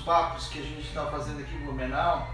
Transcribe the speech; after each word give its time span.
papos 0.00 0.48
que 0.48 0.58
a 0.58 0.62
gente 0.62 0.86
está 0.88 1.06
fazendo 1.06 1.40
aqui 1.40 1.54
em 1.54 1.64
Blumenau, 1.64 2.28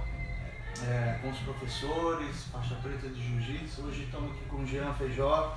é, 0.87 1.19
com 1.21 1.31
os 1.31 1.39
professores, 1.39 2.45
faixa 2.53 2.75
preta 2.77 3.09
de 3.09 3.23
jiu-jitsu. 3.23 3.83
Hoje 3.83 4.05
estamos 4.05 4.31
aqui 4.31 4.45
com 4.49 4.57
o 4.63 4.67
Jean 4.67 4.93
Feijó, 4.95 5.57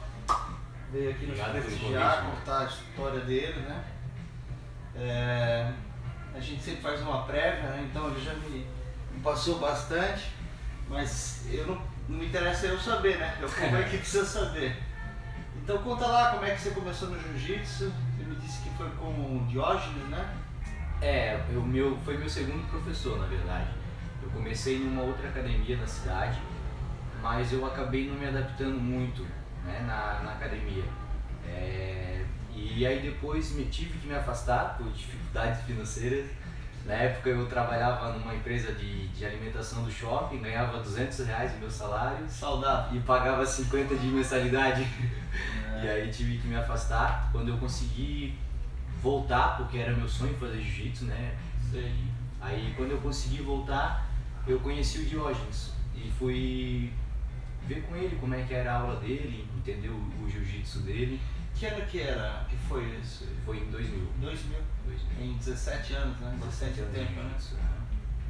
veio 0.91 1.11
aqui 1.11 1.25
nos 1.25 1.39
prestigiar, 1.39 2.25
contar 2.25 2.61
a 2.61 2.65
história 2.65 3.19
dele, 3.21 3.59
né? 3.61 3.83
É, 4.95 5.71
a 6.33 6.39
gente 6.39 6.61
sempre 6.63 6.81
faz 6.81 7.01
uma 7.01 7.23
prévia, 7.23 7.69
né? 7.69 7.87
então 7.89 8.09
ele 8.09 8.23
já 8.23 8.33
me, 8.33 8.67
me 9.11 9.21
passou 9.23 9.59
bastante, 9.59 10.31
mas 10.89 11.45
eu 11.51 11.67
não, 11.67 11.81
não 12.07 12.17
me 12.17 12.25
interessa 12.25 12.67
eu 12.67 12.79
saber, 12.79 13.17
né? 13.17 13.37
Eu 13.39 13.49
como 13.49 13.77
é 13.77 13.83
que 13.83 13.97
precisa 13.99 14.25
saber. 14.25 14.75
Então 15.55 15.77
conta 15.79 16.07
lá 16.07 16.31
como 16.31 16.45
é 16.45 16.51
que 16.55 16.61
você 16.61 16.71
começou 16.71 17.09
no 17.09 17.19
jiu-jitsu. 17.19 17.91
Você 18.17 18.23
me 18.23 18.35
disse 18.37 18.61
que 18.61 18.69
foi 18.75 18.89
com 18.91 19.07
o 19.07 19.45
Diógenes, 19.47 20.09
né? 20.09 20.37
É, 21.01 21.39
o 21.55 21.61
meu, 21.61 21.97
foi 21.99 22.17
meu 22.17 22.29
segundo 22.29 22.67
professor, 22.69 23.19
na 23.19 23.25
verdade. 23.25 23.69
Eu 24.21 24.29
comecei 24.31 24.79
numa 24.79 25.03
outra 25.03 25.29
academia 25.29 25.77
na 25.77 25.87
cidade, 25.87 26.39
mas 27.21 27.53
eu 27.53 27.65
acabei 27.65 28.07
não 28.07 28.15
me 28.15 28.27
adaptando 28.27 28.79
muito 28.79 29.25
né, 29.63 29.79
na, 29.87 30.21
na 30.23 30.31
academia. 30.33 30.83
É, 31.47 32.25
e 32.53 32.85
aí 32.85 32.99
depois 32.99 33.53
me 33.53 33.65
tive 33.65 33.97
que 33.97 34.07
me 34.07 34.15
afastar 34.15 34.77
por 34.77 34.91
dificuldades 34.91 35.61
financeiras. 35.61 36.25
Na 36.85 36.93
época 36.93 37.29
eu 37.29 37.45
trabalhava 37.47 38.13
numa 38.13 38.33
empresa 38.33 38.73
de, 38.73 39.07
de 39.09 39.25
alimentação 39.25 39.83
do 39.83 39.91
shopping, 39.91 40.41
ganhava 40.41 40.79
200 40.79 41.25
reais 41.25 41.53
o 41.55 41.57
meu 41.59 41.69
salário 41.69 42.27
Saudável. 42.27 42.97
e 42.97 43.01
pagava 43.03 43.45
50 43.45 43.95
de 43.95 44.07
mensalidade. 44.07 44.87
E 45.81 45.87
aí 45.87 46.11
tive 46.11 46.37
que 46.39 46.47
me 46.47 46.55
afastar. 46.55 47.29
Quando 47.31 47.49
eu 47.49 47.57
consegui 47.57 48.37
voltar, 49.01 49.57
porque 49.57 49.77
era 49.77 49.95
meu 49.95 50.07
sonho 50.07 50.35
fazer 50.37 50.61
jiu-jitsu, 50.61 51.05
né? 51.05 51.37
Sei. 51.71 51.93
Aí 52.41 52.73
quando 52.75 52.91
eu 52.91 52.97
consegui 52.99 53.41
voltar, 53.41 54.07
eu 54.47 54.59
conheci 54.59 54.99
o 54.99 55.05
Diógenes 55.05 55.73
e 55.95 56.09
fui 56.11 56.93
ver 57.67 57.83
com 57.83 57.95
ele 57.95 58.15
como 58.19 58.33
é 58.33 58.43
que 58.43 58.53
era 58.53 58.73
a 58.73 58.79
aula 58.81 58.99
dele, 58.99 59.47
entender 59.57 59.89
o, 59.89 60.29
jiu-jitsu 60.29 60.79
dele. 60.79 61.19
Que 61.55 61.65
ano 61.65 61.85
que 61.85 62.01
era? 62.01 62.45
Que 62.49 62.55
foi 62.55 62.83
isso? 63.01 63.27
Foi 63.45 63.57
em 63.57 63.69
2000. 63.69 64.07
2000. 64.21 64.57
2000. 64.85 65.25
Em 65.25 65.37
17 65.37 65.93
anos, 65.93 66.17
né? 66.19 66.35
17 66.39 66.79
anos 66.79 66.93
tempo, 66.93 67.11
né? 67.11 67.37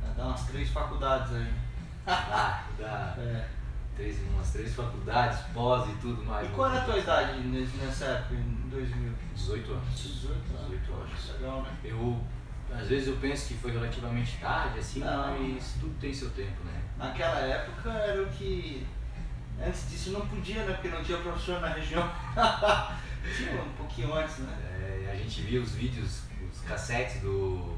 né? 0.04 0.14
Dá 0.18 0.26
umas 0.26 0.44
três 0.48 0.70
faculdades 0.70 1.36
aí. 1.36 1.54
Dá, 2.06 2.64
dá 2.80 3.16
É. 3.20 3.48
três, 3.96 4.18
umas 4.34 4.52
três 4.52 4.74
faculdades, 4.74 5.40
pós 5.54 5.90
e 5.90 5.94
tudo 5.98 6.24
mais. 6.26 6.50
E 6.50 6.52
qual 6.54 6.72
era 6.72 6.82
a 6.82 6.86
tua 6.86 6.98
idade 6.98 7.40
nessa 7.42 8.06
época, 8.06 8.36
2000? 8.70 9.14
18 9.36 9.72
anos. 9.74 10.02
18 10.02 10.34
anos. 10.34 10.70
18 10.70 10.94
anos. 10.94 11.10
Poxa, 11.12 11.34
legal, 11.34 11.62
né? 11.64 11.78
Eu, 11.84 12.22
às 12.72 12.88
vezes 12.88 13.08
eu 13.08 13.18
penso 13.18 13.48
que 13.48 13.54
foi 13.56 13.72
relativamente 13.72 14.38
tarde, 14.38 14.80
assim, 14.80 15.00
Não. 15.00 15.40
mas 15.40 15.74
tudo 15.80 15.94
tem 16.00 16.14
seu 16.14 16.30
tempo, 16.32 16.64
né? 16.64 16.82
Naquela 16.98 17.40
época 17.40 17.90
era 17.92 18.22
o 18.24 18.30
que. 18.30 18.86
Antes 19.66 19.90
disso 19.90 20.12
não 20.12 20.26
podia, 20.28 20.64
né? 20.64 20.74
Porque 20.74 20.88
não 20.90 21.04
tinha 21.04 21.18
professor 21.18 21.60
na 21.60 21.70
região. 21.70 22.02
tinha 23.36 23.62
um 23.62 23.74
pouquinho 23.74 24.14
antes, 24.14 24.38
né? 24.40 24.58
É, 25.08 25.12
a 25.12 25.16
gente 25.16 25.42
via 25.42 25.62
os 25.62 25.74
vídeos, 25.74 26.22
os 26.54 26.62
cassetes 26.62 27.22
do, 27.22 27.76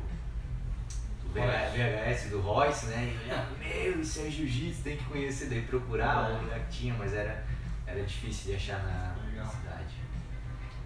do 1.24 1.30
VH 1.34 1.72
VHS 1.74 2.30
do 2.30 2.40
Royce, 2.42 2.86
né? 2.88 3.16
E 3.20 3.24
olhava, 3.26 3.50
meu, 3.58 4.02
isso 4.02 4.20
é 4.20 4.30
jiu-jitsu, 4.30 4.84
tem 4.84 4.98
que 4.98 5.06
conhecer, 5.06 5.48
daí 5.50 5.62
procurava 5.64 6.30
É. 6.30 6.34
onde 6.36 6.66
tinha, 6.70 6.94
mas 6.94 7.14
era, 7.14 7.44
era 7.88 8.04
difícil 8.04 8.52
de 8.52 8.58
achar 8.58 8.84
na, 8.84 9.16
Legal. 9.28 9.46
na 9.46 9.52
cidade. 9.52 9.96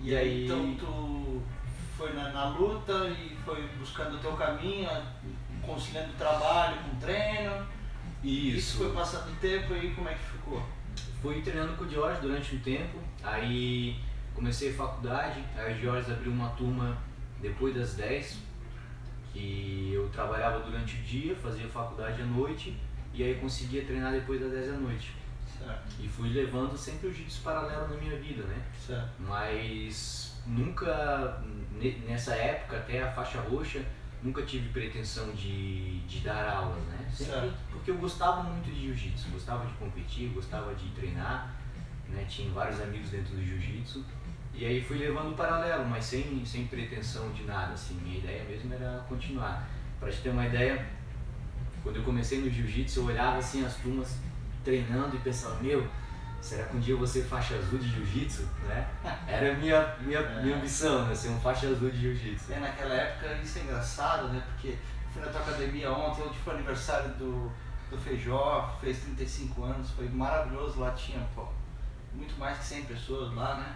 E 0.05 0.15
aí, 0.15 0.45
então 0.45 0.75
tu 0.75 1.41
foi 1.97 2.13
na, 2.13 2.29
na 2.29 2.49
luta 2.49 3.07
e 3.07 3.35
foi 3.43 3.67
buscando 3.79 4.17
o 4.17 4.19
teu 4.19 4.33
caminho, 4.33 4.87
conciliando 5.63 6.13
trabalho 6.13 6.77
com 6.83 6.99
treino. 6.99 7.65
Isso 8.23 8.77
foi 8.77 8.93
passando 8.93 9.31
o 9.31 9.35
tempo 9.37 9.73
e 9.73 9.95
como 9.95 10.07
é 10.07 10.13
que 10.13 10.23
ficou? 10.23 10.61
Fui 11.23 11.41
treinando 11.41 11.73
com 11.73 11.85
o 11.85 11.87
Diógenes 11.87 12.21
durante 12.21 12.55
um 12.55 12.59
tempo, 12.59 12.99
aí 13.23 13.99
comecei 14.35 14.69
a 14.69 14.73
faculdade, 14.75 15.43
aí 15.57 15.73
o 15.73 15.79
Diógenes 15.79 16.11
abriu 16.11 16.31
uma 16.31 16.49
turma 16.49 16.95
depois 17.41 17.73
das 17.73 17.95
10, 17.95 18.37
que 19.33 19.89
eu 19.91 20.07
trabalhava 20.09 20.59
durante 20.59 20.97
o 20.97 21.01
dia, 21.01 21.35
fazia 21.35 21.67
faculdade 21.67 22.21
à 22.21 22.25
noite, 22.25 22.77
e 23.11 23.23
aí 23.23 23.39
conseguia 23.39 23.83
treinar 23.83 24.11
depois 24.11 24.39
das 24.39 24.51
10 24.51 24.67
da 24.67 24.77
noite. 24.77 25.15
Certo, 25.57 25.83
E 25.99 26.07
fui 26.07 26.29
levando 26.29 26.77
sempre 26.77 27.07
o 27.07 27.13
jiu-jitsu 27.13 27.41
paralelo 27.41 27.87
na 27.87 27.95
minha 27.95 28.17
vida, 28.19 28.43
né? 28.43 28.61
certo. 28.85 29.09
Mas 29.19 30.35
nunca, 30.45 31.41
ne- 31.71 31.97
nessa 32.07 32.35
época, 32.35 32.77
até 32.77 33.01
a 33.03 33.11
faixa 33.11 33.39
roxa, 33.41 33.83
nunca 34.21 34.41
tive 34.43 34.69
pretensão 34.69 35.31
de, 35.33 35.99
de 36.01 36.19
dar 36.19 36.47
aulas, 36.49 36.83
né? 36.85 37.07
Sempre 37.11 37.33
Certo. 37.33 37.53
porque 37.71 37.91
eu 37.91 37.97
gostava 37.97 38.43
muito 38.43 38.65
de 38.65 38.87
jiu-jitsu, 38.87 39.29
gostava 39.29 39.65
de 39.65 39.73
competir, 39.73 40.29
gostava 40.29 40.73
de 40.75 40.87
treinar, 40.89 41.53
né? 42.09 42.25
Tinha 42.27 42.51
vários 42.51 42.79
amigos 42.81 43.09
dentro 43.09 43.35
do 43.35 43.43
jiu-jitsu. 43.43 44.03
E 44.53 44.65
aí 44.65 44.81
fui 44.81 44.97
levando 44.97 45.31
o 45.33 45.35
paralelo, 45.35 45.85
mas 45.85 46.05
sem, 46.05 46.43
sem 46.45 46.65
pretensão 46.67 47.31
de 47.33 47.43
nada, 47.43 47.73
assim. 47.73 47.95
Minha 48.01 48.17
ideia 48.19 48.43
mesmo 48.45 48.73
era 48.73 49.03
continuar. 49.09 49.67
Pra 49.99 50.09
te 50.09 50.21
ter 50.21 50.29
uma 50.29 50.45
ideia, 50.45 50.85
quando 51.83 51.97
eu 51.97 52.03
comecei 52.03 52.39
no 52.39 52.49
jiu-jitsu, 52.49 52.99
eu 53.01 53.05
olhava 53.07 53.37
assim 53.37 53.65
as 53.65 53.75
turmas 53.77 54.17
treinando 54.65 55.15
e 55.15 55.19
pensava, 55.19 55.55
meu, 55.61 55.87
será 56.41 56.65
que 56.65 56.75
um 56.75 56.79
dia 56.79 56.93
eu 56.93 56.97
vou 56.97 57.07
ser 57.07 57.23
faixa 57.23 57.55
azul 57.55 57.79
de 57.79 57.87
jiu-jitsu, 57.87 58.43
né? 58.67 58.87
Era 59.27 59.53
minha, 59.55 59.95
minha, 60.01 60.19
É. 60.19 60.41
minha 60.43 60.57
ambição, 60.57 61.05
né? 61.05 61.15
Ser 61.15 61.29
um 61.29 61.39
faixa 61.39 61.67
azul 61.67 61.89
de 61.89 62.01
jiu-jitsu. 62.01 62.51
É, 62.51 62.59
naquela 62.59 62.93
época 62.93 63.33
isso 63.35 63.59
é 63.59 63.61
engraçado, 63.61 64.27
né? 64.29 64.43
Porque 64.47 64.75
fui 65.13 65.21
na 65.23 65.31
tua 65.31 65.41
academia 65.41 65.89
ontem, 65.91 66.23
ontem 66.23 66.37
foi 66.43 66.55
aniversário 66.55 67.09
do, 67.13 67.49
do 67.89 67.97
Feijó, 67.97 68.75
fez 68.81 68.99
35 69.03 69.63
anos, 69.63 69.91
foi 69.91 70.09
maravilhoso, 70.09 70.79
lá 70.79 70.91
tinha 70.91 71.19
pô, 71.33 71.47
muito 72.13 72.37
mais 72.37 72.57
que 72.57 72.65
100 72.65 72.85
pessoas 72.85 73.33
lá, 73.33 73.55
né? 73.55 73.75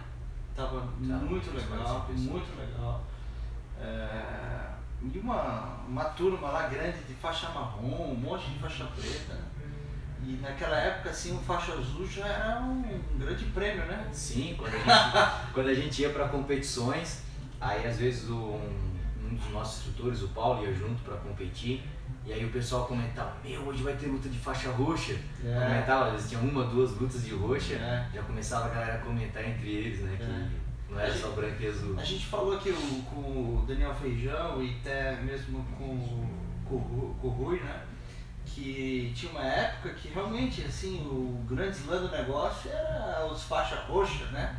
Tava 0.54 0.80
muito 0.80 1.50
de 1.50 1.56
legal, 1.56 2.04
100 2.06 2.14
pessoas. 2.16 2.20
muito 2.20 2.58
legal. 2.58 3.04
É, 3.80 4.70
e 5.02 5.18
uma, 5.18 5.78
uma 5.88 6.04
turma 6.10 6.50
lá 6.50 6.68
grande 6.68 6.98
de 7.04 7.14
faixa 7.14 7.48
marrom, 7.48 8.12
um 8.12 8.16
monte 8.16 8.50
de 8.50 8.58
faixa 8.58 8.84
preta. 8.84 9.32
né? 9.34 9.42
E 10.26 10.38
naquela 10.42 10.76
época, 10.76 11.10
assim, 11.10 11.34
o 11.36 11.40
faixa 11.40 11.72
azul 11.72 12.06
já 12.06 12.26
era 12.26 12.60
um 12.60 12.82
grande 13.18 13.44
prêmio, 13.46 13.84
né? 13.86 14.06
Sim, 14.12 14.54
quando 14.58 14.74
a 14.74 14.78
gente, 14.78 15.52
quando 15.54 15.68
a 15.68 15.74
gente 15.74 16.02
ia 16.02 16.10
para 16.10 16.28
competições, 16.28 17.22
aí 17.60 17.86
às 17.86 17.96
vezes 17.98 18.28
o- 18.28 18.34
um, 18.34 18.90
um 19.24 19.34
dos 19.34 19.50
nossos 19.50 19.86
instrutores, 19.88 20.22
o 20.22 20.28
Paulo, 20.28 20.64
ia 20.64 20.72
junto 20.74 21.02
para 21.02 21.16
competir, 21.16 21.82
e 22.26 22.32
aí 22.32 22.44
o 22.44 22.50
pessoal 22.50 22.86
comentava, 22.86 23.34
meu, 23.42 23.62
hoje 23.62 23.82
vai 23.82 23.94
ter 23.94 24.06
luta 24.06 24.28
de 24.28 24.38
faixa 24.38 24.70
roxa. 24.70 25.16
É. 25.44 25.54
Comentava, 25.68 26.06
às 26.06 26.12
vezes 26.12 26.28
tinha 26.30 26.40
uma, 26.40 26.64
duas 26.64 26.92
lutas 26.92 27.24
de 27.24 27.34
roxa, 27.34 27.74
É. 27.74 28.06
já 28.14 28.22
começava 28.22 28.66
a 28.66 28.68
galera 28.68 28.94
a 28.96 28.98
comentar 28.98 29.42
entre 29.48 29.68
eles, 29.68 30.00
né, 30.00 30.16
que 30.18 30.92
não 30.92 31.00
era 31.00 31.14
só 31.14 31.28
branco 31.30 31.62
e 31.62 31.66
azul. 31.66 31.96
A 31.98 32.04
gente 32.04 32.26
falou 32.26 32.54
aqui 32.56 32.70
o- 32.70 33.02
com 33.04 33.20
o 33.20 33.64
Daniel 33.66 33.94
Feijão 33.94 34.62
e 34.62 34.76
até 34.80 35.16
mesmo 35.22 35.64
com, 35.78 36.26
com 36.68 36.76
o 36.76 37.28
Rui, 37.30 37.58
né? 37.60 37.80
Que 38.54 39.12
tinha 39.14 39.32
uma 39.32 39.44
época 39.44 39.94
que 39.94 40.08
realmente 40.08 40.62
assim, 40.62 41.00
o 41.06 41.44
grande 41.48 41.76
slam 41.76 42.02
do 42.02 42.10
negócio 42.10 42.70
era 42.70 43.26
os 43.26 43.44
faixa 43.44 43.76
roxa, 43.82 44.26
né? 44.26 44.56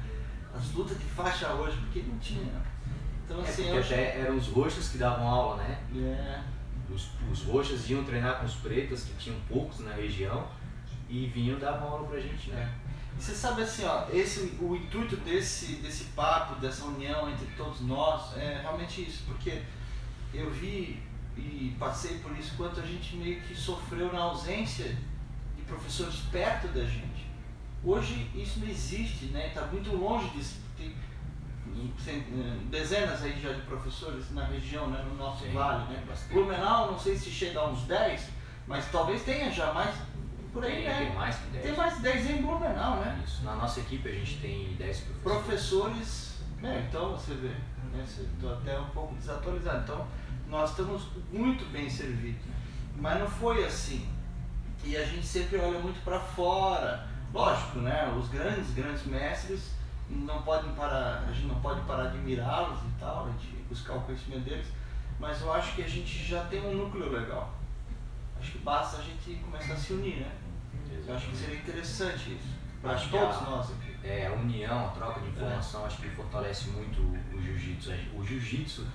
As 0.54 0.72
lutas 0.74 0.98
de 0.98 1.06
faixa 1.06 1.48
roxa, 1.50 1.78
porque 1.82 2.02
não 2.02 2.18
tinha. 2.20 2.62
Então 3.26 3.40
É 3.40 3.44
assim, 3.44 3.64
porque 3.64 3.78
eu 3.78 3.82
até 3.82 4.20
eram 4.22 4.38
os 4.38 4.48
roxos 4.48 4.90
que 4.90 4.98
davam 4.98 5.28
aula, 5.28 5.64
né? 5.64 5.80
É, 5.96 6.42
Os, 6.94 7.10
os 7.32 7.44
roxos 7.44 7.90
iam 7.90 8.04
treinar 8.04 8.40
com 8.40 8.46
os 8.46 8.56
pretos, 8.56 9.04
que 9.04 9.14
tinham 9.16 9.40
poucos 9.48 9.80
na 9.80 9.94
região, 9.94 10.48
e 11.10 11.28
vinham 11.28 11.60
dar 11.60 11.80
aula 11.80 12.08
pra 12.08 12.20
gente, 12.20 12.52
é. 12.52 12.56
né? 12.56 12.74
E 13.18 13.22
você 13.22 13.34
sabe 13.34 13.62
assim, 13.62 13.86
ó, 13.86 14.06
esse, 14.12 14.58
o 14.60 14.76
intuito 14.76 15.16
desse, 15.18 15.76
desse 15.76 16.06
papo, 16.16 16.60
dessa 16.60 16.86
união 16.86 17.30
entre 17.30 17.46
todos 17.58 17.82
nós 17.82 18.36
é 18.38 18.60
realmente 18.62 19.04
isso, 19.04 19.24
porque 19.28 19.62
eu 20.34 20.50
vi 20.50 21.02
e 21.38 21.76
passei 21.80 22.18
por 22.20 22.38
isso 22.38 22.56
quanto 22.58 22.80
a 22.80 22.86
gente 22.86 23.16
meio 23.16 23.42
que 23.42 23.56
sofreu 23.56 24.12
na 24.12 24.20
ausência 24.20 24.86
de 25.56 25.62
professores 25.64 26.16
perto 26.32 26.68
da 26.70 26.84
gente. 26.84 27.30
Hoje 27.84 28.30
isso 28.36 28.60
não 28.60 28.68
existe, 28.68 29.26
né? 29.28 29.48
Está 29.48 29.62
muito 29.68 29.96
longe 29.96 30.28
disso. 30.30 30.60
Tem 30.78 30.94
cen- 32.04 32.24
eh, 32.34 32.58
dezenas 32.70 33.24
aí 33.24 33.40
já 33.42 33.54
de 33.54 33.62
professores 33.62 34.32
na 34.32 34.44
região, 34.46 34.88
né? 34.90 35.04
no 35.08 35.16
nosso 35.16 35.44
Tem, 35.44 35.54
vale. 35.54 35.86
Né? 35.94 36.04
bastante. 36.08 36.34
Blumenau, 36.34 36.92
não 36.92 37.00
sei 37.00 37.16
se 37.16 37.30
chega 37.32 37.60
a 37.60 37.68
uns 37.70 37.84
10, 37.84 38.30
mas 38.68 38.92
talvez 38.92 39.24
tenha 39.24 39.50
já 39.52 39.74
mais 39.74 39.96
por 40.54 40.64
aí, 40.66 40.74
Tem, 40.76 40.84
né? 40.86 41.06
tem 41.06 41.16
mais 41.16 41.36
que 41.38 41.48
10. 41.48 41.64
Tem 41.64 41.76
mais 41.78 41.96
de 41.96 42.02
10 42.02 42.30
em 42.30 42.42
Blumenau, 42.42 42.98
né? 42.98 43.24
Isso. 43.26 43.44
Na 43.44 43.56
nossa 43.56 43.80
equipe 43.80 44.10
a 44.10 44.12
gente 44.14 44.38
tem 44.40 44.76
10 44.76 45.00
professores. 45.00 45.22
Professores, 45.24 46.32
né? 46.62 46.86
Então 46.90 47.12
você 47.14 47.34
vê, 47.36 47.48
né? 47.48 48.04
Estou 48.06 48.54
até 48.54 48.78
um 48.80 48.90
pouco 48.90 49.16
desatualizado. 49.16 49.84
Então 49.84 50.08
nós 50.52 50.72
estamos 50.72 51.08
muito 51.32 51.66
bem 51.72 51.90
servidos. 51.90 52.42
Mas 52.98 53.20
não 53.20 53.28
foi 53.28 53.66
assim. 53.66 54.06
E 54.84 54.98
a 54.98 55.06
gente 55.06 55.26
sempre 55.26 55.58
olha 55.58 55.80
muito 55.80 56.04
para 56.04 56.20
fora. 56.20 57.08
Lógico, 57.34 57.80
né? 57.80 58.14
Os 58.20 58.28
grandes, 58.28 58.72
grandes 58.72 59.06
mestres 59.06 59.72
não 60.10 60.42
podem 60.42 60.74
parar, 60.74 61.24
a 61.26 61.32
gente 61.32 61.48
não 61.48 61.60
pode 61.62 61.80
parar 61.82 62.10
de 62.10 62.18
admirá-los 62.18 62.80
e 62.82 63.00
tal, 63.00 63.30
de 63.40 63.48
buscar 63.70 63.94
o 63.94 64.02
conhecimento 64.02 64.44
deles. 64.44 64.68
mas 65.18 65.40
eu 65.40 65.54
acho 65.54 65.74
que 65.74 65.84
a 65.84 65.88
gente 65.88 66.26
já 66.26 66.44
tem 66.44 66.60
um 66.60 66.76
núcleo 66.76 67.10
legal. 67.10 67.54
Acho 68.38 68.52
que 68.52 68.58
basta 68.58 68.98
a 68.98 69.02
gente 69.02 69.36
começar 69.36 69.74
a 69.74 69.78
se 69.78 69.94
unir, 69.94 70.18
né? 70.18 70.32
Eu 71.08 71.16
acho 71.16 71.28
que 71.30 71.38
seria 71.38 71.60
interessante 71.60 72.34
isso. 72.34 72.62
Para 72.82 72.96
todos 72.96 73.38
a, 73.38 73.42
nós 73.42 73.72
aqui. 73.72 73.96
É, 74.04 74.28
a 74.28 74.34
união, 74.34 74.88
a 74.88 74.90
troca 74.90 75.22
de 75.22 75.30
informação, 75.30 75.84
é. 75.84 75.86
acho 75.86 76.02
que 76.02 76.10
fortalece 76.10 76.70
muito 76.72 77.00
o 77.34 77.42
jiu-jitsu. 77.42 77.92
O 78.16 78.24
jiu-jitsu 78.26 78.86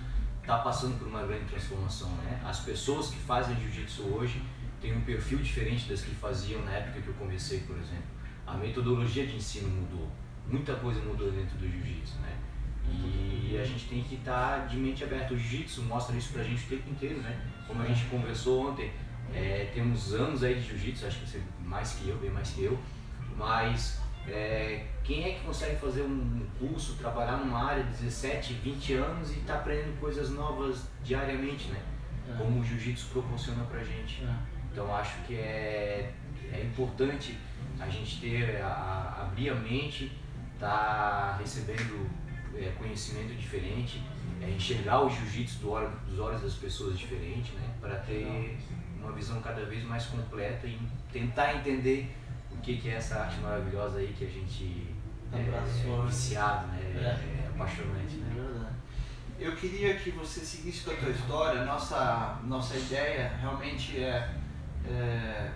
está 0.47 0.59
passando 0.59 0.97
por 0.97 1.09
uma 1.09 1.25
grande 1.25 1.45
transformação, 1.47 2.09
né? 2.19 2.41
As 2.45 2.61
pessoas 2.61 3.09
que 3.09 3.19
fazem 3.19 3.57
jiu-jitsu 3.57 4.05
hoje 4.05 4.41
têm 4.81 4.97
um 4.97 5.01
perfil 5.01 5.39
diferente 5.39 5.89
das 5.89 6.03
que 6.03 6.15
faziam 6.15 6.63
na 6.63 6.71
época 6.71 7.01
que 7.01 7.09
eu 7.09 7.15
comecei, 7.15 7.61
por 7.63 7.77
exemplo. 7.77 8.05
A 8.47 8.55
metodologia 8.55 9.27
de 9.27 9.35
ensino 9.35 9.69
mudou. 9.69 10.09
Muita 10.47 10.77
coisa 10.77 11.01
mudou 11.01 11.33
dentro 11.33 11.59
do 11.59 11.69
jiu-jitsu, 11.69 12.19
né? 12.21 12.39
E 12.89 13.59
a 13.61 13.65
gente 13.65 13.89
tem 13.89 14.05
que 14.05 14.15
estar 14.15 14.61
tá 14.61 14.67
de 14.67 14.77
mente 14.77 15.03
aberta. 15.03 15.35
O 15.35 15.37
jiu-jitsu 15.37 15.83
mostra 15.83 16.17
isso 16.17 16.33
pra 16.33 16.45
gente 16.45 16.65
o 16.65 16.69
tempo 16.69 16.91
inteiro, 16.91 17.21
né? 17.21 17.45
Como 17.67 17.83
a 17.83 17.87
gente 17.87 18.05
conversou 18.05 18.71
ontem, 18.71 18.93
é, 19.35 19.73
temos 19.75 20.15
anos 20.15 20.45
aí 20.45 20.55
de 20.55 20.69
jiu-jitsu, 20.69 21.07
acho 21.07 21.19
que 21.19 21.29
você 21.29 21.43
mais 21.65 21.95
que 21.95 22.09
eu, 22.09 22.17
bem 22.19 22.31
mais 22.31 22.51
que 22.51 22.63
eu, 22.63 22.79
mas 23.37 24.01
é, 24.29 24.87
quem 25.05 25.25
é 25.25 25.35
que 25.35 25.45
consegue 25.45 25.77
fazer 25.77 26.03
um 26.03 26.47
curso, 26.59 26.95
trabalhar 26.95 27.37
numa 27.37 27.65
área 27.65 27.85
de 27.85 27.91
17, 27.91 28.55
20 28.55 28.93
anos 28.95 29.31
e 29.31 29.39
está 29.39 29.55
aprendendo 29.55 29.99
coisas 30.01 30.31
novas 30.31 30.89
diariamente, 31.05 31.69
né? 31.69 31.81
É. 32.29 32.37
Como 32.37 32.61
o 32.61 32.65
jiu-jitsu 32.65 33.07
proporciona 33.13 33.65
pra 33.65 33.83
gente. 33.85 34.25
É. 34.25 34.35
Então 34.73 34.95
acho 34.95 35.17
que 35.23 35.37
é, 35.37 36.13
é 36.53 36.63
importante 36.63 37.39
a 37.79 37.89
gente 37.89 38.21
ter, 38.21 38.61
a, 38.63 39.23
abrir 39.23 39.51
a 39.51 39.55
mente, 39.55 40.13
tá 40.59 41.37
recebendo 41.39 42.11
é, 42.55 42.73
conhecimento 42.79 43.35
diferente, 43.35 44.03
é, 44.43 44.51
enxergar 44.51 45.03
o 45.03 45.11
jiu-jitsu 45.11 45.61
do 45.61 46.07
dos 46.09 46.19
olhos 46.19 46.43
das 46.43 46.55
pessoas 46.55 46.99
diferente, 46.99 47.53
né? 47.53 47.75
Para 47.81 47.97
ter 47.97 48.59
uma 48.99 49.13
visão 49.13 49.41
cada 49.41 49.65
vez 49.65 49.85
mais 49.85 50.07
completa 50.07 50.67
e 50.67 50.79
tentar 51.13 51.55
entender 51.55 52.11
que, 52.67 52.79
que 52.79 52.89
é 52.89 52.95
essa 52.95 53.21
arte 53.21 53.39
maravilhosa 53.39 53.99
aí 53.99 54.13
que 54.19 54.25
a 54.25 54.29
gente 54.29 54.93
é, 55.33 55.39
é 55.39 56.07
viciado, 56.07 56.67
né? 56.67 56.81
É. 56.97 57.45
é 57.45 57.49
apaixonante, 57.55 58.17
né? 58.17 58.73
Eu 59.39 59.55
queria 59.55 59.95
que 59.97 60.11
você 60.11 60.41
seguisse 60.41 60.83
com 60.83 60.91
a 60.91 60.97
tua 60.97 61.11
história. 61.11 61.65
Nossa, 61.65 62.41
nossa 62.45 62.77
ideia 62.77 63.37
realmente 63.41 64.03
é, 64.03 64.35
é 64.89 65.51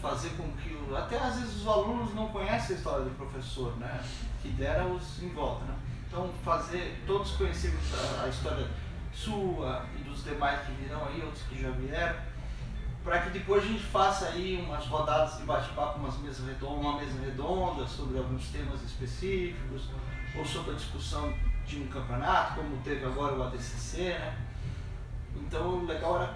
fazer 0.00 0.30
com 0.30 0.50
que, 0.52 0.76
até 0.96 1.16
às 1.16 1.36
vezes 1.38 1.60
os 1.60 1.68
alunos 1.68 2.12
não 2.12 2.28
conhecem 2.28 2.74
a 2.74 2.78
história 2.78 3.04
do 3.04 3.16
professor, 3.16 3.76
né? 3.76 4.02
Que 4.40 4.48
dera 4.48 4.84
os 4.84 5.22
em 5.22 5.28
volta, 5.28 5.64
né? 5.66 5.74
Então 6.08 6.28
fazer, 6.44 7.04
todos 7.06 7.32
conhecermos 7.32 7.84
a, 7.94 8.24
a 8.24 8.28
história 8.28 8.66
sua 9.12 9.86
e 9.96 10.02
dos 10.02 10.24
demais 10.24 10.60
que 10.62 10.72
virão 10.72 11.06
aí, 11.06 11.22
outros 11.22 11.44
que 11.44 11.62
já 11.62 11.70
vieram, 11.70 12.16
para 13.04 13.20
que 13.22 13.30
depois 13.30 13.64
a 13.64 13.66
gente 13.66 13.82
faça 13.82 14.28
aí 14.28 14.62
umas 14.64 14.86
rodadas 14.86 15.38
de 15.38 15.44
bate-papo, 15.44 15.98
umas 15.98 16.16
mesas 16.18 16.46
redondas, 16.46 16.80
uma 16.80 17.00
mesa 17.00 17.20
redonda 17.20 17.86
sobre 17.86 18.18
alguns 18.18 18.48
temas 18.48 18.82
específicos, 18.82 19.88
ou 20.36 20.44
sobre 20.44 20.72
a 20.72 20.74
discussão 20.74 21.32
de 21.66 21.78
um 21.78 21.86
campeonato, 21.88 22.54
como 22.54 22.76
teve 22.82 23.04
agora 23.04 23.34
o 23.34 23.42
ADCC, 23.42 24.10
né? 24.18 24.36
Então 25.36 25.80
o 25.80 25.86
legal 25.86 26.22
era 26.22 26.34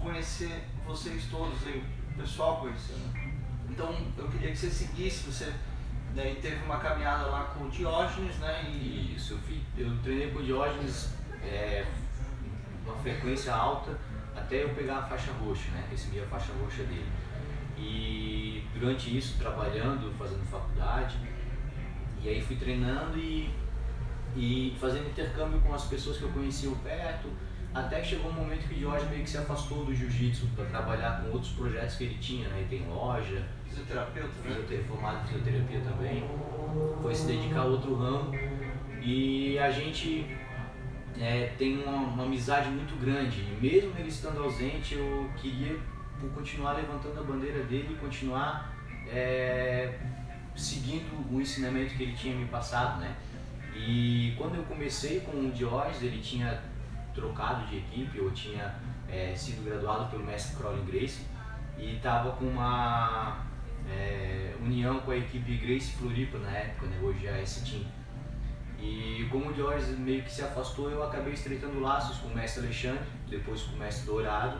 conhecer 0.00 0.68
vocês 0.86 1.26
todos 1.30 1.66
aí, 1.66 1.84
o 2.12 2.20
pessoal 2.20 2.58
conhecer, 2.58 2.94
né? 2.94 3.34
Então 3.70 3.94
eu 4.16 4.28
queria 4.28 4.50
que 4.50 4.56
você 4.56 4.70
seguisse, 4.70 5.30
você 5.30 5.52
daí 6.14 6.36
teve 6.36 6.64
uma 6.64 6.78
caminhada 6.78 7.26
lá 7.26 7.44
com 7.44 7.64
o 7.64 7.70
Diógenes, 7.70 8.36
né? 8.38 8.64
E... 8.64 9.14
Isso, 9.16 9.34
eu, 9.34 9.38
fui, 9.38 9.62
eu 9.76 9.96
treinei 10.02 10.30
com 10.30 10.40
o 10.40 10.44
Diógenes 10.44 11.12
é, 11.42 11.86
uma 12.84 12.96
frequência 12.96 13.54
alta 13.54 13.98
até 14.38 14.64
eu 14.64 14.70
pegar 14.70 14.98
a 14.98 15.02
faixa 15.02 15.32
roxa, 15.32 15.70
né? 15.72 15.84
Recebi 15.90 16.20
a 16.20 16.26
faixa 16.26 16.52
roxa 16.62 16.82
dele. 16.84 17.10
E 17.76 18.64
durante 18.74 19.16
isso, 19.16 19.38
trabalhando, 19.38 20.12
fazendo 20.18 20.44
faculdade, 20.46 21.16
e 22.22 22.28
aí 22.28 22.40
fui 22.40 22.56
treinando 22.56 23.18
e, 23.18 23.50
e 24.36 24.76
fazendo 24.80 25.08
intercâmbio 25.08 25.60
com 25.60 25.72
as 25.72 25.84
pessoas 25.84 26.16
que 26.18 26.24
eu 26.24 26.30
conhecia 26.30 26.70
perto, 26.82 27.28
até 27.72 28.00
que 28.00 28.08
chegou 28.08 28.30
um 28.30 28.34
momento 28.34 28.66
que 28.66 28.74
o 28.74 28.80
Jorge 28.80 29.06
meio 29.06 29.22
que 29.22 29.30
se 29.30 29.38
afastou 29.38 29.84
do 29.84 29.94
jiu-jitsu 29.94 30.46
para 30.56 30.64
trabalhar 30.64 31.20
com 31.20 31.30
outros 31.30 31.52
projetos 31.52 31.96
que 31.96 32.04
ele 32.04 32.18
tinha, 32.18 32.48
né? 32.48 32.58
Ele 32.60 32.68
tem 32.68 32.88
loja, 32.88 33.46
fisioterapeuta, 33.68 34.34
né? 34.44 34.84
formado 34.88 35.22
em 35.22 35.26
fisioterapia 35.28 35.80
também, 35.80 36.24
foi 37.00 37.14
se 37.14 37.26
dedicar 37.26 37.60
a 37.60 37.64
outro 37.64 37.94
ramo 37.94 38.32
e 39.00 39.58
a 39.58 39.70
gente 39.70 40.26
é, 41.18 41.52
tem 41.58 41.82
uma, 41.82 41.92
uma, 41.92 42.24
amizade 42.24 42.68
muito 42.70 42.98
grande. 43.00 43.40
E 43.40 43.58
mesmo 43.60 43.92
ele 43.98 44.08
estando 44.08 44.42
ausente, 44.42 44.94
eu 44.94 45.30
queria 45.36 45.78
continuar 46.34 46.72
levantando 46.72 47.20
a 47.20 47.22
bandeira 47.22 47.62
dele 47.64 47.88
e 47.92 47.96
continuar 47.96 48.74
é, 49.08 49.98
seguindo 50.56 51.32
o 51.32 51.40
ensinamento 51.40 51.94
que 51.94 52.02
ele 52.02 52.14
tinha 52.14 52.34
me 52.34 52.46
passado, 52.46 53.00
né? 53.00 53.16
E 53.74 54.34
quando 54.36 54.56
eu 54.56 54.64
comecei 54.64 55.20
com 55.20 55.32
o 55.38 55.50
Diógenes, 55.52 56.02
ele 56.02 56.20
tinha 56.20 56.60
trocado 57.14 57.66
de 57.66 57.78
equipe, 57.78 58.18
eu 58.18 58.30
tinha 58.32 58.74
é, 59.08 59.34
sido 59.34 59.64
graduado 59.64 60.10
pelo 60.10 60.24
mestre 60.24 60.56
Crowley 60.56 60.84
Grace 60.84 61.24
e 61.78 61.96
estava 61.96 62.32
com 62.32 62.44
uma 62.46 63.44
é, 63.88 64.54
união 64.60 65.00
com 65.00 65.12
a 65.12 65.16
equipe 65.16 65.56
Grace 65.56 65.92
Floripa 65.92 66.38
na 66.38 66.50
época, 66.50 66.86
né? 66.86 66.98
hoje 67.00 67.26
é 67.26 67.30
a 67.30 67.38
S-Team. 67.38 67.84
E 68.80 69.26
como 69.30 69.50
o 69.50 69.54
George 69.54 69.92
meio 69.92 70.22
que 70.22 70.30
se 70.30 70.42
afastou, 70.42 70.90
eu 70.90 71.02
acabei 71.02 71.32
estreitando 71.32 71.80
laços 71.80 72.18
com 72.18 72.28
o 72.28 72.34
mestre 72.34 72.64
Alexandre, 72.64 73.04
depois 73.28 73.62
com 73.62 73.74
o 73.74 73.78
mestre 73.78 74.06
Dourado, 74.06 74.58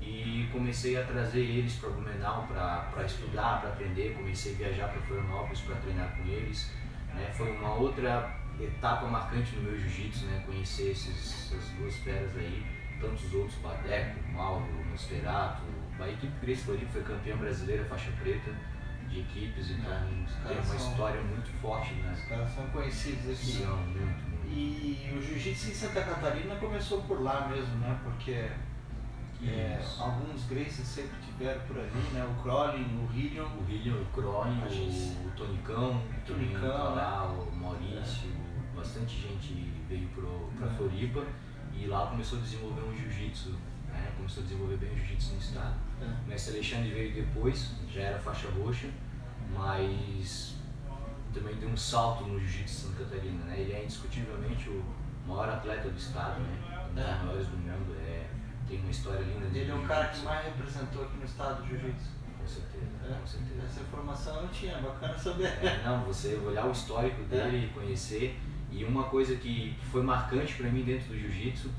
e 0.00 0.48
comecei 0.50 0.96
a 0.96 1.04
trazer 1.04 1.40
eles 1.40 1.74
para 1.74 1.90
Blumenau 1.90 2.46
para 2.46 3.04
estudar, 3.04 3.60
para 3.60 3.70
aprender. 3.70 4.14
Comecei 4.14 4.54
a 4.54 4.56
viajar 4.56 4.88
para 4.88 5.00
Florianópolis 5.02 5.60
para 5.60 5.76
treinar 5.76 6.16
com 6.16 6.26
eles. 6.26 6.72
Né? 7.14 7.30
Foi 7.36 7.50
uma 7.50 7.74
outra 7.74 8.34
etapa 8.58 9.06
marcante 9.06 9.54
no 9.56 9.62
meu 9.62 9.78
jiu-jitsu, 9.78 10.24
né? 10.26 10.42
conhecer 10.46 10.92
esses, 10.92 11.52
essas 11.52 11.68
duas 11.72 11.94
feras 11.96 12.34
aí, 12.36 12.64
tantos 13.00 13.32
outros, 13.34 13.56
Badeco, 13.56 14.18
Mauro, 14.32 14.66
Nosferato, 14.90 15.62
a 16.00 16.08
equipe 16.08 16.32
Grace 16.40 16.62
Floripa 16.62 16.92
foi 16.92 17.02
campeã 17.02 17.36
brasileira 17.36 17.84
faixa 17.84 18.10
preta 18.22 18.52
de 19.08 19.20
equipes, 19.20 19.70
então 19.70 19.92
é, 19.92 20.48
tem 20.48 20.56
uma 20.56 20.64
são, 20.64 20.90
história 20.90 21.20
muito 21.22 21.50
forte, 21.60 21.94
né? 21.94 22.12
Os 22.12 22.22
caras 22.24 22.50
são 22.50 22.66
conhecidos 22.68 23.30
aqui. 23.30 23.62
São, 23.62 23.76
muito, 23.76 24.28
muito. 24.28 24.48
E 24.48 25.12
o 25.16 25.22
jiu-jitsu 25.22 25.70
em 25.70 25.74
Santa 25.74 26.02
Catarina 26.02 26.56
começou 26.56 27.02
por 27.02 27.22
lá 27.22 27.48
mesmo, 27.48 27.76
né? 27.76 27.98
Porque 28.02 28.50
é, 29.42 29.80
alguns 29.98 30.44
Graces 30.46 30.86
sempre 30.86 31.16
tiveram 31.24 31.60
por 31.66 31.78
ali, 31.78 32.00
né? 32.12 32.24
O 32.24 32.42
Crowley, 32.42 32.82
o 32.82 33.08
Hillion. 33.14 33.46
O 33.46 33.70
Hillion, 33.70 34.02
o 34.02 34.06
Crowley, 34.06 34.52
o, 34.52 35.28
o 35.28 35.30
Tonicão, 35.36 35.96
o 35.96 36.26
Tonicão 36.26 36.60
tá 36.60 36.88
lá, 36.88 37.24
o 37.26 37.54
Maurício, 37.54 38.30
é. 38.30 38.76
bastante 38.76 39.16
gente 39.16 39.72
veio 39.88 40.08
para 40.08 40.66
é. 40.66 40.74
Floripa 40.74 41.24
e 41.72 41.86
lá 41.86 42.06
começou 42.08 42.38
a 42.38 42.42
desenvolver 42.42 42.82
um 42.82 42.96
jiu-jitsu, 42.96 43.54
né? 43.98 44.12
Começou 44.16 44.42
a 44.42 44.46
desenvolver 44.46 44.76
bem 44.76 44.92
o 44.92 44.96
jiu-jitsu 44.96 45.34
no 45.34 45.38
estado. 45.38 45.74
É. 46.00 46.04
O 46.04 46.28
mestre 46.28 46.54
Alexandre 46.54 46.90
veio 46.90 47.14
depois, 47.14 47.70
já 47.92 48.00
era 48.02 48.18
faixa 48.18 48.48
roxa, 48.50 48.88
mas 49.52 50.56
também 51.32 51.54
deu 51.56 51.68
um 51.68 51.76
salto 51.76 52.24
no 52.24 52.38
jiu-jitsu 52.38 52.88
Santa 52.88 53.04
Catarina, 53.04 53.44
né? 53.44 53.60
Ele 53.60 53.72
é 53.72 53.84
indiscutivelmente 53.84 54.68
o 54.68 54.84
maior 55.26 55.48
atleta 55.48 55.88
do 55.88 55.96
estado, 55.96 56.40
né? 56.40 56.88
Um 56.90 56.94
dos 56.94 57.04
é. 57.04 57.24
maiores 57.24 57.46
do 57.48 57.56
mundo, 57.56 57.96
é, 58.00 58.26
tem 58.68 58.80
uma 58.80 58.90
história 58.90 59.20
linda 59.20 59.46
dele. 59.46 59.60
Ele 59.60 59.70
é 59.70 59.74
o 59.74 59.86
cara 59.86 60.08
que 60.08 60.24
mais 60.24 60.44
representou 60.44 61.04
aqui 61.04 61.16
no 61.16 61.24
estado 61.24 61.62
do 61.62 61.68
jiu-jitsu. 61.68 62.18
Com 62.38 62.46
certeza, 62.46 62.86
é. 63.04 63.14
com 63.20 63.26
certeza. 63.26 63.62
Essa 63.66 63.80
informação 63.80 64.36
eu 64.36 64.42
não 64.42 64.48
tinha, 64.48 64.78
bacana 64.80 65.18
saber. 65.18 65.46
É, 65.46 65.82
não, 65.84 66.04
você 66.04 66.34
olhar 66.36 66.66
o 66.66 66.72
histórico 66.72 67.22
dele, 67.24 67.66
é. 67.70 67.74
conhecer, 67.74 68.38
e 68.70 68.84
uma 68.84 69.04
coisa 69.04 69.36
que 69.36 69.76
foi 69.90 70.02
marcante 70.02 70.54
para 70.54 70.70
mim 70.70 70.82
dentro 70.82 71.08
do 71.08 71.18
jiu-jitsu 71.18 71.70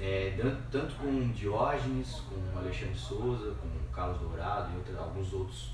é, 0.00 0.36
tanto 0.70 0.94
com 0.94 1.30
Diógenes, 1.32 2.22
com 2.28 2.58
Alexandre 2.58 2.94
Souza, 2.94 3.54
com 3.60 3.68
Carlos 3.92 4.18
Dourado 4.20 4.72
e 4.72 4.76
outras, 4.76 4.96
alguns 4.96 5.32
outros 5.32 5.70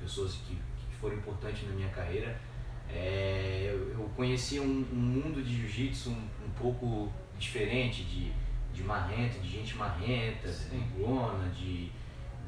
pessoas 0.00 0.32
que, 0.46 0.54
que 0.54 0.96
foram 0.98 1.16
importantes 1.16 1.68
na 1.68 1.74
minha 1.74 1.88
carreira, 1.90 2.40
é, 2.88 3.70
eu, 3.92 4.08
conheci 4.16 4.58
um, 4.60 4.86
um, 4.92 4.96
mundo 4.96 5.42
de 5.42 5.56
jiu-jitsu 5.56 6.10
um, 6.10 6.28
um, 6.46 6.50
pouco 6.58 7.12
diferente, 7.38 8.04
de, 8.04 8.32
de 8.72 8.82
marrenta, 8.82 9.38
de 9.40 9.48
gente 9.48 9.76
marrenta, 9.76 10.48
brigona, 10.70 11.48
de, 11.50 11.90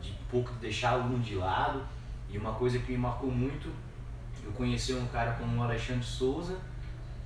de 0.00 0.12
pouco 0.30 0.52
deixar 0.54 0.97
o 0.97 1.04
mundo 1.04 1.23
de 1.23 1.35
lado. 1.35 1.85
E 2.30 2.38
uma 2.38 2.54
coisa 2.54 2.78
que 2.78 2.92
me 2.92 2.99
marcou 2.99 3.30
muito, 3.30 3.70
eu 4.44 4.52
conheci 4.52 4.94
um 4.94 5.06
cara 5.08 5.32
como 5.32 5.62
Alexandre 5.62 6.04
Souza 6.04 6.58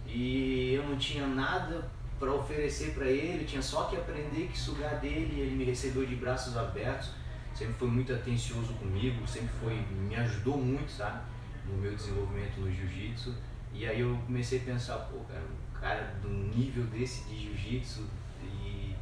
e 0.07 0.73
eu 0.75 0.89
não 0.89 0.97
tinha 0.97 1.27
nada 1.27 1.89
para 2.23 2.33
oferecer 2.33 2.95
para 2.95 3.07
ele, 3.07 3.45
tinha 3.45 3.61
só 3.61 3.87
que 3.87 3.97
aprender 3.97 4.47
que 4.47 4.57
sugar 4.57 5.01
dele, 5.01 5.41
ele 5.41 5.57
me 5.57 5.65
recebeu 5.65 6.07
de 6.07 6.15
braços 6.15 6.57
abertos, 6.57 7.11
sempre 7.53 7.75
foi 7.75 7.89
muito 7.89 8.13
atencioso 8.13 8.75
comigo, 8.75 9.27
sempre 9.27 9.51
foi, 9.61 9.75
me 9.91 10.15
ajudou 10.15 10.57
muito, 10.57 10.89
sabe, 10.89 11.21
no 11.67 11.77
meu 11.79 11.93
desenvolvimento 11.93 12.61
no 12.61 12.71
jiu-jitsu. 12.71 13.35
E 13.75 13.85
aí 13.89 13.99
eu 13.99 14.17
comecei 14.25 14.61
a 14.61 14.63
pensar, 14.63 14.99
pô, 14.99 15.19
cara, 15.25 15.43
um 15.43 15.81
cara 15.81 16.15
do 16.23 16.29
nível 16.29 16.85
desse 16.85 17.29
de 17.29 17.43
jiu-jitsu 17.43 18.07
e 18.41 18.95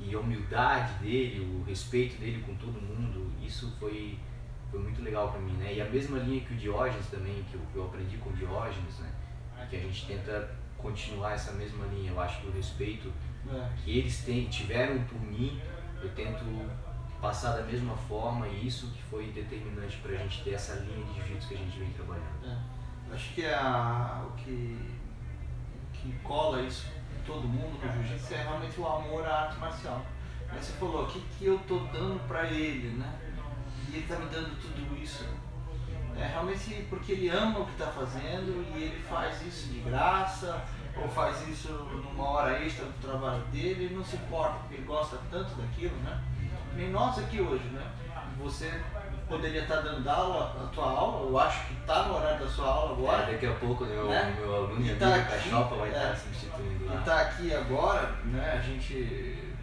e 0.00 0.14
a 0.14 0.20
humildade 0.20 0.94
dele, 1.00 1.40
o 1.40 1.64
respeito 1.64 2.20
dele 2.20 2.40
com 2.46 2.54
todo 2.54 2.80
mundo, 2.80 3.32
isso 3.44 3.74
foi, 3.80 4.16
foi 4.70 4.78
muito 4.78 5.02
legal 5.02 5.32
para 5.32 5.40
mim, 5.40 5.54
né? 5.54 5.74
E 5.74 5.80
a 5.80 5.84
mesma 5.86 6.18
linha 6.18 6.40
que 6.42 6.54
o 6.54 6.56
Diógenes 6.56 7.06
também, 7.08 7.44
que 7.50 7.56
eu, 7.56 7.60
eu 7.74 7.86
aprendi 7.86 8.16
com 8.18 8.30
o 8.30 8.32
Diógenes, 8.32 9.00
né? 9.00 9.10
Que 9.68 9.74
a 9.74 9.80
gente 9.80 10.06
tenta 10.06 10.56
continuar 10.78 11.32
essa 11.32 11.52
mesma 11.52 11.84
linha. 11.86 12.10
Eu 12.10 12.20
acho 12.20 12.40
que 12.40 12.46
o 12.46 12.52
respeito 12.52 13.12
é. 13.50 13.68
que 13.82 13.98
eles 13.98 14.24
têm, 14.24 14.46
tiveram 14.46 15.02
por 15.04 15.20
mim, 15.20 15.60
eu 16.02 16.08
tento 16.14 16.44
passar 17.20 17.56
da 17.56 17.62
mesma 17.62 17.96
forma 17.96 18.46
e 18.46 18.66
isso 18.66 18.86
que 18.88 19.02
foi 19.02 19.26
determinante 19.32 19.96
para 19.98 20.12
a 20.12 20.16
gente 20.16 20.42
ter 20.42 20.54
essa 20.54 20.74
linha 20.74 21.04
de 21.04 21.14
jiu-jitsu 21.14 21.48
que 21.48 21.54
a 21.54 21.58
gente 21.58 21.78
vem 21.78 21.90
trabalhando. 21.90 22.44
É. 22.44 23.14
Acho 23.14 23.34
que 23.34 23.44
é 23.44 23.54
a, 23.54 24.24
o 24.28 24.32
que, 24.36 24.78
que 25.92 26.12
cola 26.22 26.62
isso 26.62 26.86
em 27.18 27.24
todo 27.24 27.48
mundo 27.48 27.78
no 27.84 27.92
jiu-jitsu 28.04 28.34
é 28.34 28.42
realmente 28.42 28.80
o 28.80 28.86
amor 28.86 29.26
à 29.26 29.42
arte 29.44 29.58
marcial. 29.58 30.04
Aí 30.48 30.62
você 30.62 30.72
falou, 30.74 31.04
o 31.04 31.06
que, 31.08 31.20
que 31.20 31.46
eu 31.46 31.58
tô 31.66 31.78
dando 31.92 32.26
para 32.26 32.46
ele, 32.46 32.96
né? 32.96 33.18
E 33.88 33.96
ele 33.96 34.06
tá 34.06 34.16
me 34.16 34.26
dando 34.26 34.56
tudo 34.60 35.02
isso. 35.02 35.24
É 36.18 36.26
realmente 36.26 36.86
porque 36.90 37.12
ele 37.12 37.28
ama 37.28 37.60
o 37.60 37.64
que 37.64 37.72
está 37.72 37.86
fazendo 37.86 38.64
e 38.74 38.82
ele 38.82 39.02
faz 39.08 39.40
isso 39.46 39.68
de 39.68 39.78
graça 39.80 40.64
ou 40.96 41.08
faz 41.08 41.46
isso 41.48 41.68
numa 41.68 42.28
hora 42.28 42.60
extra 42.60 42.84
do 42.84 43.00
trabalho 43.00 43.40
dele, 43.52 43.84
ele 43.84 43.94
não 43.94 44.04
se 44.04 44.16
importa 44.16 44.54
porque 44.58 44.74
ele 44.74 44.84
gosta 44.84 45.16
tanto 45.30 45.54
daquilo, 45.54 45.96
né? 45.98 46.20
Nem 46.74 46.90
nós 46.90 47.18
aqui 47.18 47.40
hoje, 47.40 47.64
né? 47.68 47.86
Você 48.38 48.82
poderia 49.28 49.62
estar 49.62 49.80
dando 49.80 50.08
aula, 50.08 50.64
a 50.64 50.66
tua 50.74 50.90
aula, 50.90 51.28
eu 51.28 51.38
acho 51.38 51.66
que 51.66 51.74
está 51.74 52.04
no 52.04 52.16
horário 52.16 52.40
da 52.40 52.50
sua 52.50 52.66
aula 52.66 52.92
agora. 52.92 53.22
É, 53.22 53.32
daqui 53.32 53.46
a 53.46 53.54
pouco 53.54 53.84
meu, 53.84 54.08
né? 54.08 54.36
meu 54.40 54.54
aluno 54.54 54.84
e 54.84 54.94
tá 54.96 55.06
amigo 55.06 55.20
aqui, 55.20 55.50
Cachopa 55.50 55.74
vai 55.76 55.88
é, 55.88 55.92
estar 55.92 56.16
substituindo 56.16 56.86
lá. 56.86 56.94
E 56.94 56.98
está 56.98 57.20
aqui 57.20 57.54
agora, 57.54 58.10
né? 58.24 58.58
A 58.58 58.60
gente. 58.60 59.54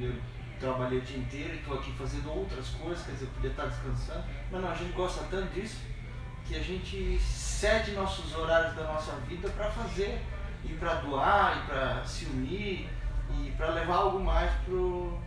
Eu 0.00 0.14
trabalhei 0.60 0.98
o 0.98 1.02
dia 1.02 1.18
inteiro 1.18 1.54
e 1.54 1.58
estou 1.58 1.74
aqui 1.74 1.92
fazendo 1.92 2.30
outras 2.30 2.68
coisas, 2.70 3.04
quer 3.04 3.12
dizer, 3.12 3.26
eu 3.26 3.30
podia 3.30 3.50
estar 3.50 3.66
descansando. 3.66 4.24
Mas 4.50 4.62
não, 4.62 4.70
a 4.70 4.74
gente 4.74 4.92
gosta 4.92 5.24
tanto 5.30 5.52
disso 5.52 5.78
que 6.48 6.56
a 6.56 6.62
gente 6.62 7.18
cede 7.18 7.92
nossos 7.92 8.34
horários 8.34 8.74
da 8.74 8.84
nossa 8.84 9.12
vida 9.28 9.48
para 9.50 9.70
fazer 9.70 10.22
e 10.64 10.72
para 10.74 10.94
doar 10.94 11.58
e 11.58 11.66
para 11.66 12.04
se 12.04 12.24
unir 12.24 12.88
e 13.38 13.50
para 13.56 13.70
levar 13.74 13.96
algo 13.96 14.18
mais 14.18 14.50
pro 14.64 15.18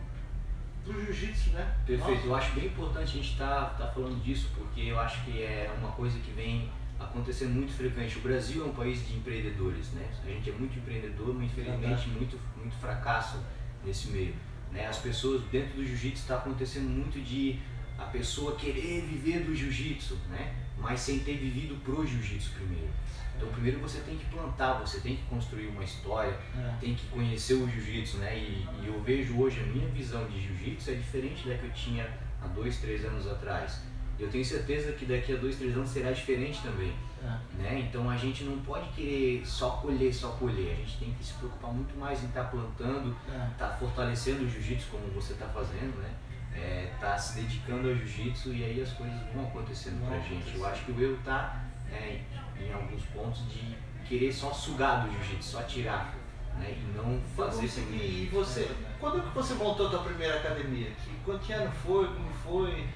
pro 0.84 1.00
jiu-jitsu, 1.00 1.50
né? 1.50 1.76
Perfeito. 1.86 2.12
Nossa. 2.12 2.26
Eu 2.26 2.34
acho 2.34 2.52
bem 2.54 2.66
importante 2.66 3.04
a 3.04 3.12
gente 3.22 3.32
estar 3.32 3.46
tá, 3.46 3.84
tá 3.84 3.92
falando 3.92 4.20
disso 4.20 4.50
porque 4.52 4.80
eu 4.80 4.98
acho 4.98 5.24
que 5.24 5.40
é 5.40 5.72
uma 5.78 5.92
coisa 5.92 6.18
que 6.18 6.32
vem 6.32 6.68
acontecendo 6.98 7.52
muito 7.52 7.72
frequente. 7.72 8.18
O 8.18 8.20
Brasil 8.20 8.64
é 8.64 8.66
um 8.66 8.74
país 8.74 9.06
de 9.06 9.14
empreendedores, 9.14 9.92
né? 9.92 10.04
A 10.24 10.28
gente 10.28 10.50
é 10.50 10.52
muito 10.52 10.76
empreendedor, 10.76 11.32
mas 11.34 11.44
infelizmente 11.44 12.08
muito 12.08 12.36
muito 12.56 12.74
fracasso 12.76 13.38
nesse 13.84 14.08
meio. 14.08 14.34
Né? 14.72 14.86
As 14.86 14.98
pessoas 14.98 15.42
dentro 15.52 15.76
do 15.76 15.84
jiu-jitsu 15.84 16.22
está 16.22 16.36
acontecendo 16.36 16.88
muito 16.88 17.20
de 17.20 17.60
a 17.98 18.04
pessoa 18.04 18.56
querer 18.56 19.02
viver 19.02 19.44
do 19.44 19.54
jiu-jitsu, 19.54 20.16
né? 20.28 20.54
mas 20.82 21.00
sem 21.00 21.20
ter 21.20 21.36
vivido 21.36 21.80
pro 21.82 22.06
jiu-jitsu 22.06 22.50
primeiro. 22.54 22.90
Então 23.36 23.48
primeiro 23.50 23.80
você 23.80 24.00
tem 24.00 24.16
que 24.16 24.24
plantar, 24.26 24.74
você 24.74 25.00
tem 25.00 25.16
que 25.16 25.22
construir 25.22 25.68
uma 25.68 25.82
história, 25.82 26.36
é. 26.56 26.74
tem 26.80 26.94
que 26.94 27.06
conhecer 27.06 27.54
o 27.54 27.68
jiu-jitsu, 27.68 28.18
né? 28.18 28.36
E, 28.36 28.66
e, 28.82 28.86
eu 28.86 29.00
vejo 29.02 29.40
hoje 29.40 29.60
a 29.60 29.66
minha 29.66 29.88
visão 29.88 30.24
de 30.28 30.40
jiu-jitsu 30.40 30.90
é 30.90 30.94
diferente 30.94 31.48
da 31.48 31.56
que 31.56 31.64
eu 31.64 31.72
tinha 31.72 32.08
há 32.40 32.46
dois, 32.48 32.78
três 32.78 33.04
anos 33.04 33.26
atrás. 33.26 33.80
Eu 34.18 34.28
tenho 34.28 34.44
certeza 34.44 34.92
que 34.92 35.06
daqui 35.06 35.32
a 35.32 35.36
dois, 35.36 35.56
três 35.56 35.74
anos 35.76 35.88
será 35.88 36.12
diferente 36.12 36.60
também. 36.62 36.92
É. 37.24 37.62
Né? 37.62 37.88
Então 37.88 38.08
a 38.10 38.16
gente 38.16 38.44
não 38.44 38.58
pode 38.58 38.88
querer 38.90 39.44
só 39.46 39.70
colher, 39.70 40.12
só 40.12 40.30
colher. 40.32 40.72
A 40.72 40.76
gente 40.76 40.98
tem 40.98 41.12
que 41.14 41.24
se 41.24 41.32
preocupar 41.34 41.72
muito 41.72 41.98
mais 41.98 42.22
em 42.22 42.26
estar 42.26 42.44
tá 42.44 42.50
plantando, 42.50 43.16
estar 43.26 43.34
é. 43.34 43.50
tá 43.58 43.76
fortalecendo 43.78 44.44
o 44.44 44.48
jiu-jitsu 44.48 44.88
como 44.90 45.06
você 45.08 45.32
está 45.32 45.46
fazendo, 45.46 46.00
né? 46.00 46.10
É, 46.54 46.90
tá 47.00 47.18
se 47.18 47.40
dedicando 47.40 47.88
ao 47.88 47.94
jiu-jitsu 47.94 48.52
e 48.52 48.64
aí 48.64 48.80
as 48.80 48.92
coisas 48.92 49.16
vão 49.34 49.44
acontecendo 49.44 50.06
pra 50.06 50.18
gente. 50.20 50.56
Eu 50.56 50.66
acho 50.66 50.84
que 50.84 50.92
o 50.92 51.02
erro 51.02 51.18
tá 51.24 51.64
é, 51.90 52.20
em 52.58 52.72
alguns 52.72 53.04
pontos 53.06 53.48
de 53.50 53.76
querer 54.06 54.32
só 54.32 54.52
sugar 54.52 55.04
do 55.04 55.12
jiu-jitsu, 55.12 55.50
só 55.50 55.62
tirar. 55.62 56.14
Né, 56.54 56.76
e 56.76 56.96
não 56.96 57.18
fazer 57.34 57.64
isso 57.64 57.80
E 57.80 58.28
você, 58.30 58.70
quando 59.00 59.22
que 59.22 59.34
você 59.34 59.54
montou 59.54 59.86
a 59.86 59.90
tua 59.90 60.02
primeira 60.02 60.36
academia? 60.36 60.90
Que, 60.90 61.10
quanto 61.24 61.50
ano 61.50 61.72
foi? 61.72 62.06
Como 62.06 62.28
foi? 62.28 62.88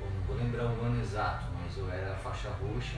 Não 0.00 0.22
vou 0.24 0.36
lembrar 0.36 0.66
o 0.66 0.84
ano 0.84 1.02
exato, 1.02 1.46
mas 1.60 1.76
eu 1.76 1.90
era 1.90 2.14
faixa 2.14 2.48
roxa 2.50 2.96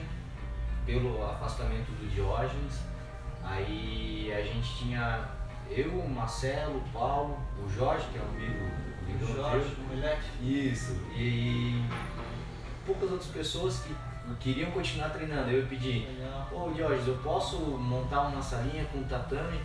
pelo 0.85 1.25
afastamento 1.25 1.91
do 1.93 2.07
Diógenes. 2.13 2.83
Aí 3.43 4.31
a 4.31 4.41
gente 4.43 4.77
tinha 4.77 5.27
eu, 5.69 5.91
o 5.91 6.09
Marcelo, 6.09 6.77
o 6.77 6.89
Paulo, 6.93 7.39
o 7.63 7.69
Jorge, 7.69 8.05
que 8.11 8.17
é 8.17 8.21
um 8.21 8.29
amigo 8.29 8.88
Jorge. 9.35 9.75
Isso. 10.41 10.93
E 11.15 11.83
poucas 12.85 13.11
outras 13.11 13.29
pessoas 13.29 13.79
que 13.79 13.95
queriam 14.39 14.71
continuar 14.71 15.09
treinando. 15.09 15.49
Eu 15.49 15.67
pedi, 15.67 16.07
ô 16.51 16.73
Jorge, 16.73 17.07
eu 17.07 17.17
posso 17.17 17.57
montar 17.57 18.21
uma 18.27 18.41
salinha 18.41 18.85
com 18.85 19.03
tatame 19.03 19.59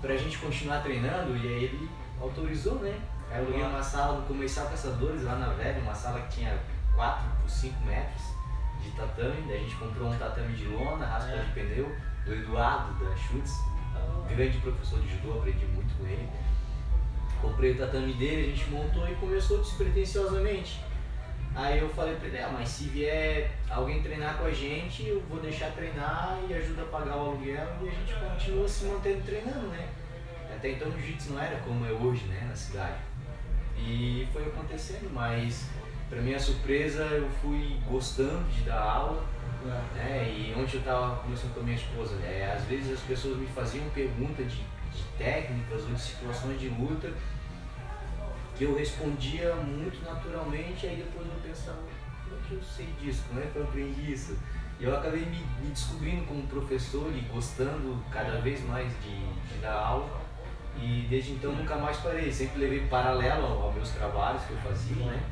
pra 0.00 0.16
gente 0.16 0.38
continuar 0.38 0.82
treinando? 0.82 1.36
E 1.36 1.48
aí 1.48 1.64
ele 1.64 1.88
autorizou, 2.20 2.76
né? 2.76 2.98
Aí 3.30 3.38
eu 3.38 3.46
aluguei 3.46 3.62
uma 3.62 3.82
sala 3.82 4.20
do 4.20 4.26
Comercial 4.26 4.66
Caçadores 4.66 5.22
lá 5.22 5.36
na 5.36 5.48
Velha, 5.48 5.80
uma 5.80 5.94
sala 5.94 6.20
que 6.22 6.36
tinha 6.36 6.58
4 6.94 7.24
por 7.40 7.48
5 7.48 7.84
metros 7.84 8.22
de 8.82 8.90
tatame. 8.90 9.42
Daí 9.48 9.56
a 9.56 9.60
gente 9.60 9.76
comprou 9.76 10.08
um 10.08 10.18
tatame 10.18 10.54
de 10.54 10.64
lona, 10.66 11.06
raspa 11.06 11.30
é. 11.30 11.42
de 11.42 11.52
pneu, 11.52 11.96
do 12.24 12.34
Eduardo 12.34 13.04
da 13.04 13.16
Chutes, 13.16 13.54
grande 14.28 14.58
professor 14.58 15.00
de 15.00 15.08
judô, 15.08 15.38
aprendi 15.38 15.64
muito 15.66 15.94
com 15.96 16.06
ele. 16.06 16.28
Comprei 17.42 17.72
o 17.72 17.76
tatame 17.76 18.14
dele, 18.14 18.52
a 18.52 18.56
gente 18.56 18.70
montou 18.70 19.06
e 19.06 19.14
começou 19.16 19.58
despretensiosamente. 19.58 20.80
Aí 21.54 21.80
eu 21.80 21.88
falei 21.90 22.14
pra 22.14 22.28
ele, 22.28 22.38
ah, 22.38 22.50
mas 22.50 22.68
se 22.68 22.84
vier 22.84 23.50
alguém 23.68 24.02
treinar 24.02 24.38
com 24.38 24.46
a 24.46 24.50
gente, 24.50 25.06
eu 25.06 25.20
vou 25.28 25.38
deixar 25.38 25.70
treinar 25.72 26.38
e 26.48 26.54
ajuda 26.54 26.82
a 26.82 26.86
pagar 26.86 27.16
o 27.16 27.20
aluguel 27.26 27.68
e 27.82 27.88
a 27.88 27.90
gente 27.90 28.14
continua 28.14 28.66
se 28.66 28.86
mantendo 28.86 29.22
treinando, 29.22 29.66
né? 29.68 29.88
Até 30.56 30.70
então 30.70 30.88
o 30.88 30.92
jiu-jitsu 30.92 31.32
não 31.32 31.42
era 31.42 31.58
como 31.58 31.84
é 31.84 31.90
hoje, 31.90 32.24
né, 32.24 32.46
na 32.48 32.54
cidade. 32.54 32.96
E 33.76 34.26
foi 34.32 34.46
acontecendo, 34.46 35.10
mas 35.12 35.68
pra 36.08 36.22
minha 36.22 36.38
surpresa 36.38 37.02
eu 37.04 37.28
fui 37.42 37.78
gostando 37.86 38.44
de 38.50 38.62
dar 38.62 38.80
aula, 38.80 39.24
é. 39.64 39.98
né? 39.98 40.34
E 40.34 40.54
ontem 40.56 40.76
eu 40.76 40.82
tava 40.82 41.16
conversando 41.16 41.54
com 41.54 41.60
a 41.60 41.62
minha 41.64 41.76
esposa, 41.76 42.14
né? 42.16 42.54
Às 42.56 42.64
vezes 42.64 42.92
as 42.92 43.00
pessoas 43.00 43.36
me 43.36 43.46
faziam 43.46 43.84
pergunta 43.90 44.42
de, 44.42 44.62
de 44.94 45.02
técnicas 45.18 45.82
ou 45.84 45.94
de 45.94 46.00
situações 46.00 46.60
de 46.60 46.68
luta 46.68 47.12
que 48.56 48.64
eu 48.64 48.76
respondia 48.76 49.54
muito 49.56 50.04
naturalmente, 50.04 50.86
aí 50.86 50.96
depois 50.96 51.26
eu 51.26 51.40
pensava, 51.42 51.78
como 52.24 52.36
é 52.36 52.48
que 52.48 52.54
eu 52.54 52.62
sei 52.62 52.86
disso? 53.00 53.24
Como 53.28 53.40
é 53.40 53.46
que 53.46 53.56
eu 53.56 53.64
aprendi 53.64 54.12
isso? 54.12 54.36
E 54.78 54.84
eu 54.84 54.96
acabei 54.96 55.24
me, 55.24 55.38
me 55.60 55.70
descobrindo 55.70 56.24
como 56.26 56.42
professor 56.46 57.10
e 57.14 57.20
gostando 57.32 58.02
cada 58.10 58.40
vez 58.40 58.64
mais 58.66 58.92
de, 59.02 59.26
de 59.48 59.58
dar 59.60 59.74
aula. 59.74 60.20
E 60.76 61.06
desde 61.08 61.32
então 61.32 61.52
nunca 61.52 61.76
mais 61.76 61.98
parei, 61.98 62.32
sempre 62.32 62.60
levei 62.60 62.86
paralelo 62.86 63.46
aos 63.46 63.74
meus 63.74 63.90
trabalhos 63.90 64.42
que 64.44 64.52
eu 64.52 64.58
fazia, 64.58 65.04
né? 65.06 65.22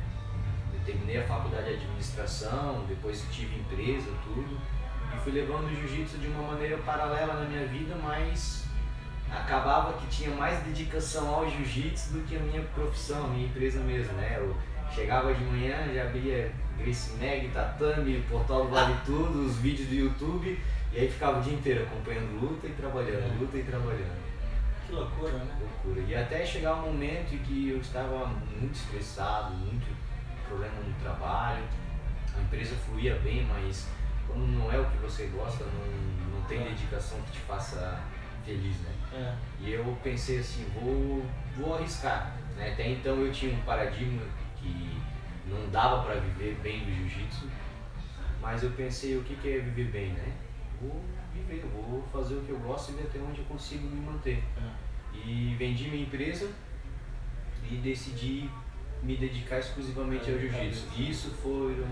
Eu 0.73 0.79
terminei 0.85 1.17
a 1.17 1.27
faculdade 1.27 1.65
de 1.65 1.73
administração, 1.73 2.85
depois 2.87 3.25
tive 3.31 3.59
empresa, 3.59 4.09
tudo. 4.23 4.57
E 5.13 5.19
fui 5.19 5.31
levando 5.33 5.65
o 5.65 5.75
jiu-jitsu 5.75 6.17
de 6.17 6.27
uma 6.27 6.53
maneira 6.53 6.77
paralela 6.77 7.33
na 7.33 7.45
minha 7.45 7.65
vida, 7.67 7.95
mas 8.01 8.67
acabava 9.31 9.93
que 9.93 10.07
tinha 10.07 10.35
mais 10.35 10.59
dedicação 10.59 11.33
ao 11.33 11.49
jiu-jitsu 11.49 12.13
do 12.13 12.27
que 12.27 12.35
a 12.35 12.39
minha 12.39 12.61
profissão, 12.75 13.25
a 13.25 13.27
minha 13.27 13.45
empresa 13.45 13.79
mesmo, 13.79 14.13
né? 14.13 14.35
Eu 14.37 14.55
chegava 14.93 15.33
de 15.33 15.43
manhã, 15.45 15.93
já 15.93 16.03
abria 16.03 16.51
Grace 16.77 17.11
Mag, 17.13 17.49
Tatame, 17.53 18.23
Portal 18.29 18.65
do 18.65 18.71
Vale 18.71 18.95
Tudo, 19.05 19.45
os 19.45 19.57
vídeos 19.57 19.87
do 19.87 19.95
YouTube, 19.95 20.59
e 20.91 20.99
aí 20.99 21.09
ficava 21.09 21.39
o 21.39 21.41
dia 21.41 21.53
inteiro 21.53 21.83
acompanhando 21.83 22.41
luta 22.41 22.67
e 22.67 22.71
trabalhando, 22.71 23.39
luta 23.39 23.57
e 23.57 23.63
trabalhando. 23.63 24.21
Que 24.85 24.93
loucura, 24.93 25.31
né? 25.31 25.47
Loucura. 25.59 26.01
E 26.05 26.15
até 26.15 26.45
chegar 26.45 26.75
um 26.75 26.91
momento 26.91 27.33
em 27.33 27.37
que 27.37 27.69
eu 27.69 27.77
estava 27.77 28.27
muito 28.27 28.75
estressado, 28.75 29.53
muito 29.53 29.87
problema 30.45 30.75
no 30.85 30.93
trabalho, 30.95 31.63
a 32.37 32.41
empresa 32.41 32.75
fluía 32.85 33.15
bem, 33.23 33.45
mas 33.45 33.87
como 34.27 34.45
não 34.45 34.71
é 34.71 34.77
o 34.77 34.85
que 34.85 34.97
você 34.97 35.27
gosta, 35.27 35.63
não, 35.63 36.37
não 36.37 36.41
tem 36.47 36.61
é. 36.61 36.69
dedicação 36.69 37.17
que 37.21 37.31
te 37.31 37.39
faça 37.39 38.01
feliz, 38.45 38.75
né? 38.81 38.91
É. 39.13 39.35
E 39.59 39.71
eu 39.71 39.97
pensei 40.03 40.39
assim, 40.39 40.65
vou, 40.73 41.25
vou 41.57 41.75
arriscar. 41.75 42.35
Né? 42.55 42.71
Até 42.73 42.89
então 42.89 43.17
eu 43.17 43.31
tinha 43.31 43.53
um 43.53 43.61
paradigma 43.61 44.23
que 44.57 45.01
não 45.47 45.69
dava 45.69 46.03
para 46.03 46.19
viver 46.19 46.57
bem 46.61 46.79
do 46.79 46.91
jiu-jitsu, 46.91 47.49
mas 48.41 48.63
eu 48.63 48.71
pensei 48.71 49.17
o 49.17 49.23
que, 49.23 49.35
que 49.35 49.57
é 49.57 49.59
viver 49.59 49.91
bem, 49.91 50.09
né? 50.13 50.33
Vou 50.81 51.03
viver, 51.33 51.63
vou 51.65 52.01
fazer 52.11 52.35
o 52.35 52.41
que 52.41 52.49
eu 52.51 52.59
gosto 52.59 52.91
e 52.91 52.95
ver 52.95 53.03
até 53.03 53.19
onde 53.19 53.39
eu 53.39 53.45
consigo 53.45 53.87
me 53.87 54.01
manter. 54.01 54.43
É. 54.57 55.17
E 55.25 55.55
vendi 55.57 55.89
minha 55.89 56.03
empresa 56.03 56.49
e 57.69 57.75
decidi 57.75 58.49
me 59.03 59.17
dedicar 59.17 59.59
exclusivamente 59.59 60.29
é, 60.29 60.33
ao 60.33 60.39
jiu-jitsu. 60.39 60.87
Isso 60.97 61.29
foram 61.31 61.87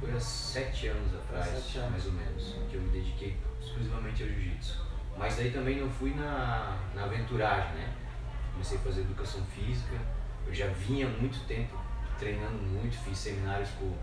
foi 0.00 0.12
há 0.12 0.20
sete 0.20 0.86
anos 0.86 1.14
atrás, 1.14 1.46
sete 1.46 1.78
anos. 1.78 1.90
mais 1.90 2.06
ou 2.06 2.12
menos, 2.12 2.56
que 2.70 2.74
eu 2.74 2.80
me 2.80 2.88
dediquei 2.88 3.36
exclusivamente 3.60 4.22
ao 4.22 4.28
jiu-jitsu. 4.30 4.89
Mas 5.18 5.36
daí 5.36 5.50
também 5.50 5.80
não 5.80 5.90
fui 5.90 6.14
na, 6.14 6.78
na 6.94 7.04
aventuragem, 7.04 7.74
né? 7.74 7.94
comecei 8.60 8.76
a 8.76 8.80
fazer 8.80 9.00
educação 9.02 9.42
física. 9.46 9.96
Eu 10.46 10.54
já 10.54 10.66
vinha 10.66 11.06
há 11.06 11.10
muito 11.10 11.46
tempo 11.46 11.78
treinando 12.18 12.62
muito, 12.62 12.96
fiz 12.98 13.16
seminários 13.16 13.70
com 13.70 13.96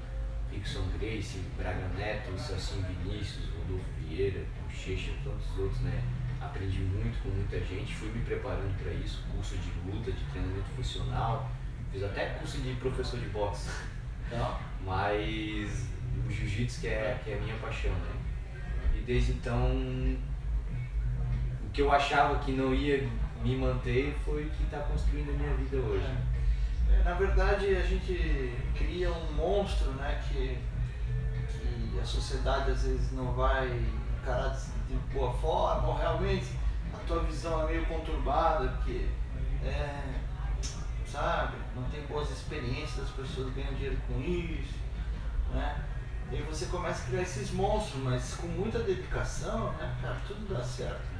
Rickson 0.51 0.83
Grace, 0.99 1.39
Braga 1.55 1.87
Neto, 1.89 2.37
Celcinho 2.37 2.83
Vinícius, 2.87 3.49
Rodolfo 3.49 3.85
Vieira, 3.99 4.43
Bochecha 4.63 5.11
e 5.11 5.19
tantos 5.23 5.59
outros, 5.59 5.81
né? 5.81 6.01
Aprendi 6.41 6.79
muito 6.79 7.21
com 7.21 7.29
muita 7.29 7.59
gente, 7.59 7.93
fui 7.93 8.09
me 8.09 8.23
preparando 8.23 8.75
para 8.81 8.91
isso, 8.93 9.23
curso 9.31 9.55
de 9.57 9.69
luta, 9.85 10.11
de 10.11 10.23
treinamento 10.25 10.69
funcional, 10.75 11.51
fiz 11.91 12.03
até 12.03 12.29
curso 12.29 12.59
de 12.59 12.73
professor 12.75 13.19
de 13.19 13.27
boxe. 13.27 13.69
Não. 14.31 14.57
Mas 14.83 15.87
o 16.25 16.31
jiu-jitsu 16.31 16.81
que 16.81 16.87
é, 16.87 17.19
que 17.23 17.31
é 17.31 17.37
a 17.37 17.41
minha 17.41 17.55
paixão, 17.57 17.91
né? 17.91 18.15
E 18.95 19.01
desde 19.01 19.33
então, 19.33 20.17
que 21.77 21.83
eu 21.83 21.91
achava 21.91 22.39
que 22.39 22.53
não 22.53 22.73
ia 22.73 23.07
me 23.43 23.55
manter 23.55 24.17
foi 24.25 24.45
o 24.45 24.49
que 24.49 24.63
está 24.63 24.79
construindo 24.79 25.29
a 25.29 25.33
minha 25.33 25.53
vida 25.57 25.77
hoje. 25.77 26.07
É. 26.91 27.03
Na 27.03 27.13
verdade, 27.13 27.67
a 27.75 27.83
gente 27.83 28.51
cria 28.75 29.11
um 29.11 29.33
monstro, 29.33 29.91
né? 29.91 30.19
Que, 30.27 30.57
que 31.51 31.99
a 31.99 32.03
sociedade 32.03 32.71
às 32.71 32.81
vezes 32.81 33.11
não 33.11 33.31
vai 33.33 33.67
encarar 34.19 34.57
de 34.87 34.95
boa 35.13 35.31
forma, 35.33 35.89
ou 35.89 35.95
realmente 35.95 36.47
a 36.91 36.97
tua 37.05 37.21
visão 37.21 37.61
é 37.61 37.73
meio 37.73 37.85
conturbada, 37.85 38.69
porque 38.69 39.05
é, 39.63 40.15
sabe, 41.05 41.57
não 41.75 41.83
tem 41.91 42.01
boas 42.07 42.31
experiências, 42.31 43.03
as 43.03 43.11
pessoas 43.11 43.53
ganham 43.53 43.75
dinheiro 43.75 43.97
com 44.07 44.19
isso, 44.19 44.79
né? 45.53 45.85
E 46.31 46.41
você 46.41 46.65
começa 46.65 47.03
a 47.03 47.05
criar 47.05 47.21
esses 47.21 47.51
monstros, 47.51 48.01
mas 48.01 48.33
com 48.33 48.47
muita 48.47 48.79
dedicação, 48.79 49.71
né, 49.73 49.95
cara, 50.01 50.17
tudo 50.27 50.51
dá 50.51 50.63
certo. 50.63 51.16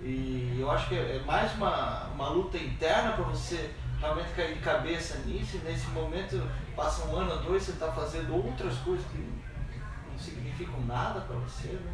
E 0.00 0.56
eu 0.58 0.70
acho 0.70 0.88
que 0.88 0.94
é 0.94 1.22
mais 1.26 1.52
uma, 1.54 2.04
uma 2.14 2.28
luta 2.28 2.58
interna 2.58 3.12
para 3.12 3.24
você 3.24 3.70
realmente 4.00 4.34
cair 4.34 4.54
de 4.54 4.60
cabeça 4.60 5.18
nisso, 5.20 5.56
e 5.56 5.60
nesse 5.60 5.88
momento 5.88 6.42
passa 6.74 7.06
um 7.06 7.16
ano 7.16 7.32
ou 7.32 7.42
dois, 7.42 7.62
você 7.62 7.72
está 7.72 7.90
fazendo 7.92 8.34
outras 8.34 8.76
coisas 8.78 9.04
que 9.06 9.18
não 9.18 10.18
significam 10.18 10.80
nada 10.86 11.20
para 11.20 11.36
você, 11.36 11.68
né? 11.68 11.92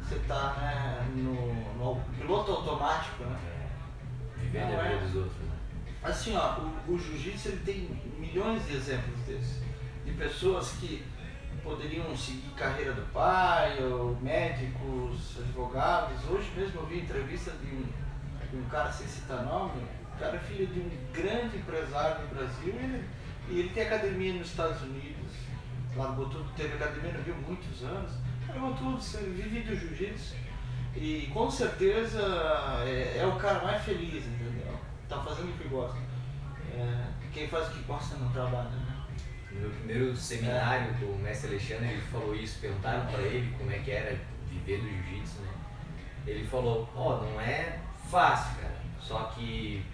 Você 0.00 0.16
está 0.16 0.52
né, 0.54 1.08
no, 1.16 1.74
no, 1.76 2.00
piloto 2.18 2.52
automático, 2.52 3.24
né? 3.24 3.36
É, 3.46 4.40
vivendo 4.40 4.78
a 4.78 4.82
vida 4.82 4.94
é. 4.94 4.98
dos 4.98 5.14
outros, 5.16 5.38
né? 5.38 5.56
Assim, 6.02 6.36
ó, 6.36 6.58
o, 6.58 6.92
o 6.92 6.98
jiu-jitsu 6.98 7.52
tem 7.64 7.88
milhões 8.18 8.66
de 8.66 8.76
exemplos 8.76 9.18
desses. 9.20 9.62
De 10.04 10.12
pessoas 10.12 10.72
que 10.72 11.02
poderiam 11.64 12.14
seguir 12.14 12.50
carreira 12.50 12.92
do 12.92 13.02
pai, 13.10 13.82
ou 13.82 14.16
médicos, 14.20 15.38
advogados. 15.38 16.22
Hoje 16.28 16.52
mesmo 16.54 16.80
eu 16.80 16.86
vi 16.86 17.00
entrevista 17.00 17.50
de 17.52 17.74
um, 17.74 17.84
de 18.50 18.56
um 18.58 18.68
cara 18.68 18.92
sem 18.92 19.08
citar 19.08 19.42
nome, 19.44 19.82
o 20.14 20.18
cara 20.18 20.36
é 20.36 20.40
filho 20.40 20.66
de 20.66 20.80
um 20.80 20.90
grande 21.12 21.56
empresário 21.56 22.22
no 22.22 22.34
Brasil 22.34 22.74
e 22.74 22.84
ele, 22.84 23.04
e 23.48 23.58
ele 23.60 23.68
tem 23.70 23.84
academia 23.84 24.34
nos 24.34 24.48
Estados 24.48 24.80
Unidos, 24.82 25.32
largou 25.96 26.28
tudo, 26.28 26.44
teve 26.54 26.74
academia 26.74 27.12
no 27.12 27.22
Rio 27.22 27.36
muitos 27.46 27.82
anos, 27.82 28.12
largou 28.46 28.74
tudo, 28.74 29.00
vive 29.32 29.60
do 29.60 29.74
jiu-jitsu. 29.74 30.36
E 30.94 31.28
com 31.32 31.50
certeza 31.50 32.20
é, 32.86 33.18
é, 33.18 33.26
o 33.26 33.34
cara 33.36 33.64
mais 33.64 33.82
feliz, 33.82 34.24
entendeu? 34.24 34.78
Tá 35.08 35.20
fazendo 35.22 35.52
o 35.52 35.58
que 35.58 35.66
gosta. 35.66 35.98
É, 36.72 37.06
quem 37.32 37.48
faz 37.48 37.66
o 37.68 37.70
que 37.72 37.82
gosta 37.82 38.16
não 38.16 38.30
trabalha, 38.30 38.70
né? 38.70 38.93
No 39.54 39.60
meu 39.60 39.70
primeiro 39.70 40.16
seminário 40.16 40.92
com 40.94 41.06
o 41.06 41.18
mestre 41.18 41.50
Alexandre, 41.50 41.92
ele 41.92 42.00
falou 42.02 42.34
isso, 42.34 42.60
perguntaram 42.60 43.06
para 43.06 43.22
ele 43.22 43.54
como 43.56 43.70
é 43.70 43.78
que 43.78 43.90
era 43.90 44.18
viver 44.48 44.80
do 44.80 44.88
jiu-jitsu, 44.88 45.42
né? 45.42 45.48
Ele 46.26 46.44
falou, 46.44 46.88
ó, 46.94 47.20
oh, 47.20 47.24
não 47.24 47.40
é 47.40 47.78
fácil, 48.10 48.60
cara, 48.60 48.76
só 49.00 49.24
que 49.24 49.84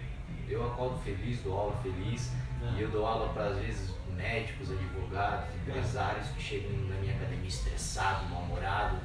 eu 0.49 0.65
acordo 0.65 0.97
feliz, 0.99 1.41
dou 1.41 1.57
aula 1.57 1.77
feliz, 1.81 2.31
é. 2.61 2.79
e 2.79 2.81
eu 2.81 2.89
dou 2.89 3.05
aula 3.05 3.31
para, 3.33 3.45
às 3.45 3.57
vezes, 3.57 3.91
médicos, 4.15 4.71
advogados, 4.71 5.55
empresários 5.55 6.27
que 6.29 6.41
chegam 6.41 6.71
na 6.87 6.95
minha 6.95 7.15
academia 7.15 7.47
estressado, 7.47 8.27
mal-humorado, 8.29 8.97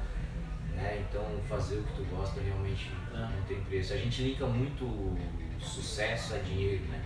né? 0.73 1.05
Então, 1.07 1.23
fazer 1.49 1.77
o 1.77 1.83
que 1.83 1.93
tu 1.93 2.03
gosta 2.15 2.41
realmente 2.41 2.91
é. 3.13 3.17
não 3.17 3.41
tem 3.47 3.61
preço. 3.61 3.93
A 3.93 3.97
gente 3.97 4.21
linka 4.21 4.45
muito 4.45 5.17
sucesso 5.59 6.35
a 6.35 6.37
dinheiro, 6.37 6.83
né? 6.85 7.03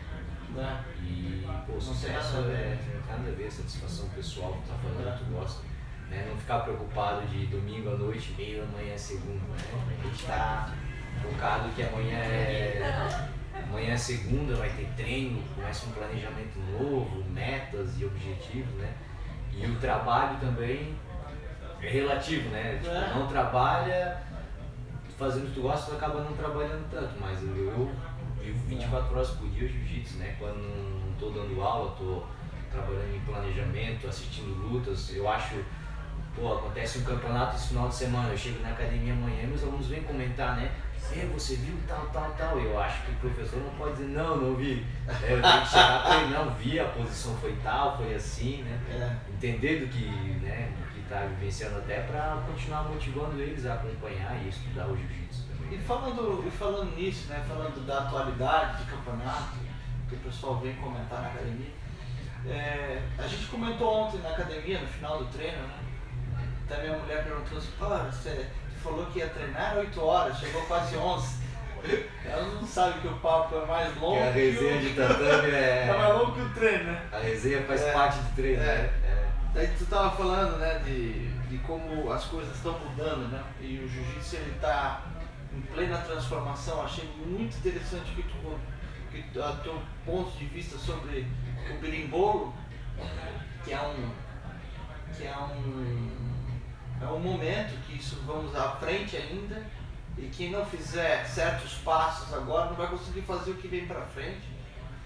É. 0.58 1.04
E, 1.04 1.48
pô, 1.66 1.80
sucesso 1.80 2.38
é, 2.38 2.78
nada 3.08 3.30
a 3.30 3.34
ver, 3.34 3.52
satisfação 3.52 4.10
pessoal, 4.10 4.62
tá 4.68 4.74
falando 4.76 5.08
é. 5.08 5.18
que 5.18 5.24
tu 5.24 5.32
gosta. 5.32 5.64
Né? 6.10 6.28
Não 6.30 6.38
ficar 6.38 6.60
preocupado 6.60 7.26
de 7.28 7.46
domingo 7.48 7.90
à 7.90 7.98
noite, 7.98 8.34
meio 8.38 8.64
amanhã 8.64 8.94
é 8.94 8.98
segunda. 8.98 9.40
Né? 9.40 9.98
A 10.00 10.08
gente 10.08 10.26
tá 10.26 10.74
focado 11.22 11.70
que 11.70 11.84
amanhã 11.84 12.18
é. 12.18 13.30
Amanhã 13.64 13.94
é 13.94 13.98
segunda, 13.98 14.56
vai 14.56 14.70
ter 14.70 14.88
treino, 14.98 15.42
começa 15.56 15.86
um 15.88 15.92
planejamento 15.92 16.60
novo, 16.72 17.24
metas 17.30 18.00
e 18.00 18.06
objetivos, 18.06 18.74
né? 18.76 18.94
E 19.54 19.66
o 19.66 19.76
trabalho 19.80 20.40
também 20.40 20.96
é 21.82 21.90
relativo, 21.90 22.50
né? 22.50 22.80
Tipo, 22.82 22.96
é. 22.96 23.14
não 23.14 23.28
trabalha 23.28 24.22
fazendo 25.18 25.44
o 25.44 25.48
que 25.48 25.54
tu 25.54 25.62
gosta, 25.62 25.92
tu 25.92 25.98
acaba 25.98 26.22
não 26.22 26.34
trabalhando 26.34 26.90
tanto, 26.90 27.14
mas 27.20 27.42
eu 27.44 27.92
vivo 28.42 28.60
24 28.68 29.16
horas 29.16 29.30
por 29.32 29.48
dia 29.50 29.68
jiu-jitsu, 29.68 30.18
né? 30.18 30.36
Quando 30.38 30.58
não 30.58 31.14
estou 31.14 31.32
dando 31.32 31.62
aula, 31.62 31.92
estou 31.92 32.28
trabalhando 32.72 33.16
em 33.16 33.20
planejamento, 33.22 34.08
assistindo 34.08 34.54
lutas. 34.68 35.14
Eu 35.14 35.30
acho, 35.30 35.56
pô, 36.36 36.54
acontece 36.54 37.00
um 37.00 37.04
campeonato 37.04 37.56
esse 37.56 37.70
final 37.70 37.90
de 37.90 37.96
semana, 37.96 38.30
eu 38.30 38.38
chego 38.38 38.62
na 38.62 38.70
academia 38.70 39.14
amanhã 39.14 39.44
e 39.44 39.48
meus 39.48 39.64
alunos 39.64 39.88
vêm 39.88 40.04
comentar, 40.04 40.56
né? 40.56 40.72
É, 41.14 41.26
você 41.26 41.56
viu 41.56 41.76
tal, 41.88 42.06
tal, 42.08 42.32
tal. 42.38 42.60
Eu 42.60 42.80
acho 42.80 43.02
que 43.04 43.12
o 43.12 43.16
professor 43.16 43.60
não 43.60 43.72
pode 43.72 43.96
dizer, 43.96 44.10
não, 44.10 44.38
não 44.38 44.56
vi. 44.56 44.86
É, 45.08 45.34
eu 45.34 45.42
tenho 45.42 45.62
que 45.62 45.70
chegar 45.70 46.04
para 46.04 46.22
ele, 46.22 46.34
não, 46.34 46.54
vi, 46.56 46.80
a 46.80 46.86
posição 46.86 47.36
foi 47.38 47.54
tal, 47.64 47.98
foi 47.98 48.16
assim, 48.16 48.64
né? 48.64 48.80
É. 48.90 49.32
Entender 49.34 49.80
do 49.80 49.88
que, 49.88 50.06
né, 50.06 50.72
do 50.78 50.94
que 50.94 51.02
está 51.02 51.26
vivenciando 51.26 51.80
até 51.80 52.02
para 52.02 52.44
continuar 52.48 52.84
motivando 52.84 53.42
eles 53.42 53.66
a 53.66 53.74
acompanhar 53.74 54.42
e 54.44 54.50
estudar 54.50 54.88
o 54.88 54.96
jiu-jitsu. 54.96 55.51
E 55.72 55.78
falando, 55.78 56.46
e 56.46 56.52
falando 56.52 56.96
nisso, 56.98 57.30
né, 57.30 57.42
falando 57.48 57.86
da 57.86 58.00
atualidade 58.00 58.84
de 58.84 58.92
campeonato, 58.92 59.56
que 60.10 60.16
o 60.16 60.20
pessoal 60.20 60.58
vem 60.58 60.76
comentar 60.76 61.22
na 61.22 61.28
academia, 61.30 61.72
é, 62.46 63.02
a 63.18 63.26
gente 63.26 63.46
comentou 63.46 63.88
ontem 63.88 64.20
na 64.20 64.32
academia, 64.32 64.82
no 64.82 64.88
final 64.88 65.20
do 65.20 65.26
treino, 65.26 65.62
né? 65.62 65.80
Até 66.66 66.82
minha 66.84 66.98
mulher 66.98 67.24
perguntou 67.24 67.58
assim, 67.58 67.72
pô, 67.80 67.86
você 67.86 68.50
falou 68.84 69.06
que 69.06 69.20
ia 69.20 69.30
treinar 69.30 69.78
8 69.78 70.04
horas, 70.04 70.40
chegou 70.40 70.62
quase 70.64 70.98
11. 70.98 71.42
Ela 72.26 72.44
não 72.44 72.68
sabe 72.68 73.00
que 73.00 73.08
o 73.08 73.18
papo 73.20 73.56
é 73.56 73.66
mais 73.66 73.96
longo. 73.98 74.18
Que 74.18 74.24
a 74.24 74.32
resenha 74.32 74.80
que 74.80 74.86
o... 74.86 74.90
de 74.90 74.96
tatame 74.96 75.50
é. 75.52 75.88
é 75.88 75.94
mais 75.98 76.14
longo 76.16 76.34
que 76.34 76.42
o 76.42 76.50
treino, 76.50 76.84
né? 76.84 77.10
A 77.14 77.18
resenha 77.18 77.62
faz 77.64 77.82
é, 77.82 77.92
parte 77.94 78.20
do 78.20 78.36
treino, 78.36 78.62
é, 78.62 78.66
né? 78.66 78.94
É. 79.06 79.28
Daí 79.54 79.68
tu 79.78 79.86
tava 79.86 80.12
falando, 80.18 80.58
né, 80.58 80.80
de, 80.80 81.28
de 81.48 81.58
como 81.60 82.12
as 82.12 82.26
coisas 82.26 82.56
estão 82.56 82.78
mudando, 82.80 83.30
né? 83.30 83.42
E 83.60 83.80
o 83.80 83.88
jiu-jitsu 83.88 84.36
ele 84.36 84.58
tá 84.60 85.02
em 85.56 85.62
plena 85.62 85.98
transformação. 85.98 86.82
Achei 86.82 87.10
muito 87.26 87.58
interessante 87.58 88.12
que 88.12 88.24
tu, 88.24 88.60
que 89.12 89.22
tu, 89.24 89.64
teu 89.64 89.82
ponto 90.06 90.32
de 90.38 90.46
vista 90.46 90.78
sobre 90.78 91.28
o 91.70 91.80
berimbolo, 91.80 92.54
que 93.64 93.74
é 93.74 93.82
um 93.82 94.32
que 95.16 95.26
é 95.26 95.38
um 95.38 96.22
é 97.02 97.06
um 97.08 97.20
momento 97.20 97.76
que 97.86 97.98
isso 97.98 98.22
vamos 98.26 98.56
à 98.56 98.76
frente 98.76 99.18
ainda 99.18 99.66
e 100.18 100.28
quem 100.28 100.52
não 100.52 100.64
fizer 100.66 101.26
certos 101.26 101.74
passos 101.76 102.34
agora 102.34 102.70
não 102.70 102.76
vai 102.76 102.88
conseguir 102.88 103.22
fazer 103.22 103.52
o 103.52 103.56
que 103.56 103.68
vem 103.68 103.88
para 103.88 104.02
frente. 104.02 104.48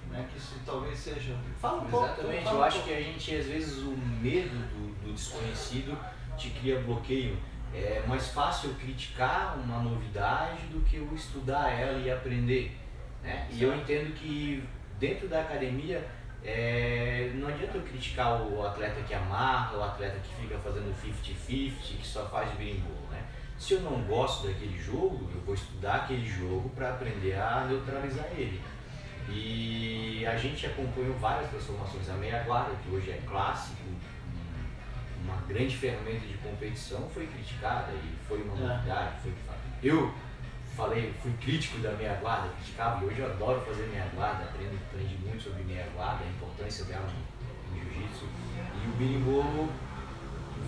Né? 0.10 0.28
Que 0.32 0.38
isso 0.38 0.56
talvez 0.66 1.00
seja. 1.00 1.36
Fala 1.60 1.82
um 1.82 1.90
pouco. 1.90 2.06
Exatamente, 2.06 2.44
fala 2.44 2.56
eu 2.56 2.60
um 2.60 2.64
acho 2.64 2.78
pouco. 2.78 2.90
que 2.90 2.96
a 2.96 3.02
gente, 3.02 3.36
às 3.36 3.46
vezes, 3.46 3.78
o 3.80 3.92
medo 3.92 4.56
do, 4.70 5.06
do 5.06 5.14
desconhecido 5.14 5.98
te 6.38 6.50
cria 6.50 6.80
bloqueio 6.82 7.38
é 7.76 8.04
mais 8.08 8.30
fácil 8.30 8.74
criticar 8.76 9.58
uma 9.58 9.80
novidade 9.80 10.64
do 10.68 10.82
que 10.86 10.98
eu 10.98 11.10
estudar 11.14 11.70
ela 11.72 12.00
e 12.00 12.10
aprender. 12.10 12.78
Né? 13.22 13.48
E 13.52 13.62
eu 13.62 13.76
entendo 13.76 14.14
que 14.16 14.64
dentro 15.00 15.28
da 15.28 15.42
academia 15.42 16.08
é, 16.44 17.32
não 17.36 17.48
adianta 17.48 17.78
eu 17.78 17.82
criticar 17.82 18.42
o 18.42 18.66
atleta 18.66 19.02
que 19.02 19.14
amarra, 19.14 19.78
o 19.78 19.84
atleta 19.84 20.20
que 20.20 20.36
fica 20.42 20.58
fazendo 20.60 20.94
50-50, 21.04 21.74
que 21.80 22.08
só 22.08 22.26
faz 22.28 22.52
berimbolo. 22.54 23.08
Né? 23.12 23.24
Se 23.58 23.74
eu 23.74 23.82
não 23.82 24.02
gosto 24.04 24.48
daquele 24.48 24.78
jogo, 24.78 25.30
eu 25.34 25.42
vou 25.42 25.56
estudar 25.56 25.96
aquele 25.96 26.26
jogo 26.26 26.70
para 26.70 26.92
aprender 26.92 27.34
a 27.34 27.66
neutralizar 27.68 28.28
ele. 28.38 28.62
E 29.28 30.24
a 30.28 30.38
gente 30.38 30.68
acompanhou 30.68 31.16
várias 31.16 31.50
transformações. 31.50 32.08
A 32.10 32.14
meia 32.14 32.44
guarda, 32.44 32.76
que 32.84 32.94
hoje 32.94 33.10
é 33.10 33.20
clássico, 33.28 33.82
uma 35.26 35.42
grande 35.48 35.76
ferramenta 35.76 36.26
de 36.26 36.38
competição 36.38 37.10
foi 37.14 37.26
criticada 37.28 37.92
e 37.92 38.16
foi 38.28 38.42
uma 38.44 38.56
é. 38.56 38.68
novidade. 38.68 39.16
Foi, 39.22 39.34
eu 39.84 40.14
falei, 40.76 41.14
fui 41.22 41.32
crítico 41.42 41.80
da 41.80 41.92
meia 41.94 42.16
guarda, 42.16 42.50
criticava 42.50 43.04
e 43.04 43.08
hoje 43.08 43.20
eu 43.20 43.28
adoro 43.28 43.62
fazer 43.62 43.88
meia 43.88 44.08
guarda, 44.14 44.44
aprendo, 44.44 44.78
aprendi 44.88 45.18
muito 45.18 45.42
sobre 45.42 45.64
meia 45.64 45.88
guarda, 45.96 46.24
a 46.24 46.28
importância 46.28 46.86
dela 46.86 47.08
no, 47.08 47.80
jiu-jitsu. 47.80 48.26
E 48.84 48.88
o 48.88 48.92
berimbolo 48.98 49.70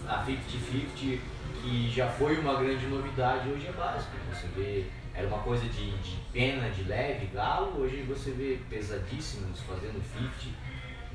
a 0.08 0.26
50-50, 0.26 1.20
que 1.62 1.92
já 1.92 2.08
foi 2.08 2.40
uma 2.40 2.56
grande 2.56 2.88
novidade, 2.88 3.50
hoje 3.50 3.68
é 3.68 3.72
básico. 3.72 4.12
Você 4.32 4.48
vê, 4.56 4.86
era 5.14 5.28
uma 5.28 5.40
coisa 5.40 5.66
de, 5.66 5.92
de 5.98 6.18
pena, 6.32 6.70
de 6.70 6.84
leve, 6.84 7.28
galo, 7.28 7.82
hoje 7.82 8.04
você 8.04 8.32
vê 8.32 8.60
pesadíssimos 8.70 9.60
fazendo 9.62 10.02
50, 10.14 10.56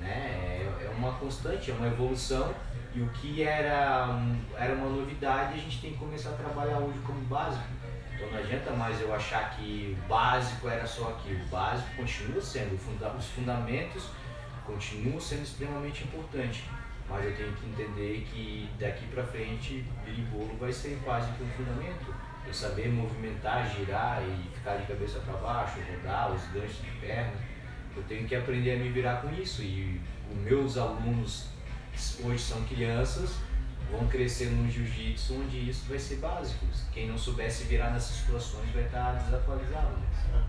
né? 0.03 0.67
É, 0.81 0.87
é 0.87 0.95
uma 0.97 1.13
constante, 1.13 1.71
é 1.71 1.75
uma 1.75 1.87
evolução 1.87 2.55
e 2.95 3.01
o 3.01 3.09
que 3.09 3.43
era, 3.43 4.07
um, 4.11 4.37
era 4.55 4.75
uma 4.75 4.89
novidade 4.89 5.55
a 5.55 5.57
gente 5.57 5.81
tem 5.81 5.93
que 5.93 5.99
começar 5.99 6.31
a 6.31 6.35
trabalhar 6.35 6.79
hoje 6.79 6.99
como 7.07 7.21
básico. 7.21 7.65
Então 8.15 8.31
não 8.31 8.39
adianta 8.39 8.71
mais 8.73 9.01
eu 9.01 9.15
achar 9.15 9.57
que 9.57 9.97
o 9.99 10.09
básico 10.09 10.69
era 10.69 10.87
só 10.87 11.09
aquilo. 11.09 11.43
O 11.43 11.47
básico 11.47 11.89
continua 11.97 12.41
sendo, 12.41 12.75
os 13.19 13.27
fundamentos 13.29 14.11
continuam 14.67 15.19
sendo 15.19 15.43
extremamente 15.43 16.05
importantes. 16.05 16.65
Mas 17.09 17.25
eu 17.25 17.37
tenho 17.37 17.53
que 17.55 17.67
entender 17.67 18.27
que 18.31 18.71
daqui 18.79 19.07
para 19.07 19.25
frente, 19.25 19.85
bolo 20.31 20.57
vai 20.59 20.73
ser 20.73 21.01
quase 21.05 21.33
que 21.33 21.43
um 21.43 21.49
fundamento. 21.51 22.15
Eu 22.47 22.53
saber 22.53 22.89
movimentar, 22.89 23.69
girar 23.71 24.23
e 24.23 24.51
ficar 24.55 24.77
de 24.77 24.87
cabeça 24.87 25.19
para 25.21 25.35
baixo, 25.35 25.79
rodar 25.91 26.33
os 26.33 26.43
ganchos 26.49 26.83
de 26.83 26.91
perna. 27.01 27.33
Eu 27.97 28.03
tenho 28.05 28.27
que 28.27 28.35
aprender 28.35 28.73
a 28.73 28.77
me 28.77 28.91
virar 28.91 29.17
com 29.23 29.33
isso. 29.35 29.63
E 29.63 30.01
os 30.31 30.39
meus 30.39 30.77
alunos 30.77 31.47
hoje 32.25 32.43
são 32.43 32.63
crianças, 32.65 33.37
vão 33.91 34.07
crescer 34.09 34.47
no 34.47 34.71
jiu-jitsu 34.71 35.35
onde 35.35 35.69
isso 35.69 35.89
vai 35.89 35.99
ser 35.99 36.17
básico. 36.17 36.65
Quem 36.93 37.09
não 37.09 37.19
soubesse 37.19 37.65
virar 37.65 37.91
nessas 37.91 38.17
situações 38.17 38.71
vai 38.73 38.85
estar 38.85 39.13
desatualizado. 39.13 39.97
Né? 39.97 40.45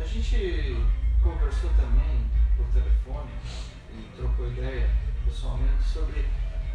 A 0.00 0.04
gente 0.04 0.76
conversou 1.22 1.70
também 1.70 2.30
por 2.56 2.66
telefone 2.72 3.30
e 3.92 4.16
trocou 4.16 4.50
ideia 4.50 4.88
pessoalmente 5.24 5.82
sobre 5.84 6.24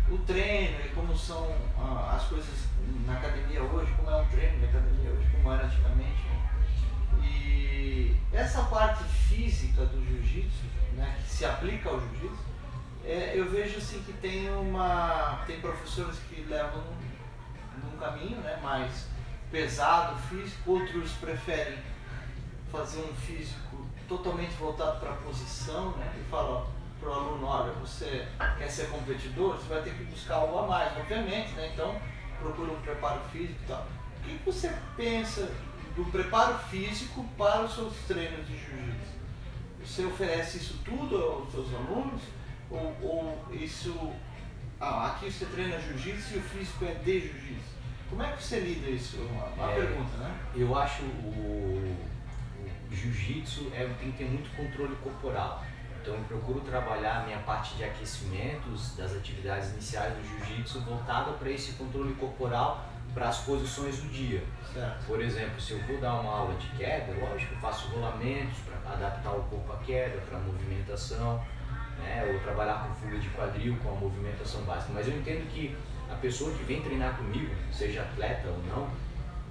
o 0.10 0.18
treino 0.20 0.78
e 0.86 0.90
como 0.90 1.18
são 1.18 1.52
ah, 1.78 2.14
as 2.16 2.26
coisas 2.26 2.68
na 3.08 3.14
academia 3.14 3.64
hoje, 3.64 3.92
como 3.98 4.12
é 4.12 4.22
um 4.22 4.26
treino 4.26 4.60
de 4.60 4.66
academia 4.66 5.10
hoje, 5.10 5.28
como 5.32 5.52
era 5.52 5.66
antigamente. 5.66 6.22
Né? 6.24 6.55
E 7.24 8.16
essa 8.34 8.64
parte 8.64 9.04
física 9.04 9.86
do 9.86 10.04
jiu-jitsu, 10.06 10.66
né, 10.94 11.18
que 11.24 11.30
se 11.30 11.46
aplica 11.46 11.90
ao 11.90 12.00
jiu-jitsu, 12.00 12.44
é, 13.04 13.34
eu 13.36 13.50
vejo 13.50 13.78
assim 13.78 14.02
que 14.04 14.14
tem 14.14 14.50
uma. 14.50 15.44
tem 15.46 15.60
professores 15.60 16.18
que 16.28 16.42
levam 16.42 16.84
num 17.84 17.98
caminho 17.98 18.38
né, 18.38 18.60
mais 18.64 19.08
pesado, 19.52 20.18
físico, 20.24 20.72
outros 20.72 21.12
preferem 21.14 21.78
fazer 22.72 23.00
um 23.00 23.14
físico 23.16 23.86
totalmente 24.08 24.54
voltado 24.56 25.00
para 25.00 25.12
a 25.12 25.18
posição, 25.18 25.92
né? 25.92 26.14
E 26.20 26.30
fala 26.30 26.68
para 27.00 27.10
o 27.10 27.14
aluno, 27.14 27.46
olha, 27.46 27.72
você 27.74 28.28
quer 28.58 28.70
ser 28.70 28.90
competidor, 28.90 29.56
você 29.58 29.74
vai 29.74 29.84
ter 29.84 29.94
que 29.94 30.04
buscar 30.06 30.36
algo 30.36 30.58
a 30.60 30.68
mais, 30.68 30.98
obviamente, 30.98 31.52
né? 31.54 31.72
Então 31.74 31.96
procura 32.40 32.72
um 32.72 32.82
preparo 32.82 33.22
físico 33.32 33.60
e 33.64 33.68
tal. 33.68 33.86
O 34.20 34.22
que 34.24 34.40
você 34.46 34.74
pensa 34.98 35.52
do 35.96 36.06
preparo 36.06 36.58
físico 36.70 37.26
para 37.38 37.64
os 37.64 37.74
seus 37.74 37.94
treinos 38.08 38.46
de 38.46 38.58
jiu-jitsu? 38.58 39.16
Você 39.84 40.06
oferece 40.06 40.58
isso 40.58 40.80
tudo 40.84 41.16
aos 41.16 41.52
seus 41.52 41.74
alunos? 41.74 42.22
Ou, 42.70 42.96
ou 43.02 43.48
isso. 43.54 44.12
Ah, 44.80 45.08
aqui 45.08 45.32
você 45.32 45.46
treina 45.46 45.80
jiu-jitsu 45.80 46.36
e 46.36 46.38
o 46.38 46.42
físico 46.42 46.86
é 46.86 46.94
de 46.96 47.22
jiu-jitsu. 47.22 47.76
Como 48.10 48.22
é 48.22 48.32
que 48.34 48.44
você 48.44 48.60
lida 48.60 48.90
isso? 48.90 49.18
Uma, 49.18 49.46
uma 49.46 49.72
é, 49.72 49.76
pergunta, 49.76 50.18
né? 50.18 50.40
Eu 50.56 50.78
acho 50.78 51.04
o, 51.04 51.98
o 52.92 52.96
jiu-jitsu 52.96 53.72
é, 53.74 53.88
tem 54.00 54.12
que 54.12 54.18
ter 54.18 54.26
muito 54.26 54.54
controle 54.56 54.96
corporal. 54.98 55.64
Então 56.02 56.14
eu 56.14 56.24
procuro 56.26 56.60
trabalhar 56.62 57.22
a 57.22 57.26
minha 57.26 57.40
parte 57.40 57.76
de 57.76 57.84
aquecimentos 57.84 58.96
das 58.96 59.16
atividades 59.16 59.72
iniciais 59.72 60.14
do 60.14 60.24
jiu-jitsu 60.24 60.82
voltada 60.82 61.32
para 61.32 61.50
esse 61.50 61.74
controle 61.74 62.14
corporal 62.16 62.86
para 63.16 63.30
as 63.30 63.38
posições 63.40 63.98
do 63.98 64.10
dia. 64.10 64.44
Certo. 64.74 65.06
Por 65.08 65.22
exemplo, 65.22 65.60
se 65.60 65.72
eu 65.72 65.80
vou 65.84 65.98
dar 66.00 66.16
uma 66.16 66.32
aula 66.32 66.56
de 66.56 66.68
queda, 66.78 67.14
lógico, 67.18 67.56
eu 67.56 67.60
faço 67.60 67.88
rolamentos 67.88 68.60
para 68.60 68.94
adaptar 68.94 69.32
o 69.32 69.44
corpo 69.44 69.72
à 69.72 69.78
queda, 69.78 70.22
para 70.30 70.38
movimentação 70.38 71.42
né? 71.98 72.30
ou 72.32 72.40
trabalhar 72.42 72.86
com 72.86 72.94
fuga 72.96 73.18
de 73.18 73.30
quadril, 73.30 73.78
com 73.82 73.90
a 73.90 73.96
movimentação 73.96 74.62
básica. 74.64 74.92
Mas 74.94 75.08
eu 75.08 75.18
entendo 75.18 75.50
que 75.50 75.76
a 76.12 76.16
pessoa 76.16 76.52
que 76.52 76.64
vem 76.66 76.82
treinar 76.82 77.16
comigo, 77.16 77.56
seja 77.72 78.02
atleta 78.02 78.50
ou 78.50 78.62
não, 78.64 78.90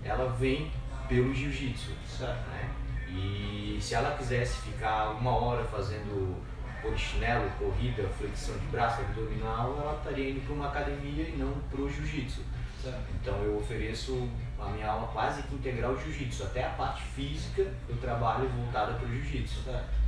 ela 0.05 0.31
vem 0.33 0.71
pelo 1.09 1.35
jiu-jitsu. 1.35 1.93
Né? 2.21 2.71
E 3.09 3.79
se 3.81 3.95
ela 3.95 4.17
quisesse 4.17 4.61
ficar 4.61 5.11
uma 5.13 5.35
hora 5.35 5.65
fazendo 5.65 6.37
polichinelo, 6.83 7.51
corrida, 7.59 8.07
flexão 8.19 8.59
de 8.59 8.67
braço, 8.67 9.01
abdominal, 9.01 9.79
ela 9.81 9.97
estaria 9.97 10.31
indo 10.31 10.45
para 10.45 10.55
uma 10.55 10.67
academia 10.67 11.25
e 11.29 11.37
não 11.39 11.53
para 11.71 11.81
o 11.81 11.89
jiu-jitsu. 11.89 12.43
Então 13.21 13.43
eu 13.43 13.57
ofereço 13.57 14.29
a 14.59 14.69
minha 14.71 14.89
aula 14.89 15.09
quase 15.09 15.43
que 15.43 15.55
integral 15.55 15.99
jiu-jitsu, 15.99 16.45
até 16.45 16.65
a 16.65 16.71
parte 16.71 17.03
física 17.03 17.63
eu 17.89 17.97
trabalho 17.97 18.49
voltada 18.49 18.95
para 18.95 19.07
o 19.07 19.11
jiu-jitsu. 19.11 19.63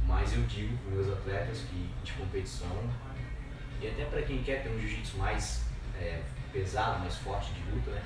Mas 0.07 0.33
eu 0.35 0.43
digo 0.43 0.77
para 0.79 0.95
meus 0.95 1.13
atletas 1.13 1.65
que 1.69 1.91
de 2.05 2.13
competição, 2.13 2.69
e 3.81 3.89
até 3.89 4.05
para 4.05 4.23
quem 4.23 4.43
quer 4.43 4.63
ter 4.63 4.71
um 4.71 4.79
jiu-jitsu 4.79 5.19
mais 5.19 5.65
é, 6.01 6.23
pesado, 6.53 7.01
mais 7.01 7.17
forte 7.17 7.53
de 7.53 7.71
luta, 7.71 7.91
né? 7.91 8.03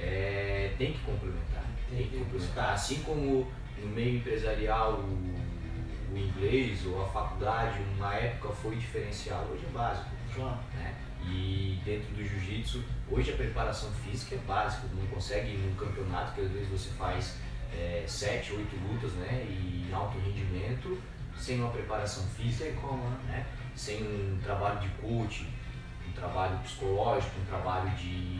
É, 0.00 0.74
tem 0.76 0.92
que 0.92 0.98
complementar. 1.00 1.64
Tem 1.88 2.08
que 2.08 2.18
complementar. 2.18 2.74
Assim 2.74 3.02
como 3.02 3.50
no 3.78 3.88
meio 3.88 4.16
empresarial 4.16 4.94
o, 4.94 6.12
o 6.12 6.18
inglês 6.18 6.84
ou 6.86 7.04
a 7.04 7.08
faculdade, 7.08 7.78
uma 7.96 8.14
época 8.14 8.52
foi 8.52 8.76
diferencial, 8.76 9.46
hoje 9.50 9.64
é 9.64 9.72
básico. 9.72 10.10
Claro. 10.34 10.58
Né? 10.74 10.94
E 11.26 11.80
dentro 11.84 12.14
do 12.14 12.24
jiu-jitsu, 12.24 12.82
hoje 13.10 13.32
a 13.32 13.36
preparação 13.36 13.90
física 13.90 14.34
é 14.34 14.38
básica, 14.38 14.86
não 14.94 15.06
consegue 15.06 15.52
ir 15.52 15.58
num 15.58 15.74
campeonato 15.74 16.34
que 16.34 16.40
às 16.42 16.50
vezes 16.50 16.68
você 16.68 16.90
faz 16.90 17.36
é, 17.72 18.04
sete, 18.06 18.52
oito 18.52 18.76
lutas 18.76 19.12
né, 19.12 19.44
e 19.48 19.92
alto 19.92 20.18
rendimento 20.18 21.00
sem 21.38 21.60
uma 21.60 21.70
preparação 21.70 22.22
física, 22.28 22.70
como, 22.80 23.02
né? 23.26 23.46
sem 23.74 24.02
um 24.02 24.38
trabalho 24.42 24.80
de 24.80 24.88
coach, 25.00 25.46
um 26.08 26.12
trabalho 26.12 26.58
psicológico, 26.58 27.40
um 27.40 27.44
trabalho 27.44 27.90
de, 27.96 28.38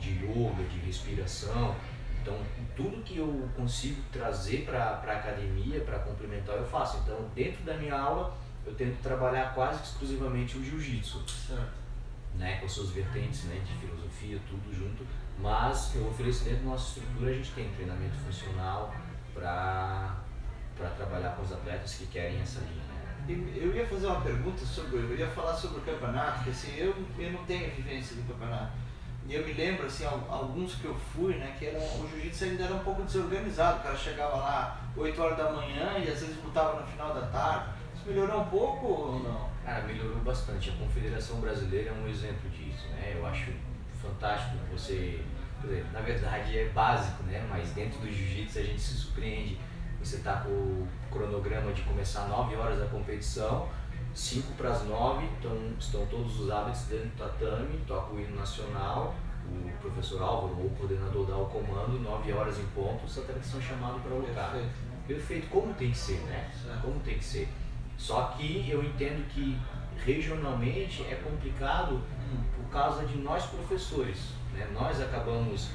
de 0.00 0.24
yoga, 0.24 0.62
de 0.64 0.78
respiração. 0.84 1.74
Então, 2.20 2.38
tudo 2.76 3.02
que 3.02 3.18
eu 3.18 3.48
consigo 3.56 4.00
trazer 4.12 4.64
para 4.64 4.84
a 4.84 5.12
academia, 5.12 5.80
para 5.80 5.98
complementar, 6.00 6.56
eu 6.56 6.66
faço. 6.66 6.98
Então, 6.98 7.28
dentro 7.34 7.62
da 7.64 7.74
minha 7.74 7.94
aula, 7.94 8.36
eu 8.64 8.74
tento 8.74 9.00
trabalhar 9.02 9.54
quase 9.54 9.82
exclusivamente 9.82 10.56
o 10.56 10.64
jiu-jitsu. 10.64 11.24
Né, 12.36 12.56
com 12.56 12.68
suas 12.68 12.90
vertentes 12.90 13.44
né, 13.44 13.62
de 13.64 13.74
filosofia, 13.74 14.40
tudo 14.48 14.74
junto. 14.74 15.06
Mas 15.38 15.94
eu 15.94 16.08
ofereço 16.08 16.44
dentro 16.44 16.64
da 16.64 16.70
nossa 16.70 16.98
estrutura, 16.98 17.30
a 17.30 17.34
gente 17.34 17.50
tem 17.52 17.70
treinamento 17.70 18.16
funcional 18.16 18.92
para 19.34 20.16
trabalhar 20.96 21.36
com 21.36 21.42
os 21.42 21.52
atletas 21.52 21.94
que 21.94 22.06
querem 22.06 22.40
essa 22.40 22.60
linha. 22.60 22.82
Né? 22.88 23.02
Eu 23.54 23.74
ia 23.74 23.86
fazer 23.86 24.06
uma 24.06 24.20
pergunta 24.20 24.64
sobre, 24.64 24.96
eu 24.96 25.16
ia 25.16 25.28
falar 25.28 25.54
sobre 25.54 25.78
o 25.78 25.82
campeonato, 25.82 26.36
porque 26.36 26.50
assim, 26.50 26.76
eu, 26.76 26.94
eu 27.18 27.32
não 27.32 27.44
tenho 27.44 27.70
vivência 27.70 28.16
do 28.16 28.26
campeonato. 28.26 28.72
E 29.28 29.34
eu 29.34 29.46
me 29.46 29.52
lembro, 29.52 29.86
assim, 29.86 30.04
alguns 30.04 30.74
que 30.74 30.84
eu 30.84 30.94
fui, 30.94 31.36
né, 31.36 31.54
que 31.56 31.66
eram, 31.66 31.80
o 31.80 32.08
jiu-jitsu 32.10 32.44
ainda 32.44 32.64
era 32.64 32.74
um 32.74 32.80
pouco 32.80 33.04
desorganizado, 33.04 33.78
o 33.78 33.82
cara 33.82 33.96
chegava 33.96 34.36
lá 34.36 34.80
8 34.96 35.22
horas 35.22 35.38
da 35.38 35.52
manhã 35.52 35.98
e 35.98 36.10
às 36.10 36.20
vezes 36.20 36.36
lutava 36.42 36.80
no 36.80 36.86
final 36.86 37.14
da 37.14 37.22
tarde. 37.28 37.70
Isso 37.94 38.08
melhorou 38.08 38.40
um 38.40 38.46
pouco 38.46 38.86
ou 38.86 39.22
não? 39.22 39.51
Cara, 39.64 39.86
melhorou 39.86 40.18
bastante. 40.18 40.70
A 40.70 40.72
Confederação 40.74 41.40
Brasileira 41.40 41.90
é 41.90 41.92
um 41.92 42.08
exemplo 42.08 42.50
disso, 42.50 42.88
né? 42.88 43.14
Eu 43.16 43.26
acho 43.26 43.52
fantástico 44.00 44.56
você, 44.70 45.20
na 45.92 46.00
verdade 46.00 46.58
é 46.58 46.68
básico, 46.70 47.22
né? 47.24 47.46
Mas 47.48 47.70
dentro 47.70 48.00
do 48.00 48.10
jiu-jitsu 48.10 48.58
a 48.58 48.62
gente 48.62 48.80
se 48.80 48.94
surpreende 48.94 49.58
você 50.02 50.16
está 50.16 50.40
com 50.40 50.50
o 50.50 50.88
cronograma 51.12 51.72
de 51.72 51.82
começar 51.82 52.26
9 52.26 52.56
horas 52.56 52.82
a 52.82 52.86
competição, 52.86 53.68
5 54.12 54.54
para 54.54 54.70
as 54.70 54.84
9, 54.84 55.24
então 55.38 55.56
estão 55.78 56.04
todos 56.06 56.40
os 56.40 56.50
hábitos 56.50 56.82
dentro 56.86 57.06
do 57.06 57.16
tatame, 57.16 57.78
toca 57.86 58.12
o 58.12 58.20
hino 58.20 58.34
nacional, 58.34 59.14
o 59.46 59.70
professor 59.80 60.20
Álvaro 60.20 60.58
ou 60.58 60.66
o 60.66 60.70
coordenador 60.70 61.24
dá 61.24 61.36
o 61.36 61.46
comando, 61.46 62.00
9 62.00 62.32
horas 62.32 62.58
em 62.58 62.66
ponto, 62.74 63.04
os 63.04 63.16
atletas 63.16 63.46
são 63.46 63.62
chamados 63.62 64.02
para 64.02 64.12
lutar. 64.12 64.50
Perfeito. 64.50 64.92
Perfeito, 65.06 65.48
como 65.48 65.72
tem 65.74 65.92
que 65.92 65.98
ser, 65.98 66.18
né? 66.22 66.50
Como 66.82 66.98
tem 67.00 67.18
que 67.18 67.24
ser. 67.24 67.48
Só 68.02 68.34
que 68.36 68.68
eu 68.68 68.82
entendo 68.82 69.24
que 69.28 69.56
regionalmente 70.04 71.04
é 71.08 71.14
complicado 71.14 72.02
por 72.56 72.68
causa 72.68 73.06
de 73.06 73.16
nós 73.18 73.46
professores. 73.46 74.18
Né? 74.52 74.66
Nós 74.74 75.00
acabamos 75.00 75.68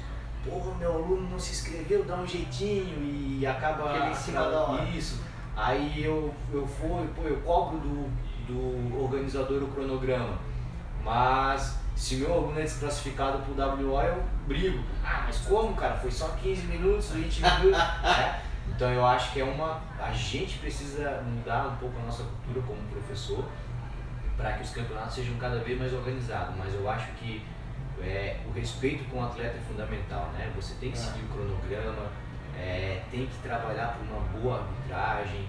porra, 0.44 0.74
meu 0.74 0.92
aluno 0.92 1.30
não 1.30 1.38
se 1.38 1.52
inscreveu, 1.52 2.04
dá 2.04 2.16
um 2.16 2.26
jeitinho 2.26 3.02
e 3.02 3.46
acaba. 3.46 3.88
Aquele 3.88 4.10
em 4.10 4.14
cima 4.14 4.42
da 4.42 4.60
hora. 4.60 4.84
Isso. 4.90 5.22
Aí 5.56 6.04
eu, 6.04 6.34
eu 6.52 6.66
fui, 6.66 7.08
pô, 7.16 7.22
eu 7.22 7.40
cobro 7.40 7.78
do, 7.78 8.10
do 8.46 9.02
organizador 9.02 9.62
o 9.62 9.68
cronograma. 9.68 10.36
Mas 11.02 11.78
se 11.96 12.16
meu 12.16 12.30
aluno 12.34 12.60
é 12.60 12.64
desclassificado 12.64 13.38
pro 13.38 13.54
WO, 13.54 14.02
eu 14.02 14.22
brigo. 14.46 14.84
Ah, 15.02 15.22
mas 15.26 15.38
como, 15.38 15.74
cara? 15.74 15.96
Foi 15.96 16.10
só 16.10 16.28
15 16.42 16.66
minutos, 16.66 17.08
20 17.08 17.40
minutos. 17.40 17.70
né? 17.72 18.42
Então 18.74 18.90
eu 18.92 19.04
acho 19.06 19.32
que 19.32 19.40
é 19.40 19.44
uma. 19.44 19.80
A 19.98 20.12
gente 20.12 20.58
precisa 20.58 21.22
mudar 21.22 21.68
um 21.68 21.76
pouco 21.76 21.98
a 21.98 22.02
nossa 22.04 22.22
cultura 22.24 22.64
como 22.66 22.80
professor 22.88 23.44
para 24.36 24.52
que 24.52 24.62
os 24.62 24.70
campeonatos 24.70 25.14
sejam 25.14 25.36
cada 25.36 25.58
vez 25.58 25.78
mais 25.78 25.92
organizados. 25.92 26.54
Mas 26.56 26.72
eu 26.74 26.88
acho 26.88 27.10
que 27.12 27.44
é, 28.00 28.36
o 28.46 28.52
respeito 28.52 29.04
com 29.10 29.18
o 29.20 29.24
atleta 29.24 29.56
é 29.56 29.60
fundamental, 29.60 30.30
né? 30.36 30.52
Você 30.54 30.74
tem 30.80 30.92
que 30.92 30.98
É. 30.98 31.00
seguir 31.00 31.24
o 31.24 31.28
cronograma, 31.28 32.06
é, 32.56 33.02
tem 33.10 33.26
que 33.26 33.36
trabalhar 33.42 33.96
por 33.98 34.06
uma 34.06 34.20
boa 34.40 34.60
arbitragem, 34.60 35.48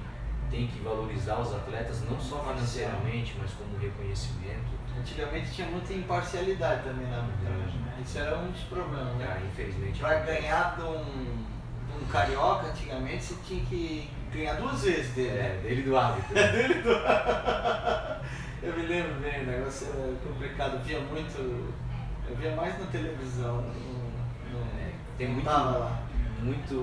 tem 0.49 0.65
que 0.65 0.79
valorizar 0.79 1.39
os 1.39 1.53
atletas 1.53 2.01
não 2.09 2.19
só 2.19 2.39
financeiramente, 2.43 3.35
mas 3.39 3.51
como 3.51 3.77
reconhecimento. 3.77 4.79
Antigamente 4.97 5.51
tinha 5.51 5.67
muita 5.67 5.93
imparcialidade 5.93 6.83
também 6.83 7.07
na 7.07 7.17
arbitragem, 7.17 7.79
né? 7.81 7.93
Isso 8.03 8.17
era 8.17 8.35
um 8.39 8.49
dos 8.51 8.61
problemas, 8.63 9.13
né? 9.17 9.27
Ah, 9.37 9.45
infelizmente. 9.45 9.99
Para 9.99 10.19
ganhar 10.21 10.75
de 10.75 10.81
um, 10.81 11.45
um 12.01 12.05
carioca, 12.07 12.67
antigamente, 12.67 13.23
você 13.23 13.35
tinha 13.45 13.65
que 13.65 14.09
ganhar 14.33 14.53
duas 14.55 14.81
vezes 14.83 15.13
dele. 15.13 15.29
né? 15.31 15.45
É, 15.45 15.61
dele 15.61 15.81
do 15.83 15.97
árbitro. 15.97 16.33
Dele 16.33 16.81
do- 16.81 16.89
Eu 18.61 18.73
me 18.77 18.85
lembro 18.87 19.13
bem, 19.21 19.43
o 19.43 19.45
negócio 19.45 19.87
era 19.87 20.13
complicado. 20.27 20.73
Eu 20.75 20.79
via 20.81 20.99
muito. 20.99 21.73
Eu 22.29 22.35
via 22.35 22.55
mais 22.55 22.77
na 22.79 22.85
televisão. 22.87 23.61
No, 23.61 24.59
no, 24.59 24.79
É, 24.79 24.91
tem 25.17 25.29
muito, 25.29 25.45
lá. 25.45 26.01
muito, 26.41 26.73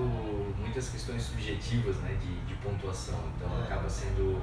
muitas 0.59 0.89
questões 0.89 1.21
subjetivas 1.23 1.95
né, 1.97 2.17
de, 2.21 2.35
de 2.45 2.53
pontuação, 2.55 3.19
então 3.35 3.49
É. 3.59 3.63
acaba 3.63 3.87
sendo 3.89 4.41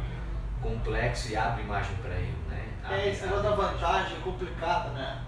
complexo 0.62 1.30
e 1.32 1.36
abre 1.36 1.64
margem 1.64 1.96
para 1.96 2.14
erro. 2.14 2.38
Né? 2.48 2.64
É, 2.84 2.86
Abre- 2.86 3.08
esse 3.10 3.22
negócio 3.22 3.42
da 3.42 3.50
vantagem 3.56 4.16
é 4.16 4.20
complicado, 4.20 4.92
né? 4.94 5.22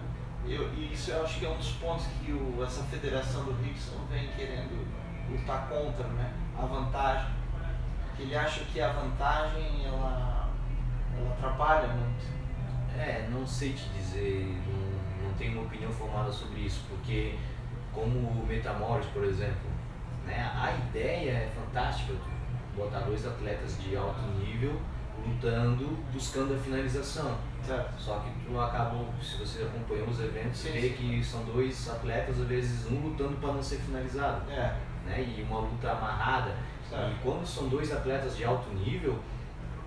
Eu, 0.47 0.73
e 0.73 0.93
isso 0.93 1.11
eu 1.11 1.23
acho 1.25 1.39
que 1.39 1.45
é 1.45 1.49
um 1.49 1.57
dos 1.57 1.71
pontos 1.73 2.05
que 2.23 2.31
o, 2.31 2.63
essa 2.63 2.81
federação 2.83 3.43
do 3.43 3.51
Rickson 3.61 3.99
vem 4.09 4.29
querendo 4.29 4.87
lutar 5.29 5.67
contra, 5.67 6.07
né? 6.07 6.33
A 6.57 6.65
vantagem. 6.65 7.37
Que 8.15 8.23
ele 8.23 8.35
acha 8.35 8.63
que 8.65 8.81
a 8.81 8.91
vantagem 8.93 9.85
ela, 9.85 10.49
ela 11.17 11.33
atrapalha 11.33 11.87
muito. 11.89 12.25
É, 12.97 13.27
não 13.31 13.45
sei 13.45 13.73
te 13.73 13.87
dizer, 13.89 14.57
não, 14.67 15.27
não 15.27 15.37
tenho 15.37 15.53
uma 15.53 15.63
opinião 15.63 15.91
formada 15.91 16.31
sobre 16.31 16.61
isso, 16.61 16.83
porque 16.89 17.37
como 17.93 18.27
o 18.27 18.45
Metamoros, 18.47 19.05
por 19.07 19.23
exemplo, 19.23 19.69
né, 20.25 20.51
a 20.55 20.71
ideia 20.71 21.31
é 21.31 21.51
fantástica, 21.55 22.13
botar 22.75 23.01
dois 23.01 23.25
atletas 23.25 23.79
de 23.81 23.95
alto 23.95 24.21
nível 24.39 24.79
lutando, 25.25 25.97
buscando 26.11 26.53
a 26.53 26.57
finalização. 26.57 27.37
Certo. 27.63 27.99
Só 27.99 28.19
que 28.19 28.29
tu 28.45 28.59
acaba, 28.59 29.03
se 29.21 29.37
você 29.37 29.63
acompanhou 29.63 30.07
os 30.07 30.19
eventos, 30.19 30.59
Sim, 30.59 30.71
vê 30.71 30.89
que 30.89 31.23
são 31.23 31.43
dois 31.43 31.89
atletas, 31.89 32.39
às 32.39 32.47
vezes 32.47 32.89
um 32.91 33.01
lutando 33.01 33.35
para 33.37 33.53
não 33.53 33.61
ser 33.61 33.77
finalizado, 33.77 34.49
É, 34.49 34.77
né? 35.07 35.21
E 35.21 35.41
uma 35.43 35.59
luta 35.59 35.91
amarrada. 35.91 36.55
certo. 36.89 37.11
E 37.11 37.15
quando 37.23 37.45
são 37.45 37.67
dois 37.67 37.91
atletas 37.91 38.37
de 38.37 38.43
alto 38.43 38.69
nível, 38.73 39.19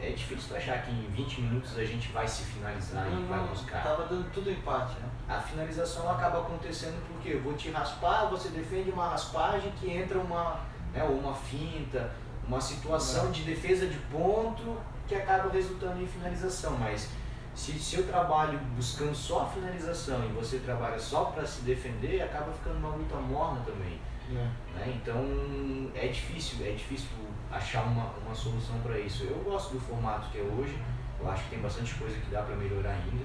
é 0.01 0.11
difícil 0.11 0.57
achar 0.57 0.83
que 0.83 0.91
em 0.91 1.09
20 1.11 1.43
minutos 1.43 1.79
a 1.79 1.85
gente 1.85 2.11
vai 2.11 2.27
se 2.27 2.45
finalizar 2.45 3.05
Não, 3.05 3.21
e 3.21 3.25
vai 3.25 3.41
buscar. 3.41 3.83
Tava 3.83 4.07
dando 4.07 4.33
tudo 4.33 4.51
empate, 4.51 4.95
né? 4.95 5.09
A 5.29 5.41
finalização 5.41 6.11
acaba 6.11 6.41
acontecendo 6.41 7.01
porque 7.07 7.35
eu 7.35 7.43
vou 7.43 7.53
te 7.53 7.71
raspar, 7.71 8.27
você 8.27 8.49
defende 8.49 8.91
uma 8.91 9.09
raspagem 9.09 9.71
que 9.79 9.91
entra 9.91 10.19
uma, 10.19 10.61
né, 10.93 11.05
uma 11.05 11.35
finta, 11.35 12.11
uma 12.47 12.61
situação 12.61 13.31
de 13.31 13.43
defesa 13.43 13.87
de 13.87 13.99
ponto 14.11 14.79
que 15.07 15.15
acaba 15.15 15.51
resultando 15.51 16.03
em 16.03 16.07
finalização. 16.07 16.77
Mas 16.79 17.11
se, 17.55 17.79
se 17.79 17.97
eu 17.97 18.07
trabalho 18.07 18.59
buscando 18.75 19.15
só 19.15 19.43
a 19.43 19.47
finalização 19.47 20.25
e 20.25 20.29
você 20.29 20.59
trabalha 20.59 20.99
só 20.99 21.27
para 21.27 21.47
se 21.47 21.61
defender, 21.61 22.23
acaba 22.23 22.51
ficando 22.53 22.79
uma 22.79 22.97
luta 22.97 23.17
morna 23.17 23.61
também. 23.67 24.01
Né? 24.31 24.53
Então 24.87 25.91
é 25.95 26.07
difícil, 26.09 26.65
é 26.65 26.73
difícil 26.73 27.09
achar 27.51 27.83
uma, 27.83 28.11
uma 28.25 28.35
solução 28.35 28.79
para 28.81 28.99
isso. 28.99 29.25
Eu 29.25 29.39
gosto 29.39 29.75
do 29.75 29.81
formato 29.81 30.31
que 30.31 30.39
é 30.39 30.43
hoje, 30.43 30.79
eu 31.19 31.31
acho 31.31 31.45
que 31.45 31.51
tem 31.51 31.61
bastante 31.61 31.95
coisa 31.95 32.17
que 32.19 32.31
dá 32.31 32.43
para 32.43 32.57
melhorar 32.57 32.91
ainda, 32.91 33.25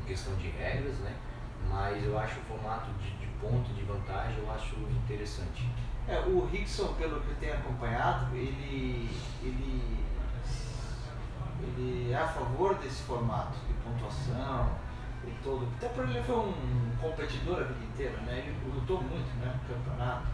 em 0.00 0.04
questão 0.06 0.34
de 0.36 0.48
regras, 0.48 0.98
né? 0.98 1.14
Mas 1.68 2.04
eu 2.04 2.18
acho 2.18 2.40
o 2.40 2.42
formato 2.42 2.90
de, 2.92 3.10
de 3.18 3.26
ponto, 3.40 3.72
de 3.72 3.82
vantagem, 3.82 4.38
eu 4.38 4.50
acho 4.50 4.76
interessante. 4.76 5.68
É, 6.08 6.18
o 6.20 6.44
Rickson, 6.46 6.94
pelo 6.94 7.20
que 7.20 7.28
eu 7.28 7.36
tenho 7.36 7.54
acompanhado, 7.54 8.34
ele, 8.34 9.08
ele, 9.42 10.04
ele 11.62 12.12
é 12.12 12.16
a 12.16 12.26
favor 12.26 12.74
desse 12.76 13.02
formato 13.02 13.58
de 13.68 13.74
pontuação 13.74 14.68
todo. 15.42 15.68
Até 15.76 15.88
porque 15.88 16.10
ele 16.10 16.22
foi 16.22 16.36
um 16.36 16.92
competidor 17.00 17.60
a 17.60 17.64
vida 17.64 17.84
inteira, 17.84 18.16
né? 18.22 18.38
Ele 18.38 18.74
lutou 18.74 19.02
muito 19.02 19.34
né, 19.38 19.54
no 19.54 19.74
campeonato. 19.74 20.26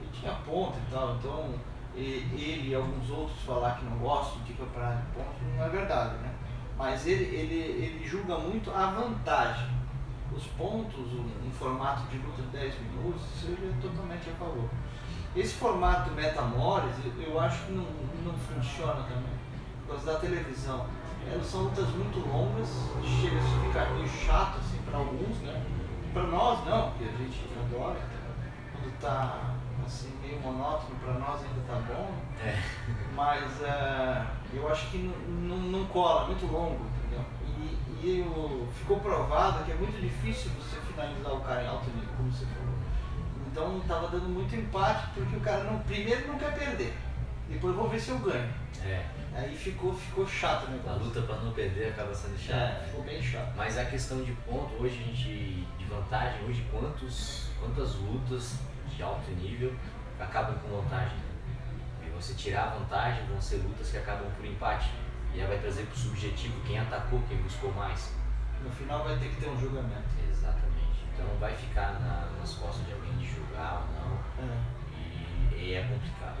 Ele 0.00 0.10
tinha 0.12 0.32
ponto 0.44 0.78
e 0.78 0.90
tal, 0.92 1.14
então 1.16 1.54
ele 1.94 2.68
e 2.70 2.74
alguns 2.74 3.08
outros 3.10 3.40
falar 3.42 3.78
que 3.78 3.84
não 3.86 3.96
gostam 3.98 4.42
de 4.42 4.52
campeonato 4.52 4.98
de 4.98 5.12
pontos 5.14 5.56
não 5.56 5.64
é 5.64 5.68
verdade, 5.68 6.16
né? 6.16 6.34
Mas 6.76 7.06
ele, 7.06 7.24
ele, 7.24 7.54
ele 7.54 8.06
julga 8.06 8.38
muito 8.38 8.70
a 8.70 8.90
vantagem. 8.90 9.74
Os 10.34 10.44
pontos, 10.48 11.12
um, 11.14 11.46
um 11.46 11.50
formato 11.50 12.02
de 12.08 12.18
luta 12.18 12.42
de 12.42 12.48
10 12.48 12.74
minutos, 12.80 13.22
isso 13.34 13.46
ele 13.46 13.72
é 13.72 13.80
totalmente 13.80 14.28
a 14.28 14.34
favor. 14.34 14.68
Esse 15.34 15.54
formato 15.54 16.10
Metamores, 16.10 16.94
eu, 17.04 17.22
eu 17.22 17.40
acho 17.40 17.64
que 17.64 17.72
não, 17.72 17.86
não 18.24 18.34
funciona 18.34 19.02
também, 19.04 19.32
por 19.80 19.94
causa 19.94 20.12
da 20.12 20.18
televisão. 20.18 20.86
Elas 21.30 21.46
são 21.46 21.62
lutas 21.64 21.88
muito 21.88 22.18
longas, 22.28 22.68
chega 23.02 23.36
a 23.38 23.66
ficar 23.66 23.90
meio 23.94 24.08
chato 24.08 24.58
assim 24.58 24.78
para 24.84 24.98
alguns, 24.98 25.38
né? 25.42 25.62
Para 26.12 26.22
nós 26.24 26.64
não, 26.66 26.90
porque 26.90 27.04
a 27.04 27.16
gente 27.18 27.46
adora. 27.58 27.98
Quando 28.72 29.00
tá 29.00 29.54
assim 29.84 30.12
meio 30.20 30.40
monótono, 30.40 30.96
para 31.00 31.14
nós 31.14 31.42
ainda 31.42 31.60
tá 31.66 31.74
bom. 31.92 32.10
É. 32.44 32.56
Mas 33.14 33.62
eh, 33.62 34.26
eu 34.54 34.68
acho 34.70 34.88
que 34.90 34.98
não, 34.98 35.56
não, 35.56 35.56
não 35.80 35.86
cola, 35.86 36.24
é 36.24 36.26
muito 36.26 36.46
longo, 36.46 36.84
entendeu? 36.98 37.24
E, 37.46 38.06
e 38.06 38.20
eu- 38.20 38.68
ficou 38.78 39.00
provado 39.00 39.64
que 39.64 39.72
é 39.72 39.74
muito 39.74 40.00
difícil 40.00 40.50
você 40.52 40.80
finalizar 40.82 41.32
o 41.32 41.40
cara 41.40 41.62
em 41.62 41.68
alto 41.68 41.90
nível, 41.90 42.14
como 42.16 42.30
você 42.30 42.46
falou. 42.46 42.74
Então 43.50 43.80
tava 43.88 44.08
dando 44.08 44.28
muito 44.28 44.54
empate 44.54 45.08
porque 45.14 45.36
o 45.36 45.40
cara 45.40 45.64
não, 45.64 45.78
primeiro 45.80 46.28
não 46.28 46.38
quer 46.38 46.54
perder. 46.54 46.94
Depois 47.48 47.74
vou 47.74 47.88
ver 47.88 48.00
se 48.00 48.10
eu 48.10 48.18
ganho. 48.18 48.50
É, 48.84 49.04
Aí 49.36 49.54
ficou, 49.54 49.92
ficou 49.94 50.26
chato 50.26 50.64
o 50.64 50.68
a 50.68 50.70
negócio. 50.70 51.04
luta 51.04 51.20
para 51.22 51.36
não 51.36 51.52
perder 51.52 51.90
acaba 51.90 52.14
sendo 52.14 52.38
chata. 52.38 52.58
É, 52.58 52.84
ficou 52.86 53.02
bem 53.04 53.22
chato. 53.22 53.52
Mas 53.54 53.76
a 53.76 53.84
questão 53.84 54.22
de 54.22 54.32
ponto, 54.32 54.74
hoje 54.82 54.98
a 54.98 55.04
gente, 55.06 55.66
de 55.78 55.84
vantagem, 55.84 56.42
hoje 56.46 56.66
quantos, 56.70 57.48
quantas 57.60 57.94
lutas 57.96 58.58
de 58.94 59.02
alto 59.02 59.30
nível 59.32 59.74
acabam 60.18 60.56
com 60.60 60.80
vantagem? 60.80 61.18
E 62.02 62.08
você 62.10 62.32
tirar 62.34 62.64
a 62.64 62.78
vantagem, 62.78 63.26
vão 63.26 63.40
ser 63.40 63.56
lutas 63.56 63.90
que 63.90 63.98
acabam 63.98 64.30
por 64.36 64.44
empate. 64.46 64.90
E 65.34 65.40
aí 65.40 65.46
vai 65.46 65.58
trazer 65.58 65.82
pro 65.84 65.96
subjetivo 65.98 66.58
quem 66.66 66.78
atacou, 66.78 67.20
quem 67.28 67.36
buscou 67.38 67.70
mais. 67.74 68.14
No 68.64 68.70
final 68.70 69.04
vai 69.04 69.18
ter 69.18 69.28
que 69.28 69.36
ter 69.36 69.50
um 69.50 69.60
julgamento. 69.60 70.08
Exatamente. 70.30 71.04
Então 71.12 71.26
vai 71.38 71.54
ficar 71.54 72.00
na- 72.00 72.30
nas 72.40 72.54
costas 72.54 72.86
de 72.86 72.92
alguém 72.94 73.12
de 73.18 73.26
julgar 73.28 73.82
ou 73.82 74.00
não. 74.00 74.16
É. 74.50 75.56
E, 75.56 75.62
e 75.62 75.74
é 75.74 75.82
complicado, 75.82 76.36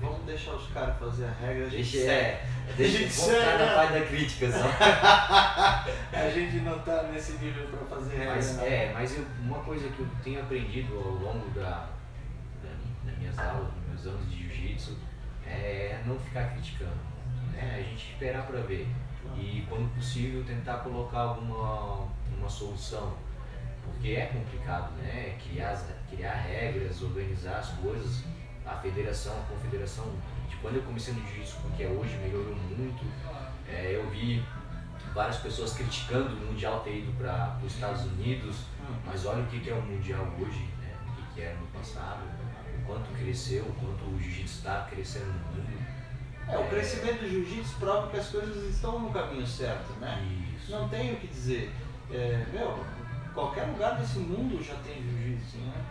Vamos 0.00 0.24
deixar 0.26 0.52
os 0.52 0.68
caras 0.68 0.96
fazer 0.98 1.24
a 1.26 1.30
regra, 1.32 1.66
a 1.66 1.68
gente 1.68 1.96
Deixa, 1.96 2.10
é, 2.12 2.46
deixa, 2.76 2.98
gente 2.98 3.16
vamos 3.16 3.34
ficar 3.34 3.50
segue, 3.50 3.64
na 3.64 3.74
parte 3.74 3.92
da 3.94 4.06
crítica 4.06 4.52
só. 4.52 4.68
A 6.18 6.30
gente 6.30 6.56
não 6.60 6.78
tá 6.80 7.02
nesse 7.12 7.32
nível 7.32 7.66
para 7.68 7.96
fazer 7.96 8.16
regra. 8.16 8.34
Mas, 8.36 8.56
não. 8.56 8.64
é, 8.64 8.92
mas 8.92 9.16
eu- 9.16 9.26
uma 9.40 9.58
coisa 9.60 9.88
que 9.88 10.00
eu 10.00 10.08
tenho 10.22 10.40
aprendido 10.40 10.94
ao 10.96 11.10
longo 11.12 11.48
da, 11.50 11.88
da- 12.62 13.04
das 13.04 13.18
minhas 13.18 13.38
aulas, 13.38 13.72
dos 13.72 13.88
meus 13.88 14.06
anos 14.06 14.30
de 14.30 14.42
jiu-jitsu, 14.42 14.96
é 15.46 16.00
não 16.06 16.18
ficar 16.18 16.50
criticando. 16.52 16.92
Né? 17.52 17.76
A 17.78 17.82
gente 17.82 18.12
esperar 18.12 18.46
para 18.46 18.60
ver. 18.60 18.86
E 19.36 19.64
quando 19.68 19.92
possível 19.94 20.44
tentar 20.44 20.78
colocar 20.78 21.20
alguma 21.20 22.06
uma 22.36 22.48
solução. 22.48 23.14
Porque 23.84 24.10
é 24.12 24.26
complicado, 24.26 24.92
né? 24.98 25.36
Criar, 25.42 25.80
criar 26.10 26.34
regras, 26.34 27.02
organizar 27.02 27.56
as 27.58 27.68
coisas. 27.70 28.22
A 28.68 28.76
federação, 28.76 29.32
a 29.32 29.42
confederação, 29.52 30.04
de 30.48 30.56
quando 30.56 30.76
eu 30.76 30.82
comecei 30.82 31.14
no 31.14 31.20
jiu-jitsu, 31.20 31.56
porque 31.62 31.84
é 31.84 31.88
hoje 31.88 32.16
melhorou 32.18 32.54
muito, 32.54 33.04
é, 33.66 33.96
eu 33.96 34.08
vi 34.10 34.44
várias 35.14 35.38
pessoas 35.38 35.72
criticando 35.72 36.36
o 36.36 36.46
Mundial 36.46 36.80
ter 36.80 36.98
ido 36.98 37.12
para 37.18 37.58
os 37.64 37.72
Estados 37.72 38.02
Unidos, 38.02 38.56
mas 39.04 39.24
olha 39.26 39.42
o 39.42 39.46
que 39.46 39.60
que 39.60 39.70
é 39.70 39.74
o 39.74 39.82
Mundial 39.82 40.26
hoje, 40.38 40.68
né? 40.80 40.94
o 41.06 41.16
que, 41.16 41.34
que 41.34 41.40
era 41.40 41.56
no 41.56 41.66
passado, 41.68 42.22
o 42.80 42.86
quanto 42.86 43.10
cresceu, 43.18 43.64
o 43.64 43.72
quanto 43.72 44.04
o 44.04 44.20
jiu-jitsu 44.20 44.58
está 44.58 44.86
crescendo 44.90 45.26
no 45.26 45.62
mundo. 45.62 45.88
É, 46.48 46.56
o 46.56 46.66
crescimento 46.68 47.20
do 47.20 47.28
jiu-jitsu 47.28 47.76
prova 47.78 48.10
que 48.10 48.16
as 48.16 48.28
coisas 48.28 48.74
estão 48.74 48.98
no 48.98 49.10
caminho 49.10 49.46
certo, 49.46 49.92
né? 50.00 50.22
Isso. 50.56 50.72
Não 50.72 50.88
tem 50.88 51.12
o 51.12 51.16
que 51.16 51.26
dizer. 51.26 51.70
É, 52.10 52.46
meu, 52.52 52.82
qualquer 53.34 53.64
lugar 53.64 53.98
desse 53.98 54.18
mundo 54.18 54.62
já 54.64 54.74
tem 54.76 55.02
jiu-jitsu, 55.02 55.58
né? 55.58 55.84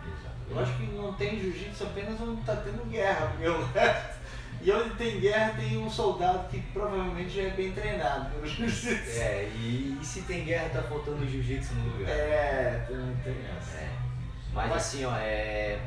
Eu 0.49 0.60
acho 0.60 0.77
que 0.77 0.83
não 0.88 1.13
tem 1.13 1.39
jiu-jitsu 1.39 1.83
apenas 1.83 2.19
onde 2.21 2.39
está 2.41 2.55
tendo 2.55 2.89
guerra, 2.89 3.27
porque 3.27 3.47
o 3.47 3.65
resto. 3.65 4.17
E 4.62 4.71
onde 4.71 4.89
tem 4.95 5.19
guerra 5.19 5.53
tem 5.53 5.77
um 5.77 5.89
soldado 5.89 6.47
que 6.49 6.60
provavelmente 6.73 7.29
já 7.29 7.43
é 7.43 7.49
bem 7.51 7.71
treinado 7.73 8.31
pelo 8.31 8.47
jiu-jitsu. 8.47 9.19
É, 9.19 9.49
e, 9.55 9.97
e 10.01 10.05
se 10.05 10.21
tem 10.23 10.43
guerra, 10.45 10.69
tá 10.69 10.81
faltando 10.83 11.27
jiu-jitsu 11.27 11.75
no 11.75 11.97
lugar. 11.97 12.10
É, 12.10 12.86
também 12.88 13.15
tem 13.23 13.36
essa. 13.57 13.77
É. 13.77 13.89
Mas 14.53 14.71
assim, 14.71 15.05
ó, 15.05 15.15
é, 15.15 15.79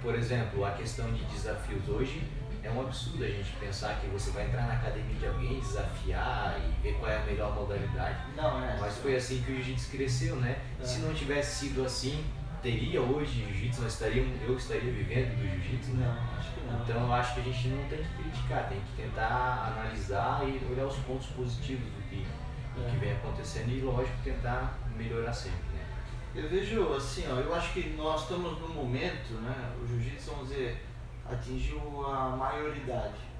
por 0.00 0.14
exemplo, 0.14 0.64
a 0.64 0.70
questão 0.70 1.12
de 1.12 1.22
desafios 1.24 1.86
hoje, 1.88 2.22
é 2.62 2.70
um 2.70 2.80
absurdo 2.80 3.24
a 3.24 3.28
gente 3.28 3.52
pensar 3.58 4.00
que 4.00 4.06
você 4.08 4.30
vai 4.30 4.46
entrar 4.46 4.66
na 4.66 4.74
academia 4.74 5.18
de 5.18 5.26
alguém, 5.26 5.60
desafiar 5.60 6.58
e 6.58 6.82
ver 6.82 6.94
qual 6.98 7.10
é 7.10 7.16
a 7.16 7.24
melhor 7.24 7.54
modalidade. 7.54 8.18
Não, 8.36 8.62
é. 8.62 8.78
Mas 8.80 8.96
foi 8.98 9.16
assim 9.16 9.42
que 9.42 9.52
o 9.52 9.54
jiu-jitsu 9.56 9.90
cresceu, 9.90 10.36
né? 10.36 10.58
É. 10.80 10.84
Se 10.84 11.00
não 11.00 11.12
tivesse 11.12 11.66
sido 11.66 11.84
assim, 11.84 12.24
teria 12.62 13.00
hoje 13.00 13.44
jiu-jitsu, 13.44 13.82
nós 13.82 13.92
estaríamos, 13.94 14.40
eu 14.42 14.56
estaria 14.56 14.92
vivendo 14.92 15.36
do 15.36 15.48
jiu-jitsu, 15.48 15.92
né? 15.92 16.06
Não, 16.06 16.38
acho 16.38 16.52
que 16.52 16.60
não. 16.66 16.82
Então 16.82 17.06
eu 17.06 17.12
acho 17.12 17.34
que 17.34 17.40
a 17.40 17.44
gente 17.44 17.68
não 17.68 17.88
tem 17.88 17.98
que 17.98 18.22
criticar, 18.22 18.68
tem 18.68 18.80
que 18.80 19.02
tentar 19.02 19.72
analisar 19.76 20.42
e 20.46 20.72
olhar 20.72 20.86
os 20.86 20.96
pontos 20.98 21.26
positivos 21.28 21.84
do 21.84 22.02
que, 22.08 22.26
do 22.74 22.86
É. 22.86 22.90
que 22.90 22.96
vem 22.96 23.12
acontecendo 23.12 23.70
e, 23.70 23.80
lógico, 23.80 24.16
tentar 24.22 24.78
melhorar 24.96 25.32
sempre, 25.32 25.58
né? 25.74 25.86
Eu 26.34 26.48
vejo 26.48 26.92
assim, 26.94 27.24
ó, 27.30 27.36
eu 27.36 27.54
acho 27.54 27.72
que 27.72 27.90
nós 27.96 28.22
estamos 28.22 28.58
num 28.60 28.68
momento, 28.74 29.32
né? 29.42 29.72
O 29.82 29.86
jiu-jitsu, 29.86 30.30
vamos 30.30 30.48
dizer, 30.48 30.84
atingiu 31.30 32.06
a 32.06 32.36
maioridade. 32.36 33.30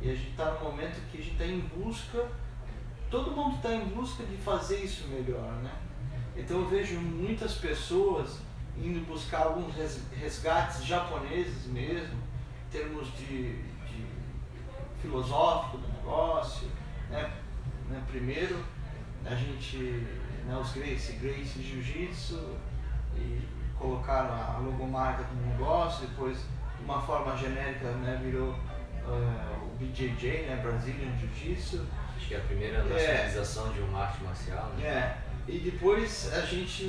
E 0.00 0.10
a 0.10 0.14
gente 0.14 0.30
está 0.30 0.52
num 0.52 0.64
momento 0.70 1.00
que 1.10 1.18
a 1.18 1.20
gente 1.20 1.32
está 1.32 1.46
em 1.46 1.60
busca, 1.60 2.26
todo 3.10 3.30
mundo 3.30 3.56
está 3.56 3.74
em 3.74 3.86
busca 3.86 4.22
de 4.24 4.36
fazer 4.36 4.80
isso 4.84 5.08
melhor, 5.08 5.50
né? 5.62 5.70
Então 6.36 6.58
eu 6.60 6.66
vejo 6.68 6.98
muitas 7.00 7.54
pessoas 7.54 8.38
indo 8.76 9.06
buscar 9.06 9.42
alguns 9.44 9.74
res- 9.76 10.02
resgates 10.20 10.84
japoneses 10.84 11.66
mesmo, 11.66 12.14
em 12.14 12.70
termos 12.76 13.06
de, 13.16 13.52
de 13.62 14.06
filosófico 15.00 15.78
do 15.78 15.88
negócio, 15.88 16.68
né? 17.10 17.30
né? 17.88 18.02
Primeiro, 18.10 18.58
a 19.24 19.34
gente, 19.34 19.76
né, 20.46 20.56
os 20.60 20.72
Grace, 20.72 21.12
Grace 21.14 21.62
Jiu-Jitsu, 21.62 22.56
e 23.16 23.40
colocaram 23.78 24.34
a 24.34 24.58
logomarca 24.58 25.22
do 25.24 25.46
negócio, 25.48 26.06
depois, 26.08 26.36
de 26.38 26.84
uma 26.84 27.00
forma 27.00 27.36
genérica, 27.36 27.90
né, 27.92 28.20
virou 28.22 28.52
eh, 28.54 29.56
o 29.62 29.76
BJJ, 29.78 30.46
né, 30.48 30.60
Brazilian 30.62 31.16
Jiu-Jitsu, 31.18 31.86
Acho 32.16 32.28
que 32.28 32.34
é 32.34 32.38
a 32.38 32.40
primeira 32.42 32.82
nacionalização 32.84 33.72
de 33.72 33.80
uma 33.80 34.02
arte 34.04 34.22
marcial, 34.24 34.68
né? 34.78 34.86
é, 34.86 35.18
e 35.46 35.58
depois 35.58 36.32
a 36.32 36.40
gente 36.42 36.84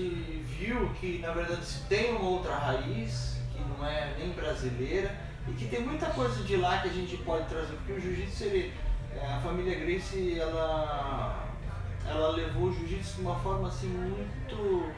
viu 0.57 0.89
que 0.99 1.19
na 1.19 1.31
verdade 1.31 1.65
tem 1.89 2.11
uma 2.11 2.29
outra 2.29 2.55
raiz, 2.55 3.37
que 3.53 3.61
não 3.61 3.85
é 3.85 4.15
nem 4.17 4.31
brasileira, 4.31 5.15
e 5.47 5.53
que 5.53 5.67
tem 5.67 5.81
muita 5.81 6.07
coisa 6.07 6.43
de 6.43 6.55
lá 6.57 6.79
que 6.79 6.89
a 6.89 6.93
gente 6.93 7.17
pode 7.17 7.47
trazer, 7.47 7.73
porque 7.73 7.93
o 7.93 7.99
jiu-jitsu, 8.01 8.43
ele, 8.45 8.73
é, 9.13 9.25
a 9.27 9.39
família 9.41 9.77
Gracie, 9.79 10.39
ela, 10.39 11.45
ela 12.07 12.29
levou 12.29 12.69
o 12.69 12.73
jiu-jitsu 12.73 13.15
de 13.15 13.21
uma 13.21 13.35
forma 13.39 13.67
assim 13.67 13.87
muito 13.87 14.91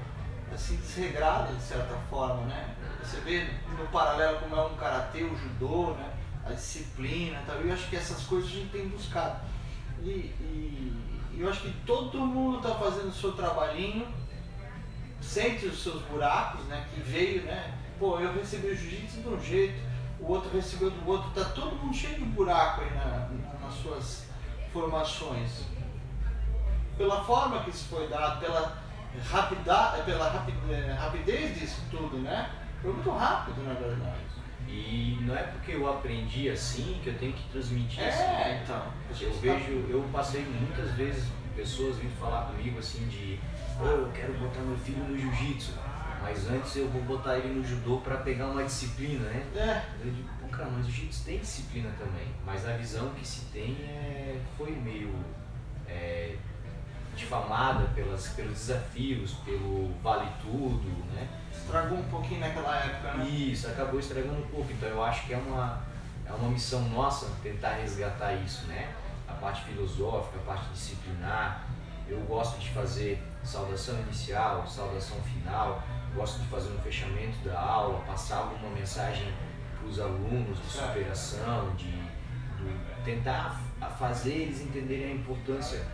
assim, 0.53 0.77
desregrada 0.77 1.53
de 1.53 1.61
certa 1.61 1.95
forma, 2.09 2.45
né? 2.45 2.75
Você 3.03 3.19
vê 3.21 3.47
no 3.77 3.85
paralelo 3.87 4.39
como 4.39 4.55
é 4.55 4.65
um 4.65 4.75
karatê, 4.75 5.23
o 5.23 5.35
judô, 5.37 5.93
né? 5.93 6.13
A 6.45 6.53
disciplina 6.53 7.41
e 7.41 7.45
tal, 7.45 7.61
e 7.61 7.67
eu 7.67 7.73
acho 7.73 7.89
que 7.89 7.95
essas 7.97 8.23
coisas 8.23 8.49
a 8.49 8.53
gente 8.53 8.69
tem 8.69 8.87
buscado. 8.87 9.41
E- 10.01 10.33
e 10.39 11.06
eu 11.41 11.49
acho 11.49 11.61
que 11.61 11.71
todo 11.85 12.17
mundo 12.19 12.57
está 12.57 12.75
fazendo 12.75 13.09
o 13.09 13.13
seu 13.13 13.31
trabalhinho, 13.33 14.07
sente 15.21 15.65
os 15.65 15.81
seus 15.83 16.01
buracos, 16.03 16.63
né? 16.65 16.85
Que 16.93 16.99
veio, 17.01 17.43
né? 17.43 17.73
Pô, 17.99 18.19
eu 18.19 18.33
recebi 18.33 18.67
o 18.67 18.75
jiu-jitsu 18.75 19.21
de 19.21 19.27
um 19.27 19.39
jeito, 19.41 19.79
o 20.19 20.31
outro 20.31 20.49
recebeu 20.51 20.89
do 20.91 21.07
outro, 21.09 21.29
tá 21.31 21.43
todo 21.51 21.75
mundo 21.75 21.93
cheio 21.95 22.15
de 22.15 22.25
buraco 22.25 22.81
aí 22.81 22.89
na- 22.93 23.05
na- 23.29 23.59
nas 23.65 23.73
suas 23.75 24.27
formações. 24.71 25.65
Pela 26.97 27.23
forma 27.23 27.59
que 27.63 27.69
isso 27.69 27.85
foi 27.89 28.07
dado, 28.07 28.39
pela, 28.39 28.77
rapida, 29.29 30.01
pela 30.05 30.29
rapi- 30.29 30.53
rapidez 30.97 31.59
disso 31.59 31.81
tudo, 31.91 32.17
né? 32.19 32.49
Foi 32.81 32.91
muito 32.93 33.09
rápido, 33.11 33.63
na 33.63 33.73
verdade. 33.73 34.21
E 34.67 35.17
não 35.21 35.35
é 35.35 35.43
porque 35.43 35.71
eu 35.71 35.89
aprendi 35.89 36.49
assim 36.49 36.99
que 37.03 37.09
eu 37.09 37.17
tenho 37.17 37.33
que 37.33 37.49
transmitir 37.49 38.03
assim. 38.03 38.23
É, 38.23 38.61
então. 38.63 38.83
Eu 39.19 39.33
vejo, 39.33 39.85
eu 39.89 40.03
passei 40.11 40.41
muitas 40.45 40.91
vezes 40.91 41.25
pessoas 41.55 41.97
vindo 41.97 42.15
falar 42.19 42.45
comigo 42.51 42.77
assim 42.77 43.07
de 43.07 43.39
"Ô, 43.81 43.85
eu 43.85 44.11
quero 44.11 44.33
botar 44.33 44.59
meu 44.61 44.77
filho 44.77 45.03
no 45.03 45.17
jiu-jitsu, 45.17 45.73
mas 46.21 46.47
antes 46.49 46.75
eu 46.75 46.87
vou 46.89 47.01
botar 47.03 47.37
ele 47.37 47.53
no 47.53 47.65
judô 47.65 47.97
para 47.97 48.17
pegar 48.17 48.47
uma 48.47 48.63
disciplina, 48.63 49.27
né? 49.29 49.43
É, 49.55 50.05
Eu 50.05 50.11
digo, 50.11 50.29
pô, 50.39 50.47
cara, 50.49 50.69
mas 50.69 50.85
o 50.85 50.91
jiu-jitsu 50.91 51.25
tem 51.25 51.39
disciplina 51.39 51.89
também, 51.97 52.27
mas 52.45 52.67
a 52.67 52.73
visão 52.73 53.09
que 53.11 53.25
se 53.27 53.45
tem 53.45 53.75
é, 53.81 54.39
foi 54.57 54.71
meio 54.71 55.15
é, 55.87 56.35
difamada 57.15 57.85
pelas, 57.95 58.27
pelos 58.29 58.53
desafios, 58.53 59.33
pelo 59.45 59.91
vale 60.03 60.29
tudo, 60.41 60.87
né? 61.13 61.27
Estragou 61.57 61.97
um 61.99 62.03
pouquinho 62.09 62.39
naquela 62.39 62.75
época, 62.77 63.13
né? 63.13 63.25
Isso, 63.27 63.67
acabou 63.67 63.99
estragando 63.99 64.39
um 64.39 64.47
pouco. 64.47 64.71
Então 64.71 64.89
eu 64.89 65.03
acho 65.03 65.25
que 65.27 65.33
é 65.33 65.37
uma, 65.37 65.81
é 66.25 66.31
uma 66.31 66.49
missão 66.49 66.81
nossa 66.89 67.27
tentar 67.43 67.73
resgatar 67.73 68.33
isso, 68.33 68.65
né? 68.67 68.93
A 69.27 69.33
parte 69.33 69.63
filosófica, 69.65 70.37
a 70.39 70.43
parte 70.45 70.69
disciplinar. 70.71 71.63
Eu 72.07 72.19
gosto 72.21 72.57
de 72.59 72.69
fazer 72.69 73.21
saudação 73.43 73.99
inicial, 74.01 74.65
saudação 74.65 75.17
final, 75.23 75.83
gosto 76.15 76.39
de 76.39 76.47
fazer 76.47 76.69
um 76.69 76.79
fechamento 76.79 77.37
da 77.43 77.59
aula, 77.59 77.99
passar 78.05 78.37
alguma 78.37 78.69
mensagem 78.73 79.27
para 79.77 79.87
os 79.89 79.99
alunos 79.99 80.57
de 80.57 80.67
superação, 80.67 81.75
de, 81.75 81.91
do- 81.91 83.03
tentar 83.03 83.59
a 83.81 83.87
fazer 83.87 84.31
eles 84.31 84.61
entenderem 84.61 85.11
a 85.11 85.15
importância 85.15 85.85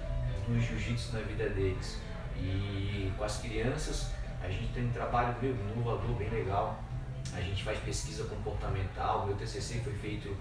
do 0.47 0.59
jiu-jitsu 0.61 1.13
na 1.13 1.21
vida 1.21 1.49
deles. 1.49 1.99
E 2.37 3.11
com 3.17 3.23
as 3.23 3.37
crianças, 3.37 4.11
a 4.43 4.49
gente 4.49 4.73
tem 4.73 4.85
um 4.85 4.91
trabalho 4.91 5.35
meu, 5.41 5.55
inovador, 5.55 6.15
bem 6.15 6.29
legal. 6.29 6.79
A 7.33 7.39
gente 7.41 7.63
faz 7.63 7.79
pesquisa 7.79 8.25
comportamental. 8.25 9.25
Meu 9.25 9.35
TCC 9.35 9.79
foi 9.79 9.93
feito 9.93 10.35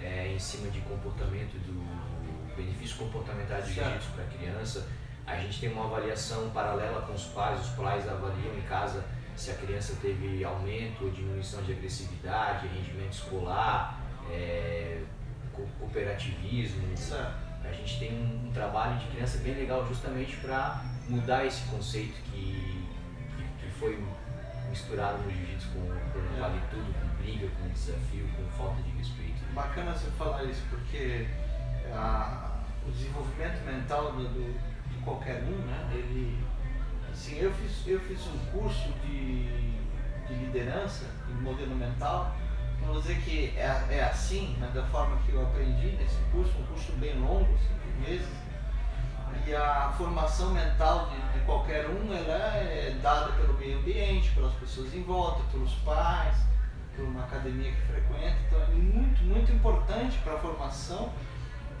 é, 0.00 0.32
em 0.32 0.38
cima 0.38 0.70
de 0.70 0.80
comportamento 0.82 1.54
do 1.66 2.56
benefício 2.56 2.96
comportamental 2.96 3.60
do 3.60 3.66
Certo. 3.66 3.74
jiu-jitsu 3.84 4.10
para 4.12 4.24
a 4.24 4.26
criança. 4.28 4.88
A 5.26 5.36
gente 5.36 5.60
tem 5.60 5.70
uma 5.72 5.84
avaliação 5.86 6.48
paralela 6.50 7.02
com 7.02 7.12
os 7.12 7.24
pais. 7.24 7.60
Os 7.60 7.70
pais 7.74 8.08
avaliam 8.08 8.56
em 8.56 8.62
casa 8.62 9.04
se 9.36 9.50
a 9.50 9.54
criança 9.54 9.96
teve 10.00 10.42
aumento 10.44 11.04
ou 11.04 11.10
diminuição 11.10 11.62
de 11.62 11.72
agressividade, 11.72 12.66
rendimento 12.68 13.12
escolar, 13.12 14.00
é, 14.30 15.02
co- 15.52 15.66
cooperativismo. 15.80 16.96
Certo. 16.96 17.34
A 17.64 17.72
gente 17.72 17.98
tem 17.98 18.12
um, 18.14 18.48
um 18.48 18.52
trabalho 18.52 18.96
de 18.98 19.06
criança 19.06 19.38
bem 19.38 19.54
legal 19.54 19.86
justamente 19.86 20.36
para 20.36 20.82
mudar 21.08 21.44
esse 21.44 21.62
conceito 21.68 22.14
que 22.30 22.67
foi 23.78 24.02
misturado 24.70 25.18
no 25.22 25.30
jiu-jitsu 25.30 25.68
com, 25.70 25.80
com 25.80 26.36
É. 26.36 26.40
vale 26.40 26.60
tudo, 26.70 26.92
com 27.00 27.22
briga, 27.22 27.48
com 27.60 27.68
desafio, 27.68 28.26
com 28.36 28.44
falta 28.56 28.82
de 28.82 28.90
respeito. 28.90 29.38
Bacana 29.54 29.92
você 29.94 30.10
falar 30.12 30.44
isso, 30.44 30.62
porque 30.70 31.26
a- 31.92 32.58
o 32.86 32.90
desenvolvimento 32.90 33.64
mental 33.64 34.12
do, 34.12 34.24
do- 34.28 34.58
de 34.90 34.98
qualquer 35.04 35.42
um, 35.42 35.58
né? 35.66 35.90
Ele, 35.92 36.38
assim, 37.10 37.38
eu 37.38 37.52
fiz, 37.54 37.86
eu 37.86 38.00
fiz 38.00 38.20
um 38.26 38.38
curso 38.50 38.88
de, 39.04 39.44
de 40.26 40.34
liderança 40.44 41.06
em 41.30 41.34
modelo 41.42 41.74
mental. 41.74 42.34
Não 42.80 42.88
vou 42.92 43.00
dizer 43.02 43.20
que 43.22 43.54
é, 43.56 43.86
é 43.90 44.04
assim, 44.04 44.56
né, 44.60 44.70
da 44.72 44.84
forma 44.86 45.16
que 45.26 45.32
eu 45.32 45.42
aprendi 45.42 45.88
nesse 45.96 46.16
curso, 46.30 46.52
um 46.58 46.66
curso 46.66 46.92
bem 46.92 47.18
longo, 47.18 47.48
cinco 47.58 48.00
meses. 48.08 48.28
E 49.46 49.54
a 49.54 49.92
formação 49.96 50.50
mental 50.50 51.08
de, 51.10 51.38
de 51.38 51.44
qualquer 51.46 51.86
um 51.88 52.12
ela 52.12 52.56
é 52.56 52.98
dada 53.02 53.32
pelo 53.32 53.54
meio 53.54 53.78
ambiente, 53.78 54.30
pelas 54.32 54.52
pessoas 54.54 54.92
em 54.94 55.02
volta, 55.02 55.42
pelos 55.50 55.72
pais, 55.76 56.36
por 56.94 57.04
uma 57.04 57.24
academia 57.24 57.72
que 57.72 57.80
frequenta. 57.82 58.36
Então 58.46 58.62
é 58.62 58.66
muito, 58.66 59.22
muito 59.24 59.50
importante 59.52 60.18
para 60.18 60.34
a 60.34 60.38
formação 60.38 61.12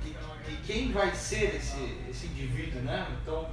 de, 0.02 0.10
de 0.48 0.56
quem 0.66 0.92
vai 0.92 1.14
ser 1.14 1.56
esse, 1.56 2.06
esse 2.08 2.26
indivíduo, 2.26 2.80
né? 2.82 3.06
Então 3.22 3.50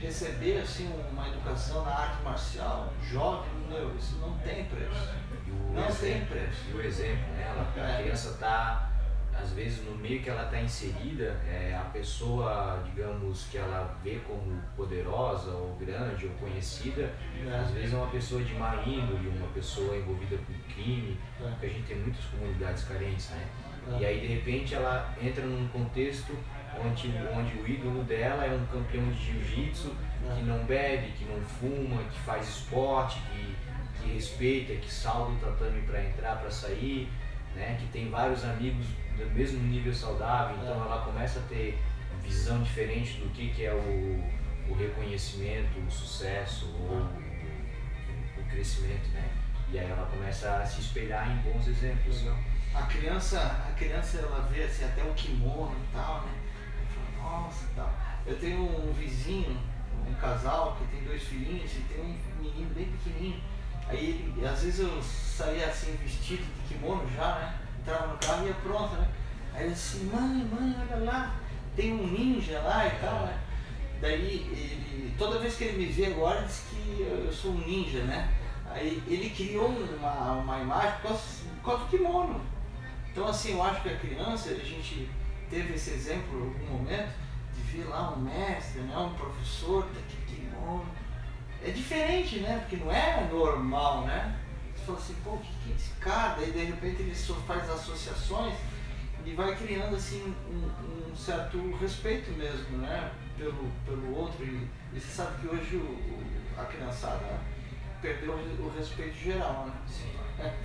receber 0.00 0.58
assim 0.60 0.90
uma 1.10 1.26
educação 1.28 1.84
na 1.84 1.90
arte 1.90 2.22
marcial 2.22 2.92
jovem, 3.10 3.50
meu, 3.68 3.94
isso 3.96 4.16
não 4.18 4.36
tem 4.38 4.64
preço. 4.66 5.10
Não 5.72 5.82
tem 5.82 6.12
exemplo, 6.12 6.26
preço. 6.28 6.60
e 6.70 6.72
o 6.74 6.80
exemplo, 6.82 7.26
né? 7.34 7.46
Ela, 7.48 7.72
a 7.86 7.90
É. 7.90 8.02
criança 8.02 8.30
está, 8.30 8.90
às 9.40 9.52
vezes, 9.52 9.84
no 9.84 9.96
meio 9.96 10.22
que 10.22 10.28
ela 10.30 10.44
está 10.44 10.60
inserida, 10.60 11.36
é, 11.48 11.74
a 11.78 11.84
pessoa, 11.90 12.82
digamos, 12.84 13.44
que 13.50 13.58
ela 13.58 13.96
vê 14.02 14.18
como 14.26 14.60
poderosa 14.76 15.50
ou 15.50 15.76
grande 15.76 16.26
ou 16.26 16.32
conhecida, 16.34 17.12
às 17.42 17.70
Né? 17.70 17.70
vezes 17.74 17.92
é 17.94 17.96
uma 17.96 18.06
pessoa 18.10 18.42
de 18.42 18.54
má 18.54 18.76
índole, 18.86 19.28
uma 19.28 19.48
pessoa 19.48 19.96
envolvida 19.96 20.36
com 20.38 20.72
crime, 20.72 21.18
É. 21.40 21.48
porque 21.50 21.66
a 21.66 21.68
gente 21.68 21.86
tem 21.86 21.96
muitas 21.98 22.24
comunidades 22.26 22.84
carentes, 22.84 23.30
né? 23.30 23.46
É. 23.94 24.00
E 24.00 24.06
aí, 24.06 24.20
de 24.20 24.26
repente, 24.26 24.74
ela 24.74 25.14
entra 25.22 25.44
num 25.44 25.68
contexto 25.68 26.36
onde, 26.84 27.08
onde 27.34 27.56
o 27.58 27.68
ídolo 27.68 28.02
dela 28.04 28.44
é 28.44 28.50
um 28.54 28.66
campeão 28.66 29.08
de 29.10 29.24
jiu-jitsu 29.24 29.94
que 30.36 30.42
não 30.42 30.64
bebe, 30.64 31.12
que 31.12 31.24
não 31.24 31.40
fuma, 31.40 32.02
que 32.04 32.18
faz 32.20 32.48
esporte, 32.48 33.18
que, 33.30 33.56
que 34.02 34.12
respeita, 34.14 34.74
que 34.74 34.92
salda 34.92 35.32
o 35.32 35.36
tatame 35.36 35.80
para 35.82 36.04
entrar, 36.04 36.36
para 36.40 36.50
sair, 36.50 37.08
né? 37.56 37.76
que 37.80 37.86
tem 37.88 38.10
vários 38.10 38.44
amigos 38.44 38.86
do 39.16 39.26
mesmo 39.34 39.60
nível 39.62 39.92
saudável, 39.94 40.56
então 40.56 40.74
É. 40.74 40.86
ela 40.86 41.02
começa 41.04 41.40
a 41.40 41.42
ter 41.42 41.78
visão 42.22 42.62
diferente 42.62 43.18
do 43.20 43.28
que, 43.30 43.50
que 43.50 43.64
é 43.64 43.72
o, 43.72 44.22
o 44.70 44.74
reconhecimento, 44.74 45.78
o 45.78 45.90
sucesso 45.90 46.66
ou 46.80 46.96
o, 46.96 48.40
o 48.40 48.44
crescimento. 48.50 49.08
Né? 49.12 49.28
E 49.72 49.78
aí 49.78 49.90
ela 49.90 50.06
começa 50.06 50.56
a 50.58 50.66
se 50.66 50.80
espelhar 50.80 51.30
em 51.30 51.36
bons 51.42 51.66
exemplos. 51.66 52.22
Legal. 52.22 52.38
a 52.74 52.82
criança, 52.82 53.40
a 53.40 53.72
criança 53.76 54.18
ela 54.18 54.48
vê 54.52 54.64
assim, 54.64 54.84
até 54.84 55.02
o 55.02 55.12
kimono 55.14 55.74
e 55.76 55.92
tal, 55.96 56.22
né? 56.22 56.32
E 56.82 56.94
fala, 57.18 57.42
nossa 57.42 57.66
tal. 57.74 57.92
Eu 58.26 58.38
tenho 58.38 58.60
um 58.60 58.92
vizinho, 58.92 59.56
um 60.06 60.14
casal 60.14 60.76
que 60.76 60.86
tem 60.96 61.04
dois 61.04 61.22
filhinhos 61.22 61.72
e 61.74 61.80
tem 61.80 62.00
um 62.00 62.42
menino 62.42 62.74
bem 62.74 62.86
pequenininho. 62.86 63.40
Aí 63.88 64.34
às 64.44 64.62
vezes 64.62 64.80
eu 64.80 65.02
saía 65.02 65.66
assim 65.66 65.96
vestido 66.02 66.42
de 66.42 66.74
kimono 66.74 67.08
já, 67.14 67.34
né? 67.36 67.54
Entrava 67.80 68.08
no 68.08 68.18
carro 68.18 68.44
e 68.44 68.48
ia 68.48 68.54
pronto, 68.54 68.94
né? 68.96 69.08
Aí 69.54 69.64
ele 69.64 69.72
assim, 69.72 70.04
mãe, 70.06 70.44
mãe, 70.44 70.76
olha 70.90 71.04
lá, 71.04 71.36
tem 71.76 71.92
um 71.92 72.06
ninja 72.06 72.60
lá 72.60 72.86
e 72.86 72.90
tal, 73.00 73.26
né? 73.26 73.38
Daí 74.00 74.20
ele, 74.20 75.14
toda 75.16 75.38
vez 75.38 75.56
que 75.56 75.64
ele 75.64 75.86
me 75.86 75.92
vê 75.92 76.06
agora, 76.06 76.42
diz 76.42 76.64
que 76.68 77.00
eu 77.00 77.32
sou 77.32 77.52
um 77.52 77.58
ninja, 77.58 78.02
né? 78.02 78.32
Aí 78.68 79.02
ele 79.06 79.30
criou 79.30 79.68
uma, 79.68 80.32
uma 80.32 80.58
imagem 80.60 80.92
por 81.00 81.08
causa, 81.08 81.22
por 81.62 81.64
causa 81.64 81.84
do 81.84 81.90
kimono. 81.90 82.40
Então 83.10 83.28
assim, 83.28 83.52
eu 83.52 83.62
acho 83.62 83.82
que 83.82 83.88
a 83.88 83.96
criança, 83.96 84.50
a 84.50 84.54
gente 84.54 85.08
teve 85.48 85.74
esse 85.74 85.90
exemplo 85.90 86.38
em 86.38 86.42
algum 86.42 86.78
momento, 86.78 87.14
de 87.54 87.62
ver 87.62 87.84
lá 87.84 88.12
um 88.12 88.20
mestre, 88.20 88.80
né, 88.80 88.96
um 88.98 89.14
professor, 89.14 89.84
tá 89.84 90.00
de 90.08 90.34
kimono. 90.34 90.84
É 91.66 91.70
diferente, 91.72 92.38
né? 92.38 92.58
Porque 92.60 92.76
não 92.76 92.92
é 92.92 93.28
normal, 93.28 94.06
né? 94.06 94.38
Você 94.72 94.84
fala 94.84 94.98
assim, 94.98 95.16
pô, 95.24 95.30
o 95.30 95.38
que, 95.38 95.52
que 95.64 95.72
é 95.72 95.74
esse 95.74 95.90
cara? 95.94 96.36
Daí 96.36 96.52
de 96.52 96.64
repente 96.64 97.02
ele 97.02 97.14
só 97.14 97.34
faz 97.34 97.68
associações 97.68 98.54
e 99.24 99.32
vai 99.34 99.56
criando 99.56 99.96
assim 99.96 100.32
um, 100.48 101.10
um 101.10 101.16
certo 101.16 101.76
respeito 101.80 102.30
mesmo, 102.38 102.78
né? 102.78 103.10
Pelo, 103.36 103.68
pelo 103.84 104.16
outro. 104.16 104.44
E, 104.44 104.68
e 104.92 105.00
você 105.00 105.08
sabe 105.08 105.40
que 105.40 105.48
hoje 105.48 105.74
o, 105.74 105.80
o, 105.80 106.60
a 106.60 106.66
criançada 106.66 107.40
perdeu 108.00 108.34
o 108.34 108.72
respeito 108.78 109.16
geral, 109.16 109.66
né? 109.66 109.72
Sim, 109.88 110.12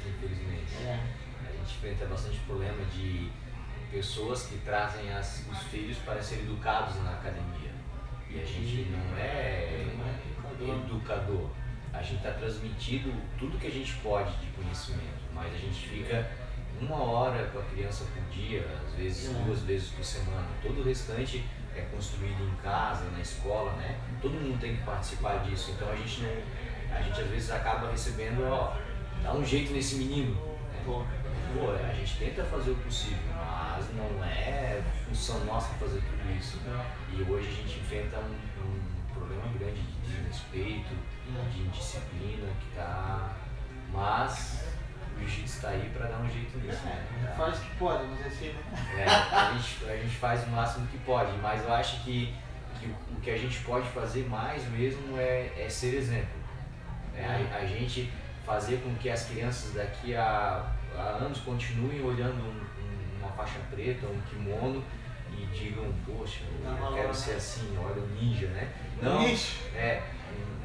infelizmente. 0.08 0.84
É. 0.86 1.00
A 1.48 1.52
gente 1.52 1.78
enfrenta 1.78 2.06
bastante 2.06 2.38
problema 2.42 2.86
de 2.94 3.32
pessoas 3.92 4.44
que 4.44 4.60
trazem 4.60 5.12
as, 5.12 5.48
os 5.52 5.64
filhos 5.64 5.98
para 5.98 6.22
serem 6.22 6.44
educados 6.44 7.04
na 7.04 7.14
academia. 7.14 7.72
E 8.30 8.40
a 8.40 8.46
gente 8.46 8.88
não 8.92 9.18
é 9.18 9.88
educador. 10.70 11.50
A 11.94 12.02
gente 12.02 12.18
está 12.18 12.32
transmitindo 12.32 13.14
tudo 13.38 13.58
que 13.58 13.68
a 13.68 13.72
gente 13.72 13.94
pode 13.96 14.32
de 14.38 14.48
conhecimento, 14.52 15.22
mas 15.34 15.54
a 15.54 15.58
gente 15.58 15.88
fica 15.90 16.30
uma 16.80 16.96
hora 17.04 17.46
com 17.48 17.60
a 17.60 17.64
criança 17.64 18.06
por 18.06 18.24
dia, 18.34 18.66
às 18.88 18.94
vezes 18.96 19.30
É. 19.30 19.44
duas 19.44 19.60
vezes 19.62 19.90
por 19.90 20.04
semana. 20.04 20.48
Todo 20.64 20.80
o 20.80 20.84
restante 20.84 21.46
é 21.76 21.82
construído 21.82 22.42
em 22.42 22.56
casa, 22.64 23.10
na 23.12 23.20
escola, 23.20 23.74
né? 23.74 23.98
Todo 24.22 24.34
mundo 24.34 24.60
tem 24.60 24.78
que 24.78 24.84
participar 24.84 25.44
disso. 25.44 25.72
Então 25.72 25.90
a 25.92 25.96
gente 25.96 26.22
não, 26.22 26.96
a 26.98 27.02
gente 27.02 27.22
às 27.22 27.28
vezes 27.28 27.52
acaba 27.52 27.92
recebendo, 27.92 28.42
ó, 28.50 28.74
dá 29.22 29.34
um 29.34 29.46
jeito 29.46 29.72
nesse 29.74 29.96
menino. 29.96 30.34
né? 30.34 30.82
Pô, 30.86 31.04
a 31.72 31.94
gente 31.94 32.18
tenta 32.18 32.44
fazer 32.46 32.72
o 32.72 32.76
possível, 32.76 33.18
mas 33.36 33.86
não 33.96 34.24
é 34.24 34.82
função 35.06 35.44
nossa 35.46 35.74
fazer 35.76 36.00
tudo 36.02 36.38
isso. 36.40 36.58
E 37.12 37.22
hoje 37.22 37.48
a 37.50 37.52
gente 37.52 37.80
enfrenta 37.80 38.18
um, 38.20 38.62
um 38.64 38.82
problema 39.34 39.58
grande 39.58 39.82
de 39.82 40.10
desrespeito, 40.10 40.96
de 41.52 41.62
indisciplina 41.62 42.48
que 42.60 42.76
tá. 42.76 43.36
Mas 43.94 44.64
o 45.16 45.20
jiu-jitsu 45.20 45.56
está 45.58 45.70
aí 45.70 45.90
para 45.96 46.08
dar 46.08 46.20
um 46.20 46.30
jeito 46.30 46.58
nisso, 46.60 46.84
né? 46.86 47.06
é, 47.28 47.36
faz 47.36 47.58
o 47.58 47.62
que 47.62 47.76
pode, 47.76 48.04
mas 48.08 48.26
assim, 48.26 48.50
né? 48.54 48.64
É, 48.98 49.06
a, 49.06 49.54
gente, 49.54 49.86
a 49.86 49.98
gente 49.98 50.16
faz 50.16 50.44
o 50.46 50.50
máximo 50.50 50.88
que 50.88 50.98
pode, 51.00 51.32
mas 51.40 51.64
eu 51.64 51.74
acho 51.74 52.04
que, 52.04 52.34
que 52.80 52.86
o- 52.88 53.16
o 53.18 53.22
que 53.22 53.30
a 53.32 53.38
gente 53.38 53.60
pode 53.60 53.88
fazer 53.90 54.28
mais 54.30 54.66
mesmo 54.70 55.18
é, 55.20 55.52
é 55.58 55.68
ser 55.70 55.96
exemplo. 55.96 56.40
É 57.16 57.26
a, 57.26 57.58
a 57.58 57.66
gente 57.66 58.12
fazer 58.46 58.78
com 58.82 58.96
que 58.96 59.10
as 59.10 59.26
crianças 59.26 59.74
daqui 59.74 60.16
a, 60.16 60.66
a 60.98 61.02
anos 61.02 61.40
continuem 61.42 62.02
olhando 62.04 62.40
um- 62.42 62.62
um- 62.62 63.20
uma 63.20 63.32
faixa 63.34 63.60
preta, 63.70 64.08
um 64.08 64.22
kimono 64.30 64.84
e 65.38 65.46
digam, 65.58 65.86
poxa, 66.06 66.42
eu 66.64 66.76
valor, 66.76 66.94
quero 66.96 67.08
né? 67.10 67.14
ser 67.14 67.32
assim, 67.34 67.78
olha 67.78 68.02
o 68.02 68.08
ninja, 68.08 68.48
né? 68.48 68.72
Não, 69.02 69.22
é, 69.76 70.04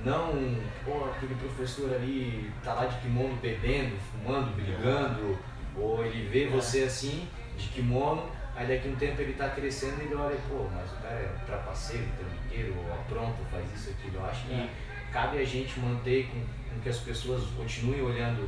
não, 0.05 0.57
pô, 0.85 1.07
aquele 1.07 1.35
professor 1.35 1.93
ali 1.95 2.51
tá 2.63 2.75
lá 2.75 2.87
de 2.87 2.97
kimono 3.01 3.35
bebendo, 3.37 3.97
fumando, 4.13 4.55
brigando, 4.55 5.39
ou 5.77 6.05
ele 6.05 6.29
vê 6.29 6.45
É. 6.45 6.49
você 6.49 6.85
assim, 6.85 7.29
de 7.57 7.69
kimono, 7.69 8.31
aí 8.55 8.67
daqui 8.69 8.89
a 8.89 8.93
um 8.93 8.97
tempo 8.97 9.21
ele 9.23 9.33
tá 9.33 9.49
crescendo 9.51 10.01
e 10.03 10.07
ele 10.07 10.15
olha, 10.15 10.37
pô, 10.49 10.67
mas 10.75 10.91
o 10.93 10.97
cara 11.03 11.15
é 11.17 11.37
trapaceiro, 11.47 12.07
trambiqueiro, 12.19 12.75
ou 12.79 12.93
apronta, 12.93 13.43
faz 13.51 13.65
isso, 13.75 13.91
aquilo. 13.91 14.17
Eu 14.17 14.27
acho 14.27 14.47
que 14.47 14.53
É. 14.55 14.69
cabe 15.13 15.39
a 15.39 15.45
gente 15.45 15.79
manter 15.81 16.29
com, 16.29 16.41
com 16.75 16.81
que 16.81 16.89
as 16.89 16.99
pessoas 16.99 17.43
continuem 17.57 18.03
olhando 18.03 18.43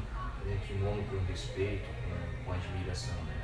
o 0.46 0.66
kimono 0.66 1.02
com 1.10 1.18
respeito, 1.30 1.86
com, 2.04 2.44
com 2.44 2.52
admiração, 2.52 3.14
né? 3.24 3.34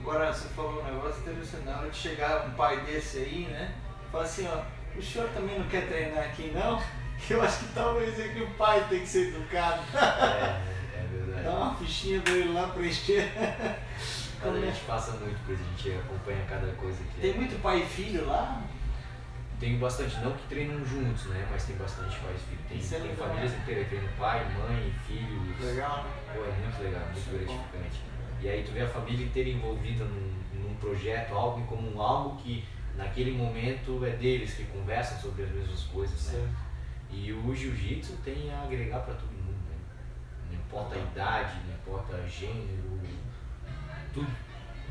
Agora 0.00 0.32
você 0.32 0.48
falou 0.48 0.80
um 0.80 0.84
negócio 0.84 1.20
interessante, 1.20 1.64
na 1.64 1.78
hora 1.78 1.90
de 1.90 1.96
chegar 1.96 2.46
um 2.46 2.50
pai 2.52 2.80
desse 2.80 3.18
aí, 3.18 3.46
né? 3.50 3.74
Fala 4.10 4.24
assim, 4.24 4.48
ó, 4.48 4.62
o 4.98 5.02
senhor 5.02 5.28
também 5.28 5.58
não 5.58 5.68
quer 5.68 5.86
treinar 5.86 6.24
aqui 6.24 6.50
não? 6.54 6.82
Eu 7.28 7.42
acho 7.42 7.58
que 7.58 7.74
talvez 7.74 8.18
é 8.18 8.28
que 8.28 8.42
o 8.42 8.50
pai 8.52 8.84
tem 8.88 9.00
que 9.00 9.06
ser 9.06 9.28
educado. 9.28 9.82
É, 9.94 10.62
é 10.96 11.06
verdade. 11.12 11.44
Dá 11.44 11.50
uma 11.50 11.74
fichinha 11.74 12.20
pra 12.22 12.32
ele 12.32 12.52
lá 12.54 12.68
preencher. 12.68 13.30
Mas 14.42 14.56
a 14.56 14.60
gente 14.60 14.80
passa 14.80 15.12
muito 15.12 15.38
coisa, 15.44 15.62
a 15.62 15.66
gente 15.66 15.98
acompanha 15.98 16.46
cada 16.48 16.72
coisa 16.72 16.98
que 16.98 17.20
Tem 17.20 17.32
é. 17.32 17.34
muito 17.34 17.60
pai 17.60 17.80
e 17.80 17.86
filho 17.86 18.26
lá? 18.26 18.62
Tem 19.60 19.76
bastante, 19.78 20.16
não 20.20 20.32
que 20.32 20.48
treinam 20.48 20.82
juntos, 20.86 21.26
né? 21.26 21.46
Mas 21.50 21.64
tem 21.64 21.76
bastante 21.76 22.16
pais 22.20 22.40
e 22.40 22.44
filhos. 22.48 22.64
Tem, 22.66 22.78
Isso 22.78 22.94
é 22.94 23.00
tem 23.00 23.14
famílias 23.14 23.52
né? 23.52 23.58
inteiras, 23.62 23.88
treinam 23.88 24.08
pai, 24.18 24.46
mãe, 24.58 24.94
filhos. 25.06 25.60
Legal, 25.60 26.04
né? 26.04 26.10
Pô, 26.32 26.40
é 26.42 26.52
muito 26.52 26.82
legal, 26.82 27.02
muito 27.04 27.18
Isso 27.18 27.28
é 27.28 27.38
gratificante. 27.38 28.09
E 28.42 28.48
aí 28.48 28.62
tu 28.64 28.72
vê 28.72 28.82
a 28.82 28.88
família 28.88 29.24
inteira 29.26 29.50
envolvida 29.50 30.04
num, 30.04 30.32
num 30.54 30.74
projeto, 30.76 31.34
algo 31.34 31.60
em 31.60 31.66
comum, 31.66 32.00
algo 32.00 32.36
que 32.42 32.64
naquele 32.96 33.32
momento 33.32 34.04
é 34.04 34.10
deles, 34.10 34.54
que 34.54 34.64
conversam 34.64 35.18
sobre 35.20 35.42
as 35.44 35.50
mesmas 35.50 35.82
coisas, 35.84 36.32
né? 36.32 36.48
E 37.10 37.32
o 37.32 37.54
jiu-jitsu 37.54 38.16
tem 38.24 38.52
a 38.52 38.62
agregar 38.62 39.00
para 39.00 39.14
todo 39.14 39.30
mundo, 39.32 39.58
né? 39.68 39.76
Não 40.50 40.56
importa 40.58 40.94
a 40.94 40.98
idade, 40.98 41.56
não 41.66 41.74
importa 41.74 42.26
gênero, 42.28 43.00
tudo. 44.14 44.30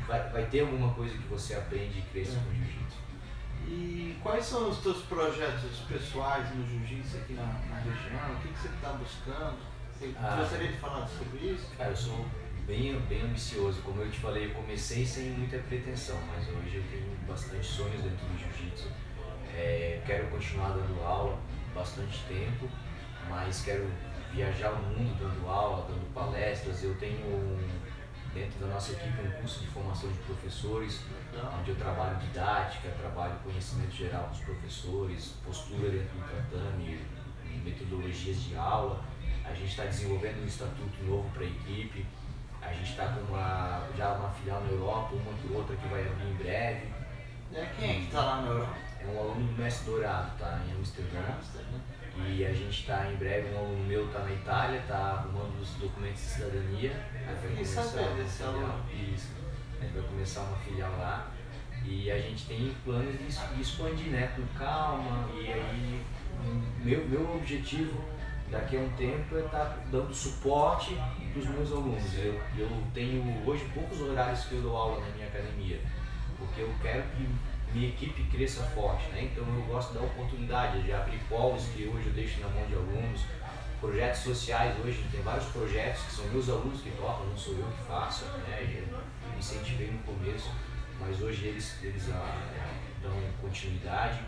Vai, 0.06 0.28
vai 0.30 0.46
ter 0.46 0.60
alguma 0.60 0.92
coisa 0.94 1.16
que 1.16 1.28
você 1.28 1.54
aprende 1.54 1.98
e 1.98 2.02
cresce 2.02 2.36
É. 2.36 2.40
com 2.40 2.50
o 2.50 2.54
jiu-jitsu. 2.54 2.98
E 3.68 4.16
quais 4.22 4.44
são 4.44 4.68
os 4.70 4.78
teus 4.78 5.02
projetos 5.02 5.78
pessoais 5.88 6.54
no 6.54 6.66
jiu-jitsu 6.66 7.16
aqui 7.18 7.34
na, 7.34 7.42
na 7.44 7.76
região? 7.76 8.32
O 8.32 8.40
que, 8.40 8.48
que 8.48 8.58
você 8.58 8.68
está 8.68 8.92
buscando? 8.92 9.56
Você 9.92 10.14
Ah. 10.18 10.36
gostaria 10.40 10.68
de 10.68 10.78
falar 10.78 11.06
sobre 11.06 11.38
isso? 11.46 11.68
Cara, 11.76 11.90
eu 11.90 11.96
sou 11.96 12.26
bem, 12.66 12.98
bem 13.08 13.22
ambicioso. 13.22 13.82
Como 13.82 14.00
eu 14.00 14.10
te 14.10 14.18
falei, 14.18 14.46
eu 14.46 14.50
comecei 14.50 15.04
sem 15.04 15.30
muita 15.30 15.58
pretensão, 15.58 16.18
mas 16.26 16.48
hoje 16.48 16.76
eu 16.76 16.84
tenho 16.90 17.16
bastante 17.26 17.66
sonhos 17.66 18.02
dentro 18.02 18.26
do 18.26 18.38
jiu-jitsu. 18.38 18.88
É, 19.54 20.00
quero 20.06 20.28
continuar 20.28 20.70
dando 20.70 21.00
aula 21.02 21.38
bastante 21.74 22.18
tempo, 22.24 22.68
mas 23.28 23.62
quero 23.62 23.88
viajar 24.32 24.72
o 24.72 24.82
mundo 24.82 25.18
dando 25.18 25.48
aula, 25.48 25.86
dando 25.88 26.12
palestras. 26.14 26.82
Eu 26.82 26.94
tenho 26.94 27.58
dentro 28.32 28.60
da 28.60 28.66
nossa 28.74 28.92
equipe 28.92 29.20
um 29.22 29.30
curso 29.40 29.60
de 29.60 29.66
formação 29.66 30.10
de 30.10 30.18
professores, 30.18 31.00
onde 31.58 31.70
eu 31.70 31.76
trabalho 31.76 32.16
didática, 32.18 32.88
trabalho 32.90 33.34
conhecimento 33.42 33.92
geral 33.92 34.28
dos 34.28 34.40
professores, 34.40 35.34
postura 35.44 35.90
dentro 35.90 36.16
do 36.16 36.50
tatame, 36.50 37.00
metodologias 37.64 38.44
de 38.44 38.56
aula. 38.56 39.04
A 39.44 39.52
gente 39.52 39.70
está 39.70 39.84
desenvolvendo 39.84 40.42
um 40.42 40.46
estatuto 40.46 41.02
novo 41.04 41.28
para 41.30 41.42
a 41.42 41.46
equipe. 41.46 42.06
A 42.62 42.72
gente 42.72 42.90
está 42.90 43.06
com 43.06 43.20
uma, 43.32 43.88
já 43.96 44.12
uma 44.12 44.30
filial 44.30 44.60
na 44.60 44.70
Europa, 44.70 45.14
uma 45.14 45.32
por 45.42 45.56
outra 45.56 45.76
que 45.76 45.88
vai 45.88 46.06
abrir 46.06 46.28
em 46.28 46.34
breve. 46.34 46.88
É, 47.54 47.66
quem 47.78 47.90
é 47.90 47.94
que 47.94 48.06
está 48.06 48.20
lá 48.20 48.42
na 48.42 48.48
Europa? 48.48 48.76
É 49.00 49.06
um 49.06 49.18
aluno 49.18 49.46
do 49.46 49.62
Mestre 49.62 49.86
Dourado, 49.86 50.38
tá 50.38 50.60
em 50.68 50.76
Amsterdã. 50.76 51.20
E 52.28 52.44
a 52.44 52.52
gente 52.52 52.80
está 52.80 53.10
em 53.10 53.16
breve, 53.16 53.54
um 53.54 53.58
aluno 53.58 53.84
meu 53.86 54.06
está 54.06 54.20
na 54.20 54.32
Itália, 54.32 54.78
está 54.80 54.96
arrumando 54.96 55.58
os 55.60 55.70
documentos 55.74 56.20
de 56.20 56.28
cidadania. 56.28 56.92
Aí 57.26 57.34
vai 57.34 57.50
começar 57.50 57.82
uma 57.82 58.14
desse 58.14 58.42
aluno. 58.42 58.84
Isso. 58.92 59.28
A 59.78 59.84
gente 59.84 59.94
vai 59.94 60.02
começar 60.02 60.40
uma 60.42 60.56
filial 60.58 60.92
lá. 60.98 61.30
E 61.84 62.10
a 62.10 62.18
gente 62.18 62.46
tem 62.46 62.74
planos 62.84 63.18
de, 63.18 63.60
expandir, 63.60 64.08
né? 64.08 64.32
Com 64.36 64.46
calma. 64.58 65.30
E 65.34 65.50
aí, 65.50 66.04
meu, 66.82 67.06
meu 67.08 67.36
objetivo 67.36 68.04
daqui 68.50 68.76
a 68.76 68.80
um 68.80 68.90
tempo 68.90 69.36
é 69.36 69.40
estar 69.40 69.78
dando 69.90 70.12
suporte 70.12 70.94
para 71.32 71.40
os 71.40 71.48
meus 71.48 71.72
alunos. 71.72 72.18
Eu, 72.18 72.40
eu 72.58 72.68
tenho 72.92 73.22
hoje 73.46 73.64
poucos 73.72 74.00
horários 74.00 74.44
que 74.44 74.54
eu 74.54 74.62
dou 74.62 74.76
aula 74.76 75.00
na 75.00 75.14
minha 75.14 75.26
academia, 75.26 75.80
porque 76.36 76.62
eu 76.62 76.74
quero 76.82 77.02
que 77.16 77.28
minha 77.72 77.88
equipe 77.88 78.24
cresça 78.24 78.62
forte, 78.64 79.08
né? 79.10 79.30
Então 79.30 79.44
eu 79.46 79.62
gosto 79.62 79.94
da 79.94 80.00
oportunidade 80.00 80.82
de 80.82 80.92
abrir 80.92 81.18
polos 81.28 81.64
que 81.68 81.86
hoje 81.86 82.06
eu 82.06 82.12
deixo 82.12 82.40
na 82.40 82.48
mão 82.48 82.66
de 82.66 82.74
alunos, 82.74 83.22
projetos 83.80 84.20
sociais 84.20 84.74
hoje 84.84 85.04
tem 85.10 85.22
vários 85.22 85.46
projetos 85.46 86.02
que 86.02 86.12
são 86.12 86.26
meus 86.26 86.48
alunos 86.48 86.80
que 86.82 86.90
tocam, 86.90 87.26
não 87.26 87.36
sou 87.36 87.54
eu 87.54 87.66
que 87.66 87.82
faço, 87.86 88.24
né? 88.24 88.84
Eu 88.88 89.38
incentivei 89.38 89.90
no 89.90 89.98
começo, 90.00 90.50
mas 90.98 91.20
hoje 91.22 91.46
eles 91.46 91.82
eles 91.82 92.10
ah, 92.10 92.50
dão 93.02 93.12
continuidade 93.40 94.20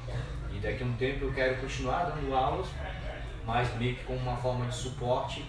e 0.52 0.58
daqui 0.58 0.82
a 0.82 0.86
um 0.86 0.92
tempo 0.94 1.24
eu 1.24 1.32
quero 1.32 1.60
continuar 1.60 2.04
dando 2.04 2.34
aulas, 2.34 2.68
mas 3.44 3.74
meio 3.76 3.96
que 3.96 4.04
como 4.04 4.20
uma 4.20 4.36
forma 4.36 4.66
de 4.66 4.74
suporte 4.74 5.44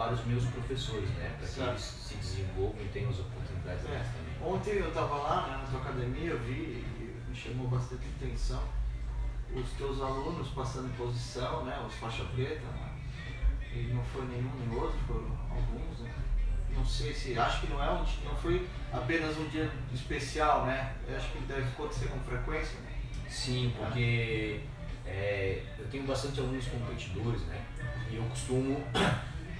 para 0.00 0.14
os 0.14 0.24
meus 0.24 0.46
professores, 0.46 1.10
né? 1.10 1.36
Para 1.38 1.46
que 1.46 1.60
eles 1.60 1.82
se 1.82 2.14
desenvolvam 2.14 2.80
e 2.82 2.88
tenham 2.88 3.10
as 3.10 3.18
oportunidades 3.18 3.84
É. 3.84 3.98
também. 3.98 4.54
Ontem 4.54 4.70
eu 4.76 4.88
estava 4.88 5.14
lá 5.16 5.46
né, 5.46 5.58
na 5.58 5.64
tua 5.70 5.80
academia, 5.80 6.30
eu 6.30 6.38
vi 6.38 6.82
e 6.98 7.24
me 7.28 7.36
chamou 7.36 7.68
bastante 7.68 8.06
atenção 8.16 8.62
os 9.54 9.70
teus 9.72 10.00
alunos 10.00 10.48
passando 10.48 10.86
em 10.86 10.92
posição, 10.92 11.66
né, 11.66 11.78
os 11.86 11.92
faixa 11.96 12.24
preta, 12.34 12.64
né, 12.66 12.88
e 13.74 13.92
não 13.92 14.02
foi 14.04 14.24
nenhum 14.24 14.50
nem 14.58 14.78
outro, 14.78 14.96
foram 15.06 15.36
alguns, 15.50 15.98
né. 15.98 16.10
Não 16.74 16.86
sei 16.86 17.12
se, 17.12 17.38
acho 17.38 17.60
que 17.60 17.66
não 17.66 17.82
é 17.82 17.90
um, 17.90 17.98
não 18.24 18.36
foi 18.40 18.66
apenas 18.92 19.36
um 19.36 19.48
dia 19.48 19.70
especial, 19.92 20.64
né, 20.64 20.94
eu 21.06 21.14
acho 21.14 21.28
que 21.32 21.38
deve 21.40 21.62
acontecer 21.62 22.06
com 22.08 22.20
frequência, 22.20 22.78
né. 22.80 22.92
Sim, 23.28 23.74
porque 23.76 24.60
é, 25.04 25.62
eu 25.78 25.86
tenho 25.88 26.04
bastante 26.04 26.40
alunos 26.40 26.66
competidores, 26.68 27.42
né? 27.42 27.64
E 28.10 28.16
eu 28.16 28.24
costumo 28.24 28.82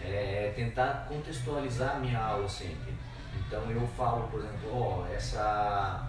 é, 0.03 0.53
tentar 0.55 1.07
contextualizar 1.09 1.97
a 1.97 1.99
minha 1.99 2.19
aula 2.19 2.49
sempre. 2.49 2.93
Então 3.47 3.63
eu 3.71 3.87
falo, 3.97 4.29
por 4.29 4.41
exemplo, 4.41 4.71
ó, 4.73 5.07
essa, 5.13 6.09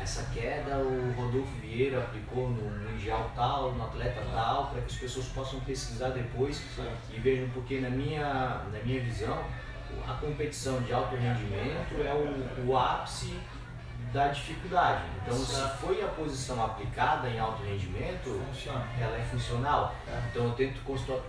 essa 0.00 0.22
queda 0.32 0.78
o 0.78 1.12
Rodolfo 1.16 1.52
Vieira 1.60 1.98
aplicou 1.98 2.48
no 2.48 2.70
Mundial 2.90 3.30
tal, 3.34 3.72
no 3.72 3.84
atleta 3.84 4.22
tal, 4.32 4.68
para 4.68 4.80
que 4.80 4.86
as 4.86 4.96
pessoas 4.98 5.26
possam 5.26 5.60
pesquisar 5.60 6.10
depois 6.10 6.62
e 7.12 7.18
vejam 7.20 7.48
porque 7.50 7.80
na 7.80 7.90
minha, 7.90 8.62
na 8.72 8.78
minha 8.84 9.00
visão 9.00 9.44
a 10.08 10.14
competição 10.14 10.80
de 10.82 10.92
alto 10.92 11.14
rendimento 11.16 11.94
é 12.02 12.12
o, 12.12 12.66
o 12.66 12.76
ápice 12.78 13.38
da 14.12 14.28
dificuldade. 14.28 15.02
Então 15.22 15.36
se 15.36 15.54
Certo. 15.56 15.78
foi 15.78 16.02
a 16.02 16.08
posição 16.08 16.64
aplicada 16.64 17.28
em 17.28 17.38
alto 17.38 17.62
rendimento, 17.62 18.40
Funciona. 18.48 18.86
ela 18.98 19.16
é 19.16 19.22
funcional. 19.24 19.94
É. 20.06 20.22
Então 20.30 20.44
eu 20.44 20.52
tento 20.52 20.80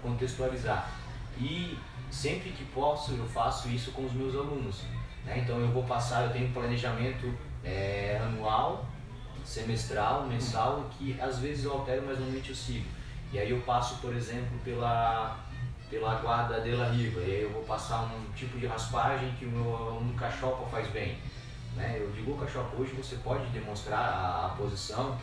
contextualizar. 0.01 0.89
E 1.38 1.77
sempre 2.09 2.51
que 2.51 2.63
posso 2.65 3.13
eu 3.13 3.25
faço 3.27 3.69
isso 3.69 3.91
com 3.91 4.05
os 4.05 4.13
meus 4.13 4.36
alunos. 4.36 4.83
né? 5.25 5.39
Então 5.39 5.59
eu 5.59 5.67
vou 5.69 5.83
passar, 5.83 6.23
eu 6.25 6.31
tenho 6.31 6.47
um 6.47 6.53
planejamento 6.53 7.33
é, 7.63 8.19
anual, 8.23 8.86
semestral, 9.43 10.25
mensal, 10.25 10.89
que 10.97 11.19
às 11.19 11.39
vezes 11.39 11.65
eu 11.65 11.73
altero, 11.73 12.03
mas 12.05 12.17
normalmente 12.17 12.49
eu 12.49 12.55
sigo. 12.55 12.86
E 13.31 13.39
aí 13.39 13.49
eu 13.49 13.61
passo, 13.61 13.95
por 13.97 14.15
exemplo, 14.15 14.57
pela, 14.63 15.38
pela 15.89 16.15
guarda 16.15 16.61
de 16.61 16.71
la 16.71 16.89
riva. 16.89 17.19
E 17.21 17.31
aí 17.31 17.41
eu 17.41 17.51
vou 17.51 17.63
passar 17.63 18.03
um 18.03 18.31
tipo 18.33 18.57
de 18.57 18.65
raspagem 18.65 19.31
que 19.38 19.45
o 19.45 19.49
meu 19.51 19.75
aluno 19.75 20.13
cachopa 20.13 20.65
faz 20.67 20.88
bem. 20.89 21.17
Né? 21.75 21.97
Eu 21.99 22.11
digo, 22.11 22.31
"Ô, 22.31 22.38
cachopa, 22.38 22.75
hoje 22.77 22.93
você 22.93 23.17
pode 23.17 23.45
demonstrar 23.47 23.99
a, 23.99 24.45
a 24.45 24.49
posição 24.49 25.17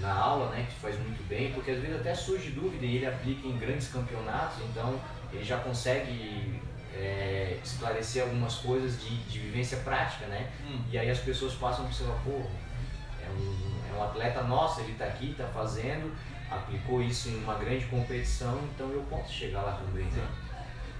na 0.00 0.12
aula, 0.12 0.50
né, 0.50 0.66
que 0.68 0.80
faz 0.80 0.98
muito 0.98 1.26
bem, 1.28 1.52
porque 1.52 1.70
às 1.70 1.80
vezes 1.80 2.00
até 2.00 2.14
surge 2.14 2.50
dúvida 2.50 2.84
e 2.84 2.96
ele 2.96 3.06
aplica 3.06 3.46
em 3.46 3.56
grandes 3.56 3.88
campeonatos, 3.88 4.58
então 4.70 4.98
ele 5.32 5.44
já 5.44 5.58
consegue 5.58 6.60
é, 6.94 7.58
esclarecer 7.64 8.22
algumas 8.22 8.56
coisas 8.56 9.00
de, 9.00 9.16
de 9.24 9.38
vivência 9.38 9.78
prática, 9.78 10.26
né? 10.26 10.50
Hum. 10.66 10.80
E 10.90 10.98
aí 10.98 11.10
as 11.10 11.18
pessoas 11.18 11.54
passam 11.54 11.86
por 11.86 11.92
falar, 11.94 12.18
pô, 12.24 12.30
é 12.32 13.30
um, 13.30 13.72
é 13.94 13.98
um 13.98 14.02
atleta 14.04 14.42
nosso, 14.42 14.80
ele 14.80 14.92
está 14.92 15.06
aqui, 15.06 15.30
está 15.30 15.46
fazendo, 15.46 16.14
aplicou 16.50 17.02
isso 17.02 17.28
em 17.30 17.36
uma 17.42 17.54
grande 17.54 17.86
competição, 17.86 18.60
então 18.74 18.90
eu 18.90 19.02
posso 19.08 19.32
chegar 19.32 19.62
lá 19.62 19.72
também, 19.72 20.04
né? 20.04 20.26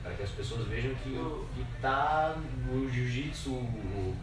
Para 0.02 0.14
que 0.14 0.22
as 0.22 0.30
pessoas 0.30 0.66
vejam 0.66 0.94
que 0.96 1.10
o- 1.10 1.46
que 1.54 1.64
tá 1.80 2.34
no 2.66 2.90
jiu-jitsu 2.90 3.50
o, 3.50 4.16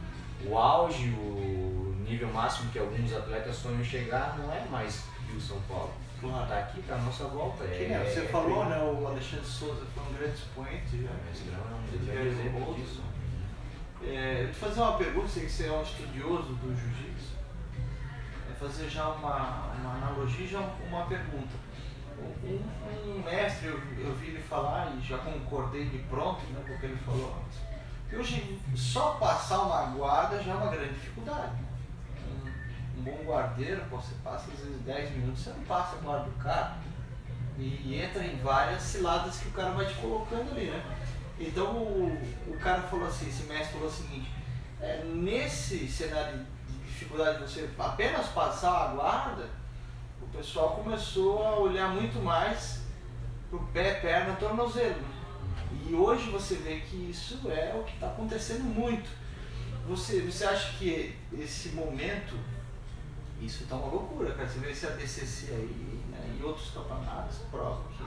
o 0.46 0.58
auge, 0.58 1.08
o 1.10 1.96
nível 2.08 2.28
máximo 2.34 2.72
que 2.72 2.80
alguns 2.80 3.14
atletas 3.14 3.56
sonham 3.56 3.84
chegar 3.84 4.38
não 4.38 4.52
é 4.52 4.66
mais 4.70 5.04
Rio 5.30 5.40
São 5.40 5.60
Paulo. 5.70 5.94
Claro. 6.22 6.48
Tá 6.48 6.60
aqui, 6.60 6.82
tá 6.84 6.96
à 6.96 6.98
nossa 6.98 7.24
volta. 7.26 7.66
Que, 7.66 7.84
É, 7.86 7.88
né, 7.88 8.04
você 8.06 8.20
é 8.22 8.24
falou, 8.26 8.66
treino. 8.66 8.70
né, 8.70 9.00
o 9.02 9.08
Alexandre 9.08 9.46
Souza 9.46 9.86
foi 9.94 10.04
um 10.04 10.14
grande 10.18 10.34
expoente 10.36 11.04
já. 11.04 11.12
Mestrão 11.26 11.60
é 11.60 11.76
um 11.76 12.06
grande 12.06 12.28
exemplo 12.28 12.74
disso. 12.76 13.02
É, 14.04 14.44
eu 14.44 14.48
te 14.52 14.56
fazer 14.56 14.82
uma 14.82 14.98
pergunta, 14.98 15.28
sei 15.28 15.46
que 15.46 15.52
você 15.52 15.68
é 15.68 15.72
um 15.72 15.82
estudioso 15.82 16.54
do 16.56 16.76
jiu-jitsu. 16.76 17.36
É 18.50 18.54
fazer 18.54 18.90
já 18.90 19.08
uma, 19.10 19.74
uma 19.76 19.94
analogia 19.96 20.46
e 20.46 20.50
já 20.50 20.60
uma 20.60 21.06
pergunta. 21.06 21.56
Um, 22.44 22.62
um 23.12 23.24
mestre, 23.24 23.68
eu, 23.68 23.80
eu 23.98 24.14
vi 24.16 24.28
ele 24.28 24.42
falar 24.44 24.94
e 24.98 25.02
já 25.02 25.18
concordei 25.20 25.86
de 25.86 26.00
pronto 26.00 26.42
né, 26.48 26.62
com 26.68 26.74
o 26.74 26.78
que 26.80 26.86
ele 26.86 26.98
falou 26.98 27.34
antes. 27.46 27.60
Que 28.10 28.16
hoje 28.18 28.60
só 28.76 29.12
passar 29.12 29.60
uma 29.60 29.86
guarda 29.96 30.42
já 30.42 30.52
é 30.52 30.56
uma 30.56 30.72
grande 30.72 30.94
dificuldade. 30.96 31.54
Um, 33.00 33.04
bom 33.04 33.24
guardeiro, 33.26 33.82
pô, 33.90 33.98
você 33.98 34.16
passa 34.24 34.52
às 34.52 34.60
vezes 34.60 34.82
10 34.82 35.12
minutos, 35.12 35.44
você 35.44 35.50
não 35.52 35.64
passa 35.64 35.96
a 35.96 36.00
guarda 36.00 36.26
do 36.26 36.44
cara. 36.44 36.78
E, 37.58 38.00
entra 38.02 38.24
em 38.26 38.38
várias 38.38 38.82
ciladas 38.82 39.38
que 39.38 39.50
o 39.50 39.52
cara 39.52 39.72
vai 39.72 39.86
te 39.86 39.96
colocando 39.96 40.52
ali, 40.52 40.66
né? 40.66 40.84
Então 41.40 41.72
o, 41.72 42.18
o 42.48 42.58
cara 42.60 42.82
falou 42.84 43.08
assim, 43.08 43.28
esse 43.28 43.44
mestre 43.44 43.74
falou 43.74 43.88
o 43.88 43.92
seguinte, 43.92 44.32
é, 44.82 45.04
nesse 45.04 45.88
cenário 45.88 46.46
de 46.68 46.78
dificuldade 46.80 47.38
de 47.38 47.44
você 47.44 47.70
apenas 47.78 48.28
passar 48.28 48.72
a 48.72 48.88
guarda, 48.94 49.50
o 50.22 50.28
pessoal 50.28 50.76
começou 50.76 51.46
a 51.46 51.60
olhar 51.60 51.90
muito 51.90 52.20
mais 52.24 52.82
pro 53.50 53.60
pé, 53.74 53.96
perna, 53.96 54.36
tornozelo. 54.36 55.04
E 55.88 55.94
hoje 55.94 56.30
você 56.30 56.56
vê 56.56 56.80
que 56.82 57.10
isso 57.10 57.40
é 57.50 57.74
o 57.76 57.84
que 57.84 57.94
está 57.94 58.08
acontecendo 58.08 58.64
muito. 58.64 59.10
Você, 59.88 60.22
você 60.22 60.46
acha 60.46 60.78
que 60.78 61.16
esse 61.34 61.70
momento, 61.70 62.36
isso 63.42 63.66
tá 63.68 63.76
uma 63.76 63.88
loucura, 63.88 64.34
cara. 64.34 64.48
Você 64.48 64.60
vê 64.60 64.72
esse 64.72 64.86
ADCC 64.86 65.52
aí, 65.52 66.04
né, 66.12 66.38
e 66.40 66.44
outros 66.44 66.72
campeonatos 66.72 67.38
provam 67.52 67.84
que 67.96 68.04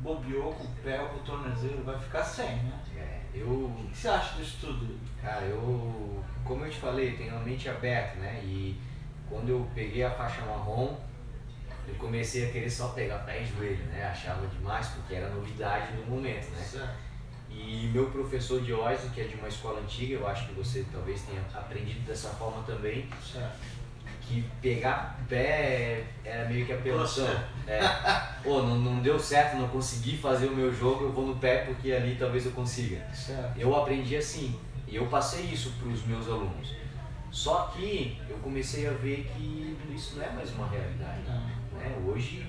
bobeou 0.00 0.52
com 0.52 0.64
o 0.64 0.70
pé 0.82 1.00
ou 1.00 1.08
com 1.08 1.16
o 1.16 1.20
tornozelo, 1.20 1.82
vai 1.84 1.98
ficar 1.98 2.22
sem, 2.22 2.56
né? 2.56 2.80
É, 2.96 3.20
eu, 3.34 3.48
O 3.48 3.88
que 3.90 3.96
você 3.96 4.08
acha 4.08 4.36
disso 4.36 4.58
tudo? 4.60 4.98
cara, 5.22 5.46
eu, 5.46 6.22
como 6.44 6.64
eu 6.66 6.70
te 6.70 6.78
falei, 6.78 7.16
tenho 7.16 7.34
a 7.34 7.40
mente 7.40 7.68
aberta, 7.68 8.18
né? 8.18 8.40
E 8.44 8.78
quando 9.28 9.48
eu 9.48 9.66
peguei 9.74 10.04
a 10.04 10.10
faixa 10.10 10.42
marrom, 10.42 10.96
eu 11.88 11.94
comecei 11.94 12.48
a 12.48 12.52
querer 12.52 12.70
só 12.70 12.88
pegar 12.88 13.18
pé 13.18 13.42
e 13.42 13.46
joelho, 13.46 13.84
né? 13.86 14.04
Achava 14.04 14.46
demais, 14.46 14.88
porque 14.88 15.14
era 15.14 15.28
novidade 15.30 15.92
no 15.96 16.06
momento, 16.06 16.50
né? 16.50 16.62
Certo. 16.62 16.94
E 17.50 17.88
meu 17.92 18.10
professor 18.10 18.60
de 18.60 18.72
Oise, 18.72 19.08
que 19.10 19.20
é 19.20 19.24
de 19.24 19.36
uma 19.36 19.48
escola 19.48 19.80
antiga, 19.80 20.14
eu 20.14 20.26
acho 20.26 20.48
que 20.48 20.54
você 20.54 20.84
talvez 20.92 21.22
tenha 21.22 21.40
aprendido 21.54 22.04
dessa 22.04 22.30
forma 22.30 22.62
também, 22.64 23.08
Certo. 23.22 23.56
Que 24.26 24.44
pegar 24.60 25.18
pé 25.28 26.04
era 26.24 26.48
meio 26.48 26.66
que 26.66 26.72
apelação. 26.72 27.26
Você. 27.26 27.70
É. 27.70 27.80
Pô, 28.42 28.62
não, 28.62 28.76
não 28.76 29.00
deu 29.00 29.18
certo, 29.18 29.56
não 29.56 29.68
consegui 29.68 30.16
fazer 30.16 30.46
o 30.46 30.54
meu 30.54 30.72
jogo, 30.72 31.04
eu 31.04 31.12
vou 31.12 31.26
no 31.26 31.36
pé 31.36 31.64
porque 31.64 31.92
ali 31.92 32.16
talvez 32.18 32.44
eu 32.46 32.52
consiga. 32.52 33.04
Certo. 33.12 33.58
Eu 33.58 33.74
aprendi 33.74 34.16
assim, 34.16 34.58
e 34.86 34.96
eu 34.96 35.06
passei 35.06 35.46
isso 35.46 35.72
para 35.78 35.88
os 35.88 36.04
meus 36.04 36.26
alunos. 36.26 36.74
Só 37.30 37.72
que 37.74 38.20
eu 38.28 38.36
comecei 38.38 38.86
a 38.86 38.92
ver 38.92 39.30
que 39.34 39.76
isso 39.92 40.16
não 40.16 40.24
é 40.24 40.30
mais 40.30 40.52
uma 40.54 40.68
realidade. 40.68 41.22
Não. 41.26 41.78
né? 41.78 41.96
Hoje, 42.06 42.46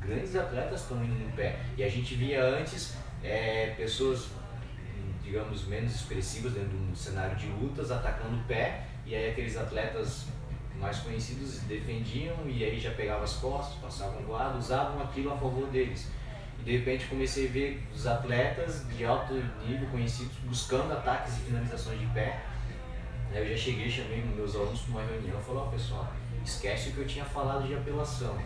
grandes 0.00 0.34
atletas 0.34 0.82
estão 0.82 1.04
indo 1.04 1.14
no 1.14 1.30
pé. 1.32 1.60
E 1.76 1.84
a 1.84 1.88
gente 1.88 2.14
via 2.14 2.42
antes 2.42 2.96
é, 3.22 3.74
pessoas, 3.76 4.28
digamos, 5.22 5.66
menos 5.66 5.94
expressivas 5.94 6.52
dentro 6.52 6.70
de 6.70 6.76
um 6.76 6.94
cenário 6.94 7.36
de 7.36 7.46
lutas 7.46 7.90
atacando 7.90 8.36
o 8.36 8.44
pé, 8.44 8.84
e 9.04 9.14
aí 9.14 9.30
aqueles 9.30 9.56
atletas 9.56 10.26
mais 10.82 10.98
conhecidos 10.98 11.60
defendiam 11.60 12.36
e 12.46 12.64
aí 12.64 12.78
já 12.78 12.90
pegavam 12.90 13.22
as 13.22 13.34
costas, 13.34 13.78
passavam 13.80 14.20
guarda, 14.22 14.58
usavam 14.58 15.00
aquilo 15.00 15.32
a 15.32 15.36
favor 15.36 15.68
deles. 15.68 16.10
E 16.58 16.64
de 16.64 16.76
repente 16.78 17.06
comecei 17.06 17.48
a 17.48 17.52
ver 17.52 17.82
os 17.94 18.04
atletas 18.04 18.84
de 18.88 19.04
alto 19.04 19.34
nível 19.64 19.88
conhecidos 19.90 20.34
buscando 20.42 20.92
ataques 20.92 21.38
e 21.38 21.40
finalizações 21.42 22.00
de 22.00 22.06
pé. 22.06 22.42
Aí 23.32 23.38
eu 23.38 23.56
já 23.56 23.62
cheguei, 23.62 23.88
chamei 23.88 24.22
meus 24.22 24.56
alunos 24.56 24.80
para 24.82 24.90
uma 24.90 25.04
reunião 25.08 25.38
e 25.38 25.42
falei, 25.42 25.62
ó 25.62 25.66
pessoal, 25.66 26.12
esquece 26.44 26.90
o 26.90 26.92
que 26.92 26.98
eu 26.98 27.06
tinha 27.06 27.24
falado 27.24 27.66
de 27.66 27.74
apelação. 27.74 28.36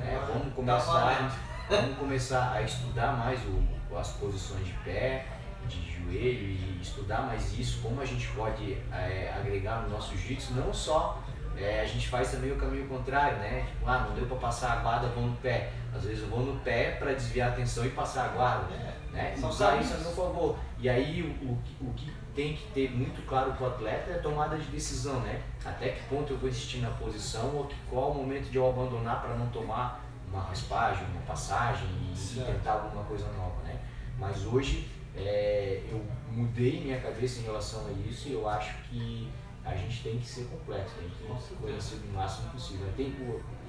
É, 0.00 0.16
vamos 0.28 0.46
tá 0.46 0.50
começar, 0.54 1.40
vamos 1.68 1.98
começar 1.98 2.52
a 2.52 2.62
estudar 2.62 3.12
mais 3.18 3.40
o, 3.44 3.96
as 3.96 4.12
posições 4.12 4.64
de 4.64 4.72
pé, 4.84 5.26
de 5.68 5.92
joelho 5.92 6.48
e 6.48 6.78
estudar 6.80 7.22
mais 7.22 7.58
isso, 7.58 7.82
como 7.82 8.00
a 8.00 8.04
gente 8.04 8.28
pode 8.28 8.74
é, 8.92 9.34
agregar 9.36 9.82
no 9.82 9.90
nosso 9.90 10.16
jiu-jitsu, 10.16 10.54
não 10.54 10.72
só 10.72 11.20
é, 11.60 11.80
a 11.80 11.84
gente 11.86 12.08
faz 12.08 12.30
também 12.30 12.50
o 12.52 12.56
caminho 12.56 12.86
contrário, 12.88 13.38
né? 13.38 13.64
Tipo, 13.68 13.86
ah, 13.88 14.06
não 14.08 14.14
deu 14.14 14.26
para 14.26 14.36
passar 14.36 14.72
a 14.72 14.76
guarda, 14.76 15.08
vou 15.08 15.24
no 15.26 15.36
pé. 15.36 15.72
Às 15.94 16.04
vezes 16.04 16.22
eu 16.22 16.28
vou 16.28 16.40
no 16.40 16.58
pé 16.60 16.92
para 16.98 17.12
desviar 17.12 17.50
a 17.50 17.52
atenção 17.52 17.84
e 17.84 17.90
passar 17.90 18.26
a 18.26 18.28
guarda, 18.28 18.72
É. 18.74 18.94
né? 19.12 19.34
Usar 19.42 19.76
isso 19.80 19.94
a 19.94 19.98
meu 19.98 20.12
favor. 20.12 20.56
E 20.78 20.88
aí 20.88 21.22
o, 21.22 21.52
o, 21.52 21.58
que- 21.64 21.76
o 21.84 21.92
que 21.94 22.12
tem 22.34 22.54
que 22.56 22.66
ter 22.72 22.90
muito 22.92 23.20
claro 23.26 23.52
para 23.52 23.64
o 23.64 23.70
atleta 23.70 24.10
é 24.12 24.14
a 24.14 24.18
tomada 24.22 24.56
de 24.56 24.64
decisão, 24.68 25.20
né? 25.20 25.42
Até 25.64 25.88
que 25.90 26.02
ponto 26.04 26.32
eu 26.32 26.38
vou 26.38 26.48
insistir 26.48 26.78
na 26.78 26.90
posição 26.90 27.54
ou 27.56 27.64
que, 27.66 27.74
qual 27.90 28.12
o 28.12 28.14
momento 28.14 28.48
de 28.50 28.56
eu 28.56 28.68
abandonar 28.68 29.20
para 29.20 29.34
não 29.34 29.48
tomar 29.48 30.00
uma 30.32 30.40
raspagem, 30.42 31.04
uma 31.12 31.22
passagem 31.22 31.88
e, 32.08 32.12
e 32.12 32.16
Certo. 32.16 32.46
tentar 32.52 32.72
alguma 32.74 33.02
coisa 33.04 33.26
nova, 33.32 33.60
né? 33.64 33.76
Mas 34.16 34.46
hoje 34.46 34.88
é, 35.16 35.82
eu 35.90 36.00
mudei 36.30 36.80
minha 36.80 37.00
cabeça 37.00 37.40
em 37.40 37.42
relação 37.42 37.84
a 37.88 37.90
isso 38.08 38.28
e 38.28 38.32
eu 38.32 38.48
acho 38.48 38.74
que 38.84 39.28
a 39.64 39.74
gente 39.74 40.02
tem 40.02 40.18
que 40.18 40.26
ser 40.26 40.44
completo, 40.44 40.90
tem 40.98 41.08
que 41.08 41.54
conhecer 41.54 41.96
o 41.96 42.14
máximo 42.14 42.50
possível. 42.50 42.86
Tem, 42.96 43.14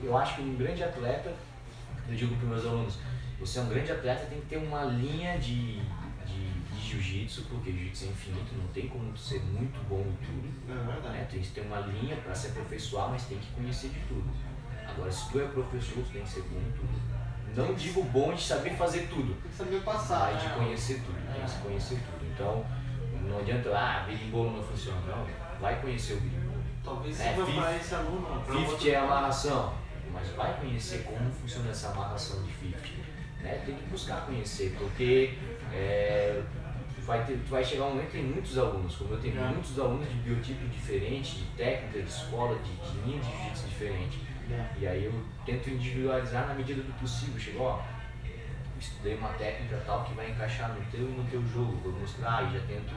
eu 0.03 0.17
acho 0.17 0.35
que 0.35 0.41
um 0.41 0.55
grande 0.55 0.83
atleta 0.83 1.33
eu 2.11 2.15
digo 2.15 2.35
para 2.35 2.47
meus 2.49 2.65
alunos, 2.65 2.97
você 3.39 3.59
é 3.59 3.61
um 3.61 3.69
grande 3.69 3.91
atleta, 3.91 4.25
tem 4.25 4.39
que 4.41 4.47
ter 4.47 4.57
uma 4.57 4.83
linha 4.83 5.37
de, 5.39 5.77
de, 6.25 6.51
de 6.61 6.89
jiu-jitsu, 6.89 7.43
porque 7.49 7.71
jiu-jitsu 7.71 8.05
é 8.05 8.07
infinito, 8.09 8.55
não 8.55 8.67
tem 8.67 8.87
como 8.87 9.15
ser 9.17 9.41
muito 9.41 9.79
bom 9.87 10.01
em 10.01 10.25
tudo. 10.25 10.49
É 10.69 10.91
verdade. 10.91 11.17
Né? 11.17 11.27
Tem 11.31 11.41
que 11.41 11.47
ter 11.49 11.61
uma 11.61 11.79
linha 11.79 12.17
para 12.17 12.35
se 12.35 12.47
aperfeiçoar, 12.47 13.09
mas 13.09 13.25
tem 13.25 13.37
que 13.37 13.51
conhecer 13.53 13.89
de 13.89 13.99
tudo. 14.01 14.29
Agora, 14.87 15.11
se 15.11 15.31
tu 15.31 15.39
é 15.39 15.47
professor, 15.47 16.03
tu 16.03 16.11
tem 16.11 16.21
que 16.21 16.29
ser 16.29 16.41
bom 16.43 16.59
em 16.59 16.71
tudo. 16.73 17.01
Não 17.55 17.73
digo 17.73 18.03
bom 18.03 18.33
de 18.33 18.41
saber 18.41 18.71
fazer 18.71 19.07
tudo, 19.07 19.33
Tem 19.41 19.51
que 19.51 19.57
saber 19.57 19.81
passar. 19.81 20.31
mas 20.33 20.41
de 20.41 20.47
né? 20.47 20.55
conhecer 20.55 21.01
tudo, 21.05 21.33
tem 21.33 21.43
que 21.43 21.49
se 21.49 21.57
conhecer 21.59 21.95
tudo. 21.95 22.31
Então, 22.33 22.65
não 23.31 23.39
adianta, 23.39 23.69
ah, 23.75 24.03
berimbolo 24.07 24.57
não 24.57 24.63
funciona, 24.63 24.99
não. 25.07 25.25
Vai 25.59 25.79
conhecer 25.81 26.13
o 26.13 26.19
berimbolo. 26.21 26.61
Talvez 26.83 27.19
É, 27.19 27.33
sirva 27.33 27.51
para 27.51 27.75
esse 27.77 27.95
aluno. 27.95 28.25
pra 28.45 28.53
50 28.55 28.71
outro- 28.71 28.89
é 28.89 28.95
amarração, 28.95 29.73
mas 30.11 30.27
vai 30.29 30.53
conhecer 30.59 31.03
como 31.03 31.31
funciona 31.31 31.69
essa 31.69 31.89
amarração 31.89 32.41
de 32.43 32.51
50. 32.53 33.01
Né? 33.41 33.61
Tem 33.65 33.75
que 33.75 33.83
buscar 33.89 34.25
conhecer, 34.25 34.75
porque 34.77 35.33
é, 35.73 36.41
vai, 37.05 37.23
ter, 37.25 37.35
vai 37.49 37.63
chegar 37.63 37.85
um 37.85 37.89
momento 37.91 38.07
que 38.07 38.17
tem 38.17 38.23
muitos 38.23 38.57
alunos, 38.57 38.95
como 38.95 39.13
eu 39.13 39.19
tenho 39.19 39.39
É. 39.39 39.47
muitos 39.47 39.79
alunos 39.79 40.07
de 40.09 40.15
biotipo 40.15 40.67
diferente, 40.67 41.37
de 41.37 41.43
técnica, 41.57 42.01
de 42.01 42.09
escola, 42.09 42.57
de, 42.59 42.71
de 42.71 42.97
linha 43.05 43.19
de 43.19 43.27
jiu-jitsu 43.31 43.67
diferente. 43.67 44.19
É. 44.51 44.65
E 44.79 44.87
aí 44.87 45.05
eu 45.05 45.13
tento 45.45 45.69
individualizar 45.69 46.47
na 46.47 46.53
medida 46.53 46.81
do 46.83 46.91
possível. 46.99 47.39
Chegou, 47.39 47.67
ó, 47.67 47.79
estudei 48.81 49.15
uma 49.15 49.29
técnica 49.29 49.81
tal 49.85 50.03
que 50.03 50.13
vai 50.13 50.31
encaixar 50.31 50.73
no 50.73 50.83
teu 50.91 51.01
e 51.01 51.13
no 51.13 51.23
teu 51.25 51.45
jogo, 51.47 51.77
vou 51.83 51.93
mostrar 51.93 52.49
e 52.49 52.57
já 52.57 52.65
tento 52.65 52.93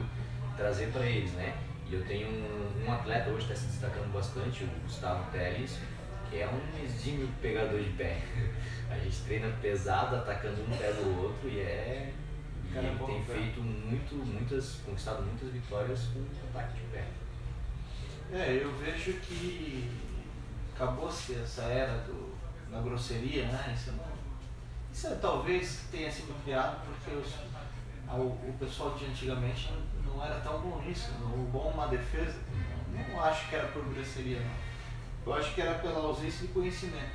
trazer 0.57 0.91
para 0.91 1.05
eles, 1.05 1.31
né? 1.33 1.55
E 1.87 1.93
eu 1.93 2.03
tenho 2.05 2.27
um, 2.27 2.85
um 2.85 2.91
atleta 2.91 3.29
hoje 3.29 3.45
que 3.45 3.53
está 3.53 3.65
se 3.65 3.71
destacando 3.71 4.11
bastante, 4.11 4.63
o 4.63 4.67
Gustavo 4.83 5.31
Teles, 5.31 5.79
que 6.29 6.39
é 6.39 6.47
um 6.47 6.83
exímio 6.83 7.29
pegador 7.41 7.79
de 7.79 7.91
pé. 7.91 8.21
A 8.89 8.97
gente 8.97 9.21
treina 9.21 9.55
pesado, 9.61 10.15
atacando 10.15 10.61
um 10.61 10.77
pé 10.77 10.91
do 10.93 11.23
outro 11.23 11.47
e 11.47 11.59
é. 11.59 12.13
E 12.71 12.77
ele 12.77 12.97
tem 13.05 13.23
feito 13.23 13.61
muito, 13.61 14.15
muitas, 14.15 14.77
conquistado 14.85 15.23
muitas 15.23 15.49
vitórias 15.49 16.07
com 16.07 16.25
ataque 16.49 16.73
de 16.73 16.87
pé. 16.87 17.05
É, 18.33 18.59
eu 18.61 18.75
vejo 18.77 19.13
que 19.19 19.89
acabou-se 20.73 21.35
essa 21.35 21.63
era 21.63 21.99
do, 21.99 22.35
da 22.71 22.81
grosseria, 22.81 23.45
né? 23.45 23.73
Isso, 23.73 23.91
não, 23.91 24.14
isso 24.95 25.07
é, 25.07 25.15
talvez 25.15 25.81
tenha 25.91 26.09
sido 26.09 26.33
criado 26.45 26.79
porque 26.85 27.17
os, 27.17 27.33
o, 28.17 28.53
pessoal 28.57 28.91
de 28.91 29.05
antigamente 29.05 29.69
não, 30.05 30.13
não 30.13 30.23
era 30.23 30.39
tão 30.39 30.61
bom 30.61 30.81
nisso. 30.81 31.11
O 31.21 31.49
bom 31.51 31.69
uma 31.71 31.87
defesa, 31.87 32.39
não, 32.93 33.09
não 33.09 33.21
acho 33.21 33.49
que 33.49 33.55
era 33.55 33.67
por 33.67 33.83
grosseria, 33.93 34.39
não. 34.39 34.55
Eu 35.25 35.37
acho 35.37 35.53
que 35.53 35.61
era 35.61 35.79
pela 35.79 35.99
ausência 35.99 36.47
de 36.47 36.53
conhecimento. 36.53 37.11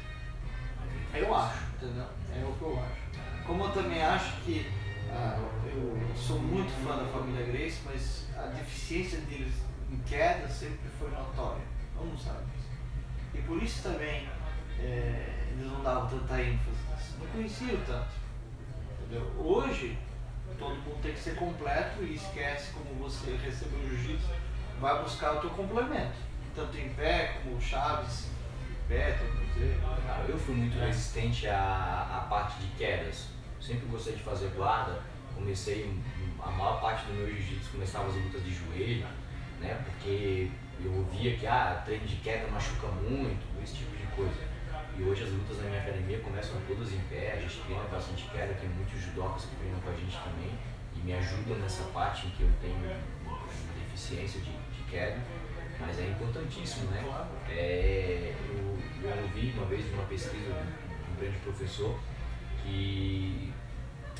Eu 1.15 1.35
acho, 1.35 1.59
entendeu? 1.77 2.05
É 2.37 2.45
o 2.45 2.53
que 2.53 2.63
eu 2.63 2.79
acho. 2.79 3.47
Como 3.47 3.65
eu 3.65 3.73
também 3.73 4.03
acho 4.03 4.37
que 4.43 4.71
ah, 5.11 5.39
eu 5.65 6.15
sou 6.15 6.39
muito 6.39 6.71
fã 6.87 6.99
da 6.99 7.07
família 7.07 7.47
Grace, 7.47 7.81
mas 7.87 8.27
a 8.37 8.49
deficiência 8.49 9.21
deles 9.21 9.55
em 9.91 9.99
queda 10.01 10.47
sempre 10.51 10.91
foi 10.99 11.11
notória. 11.13 11.65
Mundo 11.97 12.21
sabe. 12.23 12.45
E 13.33 13.39
por 13.39 13.63
isso 13.63 13.83
também 13.83 14.29
eh, 14.79 15.47
eles 15.51 15.73
não 15.73 15.83
davam 15.83 16.11
tanta 16.11 16.43
ênfase. 16.43 16.90
Não 17.21 17.27
conheciam 17.29 17.77
tanto. 17.87 18.09
Entendeu? 19.01 19.31
Hoje, 19.39 19.99
todo 20.59 20.75
mundo 20.77 21.01
tem 21.03 21.13
que 21.13 21.21
ser 21.21 21.35
completo 21.37 22.03
e 22.03 22.15
esquece 22.15 22.73
como 22.73 22.95
você 22.95 23.37
recebeu 23.37 23.79
o 23.79 23.89
jiu-jitsu, 23.89 24.29
vai 24.81 25.03
buscar 25.03 25.37
o 25.37 25.41
teu 25.41 25.51
complemento. 25.51 26.13
Tanto 26.55 26.77
em 26.77 26.89
pé 26.91 27.39
como 27.43 27.61
chaves, 27.61 28.27
em 28.27 28.89
pé. 28.89 29.19
Cara, 30.07 30.25
eu 30.29 30.39
fui 30.39 30.55
muito 30.55 30.79
resistente 30.79 31.47
à, 31.49 32.19
à 32.19 32.27
parte 32.29 32.61
de 32.61 32.69
quedas. 32.77 33.29
Sempre 33.61 33.87
gostei 33.87 34.15
de 34.15 34.23
fazer 34.23 34.49
guarda. 34.49 35.01
Comecei, 35.35 35.99
a 36.43 36.51
maior 36.51 36.81
parte 36.81 37.07
do 37.07 37.15
meu 37.15 37.27
jiu-jitsu 37.29 37.71
começava 37.71 38.09
as 38.09 38.15
lutas 38.15 38.45
de 38.45 38.53
joelho, 38.53 39.07
né? 39.61 39.81
Porque 39.85 40.51
eu 40.83 40.93
ouvia 40.93 41.37
que 41.37 41.47
ah, 41.47 41.83
treino 41.85 42.07
de 42.07 42.17
queda 42.17 42.49
machuca 42.49 42.89
muito, 42.89 43.41
esse 43.63 43.77
tipo 43.77 43.97
de 43.97 44.07
coisa. 44.15 44.50
E 45.01 45.03
hoje 45.03 45.23
as 45.23 45.31
lutas 45.31 45.57
na 45.57 45.71
minha 45.71 45.81
academia 45.81 46.19
começam 46.19 46.61
todas 46.69 46.93
em 46.93 47.01
pé, 47.09 47.33
a 47.33 47.41
gente 47.41 47.59
treina 47.61 47.85
bastante 47.85 48.29
queda, 48.29 48.53
tem 48.53 48.69
muitos 48.69 49.01
judocas 49.01 49.47
que 49.47 49.57
treinam 49.57 49.81
com 49.81 49.89
a 49.89 49.95
gente 49.95 50.15
também 50.19 50.53
e 50.95 50.99
me 50.99 51.15
ajudam 51.15 51.57
nessa 51.57 51.85
parte 51.85 52.27
em 52.27 52.31
que 52.33 52.43
eu 52.43 52.51
tenho 52.61 52.77
deficiência 53.79 54.41
de, 54.41 54.53
de 54.53 54.91
queda. 54.91 55.19
Mas 55.81 55.99
é 55.99 56.07
importantíssimo, 56.07 56.91
né? 56.91 57.03
É, 57.49 58.35
eu, 58.51 58.79
eu 59.03 59.23
ouvi 59.23 59.55
uma 59.57 59.65
vez 59.65 59.91
numa 59.91 60.05
pesquisa 60.05 60.53
de 60.53 61.13
um 61.13 61.17
grande 61.19 61.39
professor 61.39 61.99
que 62.63 63.55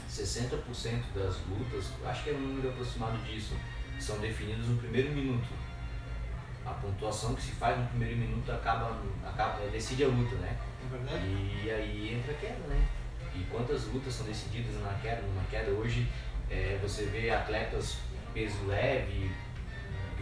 60% 0.09 1.03
das 1.15 1.41
lutas, 1.47 1.93
acho 2.07 2.25
que 2.25 2.31
é 2.31 2.33
um 2.33 2.41
número 2.41 2.71
aproximado 2.71 3.19
disso, 3.27 3.55
são 3.99 4.19
definidas 4.19 4.65
no 4.65 4.79
primeiro 4.79 5.11
minuto. 5.11 5.49
A 6.67 6.71
pontuação 6.75 7.35
que 7.35 7.43
se 7.43 7.53
faz 7.53 7.79
no 7.79 7.87
primeiro 7.87 8.17
minuto 8.17 8.51
acaba, 8.53 8.97
acaba 9.27 9.59
decide 9.71 10.05
a 10.05 10.09
luta, 10.09 10.37
né? 10.37 10.57
É 10.85 10.97
verdade? 10.97 11.25
E 11.65 11.71
aí 11.71 12.15
entra 12.15 12.33
a 12.33 12.37
queda, 12.37 12.67
né? 12.69 12.87
E 13.35 13.45
quantas 13.51 13.87
lutas 13.87 14.13
são 14.15 14.27
decididas 14.27 14.81
na 14.83 14.93
queda? 14.95 15.23
Numa 15.23 15.45
queda 15.45 15.71
hoje 15.71 16.07
é, 16.51 16.79
você 16.83 17.05
vê 17.07 17.31
atletas 17.31 17.99
peso 18.35 18.65
leve, 18.67 19.31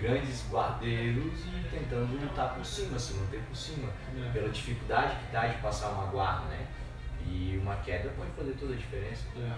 grandes 0.01 0.45
guardeiros 0.51 1.41
e 1.47 1.66
tentando 1.70 2.20
lutar 2.20 2.55
por 2.55 2.64
cima, 2.64 2.99
se 2.99 3.14
manter 3.14 3.41
por 3.41 3.57
cima, 3.57 3.89
É. 4.16 4.30
pela 4.30 4.49
dificuldade 4.49 5.16
que 5.16 5.32
dá 5.32 5.47
de 5.49 5.61
passar 5.61 5.91
uma 5.91 6.07
guarda, 6.07 6.45
né? 6.47 6.66
E 7.26 7.59
uma 7.61 7.76
queda 7.76 8.09
pode 8.16 8.30
fazer 8.30 8.53
toda 8.53 8.74
a 8.74 8.76
diferença. 8.76 9.24
É. 9.36 9.53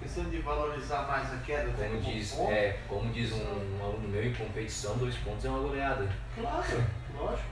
Questão 0.00 0.24
de 0.24 0.38
valorizar 0.38 1.02
mais 1.08 1.32
a 1.32 1.38
queda, 1.38 1.70
até 1.70 1.88
Como 1.88 2.00
como 2.00 2.12
diz, 2.14 2.32
ponto. 2.32 2.52
é, 2.52 2.78
como 2.88 3.12
diz 3.12 3.32
um, 3.32 3.76
um 3.78 3.82
aluno 3.84 4.08
meu, 4.08 4.24
em 4.24 4.34
competição, 4.34 4.96
dois 4.98 5.16
pontos 5.16 5.44
é 5.44 5.48
uma 5.48 5.58
goleada. 5.60 6.08
Claro, 6.34 6.84
lógico. 7.14 7.48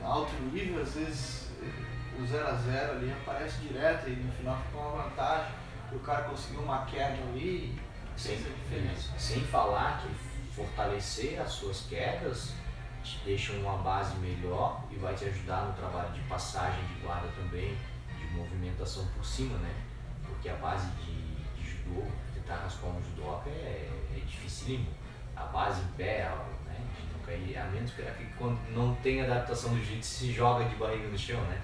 É. 0.00 0.04
Alto 0.04 0.32
nível, 0.52 0.82
às 0.82 0.94
vezes 0.94 1.50
eh, 1.62 2.20
o 2.20 2.26
0 2.26 2.46
a 2.48 2.52
0 2.54 2.92
ali 2.92 3.12
aparece 3.12 3.60
direto 3.60 4.08
e 4.08 4.16
no 4.16 4.32
final 4.32 4.56
fica 4.66 4.78
uma 4.78 5.02
vantagem. 5.04 5.52
O 5.92 5.98
cara 6.00 6.22
conseguiu 6.22 6.62
uma 6.62 6.84
queda 6.86 7.18
ali, 7.28 7.78
Sem, 8.16 8.36
fez 8.36 8.46
a 8.46 8.56
diferença. 8.58 9.12
sem 9.18 9.40
falar 9.44 10.02
que 10.02 10.08
fortalecer 10.54 11.40
as 11.40 11.52
suas 11.52 11.82
quedas 11.82 12.54
te 13.04 13.18
deixa 13.24 13.52
uma 13.52 13.76
base 13.78 14.16
melhor 14.18 14.82
e 14.90 14.96
vai 14.96 15.14
te 15.14 15.24
ajudar 15.26 15.66
no 15.66 15.72
trabalho 15.74 16.10
de 16.12 16.20
passagem 16.22 16.82
de 16.86 16.94
guarda 17.04 17.28
também, 17.36 17.76
de 18.18 18.24
movimentação 18.36 19.06
por 19.14 19.24
cima, 19.24 19.56
né? 19.58 19.74
Porque 20.42 20.48
a 20.48 20.54
base 20.60 20.88
de, 20.96 21.62
de 21.62 21.70
judô, 21.70 22.02
tentar 22.34 22.56
raspar 22.56 22.88
um 22.88 23.00
judoca 23.00 23.48
é, 23.48 23.88
é 24.16 24.18
dificílimo. 24.26 24.88
A 25.36 25.44
base 25.44 25.80
em 25.82 25.86
pé, 25.96 26.24
a- 26.24 26.34
né? 26.66 26.74
De 26.98 27.12
não 27.12 27.20
cair, 27.24 27.56
a 27.56 27.64
menos 27.66 27.92
que 27.92 28.02
que 28.02 28.24
quando 28.36 28.58
não 28.74 28.92
tem 28.96 29.22
adaptação 29.22 29.72
do 29.72 29.80
jiu 29.84 30.02
se 30.02 30.32
joga 30.32 30.64
de 30.64 30.74
barriga 30.74 31.06
no 31.06 31.16
chão, 31.16 31.40
né? 31.42 31.60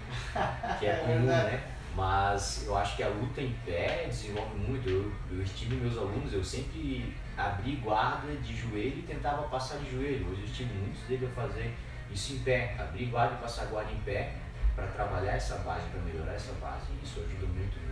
Que 0.79 0.87
é 0.87 0.91
É 0.95 0.97
comum, 1.05 1.27
né? 1.27 1.61
Mas 1.97 2.65
eu 2.69 2.79
acho 2.79 2.95
que 2.95 3.03
a 3.03 3.09
luta 3.09 3.41
em 3.41 3.53
pé 3.67 4.05
desenvolve 4.07 4.55
muito. 4.57 4.89
Eu, 4.89 5.13
eu 5.33 5.43
estive 5.43 5.75
meus 5.75 5.99
alunos, 5.99 6.33
eu 6.33 6.45
sempre 6.45 7.17
abri 7.37 7.75
guarda 7.83 8.33
de 8.37 8.55
joelho 8.55 9.01
e 9.01 9.03
tentava 9.03 9.43
passar 9.49 9.79
de 9.79 9.91
joelho. 9.91 10.31
Hoje 10.31 10.43
eu 10.43 10.47
estive 10.47 10.73
muitos 10.75 11.03
deles 11.03 11.29
a 11.29 11.33
fazer 11.41 11.75
isso 12.13 12.35
em 12.35 12.39
pé, 12.45 12.77
abrir 12.79 13.07
guarda 13.07 13.35
e 13.35 13.39
passar 13.39 13.65
guarda 13.67 13.91
em 13.91 13.99
pé 14.03 14.35
para 14.77 14.87
trabalhar 14.87 15.33
essa 15.33 15.57
base, 15.59 15.89
para 15.89 16.01
melhorar 16.03 16.35
essa 16.35 16.53
base. 16.61 16.87
Isso 17.03 17.19
ajuda 17.19 17.47
muito 17.47 17.77
no, 17.81 17.88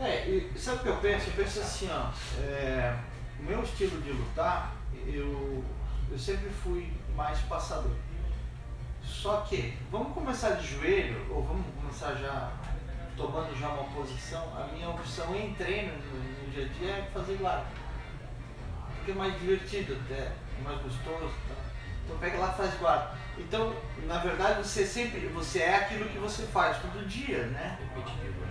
É, 0.00 0.48
sabe 0.56 0.78
o 0.78 0.82
que 0.82 0.88
eu 0.88 0.96
penso? 0.98 1.30
Eu 1.30 1.32
penso 1.34 1.60
assim, 1.60 1.88
ó, 1.90 2.10
é, 2.40 2.96
o 3.40 3.42
meu 3.42 3.62
estilo 3.62 4.00
de 4.00 4.12
lutar, 4.12 4.76
eu, 5.06 5.64
eu 6.10 6.18
sempre 6.18 6.48
fui 6.50 6.92
mais 7.16 7.40
passador. 7.40 7.96
Só 9.02 9.40
que, 9.40 9.76
vamos 9.90 10.12
começar 10.12 10.50
de 10.50 10.66
joelho, 10.68 11.26
ou 11.30 11.42
vamos 11.42 11.66
começar 11.80 12.14
já 12.14 12.52
tomando 13.16 13.58
já 13.58 13.68
uma 13.70 13.84
posição, 13.92 14.44
a 14.56 14.72
minha 14.72 14.88
opção 14.88 15.34
em 15.34 15.52
treino 15.54 15.92
no, 15.92 16.44
no 16.44 16.50
dia 16.52 16.66
a 16.66 16.68
dia 16.68 16.90
é 16.92 17.10
fazer 17.12 17.36
guarda. 17.36 17.66
Porque 18.94 19.10
é 19.10 19.14
mais 19.14 19.40
divertido 19.40 19.96
até, 20.04 20.20
é 20.20 20.62
mais 20.62 20.80
gostoso. 20.80 21.34
Tá? 21.48 21.54
Então 22.04 22.18
pega 22.18 22.38
lá 22.38 22.52
e 22.52 22.56
faz 22.56 22.74
guarda. 22.78 23.18
Então, 23.38 23.74
na 24.06 24.18
verdade, 24.18 24.66
você 24.66 24.84
sempre, 24.84 25.26
você 25.28 25.60
é 25.60 25.76
aquilo 25.76 26.08
que 26.08 26.18
você 26.18 26.42
faz 26.44 26.78
todo 26.78 27.06
dia, 27.06 27.46
né? 27.46 27.78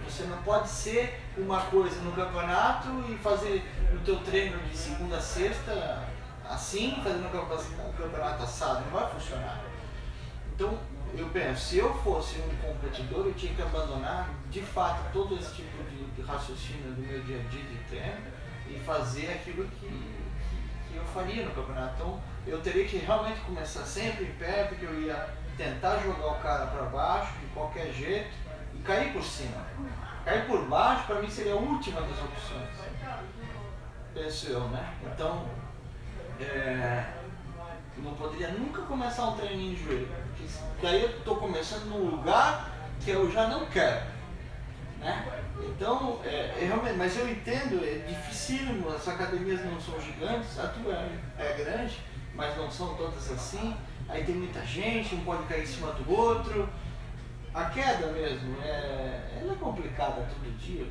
Você 0.07 0.23
não 0.23 0.37
pode 0.43 0.69
ser 0.69 1.21
uma 1.37 1.61
coisa 1.63 1.99
no 2.01 2.13
campeonato 2.13 2.87
e 3.09 3.17
fazer 3.17 3.63
o 3.93 3.99
teu 3.99 4.17
treino 4.21 4.57
de 4.63 4.77
segunda 4.77 5.17
a 5.17 5.21
sexta 5.21 6.07
assim, 6.49 7.01
campe- 7.03 7.19
no 7.19 7.93
campeonato 7.93 8.43
assado. 8.43 8.85
Não 8.85 8.99
vai 8.99 9.11
funcionar. 9.11 9.61
Então, 10.55 10.79
eu 11.15 11.27
penso, 11.29 11.61
se 11.61 11.77
eu 11.77 11.93
fosse 11.95 12.39
um 12.39 12.55
competidor, 12.57 13.25
eu 13.25 13.33
tinha 13.33 13.53
que 13.53 13.61
abandonar 13.61 14.29
de 14.49 14.61
fato 14.61 15.11
todo 15.11 15.35
esse 15.37 15.53
tipo 15.55 15.83
de, 15.83 16.21
raciocínio 16.21 16.93
do 16.93 17.01
meu 17.01 17.21
dia 17.23 17.39
a 17.39 17.49
dia 17.49 17.63
de 17.63 17.77
treino 17.89 18.21
e 18.69 18.79
fazer 18.79 19.31
aquilo 19.31 19.65
que, 19.79 20.16
faria 21.17 21.45
no 21.45 21.51
campeonato. 21.51 21.93
Então 21.95 22.19
eu 22.45 22.61
teria 22.61 22.85
que 22.85 22.97
realmente 22.97 23.39
começar 23.41 23.83
sempre 23.83 24.25
em 24.25 24.31
pé, 24.33 24.65
porque 24.65 24.85
eu 24.85 25.01
ia 25.01 25.29
tentar 25.57 25.97
jogar 25.97 26.27
o 26.27 26.35
cara 26.35 26.67
para 26.67 26.83
baixo 26.83 27.33
de 27.39 27.47
qualquer 27.47 27.91
jeito 27.91 28.29
e 28.75 28.79
cair 28.83 29.11
por 29.11 29.23
cima. 29.23 29.65
Cair 30.23 30.45
por 30.45 30.65
baixo 30.65 31.07
para 31.07 31.21
mim 31.21 31.29
seria 31.29 31.53
a 31.53 31.57
última 31.57 32.01
das 32.01 32.19
opções. 32.19 32.69
Penso 34.13 34.47
eu, 34.47 34.61
né? 34.69 34.93
Então 35.03 35.45
é, 36.39 37.05
não 37.97 38.13
poderia 38.13 38.49
nunca 38.49 38.83
começar 38.83 39.29
um 39.29 39.37
treininho 39.37 39.75
de 39.75 39.83
joelho, 39.83 40.07
porque 40.07 40.85
daí 40.85 41.01
eu 41.01 41.09
estou 41.09 41.37
começando 41.37 41.85
num 41.85 42.11
lugar 42.11 42.71
que 43.03 43.09
eu 43.09 43.31
já 43.31 43.47
não 43.47 43.65
quero. 43.67 44.05
Né? 44.99 45.25
Então, 45.61 46.19
é, 46.23 46.55
é, 46.59 46.65
realmente, 46.65 46.97
mas 46.97 47.17
eu 47.17 47.29
entendo, 47.29 47.83
é 47.83 48.05
dificílimo, 48.07 48.89
as 48.89 49.07
academias 49.07 49.63
não 49.65 49.79
são 49.79 49.99
gigantes, 49.99 50.59
a 50.59 50.67
tua 50.67 50.93
é, 50.93 51.19
é 51.39 51.53
grande, 51.53 51.99
mas 52.35 52.55
não 52.57 52.69
são 52.69 52.95
todas 52.95 53.31
assim. 53.31 53.75
Aí 54.09 54.23
tem 54.23 54.35
muita 54.35 54.65
gente, 54.65 55.15
um 55.15 55.23
pode 55.23 55.43
cair 55.43 55.63
em 55.63 55.67
cima 55.67 55.91
do 55.91 56.11
outro. 56.11 56.69
A 57.53 57.65
queda 57.65 58.07
mesmo, 58.07 58.55
é, 58.61 59.39
ela 59.41 59.53
é 59.53 59.55
complicada 59.55 60.27
todo 60.29 60.57
dia. 60.59 60.85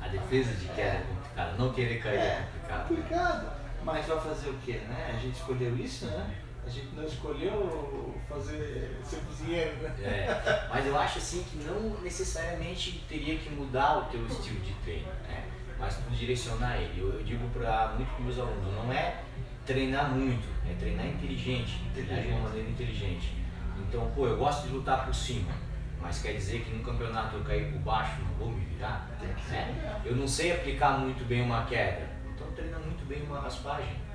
A 0.00 0.08
defesa 0.08 0.52
de 0.52 0.68
queda 0.68 0.98
é, 0.98 1.04
complicada, 1.08 1.52
não 1.58 1.72
querer 1.72 2.02
cair 2.02 2.18
é, 2.18 2.22
é 2.22 2.46
complicado. 2.46 2.88
complicado. 2.88 3.66
Mas 3.82 4.06
vai 4.06 4.20
fazer 4.20 4.50
o 4.50 4.58
quê, 4.64 4.80
né? 4.88 5.14
A 5.14 5.18
gente 5.18 5.36
escolheu 5.36 5.76
isso, 5.76 6.06
né? 6.06 6.34
A 6.66 6.68
gente 6.68 6.88
não 6.96 7.04
escolheu 7.04 8.14
fazer 8.28 8.98
ser 9.04 9.20
cozinheiro, 9.20 9.76
né? 9.76 9.94
É, 10.02 10.66
mas 10.68 10.84
eu 10.84 10.98
acho 10.98 11.18
assim 11.18 11.44
que 11.44 11.58
não 11.64 12.00
necessariamente 12.02 13.04
teria 13.08 13.38
que 13.38 13.48
mudar 13.50 13.98
o 13.98 14.04
teu 14.06 14.26
estilo 14.26 14.58
de 14.60 14.72
treino, 14.84 15.06
né? 15.22 15.44
Mas 15.78 15.96
tu 15.96 16.10
direcionar 16.10 16.76
ele. 16.76 17.00
Eu, 17.00 17.12
eu 17.12 17.22
digo 17.22 17.48
para 17.50 17.94
muitos 17.96 18.16
dos 18.16 18.24
meus 18.24 18.38
alunos, 18.40 18.74
não 18.74 18.92
é 18.92 19.22
treinar 19.64 20.10
muito, 20.10 20.48
é 20.68 20.74
treinar 20.74 21.06
inteligente, 21.06 21.82
treinar 21.94 22.22
de 22.22 22.28
uma 22.28 22.48
maneira 22.48 22.68
inteligente. 22.68 23.32
Então, 23.78 24.10
pô, 24.14 24.26
eu 24.26 24.36
gosto 24.36 24.66
de 24.66 24.74
lutar 24.74 25.04
por 25.04 25.14
cima, 25.14 25.52
mas 26.00 26.20
quer 26.20 26.32
dizer 26.32 26.62
que 26.62 26.70
num 26.74 26.82
campeonato 26.82 27.36
eu 27.36 27.44
cair 27.44 27.70
por 27.70 27.78
baixo, 27.80 28.20
não 28.22 28.34
vou 28.34 28.50
me 28.50 28.64
virar? 28.64 29.08
Né? 29.20 30.02
Eu 30.04 30.16
não 30.16 30.26
sei 30.26 30.52
aplicar 30.52 30.98
muito 30.98 31.24
bem 31.26 31.42
uma 31.42 31.64
queda, 31.66 32.08
então 32.34 32.50
treina 32.52 32.78
muito 32.78 33.04
bem 33.06 33.22
uma 33.22 33.40
raspagem. 33.40 34.05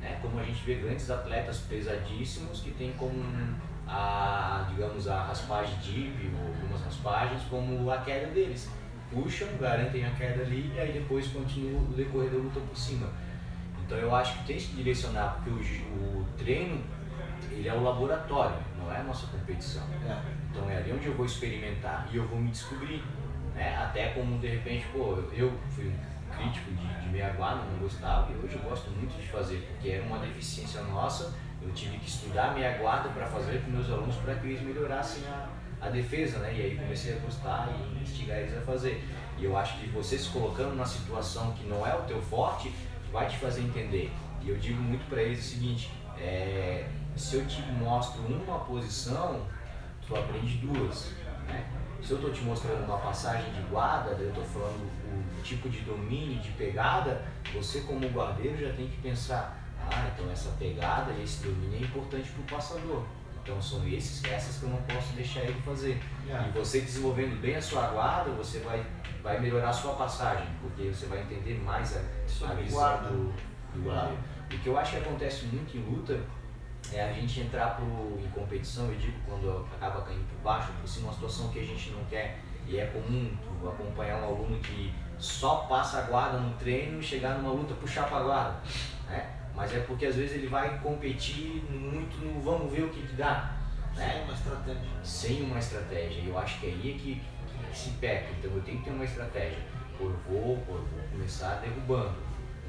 Né? 0.00 0.18
Como 0.22 0.38
a 0.38 0.44
gente 0.44 0.64
vê 0.64 0.76
grandes 0.76 1.10
atletas 1.10 1.58
pesadíssimos 1.60 2.60
que 2.60 2.70
tem 2.72 2.92
como 2.92 3.22
a, 3.86 4.66
digamos, 4.70 5.08
a 5.08 5.22
raspagem 5.22 5.74
deep 5.78 6.30
ou 6.34 6.46
algumas 6.48 6.82
raspagens 6.82 7.42
como 7.44 7.90
a 7.90 7.98
queda 7.98 8.26
deles. 8.28 8.70
Puxam, 9.10 9.48
garantem 9.58 10.04
a 10.04 10.10
queda 10.10 10.42
ali 10.42 10.70
e 10.74 10.78
aí 10.78 10.92
depois 10.92 11.26
continuam 11.28 11.82
o 11.82 11.94
decorrer 11.94 12.30
da 12.30 12.36
luta 12.36 12.60
por 12.60 12.76
cima. 12.76 13.10
Então 13.84 13.96
eu 13.96 14.14
acho 14.14 14.38
que 14.38 14.46
tem 14.46 14.58
que 14.58 14.76
direcionar, 14.76 15.40
porque 15.42 15.50
o, 15.50 16.20
o 16.20 16.26
treino 16.36 16.84
ele 17.50 17.68
é 17.68 17.72
o 17.72 17.82
laboratório, 17.82 18.58
não 18.78 18.92
é 18.92 18.98
a 18.98 19.02
nossa 19.02 19.26
competição. 19.28 19.82
É. 20.06 20.20
Então 20.50 20.68
é 20.68 20.76
ali 20.76 20.92
onde 20.92 21.06
eu 21.06 21.14
vou 21.14 21.24
experimentar 21.24 22.06
e 22.12 22.16
eu 22.16 22.26
vou 22.28 22.38
me 22.38 22.50
descobrir. 22.50 23.02
Né? 23.54 23.76
Até 23.76 24.08
como 24.08 24.38
de 24.38 24.48
repente, 24.48 24.86
pô, 24.92 25.18
eu 25.32 25.58
fui 25.70 25.88
um 25.88 25.96
crítico 26.38 26.70
de, 26.70 27.02
de 27.02 27.08
meia 27.10 27.30
guarda, 27.30 27.64
não 27.64 27.78
gostava, 27.78 28.32
e 28.32 28.36
hoje 28.36 28.54
eu 28.54 28.62
gosto 28.62 28.90
muito 28.90 29.20
de 29.20 29.26
fazer, 29.28 29.68
porque 29.68 29.90
era 29.90 30.04
uma 30.04 30.18
deficiência 30.18 30.80
nossa, 30.82 31.34
eu 31.60 31.72
tive 31.72 31.98
que 31.98 32.08
estudar 32.08 32.54
meia 32.54 32.78
guarda 32.78 33.08
para 33.10 33.26
fazer 33.26 33.62
com 33.62 33.70
meus 33.70 33.90
alunos 33.90 34.14
para 34.16 34.36
que 34.36 34.46
eles 34.46 34.62
melhorassem 34.62 35.22
a, 35.26 35.48
a 35.80 35.90
defesa, 35.90 36.38
né? 36.38 36.54
E 36.56 36.62
aí 36.62 36.76
comecei 36.76 37.16
a 37.16 37.18
gostar 37.18 37.68
e 37.68 38.02
instigar 38.02 38.38
eles 38.38 38.56
a 38.56 38.60
fazer. 38.60 39.04
E 39.36 39.44
eu 39.44 39.56
acho 39.56 39.78
que 39.78 39.88
você 39.88 40.16
se 40.16 40.28
colocando 40.30 40.70
numa 40.70 40.86
situação 40.86 41.52
que 41.52 41.66
não 41.66 41.86
é 41.86 41.94
o 41.94 42.02
teu 42.02 42.22
forte, 42.22 42.72
vai 43.12 43.26
te 43.26 43.36
fazer 43.36 43.62
entender. 43.62 44.12
E 44.42 44.48
eu 44.48 44.56
digo 44.56 44.80
muito 44.80 45.08
para 45.08 45.22
eles 45.22 45.40
o 45.40 45.42
seguinte: 45.42 45.90
é, 46.18 46.88
se 47.16 47.36
eu 47.36 47.46
te 47.46 47.60
mostro 47.72 48.22
uma 48.22 48.60
posição, 48.60 49.42
tu 50.06 50.16
aprende 50.16 50.58
duas. 50.58 51.12
Né? 51.46 51.66
Se 52.02 52.12
eu 52.12 52.18
estou 52.18 52.32
te 52.32 52.42
mostrando 52.42 52.84
uma 52.84 52.98
passagem 52.98 53.52
de 53.52 53.62
guarda, 53.62 54.10
eu 54.12 54.28
estou 54.28 54.44
falando 54.44 54.88
tipo 55.42 55.68
de 55.68 55.80
domínio, 55.80 56.40
de 56.40 56.50
pegada, 56.50 57.24
você 57.52 57.80
como 57.80 58.06
guardeiro 58.08 58.58
já 58.58 58.72
tem 58.72 58.88
que 58.88 58.96
pensar, 58.98 59.62
ah, 59.90 60.10
então 60.12 60.30
essa 60.30 60.50
pegada, 60.58 61.12
esse 61.22 61.42
domínio 61.44 61.78
é 61.78 61.82
importante 61.82 62.30
para 62.30 62.42
o 62.42 62.58
passador. 62.58 63.04
Então 63.42 63.62
são 63.62 63.86
esses, 63.88 64.22
essas 64.24 64.58
que 64.58 64.64
eu 64.64 64.68
não 64.68 64.82
posso 64.82 65.14
deixar 65.14 65.40
ele 65.40 65.58
fazer. 65.62 65.98
Yeah. 66.26 66.48
E 66.48 66.52
você 66.52 66.80
desenvolvendo 66.80 67.40
bem 67.40 67.56
a 67.56 67.62
sua 67.62 67.86
guarda, 67.88 68.30
você 68.32 68.58
vai, 68.58 68.84
vai 69.22 69.40
melhorar 69.40 69.70
a 69.70 69.72
sua 69.72 69.94
passagem, 69.94 70.46
porque 70.60 70.88
você 70.88 71.06
vai 71.06 71.22
entender 71.22 71.58
mais 71.64 71.96
a, 71.96 72.00
a 72.46 72.54
visão 72.54 73.02
do, 73.04 73.32
do 73.72 73.82
guarda. 73.84 74.14
O 74.52 74.58
que 74.58 74.66
eu 74.66 74.78
acho 74.78 74.92
que 74.92 74.96
acontece 74.98 75.46
muito 75.46 75.76
em 75.76 75.80
luta 75.80 76.20
é 76.92 77.02
a 77.02 77.12
gente 77.12 77.40
entrar 77.40 77.76
pro, 77.76 78.18
em 78.18 78.28
competição, 78.30 78.86
eu 78.88 78.96
digo, 78.96 79.16
quando 79.26 79.66
acaba 79.74 80.02
caindo 80.02 80.26
por 80.28 80.40
baixo, 80.42 80.72
por 80.80 80.88
cima, 80.88 81.08
uma 81.08 81.14
situação 81.14 81.48
que 81.48 81.60
a 81.60 81.64
gente 81.64 81.90
não 81.90 82.04
quer. 82.04 82.40
E 82.66 82.78
é 82.78 82.86
comum 82.86 83.30
acompanhar 83.66 84.20
um 84.22 84.24
aluno 84.24 84.58
que 84.60 84.92
só 85.18 85.66
passa 85.68 85.98
a 85.98 86.02
guarda 86.02 86.38
no 86.38 86.54
treino 86.54 87.00
e 87.00 87.02
chegar 87.02 87.38
numa 87.38 87.52
luta 87.52 87.74
puxar 87.74 88.08
para 88.08 88.18
a 88.18 88.22
guarda. 88.22 88.60
Né? 89.08 89.34
Mas 89.54 89.74
é 89.74 89.80
porque 89.80 90.06
às 90.06 90.16
vezes 90.16 90.36
ele 90.36 90.46
vai 90.46 90.78
competir 90.78 91.64
muito 91.70 92.16
no 92.24 92.40
vamos 92.40 92.72
ver 92.72 92.84
o 92.84 92.90
que, 92.90 93.06
que 93.06 93.14
dá. 93.14 93.56
Né? 93.96 94.12
Sem 94.12 94.22
uma 94.22 94.32
estratégia. 94.32 94.90
Sem 95.02 95.42
uma 95.42 95.58
estratégia. 95.58 96.20
E 96.20 96.28
eu 96.28 96.38
acho 96.38 96.60
que 96.60 96.66
é 96.66 96.70
aí 96.70 96.90
é 96.90 96.98
que, 96.98 97.22
que 97.70 97.78
se 97.78 97.90
peca. 97.92 98.30
Então 98.38 98.50
eu 98.52 98.62
tenho 98.62 98.78
que 98.78 98.84
ter 98.84 98.90
uma 98.90 99.04
estratégia. 99.04 99.58
Eu 100.00 100.16
vou, 100.28 100.64
ou 100.68 100.76
eu 100.76 100.84
vou 100.84 101.08
começar 101.10 101.56
derrubando. 101.56 102.14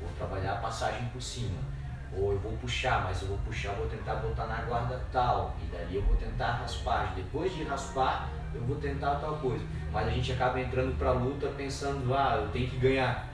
Vou 0.02 0.10
trabalhar 0.18 0.54
a 0.54 0.58
passagem 0.58 1.06
por 1.10 1.22
cima 1.22 1.79
ou 2.18 2.32
eu 2.34 2.40
vou 2.40 2.54
puxar, 2.54 3.04
mas 3.04 3.22
eu 3.22 3.30
vou 3.30 3.38
puxar, 3.40 3.74
vou 3.74 3.88
tentar 3.88 4.16
botar 4.16 4.48
na 4.48 4.62
guarda 4.62 5.00
tal, 5.12 5.56
e 5.62 5.66
dali 5.66 5.96
eu 5.96 6.02
vou 6.02 6.16
tentar 6.16 6.54
raspar. 6.54 7.14
Depois 7.16 7.56
de 7.56 7.64
raspar, 7.64 8.30
eu 8.54 8.62
vou 8.62 8.78
tentar 8.78 9.16
tal 9.16 9.38
coisa. 9.38 9.64
Mas 9.92 10.08
a 10.08 10.12
gente 10.12 10.32
acaba 10.32 10.60
entrando 10.60 10.98
pra 10.98 11.12
luta 11.12 11.48
pensando, 11.58 12.14
ah, 12.14 12.40
eu 12.42 12.48
tenho 12.50 12.70
que 12.70 12.78
ganhar. 12.78 13.28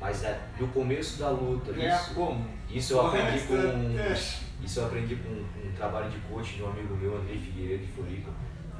Mas 0.00 0.24
é, 0.24 0.38
do 0.58 0.66
começo 0.68 1.18
da 1.18 1.28
luta, 1.28 1.72
ganhar 1.72 2.00
isso, 2.00 2.14
como? 2.14 2.46
Isso 2.70 2.94
eu 2.94 3.06
aprendi 3.06 3.40
com 3.40 3.54
um, 3.54 3.96
isso 4.62 4.80
eu 4.80 4.86
aprendi 4.86 5.16
com 5.16 5.28
um, 5.28 5.46
um, 5.66 5.72
trabalho 5.72 6.10
de 6.10 6.18
coach 6.20 6.54
de 6.54 6.62
um 6.62 6.70
amigo 6.70 6.94
meu, 6.96 7.16
Andrei 7.16 7.38
Figueiredo 7.38 7.84
de 7.84 7.92
Floripa. 7.92 8.30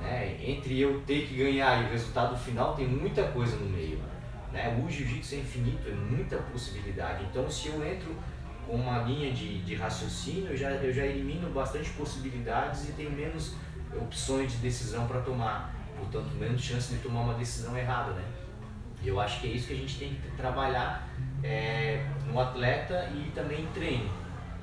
Né? 0.01 0.39
Entre 0.43 0.81
eu 0.81 1.01
ter 1.03 1.27
que 1.27 1.37
ganhar 1.37 1.83
e 1.83 1.87
o 1.87 1.91
resultado 1.91 2.37
final 2.37 2.75
tem 2.75 2.87
muita 2.87 3.25
coisa 3.25 3.57
no 3.57 3.69
meio. 3.69 4.01
Né? 4.51 4.83
O 4.83 4.91
jiu-jitsu 4.91 5.35
é 5.35 5.39
infinito, 5.39 5.89
é 5.89 5.93
muita 5.93 6.37
possibilidade. 6.39 7.25
Então 7.25 7.51
se 7.51 7.69
eu 7.69 7.85
entro 7.87 8.15
uma 8.71 8.99
linha 9.03 9.33
de, 9.33 9.63
de 9.63 9.75
raciocínio, 9.75 10.51
eu 10.51 10.57
já, 10.57 10.71
eu 10.71 10.93
já 10.93 11.05
elimino 11.05 11.51
bastante 11.51 11.91
possibilidades 11.91 12.89
e 12.89 12.93
tenho 12.93 13.11
menos 13.11 13.55
opções 14.01 14.53
de 14.53 14.59
decisão 14.59 15.07
para 15.07 15.21
tomar, 15.21 15.75
portanto, 15.97 16.35
menos 16.37 16.61
chance 16.63 16.95
de 16.95 17.01
tomar 17.01 17.23
uma 17.23 17.35
decisão 17.35 17.77
errada, 17.77 18.13
né? 18.13 18.25
E 19.03 19.09
eu 19.09 19.19
acho 19.21 19.41
que 19.41 19.49
é 19.49 19.51
isso 19.51 19.67
que 19.67 19.73
a 19.73 19.77
gente 19.77 19.99
tem 19.99 20.15
que 20.15 20.31
trabalhar 20.37 21.09
é, 21.43 22.07
no 22.27 22.39
atleta 22.39 23.11
e 23.15 23.31
também 23.35 23.63
em 23.63 23.67
treino. 23.69 24.11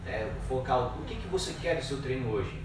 É, 0.05 0.32
focar 0.47 0.97
o 0.97 1.03
que, 1.03 1.16
que 1.16 1.28
você 1.28 1.53
quer 1.53 1.78
do 1.78 1.84
seu 1.84 2.01
treino 2.01 2.30
hoje. 2.30 2.62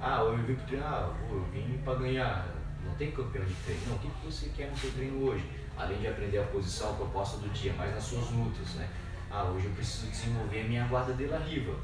Ah, 0.00 0.20
eu 0.20 0.36
vim 0.36 0.54
para 0.54 0.64
treinar, 0.64 0.92
ah, 0.92 1.14
eu 1.30 1.44
vim 1.52 1.78
para 1.84 1.94
ganhar. 1.98 2.48
Não 2.84 2.94
tem 2.94 3.10
campeão 3.10 3.44
de 3.44 3.54
treino. 3.54 3.82
Não, 3.88 3.96
o 3.96 3.98
que, 3.98 4.08
que 4.08 4.26
você 4.26 4.50
quer 4.56 4.70
no 4.70 4.76
seu 4.76 4.90
treino 4.92 5.22
hoje? 5.24 5.44
Além 5.76 5.98
de 5.98 6.08
aprender 6.08 6.38
a 6.38 6.44
posição, 6.44 6.90
a 6.90 6.94
proposta 6.94 7.36
do 7.38 7.48
dia, 7.50 7.74
mas 7.76 7.94
nas 7.94 8.02
suas 8.02 8.30
lutas, 8.30 8.74
né? 8.74 8.88
Ah, 9.30 9.44
hoje 9.44 9.66
eu 9.66 9.72
preciso 9.72 10.06
desenvolver 10.10 10.62
a 10.62 10.64
minha 10.64 10.86
guarda 10.86 11.12
de 11.12 11.26
la 11.26 11.38
riva. 11.38 11.74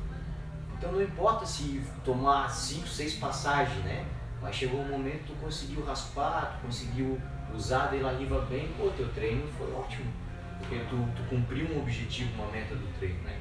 Então 0.76 0.92
não 0.92 1.02
importa 1.02 1.46
se 1.46 1.82
tomar 2.04 2.48
5, 2.48 2.86
6 2.86 3.14
passagens, 3.14 3.84
né? 3.84 4.06
Mas 4.40 4.56
chegou 4.56 4.80
um 4.80 4.88
momento 4.88 5.24
que 5.24 5.32
tu 5.32 5.34
conseguiu 5.40 5.84
raspar, 5.84 6.58
tu 6.58 6.66
conseguiu 6.66 7.20
usar 7.54 7.84
a 7.84 7.86
de 7.88 7.98
la 7.98 8.12
riva 8.12 8.40
bem, 8.46 8.72
pô, 8.76 8.90
teu 8.90 9.08
treino 9.12 9.46
foi 9.56 9.72
ótimo. 9.72 10.10
Porque 10.58 10.80
tu, 10.88 10.96
tu 11.14 11.22
cumpriu 11.28 11.66
um 11.66 11.80
objetivo, 11.80 12.32
uma 12.34 12.50
meta 12.50 12.74
do 12.74 12.98
treino, 12.98 13.20
né? 13.22 13.38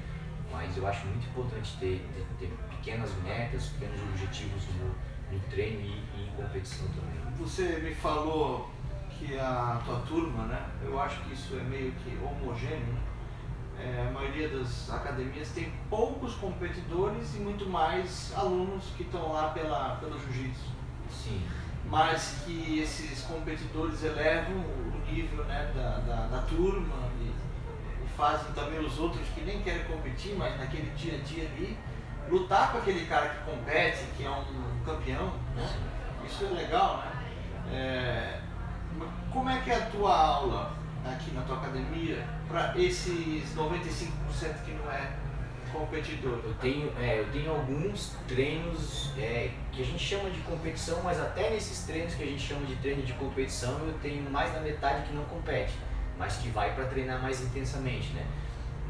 Mas 0.52 0.76
eu 0.78 0.86
acho 0.86 1.06
muito 1.08 1.28
importante 1.28 1.78
ter, 1.80 2.06
ter, 2.14 2.26
ter 2.40 2.54
pequenas 2.70 3.12
metas, 3.24 3.68
pequenos 3.70 4.02
objetivos 4.02 4.64
no, 4.76 5.36
no 5.36 5.40
treino 5.50 5.80
e, 5.80 6.04
e 6.18 6.28
em 6.28 6.36
competição 6.36 6.88
também. 6.90 7.34
Você 7.40 7.80
me 7.80 7.96
falou 7.96 8.70
que 9.10 9.38
a 9.40 9.82
tua 9.86 10.00
turma, 10.02 10.46
né? 10.46 10.70
Eu 10.84 11.00
acho 11.00 11.22
que 11.22 11.34
isso 11.34 11.56
é 11.56 11.64
meio 11.64 11.92
que 11.94 12.18
homogêneo, 12.24 12.94
né? 12.94 13.02
É, 13.84 14.08
a 14.08 14.12
maioria 14.12 14.48
das 14.50 14.90
academias 14.92 15.50
tem 15.50 15.74
poucos 15.90 16.36
competidores 16.36 17.36
e 17.36 17.40
muito 17.40 17.68
mais 17.68 18.32
alunos 18.36 18.86
que 18.96 19.04
estão 19.04 19.34
lá 19.34 19.50
pela, 19.50 19.96
pelo 19.96 20.20
jiu-jitsu. 20.20 20.70
Sim. 21.10 21.42
Mas 21.86 22.44
que 22.46 22.80
esses 22.80 23.24
competidores 23.24 24.04
elevam 24.04 24.54
o 24.56 25.12
nível 25.12 25.44
né, 25.46 25.72
da, 25.76 25.98
da, 25.98 26.28
da 26.28 26.42
turma 26.44 26.96
e, 27.20 27.26
e, 27.26 28.08
fazem 28.16 28.54
também 28.54 28.80
os 28.80 29.00
outros 29.00 29.28
que 29.30 29.42
nem 29.42 29.62
querem 29.62 29.84
competir, 29.86 30.36
mas 30.36 30.58
naquele 30.60 30.90
dia 30.92 31.16
a 31.16 31.24
dia 31.24 31.50
ali, 31.50 31.78
lutar 32.30 32.72
com 32.72 32.78
aquele 32.78 33.06
cara 33.08 33.30
que 33.30 33.52
compete, 33.52 34.06
que 34.16 34.24
é 34.24 34.30
um 34.30 34.86
campeão. 34.86 35.34
Né? 35.56 35.68
Isso 36.26 36.46
é 36.46 36.50
legal, 36.50 36.98
né? 36.98 37.12
É, 37.74 38.40
como 39.32 39.50
é 39.50 39.60
que 39.62 39.72
é 39.72 39.76
a 39.76 39.86
tua 39.88 40.16
aula? 40.16 40.81
Aqui 41.06 41.32
na 41.32 41.42
tua 41.42 41.58
academia 41.58 42.24
para 42.48 42.78
esses 42.78 43.56
95% 43.56 44.10
que 44.66 44.72
não 44.72 44.92
é 44.92 45.12
competidor? 45.72 46.40
Eu 46.44 46.54
tenho, 46.56 46.92
é, 47.00 47.20
eu 47.20 47.32
tenho 47.32 47.52
alguns 47.52 48.16
treinos 48.28 49.12
é, 49.18 49.52
que 49.72 49.82
a 49.82 49.86
gente 49.86 50.04
chama 50.04 50.30
de 50.30 50.40
competição, 50.42 51.02
mas 51.04 51.20
até 51.20 51.50
nesses 51.50 51.86
treinos 51.86 52.14
que 52.14 52.24
a 52.24 52.26
gente 52.26 52.42
chama 52.42 52.66
de 52.66 52.76
treino 52.78 53.04
de 53.04 53.14
competição, 53.14 53.80
eu 53.80 53.94
tenho 54.02 54.30
mais 54.30 54.54
da 54.54 54.60
metade 54.60 55.08
que 55.08 55.14
não 55.14 55.24
compete, 55.26 55.74
mas 56.18 56.38
que 56.38 56.50
vai 56.50 56.74
para 56.76 56.86
treinar 56.86 57.22
mais 57.22 57.42
intensamente, 57.42 58.12
né? 58.14 58.26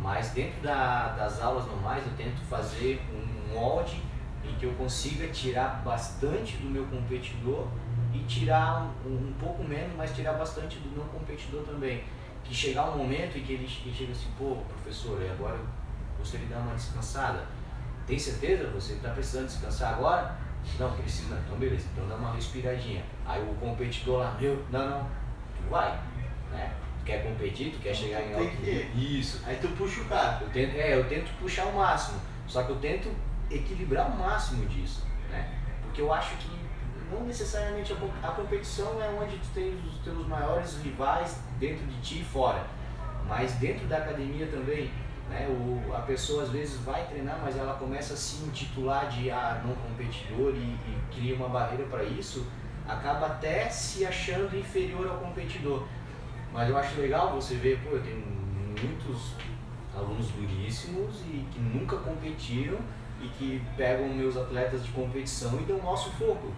Mas 0.01 0.31
dentro 0.31 0.61
da, 0.61 1.09
das 1.09 1.41
aulas 1.41 1.65
normais 1.67 2.03
eu 2.05 2.13
tento 2.17 2.41
fazer 2.49 2.99
um 3.13 3.53
molde 3.53 4.01
em 4.43 4.55
que 4.55 4.65
eu 4.65 4.73
consiga 4.73 5.27
tirar 5.27 5.81
bastante 5.85 6.57
do 6.57 6.69
meu 6.69 6.85
competidor 6.85 7.67
e 8.13 8.19
tirar 8.19 8.89
um, 9.05 9.09
um 9.09 9.33
pouco 9.39 9.63
menos, 9.63 9.95
mas 9.95 10.15
tirar 10.15 10.33
bastante 10.33 10.77
do 10.79 10.97
não 10.97 11.05
competidor 11.07 11.63
também. 11.63 12.03
Que 12.43 12.53
chegar 12.53 12.89
um 12.89 12.97
momento 12.97 13.37
em 13.37 13.43
que 13.43 13.53
ele, 13.53 13.63
ele 13.85 13.93
chega 13.93 14.11
assim, 14.11 14.29
pô, 14.37 14.57
professor, 14.67 15.21
agora 15.31 15.55
eu 15.55 15.65
gostaria 16.17 16.47
de 16.47 16.53
dar 16.53 16.59
uma 16.59 16.75
descansada. 16.75 17.45
Tem 18.05 18.17
certeza? 18.17 18.69
Você 18.71 18.93
está 18.93 19.09
precisando 19.09 19.45
descansar 19.45 19.93
agora? 19.93 20.35
Não, 20.79 20.91
precisa. 20.93 21.39
Então 21.45 21.57
beleza, 21.57 21.87
então 21.93 22.07
dá 22.07 22.15
uma 22.15 22.33
respiradinha. 22.33 23.03
Aí 23.25 23.41
o 23.41 23.53
competidor 23.55 24.19
lá, 24.19 24.37
meu, 24.39 24.63
não, 24.71 24.89
não, 24.89 25.03
tu 25.55 25.69
vai, 25.69 25.91
né? 26.51 26.73
Tu 26.99 27.05
quer 27.05 27.23
competir, 27.23 27.71
tu 27.71 27.79
quer 27.79 27.91
então, 27.91 28.01
chegar 28.03 28.21
em 28.21 28.33
alto 28.33 28.57
que... 28.57 28.91
Isso. 28.95 29.41
Aí 29.45 29.55
tu 29.61 29.67
puxa 29.69 30.01
o 30.01 30.05
cara. 30.05 30.39
Eu 30.41 30.49
tento, 30.49 30.75
é, 30.75 30.95
eu 30.97 31.07
tento 31.07 31.31
puxar 31.39 31.65
o 31.65 31.75
máximo. 31.75 32.19
Só 32.47 32.63
que 32.63 32.71
eu 32.71 32.77
tento 32.77 33.09
equilibrar 33.49 34.07
o 34.07 34.17
máximo 34.17 34.65
disso, 34.67 35.05
né? 35.29 35.57
Porque 35.83 36.01
eu 36.01 36.13
acho 36.13 36.35
que 36.37 36.60
não 37.11 37.25
necessariamente 37.25 37.93
a, 37.93 38.27
a 38.27 38.31
competição 38.31 39.01
é 39.01 39.09
onde 39.09 39.37
tu 39.37 39.47
tem 39.53 39.75
os 39.85 39.97
teus 39.99 40.25
maiores 40.27 40.77
rivais 40.81 41.39
dentro 41.59 41.85
de 41.85 42.01
ti 42.01 42.21
e 42.21 42.23
fora, 42.23 42.65
mas 43.27 43.53
dentro 43.55 43.85
da 43.87 43.97
academia 43.97 44.47
também, 44.47 44.89
né? 45.29 45.47
O, 45.47 45.93
a 45.93 46.01
pessoa 46.01 46.43
às 46.43 46.49
vezes 46.49 46.79
vai 46.81 47.05
treinar, 47.07 47.39
mas 47.43 47.57
ela 47.57 47.73
começa 47.75 48.13
a 48.13 48.17
se 48.17 48.43
intitular 48.45 49.09
de 49.09 49.29
ah, 49.29 49.61
não 49.65 49.75
competidor 49.75 50.53
e, 50.55 50.57
e 50.57 50.97
cria 51.13 51.35
uma 51.35 51.49
barreira 51.49 51.85
para 51.85 52.03
isso, 52.03 52.45
acaba 52.87 53.27
até 53.27 53.69
se 53.69 54.05
achando 54.05 54.57
inferior 54.57 55.07
ao 55.07 55.17
competidor. 55.17 55.85
Mas 56.53 56.69
eu 56.69 56.77
acho 56.77 56.99
legal 56.99 57.33
você 57.33 57.55
ver, 57.55 57.79
pô, 57.79 57.91
eu 57.91 58.03
tenho 58.03 58.19
muitos 58.81 59.33
alunos 59.95 60.27
duríssimos 60.31 61.21
e 61.21 61.45
que 61.51 61.59
nunca 61.59 61.97
competiram 61.97 62.77
e 63.21 63.27
que 63.29 63.61
pegam 63.77 64.09
meus 64.09 64.35
atletas 64.35 64.83
de 64.83 64.91
competição 64.91 65.59
e 65.61 65.63
dão 65.63 65.77
nosso 65.81 66.11
foco. 66.11 66.51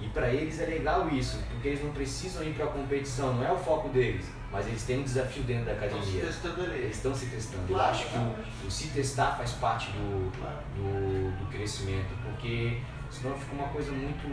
E 0.00 0.08
para 0.08 0.30
eles 0.30 0.58
é 0.60 0.66
legal 0.66 1.08
isso, 1.10 1.38
porque 1.50 1.68
eles 1.68 1.84
não 1.84 1.92
precisam 1.92 2.42
ir 2.42 2.54
para 2.54 2.64
a 2.64 2.68
competição, 2.68 3.34
não 3.34 3.44
é 3.44 3.52
o 3.52 3.58
foco 3.58 3.90
deles, 3.90 4.26
mas 4.50 4.66
eles 4.66 4.82
têm 4.84 5.00
um 5.00 5.02
desafio 5.02 5.42
dentro 5.42 5.66
da 5.66 5.72
academia. 5.72 6.24
Estão 6.24 6.54
se 6.54 6.60
eles 6.60 6.96
estão 6.96 7.14
se 7.14 7.26
testando. 7.26 7.66
Claro, 7.68 7.82
Eu 7.82 7.90
acho 7.90 8.06
que 8.08 8.16
o, 8.16 8.66
o, 8.66 8.70
se 8.70 8.88
testar 8.88 9.36
faz 9.36 9.52
parte 9.52 9.90
do, 9.92 10.30
do, 10.30 11.38
do, 11.38 11.50
crescimento, 11.50 12.08
porque 12.24 12.80
senão 13.10 13.36
fica 13.36 13.54
uma 13.54 13.68
coisa 13.68 13.92
muito, 13.92 14.26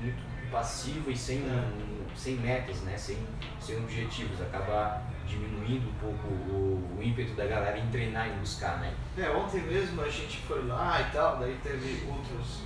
muito 0.00 0.50
passiva 0.50 1.10
e 1.10 1.16
sem, 1.16 1.38
é. 1.38 2.16
sem 2.16 2.36
metas, 2.36 2.80
né? 2.80 2.96
sem, 2.96 3.18
sem 3.60 3.76
objetivos. 3.76 4.40
Acaba 4.40 5.02
diminuindo 5.26 5.88
um 5.88 5.94
pouco 5.94 6.26
o, 6.26 6.96
o, 6.98 7.02
ímpeto 7.02 7.34
da 7.34 7.46
galera 7.46 7.78
em 7.78 7.86
treinar 7.88 8.28
e 8.28 8.32
buscar, 8.32 8.80
né? 8.80 8.92
É, 9.16 9.30
ontem 9.30 9.60
mesmo 9.62 10.02
a 10.02 10.08
gente 10.08 10.38
foi 10.38 10.66
lá 10.66 11.00
e 11.00 11.12
tal, 11.12 11.38
daí 11.38 11.56
teve 11.62 12.04
outros 12.08 12.62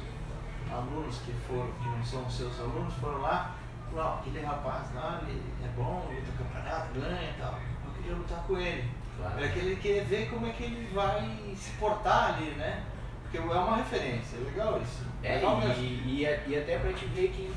alunos 0.73 1.19
que 1.19 1.33
foram, 1.47 1.71
que 1.83 1.89
não 1.89 2.05
são 2.05 2.29
seus 2.31 2.59
alunos, 2.61 2.95
foram 2.95 3.21
lá, 3.21 3.55
falaram, 3.91 4.19
aquele 4.19 4.41
rapaz 4.41 4.95
lá, 4.95 5.21
ele 5.27 5.43
é 5.63 5.69
bom, 5.77 6.07
luta 6.11 6.33
campeonato, 6.39 6.95
ganha 6.95 7.31
e 7.31 7.35
tal. 7.41 7.59
Eu 7.87 7.93
queria 7.93 8.17
lutar 8.17 8.45
com 8.47 8.59
ele. 8.59 8.91
Claro. 9.17 9.45
É 9.45 9.49
que 9.49 9.59
ele 9.59 9.77
quer 9.77 10.05
ver 10.05 10.31
como 10.31 10.47
é 10.47 10.51
que 10.51 10.65
ele 10.65 10.93
vai 10.93 11.55
se 11.57 11.71
portar 11.73 12.35
ali, 12.35 12.51
né? 12.53 12.85
Porque 13.23 13.39
é 13.39 13.41
uma 13.41 13.77
referência, 13.77 14.37
é 14.37 14.41
legal 14.41 14.81
isso. 14.83 15.05
É, 15.23 15.37
legal 15.37 15.61
e, 15.79 15.83
e, 15.83 16.23
e, 16.49 16.57
até 16.57 16.79
pra 16.79 16.93
te 16.93 17.05
ver 17.07 17.29
que 17.29 17.53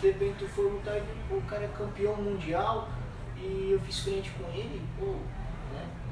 de 0.00 0.06
repente 0.06 0.36
tu 0.38 0.48
for 0.48 0.72
lutar 0.72 0.96
e 0.96 1.34
o 1.34 1.40
cara 1.42 1.64
é 1.64 1.68
campeão 1.68 2.16
mundial 2.16 2.88
e 3.36 3.70
eu 3.72 3.80
fiz 3.80 4.00
frente 4.00 4.30
com 4.30 4.50
ele, 4.50 4.82
pô? 4.98 5.16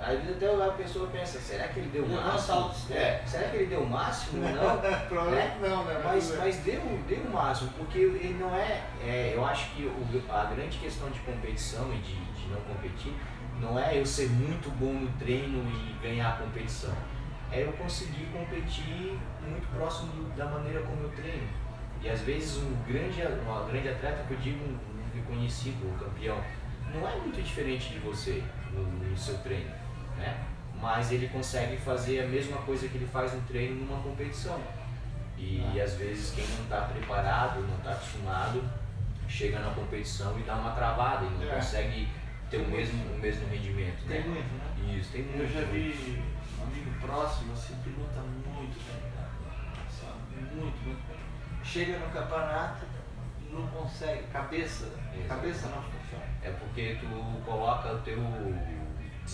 Às 0.00 0.18
vezes 0.18 0.36
até 0.36 0.64
a 0.64 0.72
pessoa 0.72 1.08
pensa, 1.08 1.38
será 1.38 1.68
que 1.68 1.80
ele 1.80 1.90
deu 1.90 2.04
o 2.04 2.08
máximo? 2.08 2.70
É, 2.90 3.22
será 3.26 3.48
que 3.50 3.56
ele 3.56 3.66
deu 3.66 3.82
o 3.82 3.88
máximo? 3.88 4.40
Não, 4.42 4.80
provavelmente 5.08 5.58
né? 5.58 5.68
não, 5.68 5.84
né? 5.84 6.00
Mas, 6.02 6.36
mas 6.38 6.56
deu, 6.58 6.80
deu 7.06 7.18
o 7.18 7.30
máximo, 7.30 7.70
porque 7.76 7.98
ele 7.98 8.38
não 8.40 8.54
é, 8.56 8.82
é 9.04 9.34
eu 9.36 9.44
acho 9.44 9.70
que 9.72 9.84
o, 9.84 10.32
a 10.32 10.44
grande 10.44 10.78
questão 10.78 11.10
de 11.10 11.20
competição 11.20 11.92
e 11.92 11.98
de, 11.98 12.14
de 12.14 12.48
não 12.48 12.60
competir 12.62 13.12
não 13.60 13.78
é 13.78 13.98
eu 13.98 14.06
ser 14.06 14.30
muito 14.30 14.70
bom 14.78 14.92
no 14.92 15.08
treino 15.18 15.62
e 15.70 15.92
ganhar 16.02 16.30
a 16.30 16.36
competição. 16.38 16.94
É 17.52 17.62
eu 17.62 17.72
conseguir 17.74 18.26
competir 18.32 19.18
muito 19.42 19.68
próximo 19.76 20.12
do, 20.12 20.36
da 20.36 20.46
maneira 20.46 20.80
como 20.80 21.02
eu 21.02 21.10
treino. 21.10 21.46
E 22.02 22.08
às 22.08 22.20
vezes 22.20 22.56
um 22.56 22.74
grande, 22.88 23.20
uma 23.44 23.64
grande 23.64 23.90
atleta 23.90 24.24
que 24.26 24.32
eu 24.32 24.38
digo 24.38 24.64
um, 24.64 24.72
um 24.72 25.14
reconhecido, 25.14 25.86
um 25.86 25.98
campeão, 25.98 26.42
não 26.94 27.06
é 27.06 27.16
muito 27.16 27.42
diferente 27.42 27.90
de 27.90 27.98
você 27.98 28.42
no, 28.72 28.82
no 28.82 29.16
seu 29.16 29.36
treino, 29.38 29.70
né? 30.20 30.44
Mas 30.80 31.10
ele 31.12 31.28
consegue 31.28 31.76
fazer 31.76 32.20
a 32.20 32.26
mesma 32.26 32.58
coisa 32.58 32.88
que 32.88 32.96
ele 32.96 33.06
faz 33.06 33.34
no 33.34 33.40
treino 33.42 33.84
numa 33.84 34.00
competição. 34.02 34.60
E 35.36 35.62
ah. 35.78 35.84
às 35.84 35.94
vezes 35.94 36.32
quem 36.34 36.46
não 36.46 36.64
está 36.64 36.82
preparado, 36.82 37.60
não 37.60 37.76
está 37.76 37.92
acostumado, 37.92 38.62
chega 39.28 39.58
na 39.58 39.70
competição 39.70 40.38
e 40.38 40.42
dá 40.42 40.54
uma 40.56 40.72
travada 40.72 41.24
e 41.26 41.30
não 41.30 41.50
é. 41.50 41.54
consegue 41.56 42.08
ter 42.50 42.58
o 42.58 42.68
mesmo, 42.68 43.14
o 43.14 43.18
mesmo 43.18 43.48
rendimento. 43.48 44.06
Tem 44.06 44.20
né? 44.20 44.26
muito, 44.26 44.54
né? 44.54 44.98
Isso, 44.98 45.12
tem 45.12 45.22
muito. 45.22 45.42
Eu 45.42 45.48
já 45.48 45.60
vi 45.70 46.22
um 46.58 46.62
amigo 46.64 46.90
próximo 47.00 47.52
assim, 47.52 47.74
que 47.82 47.90
luta 47.90 48.20
muito 48.20 48.78
bem, 48.86 49.10
cara. 49.12 49.30
Muito, 50.52 50.84
muito 50.84 51.08
bem. 51.08 51.16
Chega 51.62 51.98
no 51.98 52.10
campeonato, 52.10 52.86
não 53.50 53.66
consegue, 53.68 54.24
cabeça, 54.32 54.86
Exato. 55.14 55.28
cabeça 55.28 55.68
não 55.68 55.82
funciona. 55.82 56.24
É 56.42 56.50
porque 56.50 56.96
tu 57.00 57.42
coloca 57.44 57.92
o 57.92 57.98
teu 57.98 58.18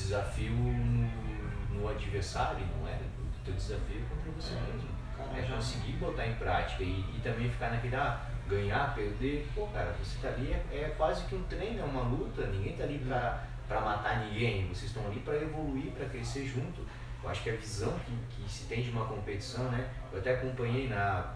desafio 0.05 0.53
no, 0.53 1.81
no 1.81 1.89
adversário, 1.89 2.67
não 2.79 2.89
é? 2.89 2.95
O 2.95 3.45
teu 3.45 3.55
desafio 3.55 4.03
é 4.03 4.15
contra 4.15 4.33
você 4.33 4.55
é. 4.55 4.73
mesmo. 4.73 4.89
Cara, 5.17 5.39
é 5.39 5.43
conseguir 5.43 5.93
botar 5.93 6.27
em 6.27 6.35
prática 6.35 6.83
e, 6.83 7.05
e 7.17 7.21
também 7.23 7.49
ficar 7.51 7.71
naquele, 7.71 7.97
ah, 7.97 8.21
ganhar, 8.49 8.95
perder. 8.95 9.47
Pô, 9.55 9.67
cara, 9.69 9.95
você 10.03 10.19
tá 10.21 10.29
ali, 10.29 10.53
é, 10.53 10.65
é, 10.73 10.95
quase 10.97 11.25
que 11.25 11.35
um 11.35 11.43
treino, 11.45 11.81
é 11.81 11.85
uma 11.85 12.03
luta, 12.03 12.47
ninguém 12.47 12.77
tá 12.77 12.85
ali 12.85 12.99
pra, 12.99 13.45
pra 13.67 13.81
matar 13.81 14.27
ninguém, 14.27 14.69
vocês 14.69 14.91
estão 14.91 15.07
ali 15.07 15.21
para 15.21 15.37
evoluir, 15.37 15.93
para 15.93 16.07
crescer 16.09 16.45
junto. 16.45 16.83
Eu 17.23 17.31
acho 17.31 17.43
que 17.43 17.51
a 17.51 17.57
visão 17.57 17.99
que, 18.01 18.43
que 18.43 18.51
se 18.51 18.67
tem 18.67 18.83
de 18.83 18.91
uma 18.91 19.07
competição, 19.07 19.65
né? 19.71 19.89
Eu 20.13 20.19
até 20.19 20.35
acompanhei 20.35 20.89
na, 20.89 21.33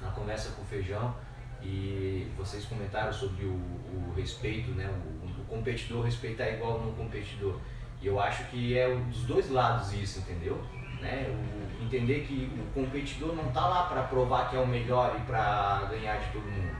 na 0.00 0.10
conversa 0.10 0.52
com 0.52 0.62
o 0.62 0.64
Feijão, 0.64 1.14
e 1.62 2.30
vocês 2.36 2.64
comentaram 2.66 3.12
sobre 3.12 3.44
o, 3.44 3.54
o 3.54 4.14
respeito, 4.16 4.70
né? 4.72 4.88
O, 4.88 5.26
o, 5.26 5.44
competidor 5.46 6.04
respeitar 6.04 6.48
igual 6.50 6.80
no 6.80 6.92
competidor. 6.92 7.58
Eu 8.06 8.20
acho 8.20 8.44
que 8.44 8.78
é 8.78 8.88
dos 8.94 9.24
dois 9.24 9.50
lados 9.50 9.92
isso, 9.92 10.20
entendeu? 10.20 10.62
Né? 11.00 11.26
O, 11.28 11.84
entender 11.84 12.24
que 12.26 12.50
o 12.56 12.72
competidor 12.72 13.34
não 13.34 13.48
está 13.48 13.66
lá 13.66 13.84
para 13.84 14.02
provar 14.04 14.48
que 14.48 14.56
é 14.56 14.60
o 14.60 14.66
melhor 14.66 15.16
e 15.16 15.20
para 15.22 15.86
ganhar 15.90 16.16
de 16.18 16.32
todo 16.32 16.44
mundo. 16.44 16.76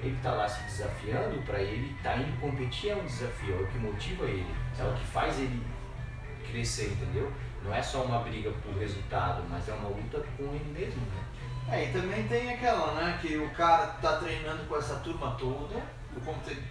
Ele 0.00 0.16
está 0.16 0.32
lá 0.32 0.48
se 0.48 0.62
desafiando, 0.64 1.40
para 1.42 1.60
ele 1.60 1.94
tá 2.02 2.16
indo 2.16 2.40
competir 2.40 2.90
é 2.90 2.96
um 2.96 3.04
desafio, 3.04 3.58
é 3.58 3.62
o 3.62 3.66
que 3.68 3.78
motiva 3.78 4.24
ele, 4.24 4.54
é 4.78 4.84
o 4.84 4.92
que 4.94 5.04
faz 5.06 5.38
ele 5.38 5.64
crescer, 6.50 6.92
entendeu? 6.92 7.32
Não 7.64 7.74
é 7.74 7.82
só 7.82 8.02
uma 8.02 8.18
briga 8.20 8.50
por 8.50 8.76
resultado, 8.76 9.42
mas 9.48 9.68
é 9.68 9.72
uma 9.72 9.88
luta 9.88 10.22
com 10.36 10.44
ele 10.44 10.72
mesmo. 10.72 11.00
Né? 11.00 11.24
É, 11.68 11.84
e 11.84 11.92
também 11.92 12.26
tem 12.28 12.52
aquela, 12.52 12.92
né, 12.94 13.18
que 13.20 13.36
o 13.36 13.50
cara 13.50 13.86
tá 14.00 14.16
treinando 14.16 14.64
com 14.64 14.76
essa 14.76 14.96
turma 14.96 15.36
toda, 15.38 15.80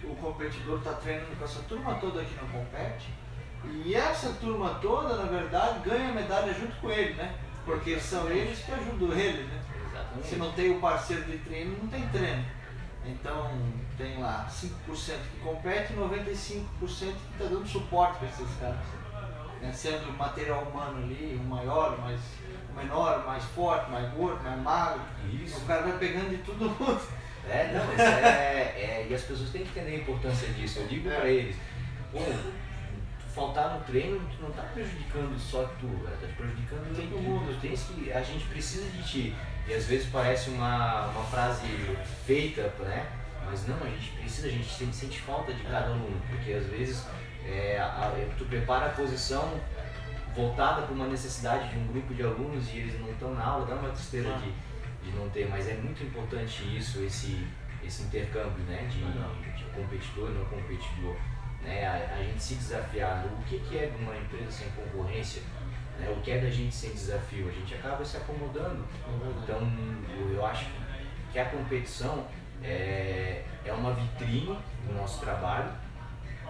o 0.04 0.16
competidor 0.16 0.80
tá 0.82 0.92
treinando 0.94 1.34
com 1.36 1.44
essa 1.44 1.62
turma 1.62 1.94
toda 1.94 2.24
que 2.24 2.34
não 2.34 2.48
compete, 2.48 3.08
e 3.84 3.94
essa 3.94 4.30
turma 4.40 4.78
toda, 4.80 5.16
na 5.16 5.24
verdade, 5.24 5.88
ganha 5.88 6.12
medalha 6.12 6.52
junto 6.52 6.74
com 6.76 6.90
ele, 6.90 7.14
né? 7.14 7.34
Porque 7.64 7.98
são 7.98 8.28
eles 8.30 8.60
que 8.60 8.72
ajudam 8.72 9.12
ele, 9.12 9.42
né? 9.44 9.60
Exatamente. 9.88 10.26
Se 10.28 10.36
não 10.36 10.52
tem 10.52 10.70
o 10.70 10.80
parceiro 10.80 11.24
de 11.24 11.38
treino, 11.38 11.76
não 11.80 11.88
tem 11.88 12.06
treino. 12.08 12.44
Então 13.04 13.50
tem 13.96 14.18
lá 14.18 14.46
5% 14.50 14.70
que 14.88 15.40
compete 15.42 15.92
e 15.92 15.96
95% 15.96 16.64
que 16.80 17.32
está 17.32 17.44
dando 17.44 17.66
suporte 17.66 18.18
para 18.18 18.28
esses 18.28 18.56
caras. 18.58 18.76
Né? 19.60 19.72
Sendo 19.72 20.10
o 20.10 20.12
material 20.12 20.62
humano 20.62 21.02
ali, 21.04 21.40
o 21.40 21.48
maior, 21.48 21.98
mas 22.00 22.20
menor, 22.76 23.24
mais 23.24 23.44
forte, 23.44 23.90
mais 23.90 24.12
gordo, 24.12 24.42
mais 24.42 24.60
magro. 24.60 25.00
Isso. 25.32 25.58
O 25.58 25.66
cara 25.66 25.82
vai 25.82 25.98
pegando 25.98 26.30
de 26.30 26.38
todo 26.38 26.70
mundo. 26.70 27.00
É, 27.48 27.70
não, 27.72 28.04
é, 28.04 28.74
é, 28.76 29.06
e 29.08 29.14
as 29.14 29.22
pessoas 29.22 29.50
têm 29.50 29.62
que 29.62 29.68
entender 29.68 29.94
a 29.94 29.98
importância 30.00 30.48
disso. 30.48 30.80
Eu 30.80 30.88
digo 30.88 31.08
é. 31.08 31.14
para 31.14 31.28
eles, 31.28 31.54
pô, 32.10 32.18
faltar 33.36 33.74
no 33.74 33.84
treino, 33.84 34.18
tu 34.34 34.42
não 34.42 34.48
está 34.48 34.62
prejudicando 34.62 35.38
só 35.38 35.64
tu, 35.78 35.86
está 35.86 36.26
prejudicando 36.38 36.96
todo 36.96 37.20
mundo. 37.20 37.60
Tens 37.60 37.82
que, 37.82 38.10
a 38.10 38.22
gente 38.22 38.46
precisa 38.46 38.88
de 38.90 39.02
ti. 39.02 39.36
E 39.68 39.74
às 39.74 39.84
vezes 39.84 40.08
parece 40.10 40.48
uma, 40.48 41.08
uma 41.08 41.24
frase 41.24 41.66
feita, 42.24 42.62
né? 42.80 43.06
Mas 43.44 43.68
não, 43.68 43.76
a 43.76 43.90
gente 43.90 44.10
precisa, 44.12 44.46
a 44.46 44.50
gente 44.50 44.72
sente, 44.72 44.96
sente 44.96 45.20
falta 45.20 45.52
de 45.52 45.62
cada 45.64 45.88
aluno, 45.88 46.20
porque 46.30 46.52
às 46.52 46.66
vezes 46.66 47.04
é, 47.44 47.78
a, 47.78 48.10
tu 48.38 48.46
prepara 48.46 48.86
a 48.86 48.88
posição 48.90 49.60
voltada 50.34 50.82
para 50.82 50.94
uma 50.94 51.06
necessidade 51.06 51.68
de 51.68 51.78
um 51.78 51.86
grupo 51.88 52.14
de 52.14 52.22
alunos 52.22 52.72
e 52.72 52.78
eles 52.78 52.98
não 53.00 53.10
estão 53.10 53.34
na 53.34 53.44
aula, 53.44 53.66
dá 53.66 53.74
uma 53.74 53.90
tristeza 53.90 54.30
de, 54.38 55.10
de 55.10 55.16
não 55.16 55.28
ter, 55.30 55.48
mas 55.48 55.68
é 55.68 55.74
muito 55.74 56.02
importante 56.02 56.76
isso, 56.76 57.02
esse, 57.02 57.46
esse 57.84 58.02
intercâmbio 58.02 58.64
né, 58.64 58.88
de, 58.90 58.98
de 59.56 59.64
competidor 59.70 60.30
e 60.30 60.34
não 60.34 60.44
competidor. 60.46 61.16
Né, 61.66 61.84
a, 61.84 62.14
a, 62.14 62.22
gente 62.22 62.40
se 62.40 62.54
desafiar 62.54 63.26
o 63.26 63.42
que, 63.42 63.58
que 63.58 63.76
é 63.76 63.92
uma 63.98 64.16
empresa 64.16 64.50
sem 64.52 64.68
concorrência, 64.70 65.42
né, 65.98 66.08
o 66.16 66.20
que 66.20 66.30
é 66.30 66.38
da 66.38 66.48
gente 66.48 66.72
sem 66.72 66.92
desafio, 66.92 67.48
a 67.48 67.52
gente 67.52 67.74
acaba 67.74 68.04
se 68.04 68.16
acomodando. 68.16 68.84
Então 69.42 69.60
eu 70.32 70.46
acho 70.46 70.66
que 71.32 71.38
a 71.38 71.46
competição 71.46 72.24
é, 72.62 73.44
é 73.64 73.72
uma 73.72 73.94
vitrine 73.94 74.56
do 74.86 74.94
nosso 74.94 75.20
trabalho, 75.20 75.72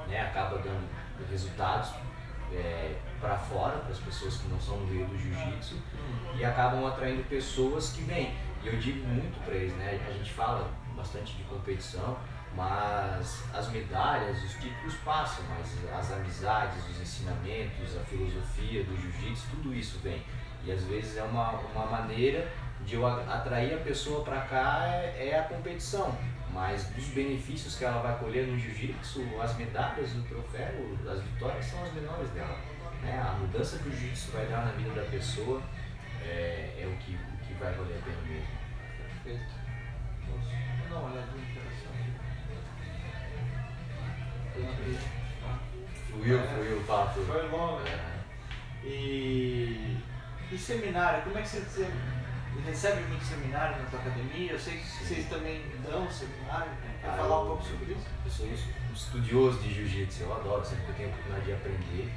né, 0.06 0.20
acaba 0.20 0.58
dando 0.58 0.86
resultados 1.30 1.94
é, 2.52 2.94
para 3.20 3.36
fora, 3.36 3.78
para 3.78 3.92
as 3.92 3.98
pessoas 3.98 4.36
que 4.36 4.48
não 4.48 4.60
são 4.60 4.76
do 4.78 4.86
meio 4.86 5.06
do 5.06 5.18
jiu-jitsu, 5.18 5.76
e 6.36 6.44
acabam 6.44 6.86
atraindo 6.86 7.22
pessoas 7.24 7.92
que 7.92 8.02
vêm. 8.02 8.34
E 8.62 8.68
eu 8.68 8.78
digo 8.78 9.06
muito 9.06 9.42
para 9.44 9.54
eles, 9.54 9.74
né? 9.74 10.00
A 10.06 10.12
gente 10.12 10.32
fala 10.32 10.70
bastante 10.94 11.34
de 11.34 11.42
competição, 11.44 12.16
mas 12.56 13.44
as 13.52 13.68
medalhas, 13.68 14.42
os 14.42 14.54
títulos 14.54 14.94
passam, 15.04 15.44
mas 15.50 15.68
as 15.92 16.12
amizades, 16.12 16.82
os 16.88 17.00
ensinamentos, 17.00 17.96
a 17.96 18.00
filosofia 18.04 18.82
do 18.84 18.96
jiu-jitsu, 18.96 19.46
tudo 19.50 19.74
isso 19.74 19.98
vem. 20.02 20.22
E 20.64 20.72
às 20.72 20.82
vezes 20.84 21.16
é 21.16 21.22
uma, 21.22 21.52
uma 21.52 21.86
maneira 21.86 22.50
de 22.80 22.94
eu 22.94 23.06
atrair 23.06 23.74
a 23.74 23.78
pessoa 23.78 24.24
para 24.24 24.40
cá 24.42 24.86
é, 24.86 25.28
é 25.30 25.38
a 25.38 25.44
competição 25.44 26.16
mas 26.56 26.86
dos 26.86 27.08
benefícios 27.08 27.76
que 27.76 27.84
ela 27.84 28.00
vai 28.00 28.18
colher 28.18 28.46
no 28.46 28.58
jiu-jitsu, 28.58 29.20
as 29.42 29.54
medalhas, 29.58 30.16
o 30.16 30.22
troféu, 30.22 30.96
as 31.06 31.20
vitórias 31.20 31.66
são 31.66 31.82
as 31.82 31.92
menores 31.92 32.30
dela. 32.30 32.58
Né? 33.02 33.20
A 33.20 33.32
mudança 33.38 33.78
que 33.78 33.90
o 33.90 33.92
jiu-jitsu 33.92 34.32
vai 34.32 34.46
dar 34.46 34.64
na 34.64 34.72
vida 34.72 34.90
da 34.90 35.06
pessoa 35.10 35.62
é, 36.22 36.72
é 36.78 36.86
o, 36.86 36.96
que, 36.96 37.12
o 37.12 37.46
que 37.46 37.52
vai 37.60 37.74
valer 37.74 37.98
a 37.98 38.02
pena 38.02 38.22
mesmo. 38.26 38.48
Perfeito. 39.22 39.52
Nossa, 40.30 40.50
vou 40.88 41.10
dar 41.10 41.26
Fluiu, 46.08 46.38
é, 46.38 46.46
fluiu 46.46 46.78
o 46.78 46.84
papo. 46.84 47.20
Foi 47.20 47.48
bom, 47.48 47.80
né? 47.80 48.22
E, 48.84 49.96
e 50.50 50.58
seminário, 50.58 51.22
como 51.24 51.38
é 51.38 51.42
que 51.42 51.48
você 51.48 51.90
recebe 52.64 53.02
muito 53.02 53.24
seminário 53.24 53.82
na 53.82 53.88
tua 53.90 54.00
academia? 54.00 54.52
Eu 54.52 54.58
sei 54.58 54.78
que 54.78 54.86
vocês 54.86 55.28
também 55.28 55.62
dão 55.82 56.10
seminário. 56.10 56.70
Né? 56.70 56.98
Quer 57.00 57.10
ah, 57.10 57.16
falar 57.16 57.42
um 57.42 57.46
pouco 57.46 57.64
sobre 57.64 57.92
isso? 57.92 58.06
Eu 58.24 58.30
sou 58.30 58.46
um 58.46 58.92
estudioso 58.94 59.58
de 59.60 59.74
jiu-jitsu, 59.74 60.22
eu 60.22 60.34
adoro, 60.34 60.64
sempre 60.64 60.84
que 60.84 60.90
eu 60.90 60.94
tenho 60.94 61.08
a 61.08 61.12
oportunidade 61.12 61.46
de 61.46 61.52
aprender. 61.52 62.12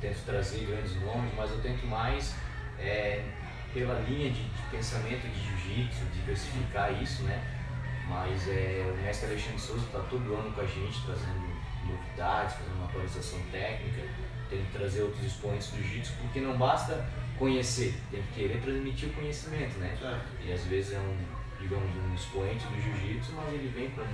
Tento 0.00 0.24
trazer 0.24 0.66
grandes 0.66 0.96
nomes, 1.00 1.32
mas 1.36 1.50
eu 1.50 1.60
tento 1.60 1.86
mais 1.86 2.34
é, 2.78 3.24
pela 3.72 4.00
linha 4.00 4.30
de, 4.30 4.42
de, 4.42 4.62
pensamento 4.70 5.26
de 5.28 5.40
jiu-jitsu, 5.40 6.04
diversificar 6.12 6.92
isso, 7.02 7.22
né? 7.22 7.42
Mas 8.08 8.48
é, 8.48 8.92
o 8.92 9.02
mestre 9.02 9.28
Alexandre 9.28 9.58
Souza 9.58 9.86
está 9.86 10.00
todo 10.00 10.34
ano 10.34 10.52
com 10.52 10.60
a 10.60 10.66
gente, 10.66 11.04
trazendo 11.06 11.53
novidades, 11.84 12.54
fazendo 12.56 12.76
uma 12.76 12.86
atualização 12.86 13.40
técnica, 13.50 14.02
tento 14.48 14.72
trazer 14.72 15.02
outros 15.02 15.24
expoentes 15.24 15.70
do 15.70 15.76
jiu-jitsu, 15.82 16.12
porque 16.20 16.40
não 16.40 16.56
basta 16.56 17.04
conhecer, 17.38 17.94
tem 18.10 18.22
que 18.22 18.32
querer 18.34 18.60
transmitir 18.60 19.08
o 19.08 19.12
conhecimento, 19.12 19.78
né? 19.78 19.96
E 20.44 20.52
às 20.52 20.64
vezes 20.64 20.94
é 20.94 20.98
um, 20.98 21.16
digamos, 21.60 21.90
um 21.96 22.14
expoente 22.14 22.66
do 22.66 22.80
jiu-jitsu, 22.80 23.32
mas 23.32 23.54
ele 23.54 23.72
vem 23.74 23.90
com, 23.90 24.04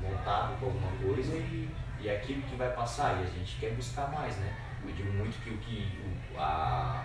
montado 0.00 0.58
com 0.58 0.66
alguma 0.66 0.92
coisa 1.02 1.34
e, 1.36 1.68
e 2.00 2.08
é 2.08 2.16
aquilo 2.16 2.42
que 2.42 2.56
vai 2.56 2.70
passar, 2.72 3.20
e 3.20 3.24
a 3.24 3.30
gente 3.30 3.56
quer 3.58 3.72
buscar 3.72 4.10
mais, 4.10 4.36
né? 4.36 4.54
Eu 4.84 4.92
digo 4.92 5.12
muito 5.12 5.38
que 5.42 5.50
o 5.50 5.58
que 5.58 5.98
o, 6.34 6.38
a, 6.38 7.04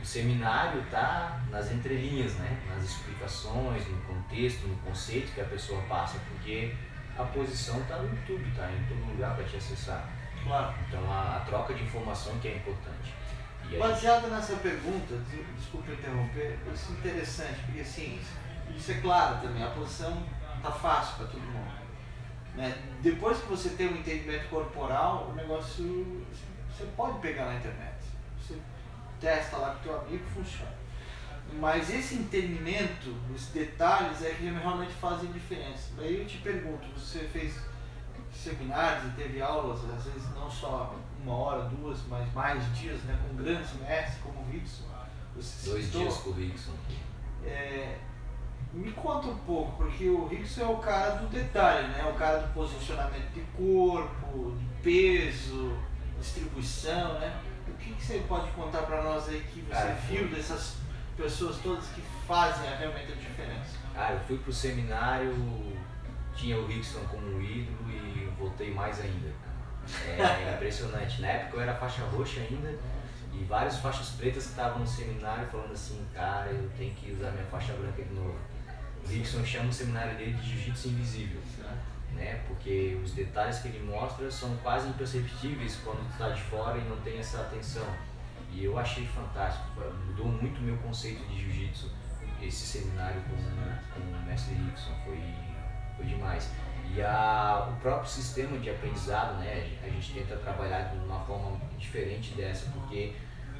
o 0.00 0.04
seminário 0.04 0.82
está 0.82 1.42
nas 1.50 1.72
entrelinhas, 1.72 2.34
né? 2.34 2.58
Nas 2.68 2.84
explicações, 2.84 3.86
no 3.88 3.98
contexto, 4.02 4.66
no 4.66 4.76
conceito 4.76 5.32
que 5.32 5.40
a 5.40 5.46
pessoa 5.46 5.80
passa, 5.82 6.18
porque 6.28 6.74
a 7.18 7.24
posição 7.24 7.80
está 7.80 7.96
no 7.96 8.08
YouTube, 8.08 8.48
está 8.48 8.70
em 8.70 8.84
todo 8.84 9.10
lugar 9.10 9.34
para 9.34 9.44
te 9.44 9.56
acessar. 9.56 10.08
Claro. 10.44 10.74
Então 10.86 11.10
a, 11.10 11.36
a 11.36 11.40
troca 11.40 11.74
de 11.74 11.82
informação 11.82 12.38
que 12.38 12.48
é 12.48 12.56
importante. 12.56 13.14
Baseado 13.78 14.28
nessa 14.28 14.56
pergunta, 14.56 15.14
desculpe 15.56 15.92
interromper, 15.92 16.58
isso 16.72 16.90
é 16.90 16.94
interessante, 16.94 17.60
porque 17.66 17.80
assim, 17.80 18.18
isso 18.74 18.92
é 18.92 18.94
claro 18.94 19.42
também, 19.42 19.62
a 19.62 19.68
posição 19.70 20.24
tá 20.62 20.70
fácil 20.70 21.16
para 21.16 21.26
todo 21.26 21.42
mundo. 21.42 21.78
Né? 22.54 22.74
Depois 23.02 23.38
que 23.38 23.46
você 23.46 23.70
tem 23.70 23.88
um 23.88 23.96
entendimento 23.96 24.48
corporal, 24.48 25.28
o 25.30 25.34
negócio 25.34 26.24
você 26.70 26.86
pode 26.96 27.18
pegar 27.18 27.46
na 27.46 27.56
internet. 27.56 27.96
Você 28.40 28.56
testa 29.20 29.56
lá 29.56 29.74
com 29.74 29.82
teu 29.82 30.00
amigo, 30.00 30.24
funciona. 30.32 30.72
Mas 31.54 31.90
esse 31.90 32.14
entendimento, 32.14 33.14
os 33.34 33.46
detalhes 33.46 34.22
é 34.22 34.30
que 34.30 34.44
realmente 34.44 34.92
fazem 34.94 35.32
diferença. 35.32 35.90
Daí 35.96 36.20
eu 36.20 36.26
te 36.26 36.38
pergunto, 36.38 36.86
você 36.96 37.20
fez 37.20 37.54
seminários 38.32 39.06
e 39.06 39.16
teve 39.16 39.40
aulas, 39.40 39.80
às 39.90 40.04
vezes 40.04 40.28
não 40.34 40.50
só 40.50 40.94
uma 41.22 41.34
hora, 41.34 41.68
duas, 41.68 41.98
mas 42.08 42.32
mais 42.32 42.62
dias, 42.76 43.02
né, 43.02 43.18
com 43.26 43.36
grandes 43.36 43.72
mestres 43.80 44.18
como 44.22 44.40
o 44.40 44.50
Rickson. 44.50 44.84
Dois 45.34 45.84
citou. 45.84 46.02
dias 46.02 46.16
com 46.18 46.30
o 46.30 46.32
Rickson. 46.34 46.72
É, 47.44 47.98
me 48.72 48.92
conta 48.92 49.28
um 49.28 49.38
pouco, 49.38 49.76
porque 49.76 50.08
o 50.08 50.26
Rickson 50.26 50.62
é 50.62 50.66
o 50.66 50.76
cara 50.78 51.16
do 51.16 51.26
detalhe, 51.28 51.88
né? 51.88 52.00
É 52.00 52.10
o 52.10 52.14
cara 52.14 52.38
do 52.38 52.52
posicionamento 52.52 53.32
de 53.32 53.40
corpo, 53.56 54.56
de 54.56 54.64
peso, 54.82 55.76
distribuição, 56.18 57.18
né? 57.18 57.40
O 57.66 57.72
que, 57.72 57.92
que 57.94 58.04
você 58.04 58.24
pode 58.28 58.50
contar 58.50 58.82
para 58.82 59.02
nós 59.02 59.28
aí 59.28 59.40
que 59.52 59.60
você 59.60 59.70
cara, 59.70 59.94
viu 60.08 60.28
dessas 60.28 60.76
pessoas 61.18 61.56
todas 61.58 61.84
que 61.88 62.00
fazem 62.26 62.70
realmente 62.78 63.12
a 63.12 63.16
diferença? 63.16 63.76
Ah, 63.94 64.12
eu 64.12 64.20
fui 64.20 64.38
pro 64.38 64.52
seminário, 64.52 65.34
tinha 66.34 66.56
o 66.56 66.66
Rickson 66.66 67.00
como 67.10 67.42
ídolo 67.42 67.90
e 67.90 68.32
voltei 68.38 68.72
mais 68.72 69.00
ainda. 69.00 69.32
É 70.06 70.54
impressionante. 70.54 71.20
Na 71.20 71.28
época 71.28 71.56
eu 71.56 71.62
era 71.62 71.74
faixa 71.74 72.02
roxa 72.04 72.40
ainda 72.40 72.78
e 73.34 73.44
várias 73.44 73.78
faixas 73.78 74.10
pretas 74.10 74.44
que 74.44 74.50
estavam 74.50 74.78
no 74.78 74.86
seminário 74.86 75.46
falando 75.48 75.72
assim, 75.72 76.06
cara, 76.14 76.50
eu 76.50 76.70
tenho 76.78 76.94
que 76.94 77.12
usar 77.12 77.32
minha 77.32 77.46
faixa 77.46 77.72
branca 77.72 78.02
de 78.02 78.14
novo. 78.14 78.38
O 79.04 79.08
Rickson 79.08 79.44
chama 79.44 79.70
o 79.70 79.72
seminário 79.72 80.16
dele 80.16 80.34
de 80.34 80.48
Jiu-Jitsu 80.48 80.88
Invisível. 80.88 81.40
Né? 82.14 82.40
Porque 82.46 82.98
os 83.04 83.12
detalhes 83.12 83.58
que 83.58 83.68
ele 83.68 83.84
mostra 83.84 84.30
são 84.30 84.56
quase 84.58 84.88
imperceptíveis 84.88 85.76
quando 85.84 86.06
tu 86.08 86.12
está 86.12 86.30
de 86.30 86.40
fora 86.42 86.78
e 86.78 86.88
não 86.88 86.96
tem 86.98 87.18
essa 87.18 87.40
atenção. 87.40 87.86
E 88.50 88.64
eu 88.64 88.78
achei 88.78 89.06
fantástico, 89.06 89.66
mudou 90.06 90.26
muito 90.26 90.58
o 90.58 90.62
meu 90.62 90.76
conceito 90.78 91.24
de 91.26 91.40
jiu-jitsu 91.40 91.90
esse 92.42 92.66
seminário 92.66 93.20
com, 93.22 93.36
com 93.94 94.16
o 94.16 94.22
mestre 94.22 94.54
Rickson, 94.54 94.92
foi, 95.04 95.20
foi 95.96 96.06
demais. 96.06 96.50
E 96.94 97.02
a, 97.02 97.68
o 97.70 97.80
próprio 97.80 98.08
sistema 98.08 98.58
de 98.58 98.70
aprendizado, 98.70 99.38
né, 99.38 99.76
a 99.82 99.88
gente 99.88 100.12
tenta 100.12 100.36
trabalhar 100.36 100.82
de 100.82 100.98
uma 100.98 101.20
forma 101.20 101.60
diferente 101.76 102.34
dessa, 102.34 102.70
porque 102.70 103.12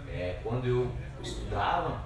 é, 0.08 0.40
quando 0.42 0.66
eu 0.66 0.90
estudava, 1.22 2.02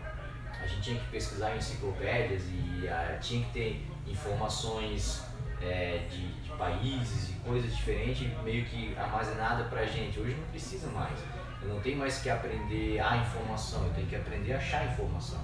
a 0.60 0.66
gente 0.66 0.82
tinha 0.82 1.00
que 1.00 1.08
pesquisar 1.10 1.54
em 1.54 1.58
enciclopédias 1.58 2.42
e 2.48 2.88
a, 2.88 3.18
tinha 3.20 3.44
que 3.46 3.52
ter 3.52 3.86
informações 4.06 5.24
é, 5.60 6.06
de, 6.10 6.32
de, 6.42 6.50
países 6.50 7.30
e 7.30 7.32
coisas 7.40 7.74
diferentes 7.74 8.28
meio 8.42 8.64
que 8.66 8.96
armazenada 8.96 9.64
pra 9.64 9.84
gente. 9.84 10.18
Hoje 10.18 10.34
não 10.34 10.46
precisa 10.48 10.88
mais. 10.90 11.18
Eu 11.62 11.74
não 11.74 11.80
tenho 11.80 11.98
mais 11.98 12.18
que 12.18 12.28
aprender 12.28 12.98
a 13.00 13.16
informação, 13.16 13.84
eu 13.84 13.94
tenho 13.94 14.06
que 14.08 14.16
aprender 14.16 14.52
a 14.54 14.56
achar 14.56 14.84
informação. 14.86 15.40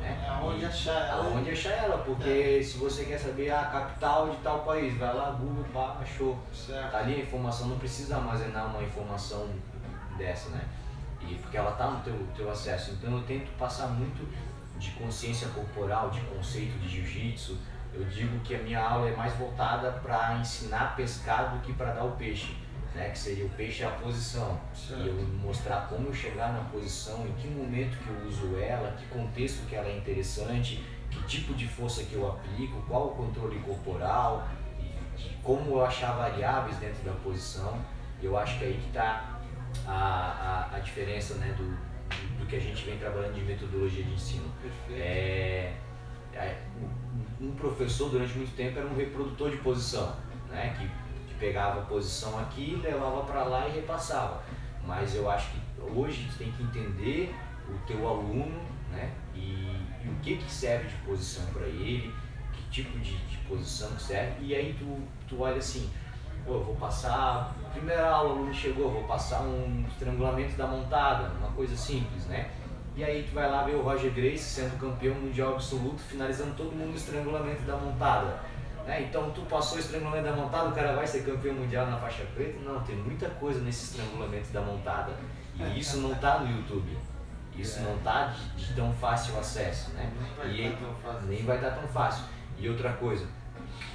Né? 0.00 0.26
Aonde 0.28 0.64
achar 0.64 1.08
ela. 1.08 1.24
Aonde 1.24 1.50
achar 1.50 1.70
ela, 1.70 1.98
porque 1.98 2.58
é. 2.60 2.62
se 2.62 2.78
você 2.78 3.04
quer 3.04 3.18
saber 3.18 3.50
a 3.50 3.64
capital 3.64 4.30
de 4.30 4.36
tal 4.38 4.60
país, 4.60 4.96
vai 4.96 5.14
lá, 5.14 5.30
Google, 5.30 5.64
pá, 5.72 5.98
achou. 6.00 6.38
Certo. 6.52 6.90
Tá 6.90 6.98
ali 6.98 7.16
a 7.16 7.18
informação, 7.18 7.68
não 7.68 7.78
precisa 7.78 8.16
armazenar 8.16 8.66
uma 8.68 8.82
informação 8.82 9.48
dessa, 10.16 10.50
né? 10.50 10.64
E 11.20 11.34
porque 11.34 11.56
ela 11.56 11.72
tá 11.72 11.88
no 11.90 12.00
teu, 12.00 12.26
teu 12.34 12.50
acesso. 12.50 12.92
Então 12.92 13.12
eu 13.12 13.22
tento 13.24 13.50
passar 13.58 13.88
muito 13.88 14.26
de 14.78 14.90
consciência 14.92 15.48
corporal, 15.48 16.10
de 16.10 16.20
conceito 16.22 16.78
de 16.78 16.88
jiu-jitsu. 16.88 17.58
Eu 17.92 18.04
digo 18.04 18.38
que 18.40 18.54
a 18.54 18.58
minha 18.58 18.80
aula 18.80 19.08
é 19.08 19.16
mais 19.16 19.34
voltada 19.34 19.90
para 19.90 20.36
ensinar 20.36 20.82
a 20.82 20.86
pescar 20.88 21.52
do 21.52 21.60
que 21.60 21.72
para 21.72 21.92
dar 21.92 22.04
o 22.04 22.12
peixe 22.12 22.56
né, 22.94 23.10
que 23.10 23.18
seria 23.18 23.46
o 23.46 23.50
peixe 23.50 23.82
é 23.82 23.86
a 23.86 23.90
posição. 23.90 24.60
Certo. 24.74 25.02
E 25.02 25.08
eu 25.08 25.14
mostrar 25.42 25.88
como 25.88 26.08
eu 26.08 26.14
chegar 26.14 26.52
na 26.52 26.64
posição, 26.70 27.26
em 27.26 27.32
que 27.34 27.48
momento 27.48 27.96
que 27.98 28.08
eu 28.08 28.28
uso 28.28 28.56
ela, 28.56 28.92
que 28.92 29.06
contexto 29.06 29.66
que 29.68 29.74
ela 29.74 29.88
é 29.88 29.96
interessante, 29.96 30.84
que 31.10 31.22
tipo 31.24 31.54
de 31.54 31.66
força 31.66 32.04
que 32.04 32.14
eu 32.14 32.28
aplico, 32.28 32.82
qual 32.88 33.08
o 33.08 33.10
controle 33.10 33.58
corporal, 33.60 34.48
e, 34.78 34.84
e 35.22 35.36
como 35.42 35.70
eu 35.70 35.84
achar 35.84 36.12
variáveis 36.12 36.76
dentro 36.76 37.02
da 37.04 37.12
posição. 37.12 37.78
Eu 38.22 38.36
acho 38.36 38.58
que 38.58 38.64
é 38.64 38.68
aí 38.68 38.74
que 38.74 38.88
está 38.88 39.40
a, 39.86 40.68
a, 40.72 40.76
a, 40.76 40.78
diferença 40.80 41.34
né, 41.36 41.54
do, 41.56 41.64
do, 42.38 42.46
que 42.46 42.56
a 42.56 42.60
gente 42.60 42.84
vem 42.84 42.98
trabalhando 42.98 43.34
de 43.34 43.42
metodologia 43.42 44.02
de 44.02 44.12
ensino. 44.12 44.52
É, 44.90 45.74
é, 46.34 46.56
um 47.40 47.52
professor 47.52 48.10
durante 48.10 48.36
muito 48.36 48.54
tempo 48.54 48.78
era 48.78 48.86
um 48.86 48.94
reprodutor 48.94 49.50
de 49.50 49.56
posição, 49.58 50.14
né, 50.50 50.76
que 50.78 51.09
pegava 51.40 51.80
a 51.80 51.84
posição 51.84 52.38
aqui, 52.38 52.78
levava 52.82 53.22
para 53.24 53.42
lá 53.44 53.66
e 53.66 53.72
repassava. 53.72 54.42
Mas 54.86 55.14
eu 55.14 55.28
acho 55.28 55.50
que 55.50 55.60
hoje 55.80 56.28
tu 56.30 56.38
tem 56.38 56.52
que 56.52 56.62
entender 56.62 57.34
o 57.68 57.78
teu 57.86 58.06
aluno, 58.06 58.60
né? 58.90 59.10
E, 59.34 59.38
e 60.04 60.08
o 60.08 60.14
que, 60.22 60.36
que 60.36 60.50
serve 60.50 60.88
de 60.88 60.96
posição 60.96 61.44
para 61.46 61.66
ele, 61.66 62.14
que 62.52 62.62
tipo 62.70 62.98
de, 62.98 63.16
de, 63.16 63.38
posição 63.48 63.90
que 63.92 64.02
serve, 64.02 64.44
e 64.44 64.54
aí 64.54 64.76
tu, 64.78 64.98
tu 65.28 65.42
olha 65.42 65.56
assim, 65.56 65.90
pô, 66.44 66.54
eu 66.54 66.64
vou 66.64 66.76
passar, 66.76 67.54
primeira 67.72 68.08
aula 68.08 68.30
o 68.30 68.32
aluno 68.36 68.54
chegou, 68.54 68.90
vou 68.90 69.04
passar 69.04 69.40
um 69.42 69.84
estrangulamento 69.88 70.56
da 70.56 70.66
montada, 70.66 71.32
uma 71.38 71.50
coisa 71.52 71.76
simples, 71.76 72.26
né? 72.26 72.50
E 72.96 73.04
aí 73.04 73.22
tu 73.22 73.34
vai 73.34 73.48
lá 73.50 73.62
ver 73.62 73.76
o 73.76 73.82
Roger 73.82 74.12
Grace 74.12 74.44
sendo 74.44 74.78
campeão 74.78 75.14
mundial 75.14 75.54
absoluto, 75.54 76.00
finalizando 76.02 76.54
todo 76.54 76.72
mundo 76.72 76.94
estrangulamento 76.96 77.62
da 77.62 77.76
montada. 77.76 78.40
Né? 78.86 79.02
Então 79.02 79.30
tu 79.30 79.42
passou 79.42 79.76
o 79.78 79.80
estrangulamento 79.80 80.24
da 80.24 80.36
montada, 80.36 80.68
o 80.68 80.72
cara 80.72 80.94
vai 80.94 81.06
ser 81.06 81.24
campeão 81.24 81.54
mundial 81.54 81.86
na 81.86 81.98
faixa 81.98 82.24
preta? 82.34 82.58
Não, 82.60 82.80
tem 82.80 82.96
muita 82.96 83.28
coisa 83.30 83.60
nesse 83.60 83.84
estrangulamento 83.84 84.48
da 84.52 84.60
montada. 84.60 85.12
E 85.56 85.78
isso 85.78 85.98
não 85.98 86.12
está 86.12 86.38
no 86.38 86.56
YouTube. 86.56 86.96
Isso 87.56 87.80
não 87.80 87.96
está 87.96 88.26
de, 88.26 88.66
de, 88.66 88.74
tão 88.74 88.92
fácil 88.94 89.38
acesso, 89.38 89.90
né? 89.90 90.10
Nem 90.46 90.64
vai 90.64 90.66
estar 90.66 90.78
tá 90.78 90.86
tão 90.86 90.94
fácil. 90.94 91.28
Nem 91.28 91.44
vai 91.44 91.56
estar 91.56 91.70
tá 91.70 91.76
tão 91.76 91.88
fácil. 91.88 92.24
E 92.58 92.68
outra 92.68 92.92
coisa, 92.94 93.26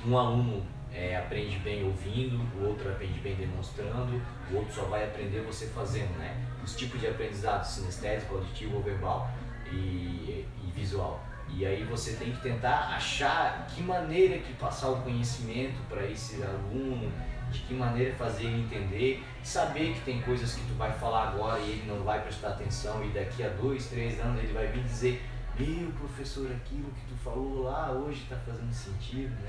um 0.06 0.18
aluno 0.18 0.66
é, 0.94 1.18
aprende 1.18 1.58
bem 1.60 1.84
ouvindo, 1.84 2.40
o 2.60 2.68
outro 2.68 2.90
aprende 2.90 3.20
bem 3.20 3.36
demonstrando, 3.36 4.22
o 4.52 4.56
outro 4.56 4.74
só 4.74 4.84
vai 4.84 5.06
aprender 5.06 5.42
você 5.42 5.68
fazendo, 5.68 6.18
né? 6.18 6.46
Os 6.64 6.76
tipos 6.76 7.00
de 7.00 7.08
aprendizado, 7.08 7.64
sinestésico, 7.64 8.36
auditivo 8.36 8.78
ou 8.78 8.84
verbal 8.84 9.30
e, 9.72 10.46
e 10.64 10.72
visual. 10.74 11.24
E 11.50 11.66
aí 11.66 11.84
você 11.84 12.14
tem 12.14 12.32
que 12.32 12.42
tentar 12.42 12.96
achar 12.96 13.68
que 13.68 13.82
maneira 13.82 14.38
que 14.40 14.54
passar 14.54 14.90
o 14.90 15.02
conhecimento 15.02 15.78
para 15.88 16.06
esse 16.06 16.42
aluno, 16.44 17.12
de 17.52 17.60
que 17.60 17.74
maneira 17.74 18.14
fazer 18.16 18.46
ele 18.46 18.64
entender, 18.64 19.24
saber 19.44 19.94
que 19.94 20.02
tem 20.02 20.22
coisas 20.22 20.56
que 20.56 20.66
tu 20.66 20.74
vai 20.74 20.92
falar 20.92 21.30
agora 21.30 21.60
e 21.60 21.72
ele 21.72 21.86
não 21.88 22.04
vai 22.04 22.22
prestar 22.22 22.50
atenção 22.50 23.06
e 23.06 23.10
daqui 23.10 23.44
a 23.44 23.50
dois, 23.50 23.88
três 23.88 24.20
anos 24.20 24.44
ele 24.44 24.52
vai 24.52 24.68
vir 24.68 24.84
dizer 24.84 25.22
meu 25.58 25.90
professor, 25.92 26.52
aquilo 26.52 26.92
que 26.92 27.06
tu 27.08 27.16
falou 27.16 27.64
lá 27.64 27.90
hoje 27.92 28.24
está 28.24 28.36
fazendo 28.36 28.74
sentido, 28.74 29.34
né? 29.36 29.48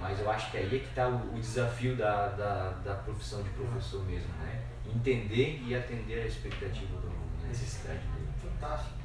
Mas 0.00 0.18
eu 0.18 0.28
acho 0.28 0.50
que 0.50 0.56
aí 0.56 0.66
é 0.66 0.68
que 0.80 0.88
está 0.88 1.08
o, 1.08 1.34
o, 1.34 1.38
desafio 1.38 1.94
da, 1.94 2.28
da, 2.28 2.70
da, 2.84 2.94
profissão 2.96 3.42
de 3.42 3.50
professor 3.50 4.04
mesmo, 4.06 4.32
né? 4.40 4.62
Entender 4.92 5.62
e 5.64 5.74
atender 5.74 6.22
a 6.22 6.26
expectativa 6.26 6.96
do 6.96 7.06
aluno, 7.06 7.30
a 7.44 7.46
necessidade 7.46 8.00
dele. 8.00 8.28
Fantástico. 8.42 8.99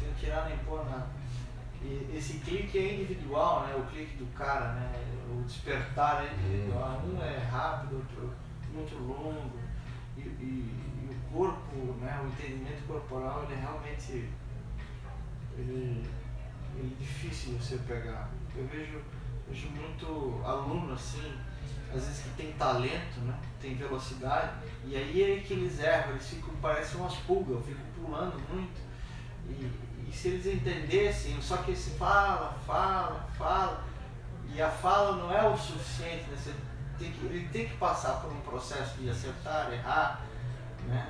Sem 0.00 0.12
tirar 0.18 0.48
nem 0.48 0.58
pôr 0.58 0.84
nada. 0.84 1.08
E 1.82 2.12
esse 2.14 2.38
clique 2.38 2.78
é 2.78 2.94
individual, 2.94 3.66
né? 3.66 3.74
O 3.76 3.86
clique 3.90 4.16
do 4.16 4.26
cara, 4.34 4.72
né? 4.72 4.92
O 5.30 5.42
despertar 5.42 6.24
é 6.24 6.32
individual. 6.34 7.02
Um 7.04 7.22
é 7.22 7.38
rápido, 7.38 7.96
outro 7.96 8.34
muito 8.72 8.96
longo. 8.96 9.58
E, 10.16 10.20
e, 10.20 10.24
e 10.24 11.10
o 11.10 11.32
corpo, 11.32 11.76
né? 12.00 12.20
O 12.22 12.26
entendimento 12.28 12.86
corporal, 12.86 13.44
ele 13.44 13.54
é 13.54 13.56
realmente 13.56 14.28
ele, 15.56 16.06
ele 16.76 16.96
é 16.96 17.02
difícil 17.02 17.54
você 17.58 17.76
pegar. 17.78 18.30
Eu 18.56 18.66
vejo, 18.66 19.00
vejo 19.48 19.68
muito 19.70 20.42
aluno 20.44 20.92
assim, 20.92 21.34
às 21.88 22.04
vezes 22.04 22.22
que 22.22 22.30
tem 22.30 22.52
talento, 22.52 23.20
né? 23.20 23.38
tem 23.60 23.74
velocidade, 23.74 24.52
e 24.84 24.96
aí 24.96 25.22
é 25.22 25.40
que 25.40 25.52
eles 25.52 25.80
erram, 25.80 26.10
eles 26.12 26.28
ficam, 26.28 26.54
parecem 26.56 27.00
umas 27.00 27.14
pulgas, 27.16 27.64
ficam 27.64 27.84
pulando 27.94 28.40
muito. 28.52 28.80
E, 29.48 29.70
e 30.10 30.12
se 30.12 30.28
eles 30.28 30.46
entendessem, 30.46 31.40
só 31.40 31.58
que 31.58 31.74
se 31.74 31.90
fala, 31.90 32.58
fala, 32.66 33.28
fala, 33.38 33.84
e 34.52 34.60
a 34.60 34.68
fala 34.68 35.16
não 35.16 35.32
é 35.32 35.48
o 35.48 35.56
suficiente, 35.56 36.24
né? 36.28 36.36
Você 36.36 36.52
tem 36.98 37.12
que, 37.12 37.26
ele 37.26 37.48
tem 37.48 37.68
que 37.68 37.76
passar 37.76 38.20
por 38.20 38.32
um 38.32 38.40
processo 38.40 38.98
de 38.98 39.08
acertar, 39.08 39.72
errar, 39.72 40.20
né? 40.86 41.08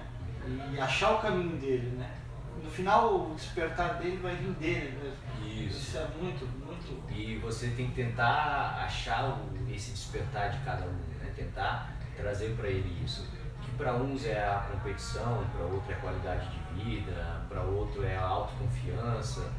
e 0.73 0.81
achar 0.81 1.15
o 1.15 1.19
caminho 1.19 1.57
dele, 1.59 1.97
né? 1.97 2.11
no 2.63 2.71
final 2.71 3.15
o 3.15 3.35
despertar 3.35 3.95
dele 3.95 4.19
vai 4.19 4.37
vir 4.37 4.53
dele 4.55 4.99
mesmo. 5.03 5.67
Isso. 5.67 5.79
Isso 5.79 5.99
é 5.99 6.07
muito, 6.21 6.47
muito. 6.65 7.11
E 7.11 7.37
você 7.39 7.69
tem 7.69 7.89
que 7.89 7.95
tentar 7.95 8.83
achar 8.85 9.41
esse 9.71 9.93
despertar 9.93 10.51
de 10.51 10.59
cada 10.59 10.85
um, 10.87 10.93
né? 10.93 11.33
Tentar 11.35 11.95
trazer 12.17 12.55
para 12.57 12.69
ele 12.69 13.03
isso. 13.05 13.27
Para 13.81 13.95
uns 13.95 14.27
é 14.27 14.39
a 14.39 14.69
competição, 14.71 15.43
para 15.57 15.65
outro 15.65 15.91
é 15.91 15.95
a 15.95 15.99
qualidade 16.01 16.51
de 16.51 16.85
vida, 16.85 17.41
para 17.49 17.63
outro 17.63 18.05
é 18.05 18.15
a 18.15 18.23
autoconfiança. 18.23 19.51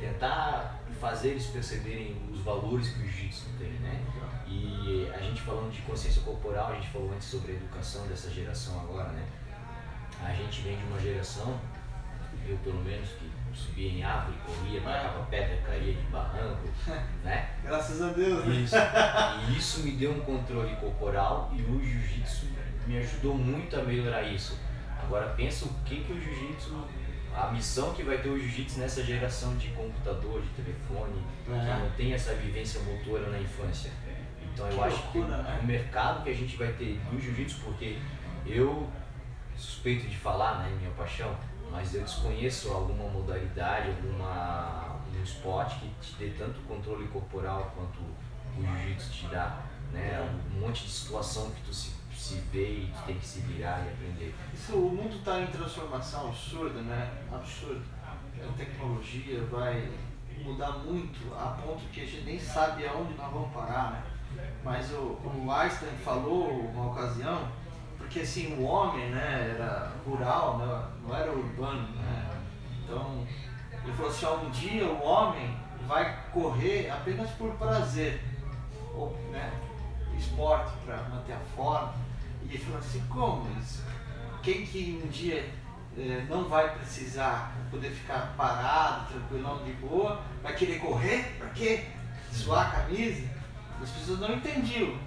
Tentar 0.00 0.80
fazer 1.00 1.28
eles 1.28 1.46
perceberem 1.46 2.20
os 2.32 2.40
valores 2.40 2.88
que 2.88 2.98
o 2.98 3.02
jiu-jitsu 3.04 3.46
tem, 3.56 3.70
né? 3.74 4.04
E 4.48 5.08
a 5.14 5.18
gente 5.18 5.42
falando 5.42 5.70
de 5.70 5.80
consciência 5.82 6.22
corporal, 6.22 6.72
a 6.72 6.74
gente 6.74 6.88
falou 6.88 7.12
antes 7.12 7.28
sobre 7.28 7.52
a 7.52 7.54
educação 7.54 8.04
dessa 8.08 8.28
geração 8.28 8.80
agora, 8.80 9.10
né? 9.10 9.24
A 10.24 10.32
gente 10.32 10.60
vem 10.62 10.76
de 10.76 10.82
uma 10.82 10.98
geração 10.98 11.56
eu 12.48 12.56
pelo 12.58 12.82
menos, 12.82 13.08
que 13.10 13.30
subia 13.54 13.90
em 13.90 14.02
árvore, 14.02 14.38
corria, 14.46 14.80
marcava 14.80 15.24
pedra, 15.26 15.56
caía 15.66 15.94
de 15.94 16.02
barranco, 16.02 16.68
né? 17.22 17.50
Graças 17.62 18.00
a 18.00 18.08
Deus. 18.08 18.44
Né? 18.46 18.54
Isso. 18.54 18.76
E 19.48 19.58
isso 19.58 19.80
me 19.80 19.92
deu 19.92 20.12
um 20.12 20.20
controle 20.20 20.74
corporal 20.76 21.50
e 21.52 21.62
o 21.62 21.80
jiu-jitsu 21.80 22.46
me 22.88 22.98
ajudou 22.98 23.34
muito 23.34 23.78
a 23.78 23.82
melhorar 23.82 24.22
isso. 24.22 24.58
Agora 25.00 25.28
pensa 25.36 25.66
o 25.66 25.68
que 25.84 26.02
que 26.02 26.12
o 26.12 26.20
jiu-jitsu, 26.20 26.84
a 27.36 27.52
missão 27.52 27.92
que 27.92 28.02
vai 28.02 28.18
ter 28.18 28.30
o 28.30 28.38
jiu-jitsu 28.38 28.80
nessa 28.80 29.04
geração 29.04 29.54
de 29.56 29.68
computador, 29.68 30.40
de 30.40 30.48
telefone, 30.48 31.22
que 31.44 31.50
não 31.50 31.90
tem 31.96 32.14
essa 32.14 32.34
vivência 32.34 32.80
motora 32.80 33.28
na 33.28 33.38
infância. 33.38 33.90
Então 34.42 34.66
eu 34.66 34.76
que 34.76 34.84
acho 34.84 34.96
loucura, 34.96 35.36
que 35.36 35.42
né? 35.42 35.58
o 35.62 35.66
mercado 35.66 36.24
que 36.24 36.30
a 36.30 36.34
gente 36.34 36.56
vai 36.56 36.72
ter 36.72 36.98
do 37.10 37.20
jiu-jitsu, 37.20 37.60
porque 37.62 37.98
eu 38.46 38.88
suspeito 39.54 40.06
de 40.06 40.16
falar, 40.16 40.60
né, 40.60 40.76
minha 40.78 40.90
paixão, 40.92 41.36
mas 41.70 41.94
eu 41.94 42.02
desconheço 42.02 42.72
alguma 42.72 43.08
modalidade, 43.10 43.90
alguma, 43.90 44.88
algum 44.88 44.97
esporte 45.38 45.76
que 45.76 45.88
te 46.00 46.16
dê 46.16 46.30
tanto 46.36 46.60
controle 46.66 47.06
corporal 47.08 47.72
quanto 47.74 48.00
o 48.00 48.62
jiu-jitsu 48.62 49.10
te 49.10 49.26
dá. 49.28 49.62
Né? 49.92 50.20
Um 50.54 50.60
monte 50.60 50.84
de 50.84 50.90
situação 50.90 51.50
que 51.52 51.62
tu 51.62 51.72
se, 51.72 51.92
se 52.14 52.34
vê 52.52 52.80
e 52.80 52.92
tu 52.94 53.06
tem 53.06 53.18
que 53.18 53.26
se 53.26 53.40
virar 53.40 53.84
e 53.86 53.92
aprender. 53.92 54.34
Isso, 54.52 54.74
o 54.74 54.90
mundo 54.90 55.16
está 55.16 55.40
em 55.40 55.46
transformação 55.46 56.28
absurda, 56.28 56.80
né? 56.82 57.10
Absurda. 57.32 57.80
A 58.12 58.52
tecnologia 58.56 59.42
vai 59.44 59.90
mudar 60.42 60.72
muito 60.78 61.34
a 61.34 61.58
ponto 61.62 61.84
que 61.90 62.02
a 62.02 62.04
gente 62.04 62.24
nem 62.24 62.38
sabe 62.38 62.86
aonde 62.86 63.14
nós 63.14 63.32
vamos 63.32 63.52
parar, 63.52 63.92
né? 63.92 64.02
Mas 64.62 64.92
o, 64.92 65.18
o 65.24 65.50
Einstein 65.50 65.96
falou 66.04 66.50
uma 66.50 66.92
ocasião 66.92 67.50
porque 67.96 68.20
assim, 68.20 68.54
o 68.54 68.62
homem 68.62 69.10
né, 69.10 69.54
era 69.56 69.92
rural, 70.06 70.58
né, 70.58 70.88
não 71.02 71.16
era 71.16 71.32
urbano. 71.32 71.88
Né? 71.96 72.30
Então, 72.84 73.26
ele 73.88 73.96
falou 73.96 74.10
assim, 74.10 74.46
um 74.46 74.50
dia 74.50 74.84
o 74.84 75.02
homem 75.02 75.56
vai 75.86 76.22
correr 76.30 76.90
apenas 76.90 77.30
por 77.30 77.54
prazer, 77.54 78.22
ou 78.94 79.16
né, 79.30 79.50
esporte 80.18 80.72
para 80.84 81.02
manter 81.04 81.32
a 81.32 81.40
forma. 81.56 81.94
E 82.42 82.54
ele 82.54 82.58
falou 82.58 82.78
assim, 82.78 83.02
como 83.08 83.50
isso? 83.58 83.82
Quem 84.42 84.66
que 84.66 85.00
um 85.02 85.08
dia 85.08 85.48
eh, 85.96 86.26
não 86.28 86.44
vai 86.44 86.74
precisar 86.76 87.56
poder 87.70 87.90
ficar 87.90 88.34
parado, 88.36 89.06
tranquilão, 89.12 89.64
de 89.64 89.72
boa, 89.72 90.20
vai 90.42 90.54
querer 90.54 90.78
correr? 90.80 91.36
Para 91.38 91.48
quê? 91.50 91.86
Suar 92.30 92.68
a 92.68 92.82
camisa? 92.82 93.26
As 93.82 93.90
pessoas 93.90 94.20
não 94.20 94.34
entendiam. 94.34 94.98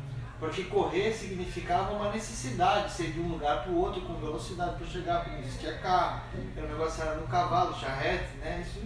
Porque 0.42 0.64
correr 0.64 1.14
significava 1.14 1.94
uma 1.94 2.12
necessidade, 2.12 2.92
ser 2.92 3.12
de 3.12 3.20
um 3.20 3.28
lugar 3.28 3.62
para 3.62 3.72
o 3.72 3.78
outro 3.78 4.02
com 4.02 4.16
velocidade 4.16 4.76
para 4.76 4.88
chegar, 4.88 5.20
porque 5.20 5.36
não 5.36 5.40
existia 5.40 5.78
carro, 5.78 6.24
o 6.34 6.62
negócio 6.62 7.04
era 7.04 7.16
no 7.18 7.28
cavalo, 7.28 7.80
charrete, 7.80 8.38
né? 8.38 8.66
Isso 8.66 8.82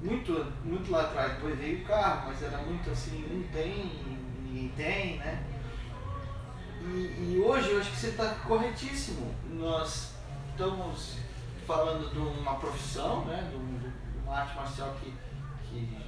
muito, 0.00 0.50
muito 0.64 0.90
lá 0.90 1.02
atrás. 1.02 1.34
Depois 1.34 1.58
veio 1.58 1.82
o 1.82 1.84
carro, 1.84 2.28
mas 2.28 2.42
era 2.42 2.56
muito 2.56 2.90
assim, 2.90 3.22
não 3.30 3.42
tem, 3.52 3.92
ninguém 4.46 4.68
tem, 4.70 5.18
né? 5.18 5.44
E, 6.80 7.34
e 7.34 7.42
hoje 7.44 7.72
eu 7.72 7.80
acho 7.80 7.90
que 7.90 7.96
você 7.98 8.08
está 8.08 8.26
corretíssimo. 8.36 9.34
Nós 9.50 10.14
estamos 10.52 11.18
falando 11.66 12.10
de 12.10 12.18
uma 12.18 12.54
profissão, 12.54 13.26
né? 13.26 13.46
De, 13.50 13.56
uma 14.22 14.38
arte 14.38 14.56
marcial 14.56 14.96
que, 15.02 15.12
que 15.68 15.98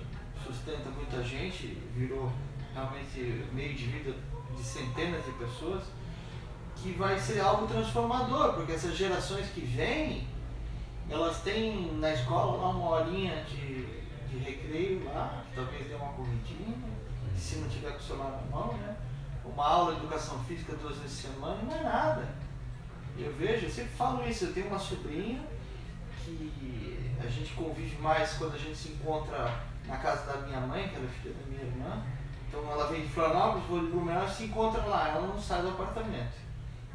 sustenta 0.43 0.89
muita 0.89 1.23
gente, 1.23 1.83
virou 1.95 2.33
realmente 2.73 3.45
meio 3.53 3.75
de 3.75 3.85
vida 3.89 4.15
de 4.57 4.63
centenas 4.63 5.25
de 5.25 5.33
pessoas, 5.33 5.85
que 6.77 6.93
vai 6.93 7.19
ser 7.19 7.41
algo 7.41 7.67
transformador, 7.67 8.55
porque 8.55 8.73
essas 8.73 8.97
gerações 8.97 9.49
que 9.51 9.61
vêm, 9.61 10.27
elas 11.09 11.41
têm 11.43 11.93
na 11.99 12.13
escola 12.13 12.57
lá 12.57 12.69
uma 12.71 12.91
horinha 12.91 13.45
de, 13.45 13.85
de 14.29 14.39
recreio 14.39 15.05
lá, 15.05 15.45
talvez 15.55 15.87
dê 15.87 15.95
uma 15.95 16.13
corridinha, 16.13 16.77
se 17.37 17.57
não 17.57 17.69
tiver 17.69 17.91
com 17.93 17.99
o 17.99 18.03
celular 18.03 18.31
na 18.31 18.57
mão, 18.57 18.73
né? 18.75 18.97
Uma 19.45 19.67
aula 19.67 19.95
de 19.95 20.01
educação 20.01 20.39
física 20.45 20.75
duas 20.77 20.97
vezes 20.97 21.23
por 21.23 21.33
semana, 21.33 21.63
não 21.63 21.75
é 21.75 21.83
nada. 21.83 22.29
Eu 23.17 23.33
vejo, 23.35 23.67
eu 23.67 23.71
sempre 23.71 23.93
falo 23.93 24.29
isso, 24.29 24.47
eu 24.47 24.53
tenho 24.53 24.67
uma 24.67 24.79
sobrinha 24.79 25.41
que 26.25 27.15
a 27.23 27.29
gente 27.29 27.55
convive 27.55 27.97
mais 27.97 28.35
quando 28.35 28.55
a 28.55 28.59
gente 28.59 28.77
se 28.77 28.89
encontra 28.89 29.63
na 29.87 29.97
casa 29.97 30.33
da 30.33 30.47
minha 30.47 30.61
mãe, 30.61 30.89
que 30.89 30.97
ela 30.97 31.05
é 31.05 31.09
filha 31.09 31.35
da 31.35 31.47
minha 31.47 31.63
irmã, 31.63 32.03
então 32.57 32.73
ela 32.73 32.87
vem 32.87 33.03
de 33.03 33.09
Florianópolis, 33.09 33.67
vou 33.69 33.81
de 33.81 33.87
Blumenau, 33.87 34.29
se 34.29 34.45
encontra 34.45 34.83
lá, 34.83 35.11
ela 35.11 35.27
não 35.27 35.41
sai 35.41 35.61
do 35.63 35.69
apartamento. 35.69 36.47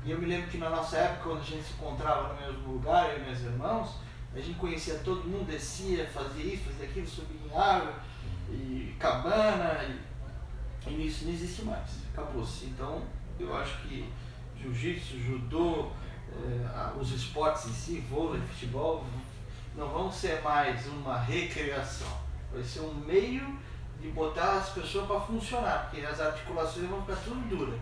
E 0.04 0.12
eu 0.12 0.18
me 0.18 0.26
lembro 0.26 0.50
que 0.50 0.58
na 0.58 0.70
nossa 0.70 0.98
época, 0.98 1.30
quando 1.30 1.42
a 1.42 1.44
gente 1.44 1.64
se 1.64 1.74
encontrava 1.74 2.34
no 2.34 2.42
mesmo 2.42 2.74
lugar, 2.74 3.12
eu 3.12 3.20
e 3.20 3.26
meus 3.26 3.40
irmãos, 3.42 3.98
a 4.34 4.40
gente 4.40 4.58
conhecia 4.58 4.96
todo 4.96 5.28
mundo, 5.28 5.46
descia, 5.46 6.08
fazia 6.08 6.54
isso, 6.56 6.64
fazia 6.64 6.88
aquilo, 6.88 7.08
subia 7.08 7.38
em 7.46 7.56
árvore, 7.56 7.94
e 8.50 8.96
cabana, 9.00 10.00
e, 10.88 10.90
e 10.90 11.08
isso 11.08 11.26
não 11.26 11.34
existe 11.34 11.64
mais, 11.64 11.90
acabou-se. 12.12 12.66
Então, 12.66 13.04
eu 13.40 13.56
acho 13.56 13.78
que 13.84 14.12
jiu-jitsu, 14.60 15.20
judô, 15.20 15.92
eh, 16.32 16.92
os 17.00 17.12
esportes 17.12 17.68
em 17.68 17.74
si, 17.74 18.00
vôlei, 18.10 18.42
futebol, 18.42 19.06
não 19.76 19.88
vão 19.88 20.12
ser 20.12 20.42
mais 20.42 20.88
uma 20.88 21.20
recreação, 21.20 22.18
vai 22.52 22.64
ser 22.64 22.82
um 22.82 22.94
meio 22.94 23.60
de 24.02 24.10
botar 24.10 24.58
as 24.58 24.70
pessoas 24.70 25.06
para 25.08 25.20
funcionar, 25.20 25.90
porque 25.90 26.06
as 26.06 26.20
articulações 26.20 26.88
vão 26.90 27.02
ficar 27.02 27.18
tudo 27.24 27.48
duras. 27.56 27.80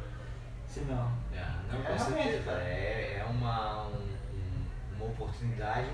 Senão. 0.68 1.12
É, 1.34 1.46
não, 1.72 1.82
com 1.82 1.94
É, 1.94 1.98
certeza. 1.98 2.44
cara. 2.44 2.62
É, 2.64 3.18
é 3.22 3.26
uma, 3.30 3.88
um- 3.88 4.18
um- 4.34 4.96
uma 4.96 5.06
oportunidade 5.06 5.90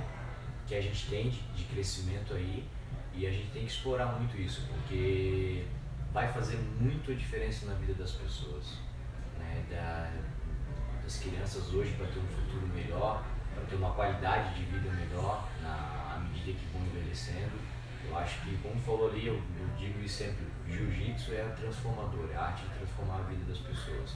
que 0.68 0.76
a 0.76 0.82
gente 0.82 1.08
tem 1.10 1.30
de, 1.30 1.40
de 1.54 1.64
crescimento 1.66 2.34
aí 2.34 2.68
e 3.14 3.26
a 3.26 3.32
gente 3.32 3.52
tem 3.52 3.66
que 3.66 3.72
explorar 3.72 4.08
muito 4.08 4.36
isso, 4.38 4.68
porque 4.68 5.66
vai 6.12 6.28
fazer 6.34 6.58
muito 6.80 7.12
a 7.12 7.16
diferença 7.16 7.66
na 7.68 7.74
vida 7.76 7.94
das 7.94 8.12
pessoas. 8.12 8.80
Né? 9.38 9.64
Da, 9.70 10.12
das 11.04 11.18
crianças 11.20 11.72
hoje 11.74 11.92
para 11.94 12.08
ter 12.08 12.20
um 12.20 12.28
futuro 12.28 12.68
melhor, 12.74 13.24
para 13.54 13.64
ter 13.66 13.76
uma 13.76 13.92
qualidade 13.92 14.56
de 14.56 14.66
vida 14.66 14.90
melhor 14.92 15.48
na 15.62 16.16
à 16.16 16.20
medida 16.20 16.58
que 16.60 16.66
vão 16.74 16.82
envelhecendo. 16.88 17.52
Eu 18.08 18.18
acho 18.18 18.42
que, 18.42 18.58
como 18.58 18.80
falou 18.80 19.10
ali, 19.10 19.28
eu, 19.28 19.36
eu 19.36 19.68
digo 19.78 20.00
isso 20.04 20.24
sempre, 20.24 20.46
jiu-jitsu 20.68 21.34
é 21.34 21.44
transformador, 21.60 22.30
é 22.32 22.36
a 22.36 22.46
arte 22.46 22.64
de 22.64 22.76
transformar 22.76 23.20
a 23.20 23.24
vida 23.24 23.44
das 23.46 23.60
pessoas. 23.60 24.16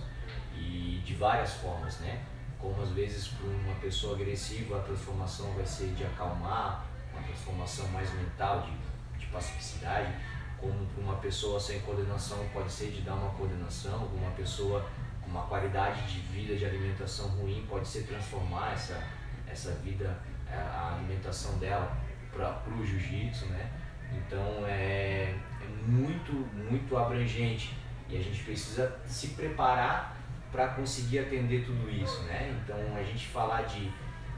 E 0.55 1.01
de 1.05 1.15
várias 1.15 1.53
formas, 1.53 1.99
né? 1.99 2.23
Como 2.59 2.81
às 2.81 2.89
vezes 2.89 3.29
para 3.29 3.47
uma 3.47 3.75
pessoa 3.75 4.15
agressiva 4.15 4.77
a 4.77 4.81
transformação 4.81 5.53
vai 5.53 5.65
ser 5.65 5.93
de 5.93 6.03
acalmar, 6.03 6.85
uma 7.13 7.23
transformação 7.23 7.87
mais 7.89 8.13
mental, 8.13 8.61
de, 8.61 9.19
de 9.19 9.25
pacificidade, 9.27 10.13
como 10.59 10.85
para 10.87 11.03
uma 11.03 11.15
pessoa 11.15 11.59
sem 11.59 11.79
coordenação 11.81 12.45
pode 12.53 12.71
ser 12.71 12.91
de 12.91 13.01
dar 13.01 13.13
uma 13.13 13.29
coordenação, 13.31 14.05
uma 14.07 14.31
pessoa 14.31 14.85
com 15.21 15.29
uma 15.29 15.43
qualidade 15.43 16.01
de 16.11 16.19
vida, 16.19 16.55
de 16.55 16.65
alimentação 16.65 17.29
ruim, 17.29 17.65
pode 17.69 17.87
ser 17.87 18.03
transformar 18.03 18.73
essa, 18.73 19.01
essa 19.47 19.71
vida, 19.75 20.19
eh, 20.47 20.53
a 20.53 20.95
alimentação 20.95 21.57
dela 21.59 21.97
para 22.31 22.61
o 22.77 22.85
jiu-jitsu, 22.85 23.45
né? 23.47 23.69
Então 24.11 24.65
é, 24.65 25.35
é 25.61 25.67
muito, 25.85 26.33
muito 26.69 26.97
abrangente 26.97 27.75
e 28.07 28.17
a 28.17 28.21
gente 28.21 28.43
precisa 28.43 28.99
se 29.05 29.29
preparar 29.29 30.17
para 30.51 30.69
conseguir 30.69 31.19
atender 31.19 31.65
tudo 31.65 31.89
isso, 31.89 32.23
né? 32.23 32.59
Então 32.63 32.77
a 32.95 33.03
gente 33.03 33.27
falar 33.27 33.63
de, 33.63 33.91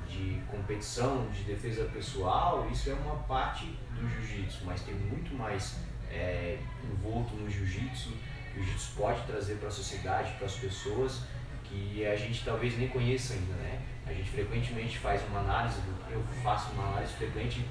de 0.08 0.42
competição, 0.50 1.30
de 1.30 1.44
defesa 1.44 1.86
pessoal, 1.86 2.68
isso 2.70 2.90
é 2.90 2.94
uma 2.94 3.16
parte 3.24 3.66
do 3.96 4.08
jiu-jitsu, 4.08 4.66
mas 4.66 4.82
tem 4.82 4.94
muito 4.94 5.34
mais 5.34 5.78
é, 6.10 6.60
envolto 6.84 7.34
no 7.36 7.50
jiu-jitsu, 7.50 8.12
que 8.52 8.60
o 8.60 8.64
jiu-jitsu 8.64 8.92
pode 8.98 9.22
trazer 9.24 9.56
para 9.56 9.70
a 9.70 9.72
sociedade, 9.72 10.34
para 10.34 10.46
as 10.46 10.56
pessoas, 10.56 11.24
que 11.72 12.06
a 12.06 12.16
gente 12.16 12.44
talvez 12.44 12.78
nem 12.78 12.90
conheça 12.90 13.34
ainda, 13.34 13.54
né? 13.54 13.82
A 14.06 14.12
gente 14.14 14.30
frequentemente 14.30 15.00
faz 15.00 15.26
uma 15.30 15.40
análise, 15.40 15.80
do, 15.82 16.12
eu 16.12 16.22
faço 16.44 16.72
uma 16.74 16.90
análise 16.90 17.14
frequente 17.14 17.66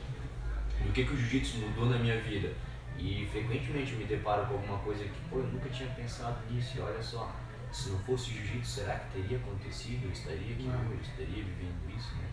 do 0.80 0.92
que, 0.92 1.04
que 1.04 1.12
o 1.12 1.16
jiu-jitsu 1.16 1.58
mudou 1.58 1.86
na 1.86 1.98
minha 1.98 2.18
vida. 2.20 2.52
E 2.98 3.28
frequentemente 3.30 3.92
eu 3.92 3.98
me 3.98 4.04
deparo 4.04 4.46
com 4.46 4.54
alguma 4.54 4.78
coisa 4.78 5.04
que, 5.04 5.20
pô, 5.28 5.38
eu 5.38 5.44
nunca 5.44 5.68
tinha 5.68 5.88
pensado 5.90 6.38
nisso, 6.50 6.78
e 6.78 6.80
olha 6.80 7.02
só, 7.02 7.30
se 7.70 7.90
não 7.90 7.98
fosse 8.00 8.30
jiu-jitsu, 8.30 8.80
será 8.80 8.94
que 8.96 9.20
teria 9.20 9.36
acontecido? 9.36 10.04
Eu 10.04 10.12
estaria 10.12 10.54
aqui 10.54 10.64
Não. 10.64 10.90
eu 10.90 10.98
estaria 11.00 11.44
vivendo 11.44 11.96
isso, 11.96 12.14
né? 12.16 12.24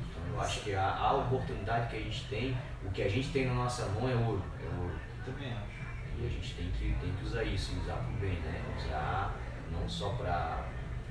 Então 0.00 0.22
eu 0.34 0.40
acho 0.40 0.60
que 0.60 0.74
a, 0.74 0.94
a 0.94 1.14
oportunidade 1.14 1.88
que 1.88 1.96
a 1.96 2.00
gente 2.00 2.24
tem, 2.28 2.56
o 2.84 2.90
que 2.90 3.02
a 3.02 3.08
gente 3.08 3.28
tem 3.30 3.46
na 3.46 3.54
nossa 3.54 3.86
mão 3.86 4.08
é 4.08 4.14
ouro, 4.14 4.42
é 4.60 4.82
ouro. 4.82 4.94
Também 5.24 5.52
acho. 5.52 5.76
E 6.18 6.26
a 6.26 6.30
gente 6.30 6.54
tem 6.54 6.70
que, 6.70 6.94
tem 7.00 7.12
que 7.12 7.24
usar 7.24 7.44
isso, 7.44 7.78
usar 7.80 7.96
pro 7.96 8.12
bem, 8.14 8.38
né? 8.40 8.62
Usar 8.76 9.34
não 9.70 9.88
só 9.88 10.10
para 10.10 10.64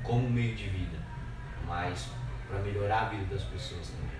como 0.05 0.29
meio 0.29 0.55
de 0.55 0.69
vida, 0.69 0.97
mas 1.65 2.09
para 2.47 2.59
melhorar 2.59 3.07
a 3.07 3.09
vida 3.09 3.25
das 3.35 3.43
pessoas 3.43 3.89
também. 3.89 4.15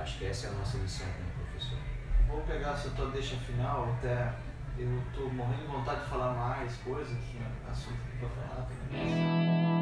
Acho 0.00 0.18
que 0.18 0.26
essa 0.26 0.46
é 0.46 0.50
a 0.50 0.52
nossa 0.54 0.78
missão 0.78 1.06
como 1.12 1.46
professor. 1.46 1.78
Vou 2.26 2.40
pegar 2.42 2.70
essa 2.70 2.90
tua 2.90 3.10
deixa 3.10 3.36
final, 3.36 3.92
até 3.94 4.32
eu 4.78 5.02
tô 5.14 5.28
morrendo 5.28 5.62
de 5.62 5.68
vontade 5.68 6.02
de 6.02 6.10
falar 6.10 6.32
mais 6.34 6.76
coisas, 6.78 7.16
que 7.18 7.38
é 7.38 7.70
assunto 7.70 7.96
que 7.96 8.18
pra 8.18 8.28
falar 8.28 8.66
também. 8.66 9.77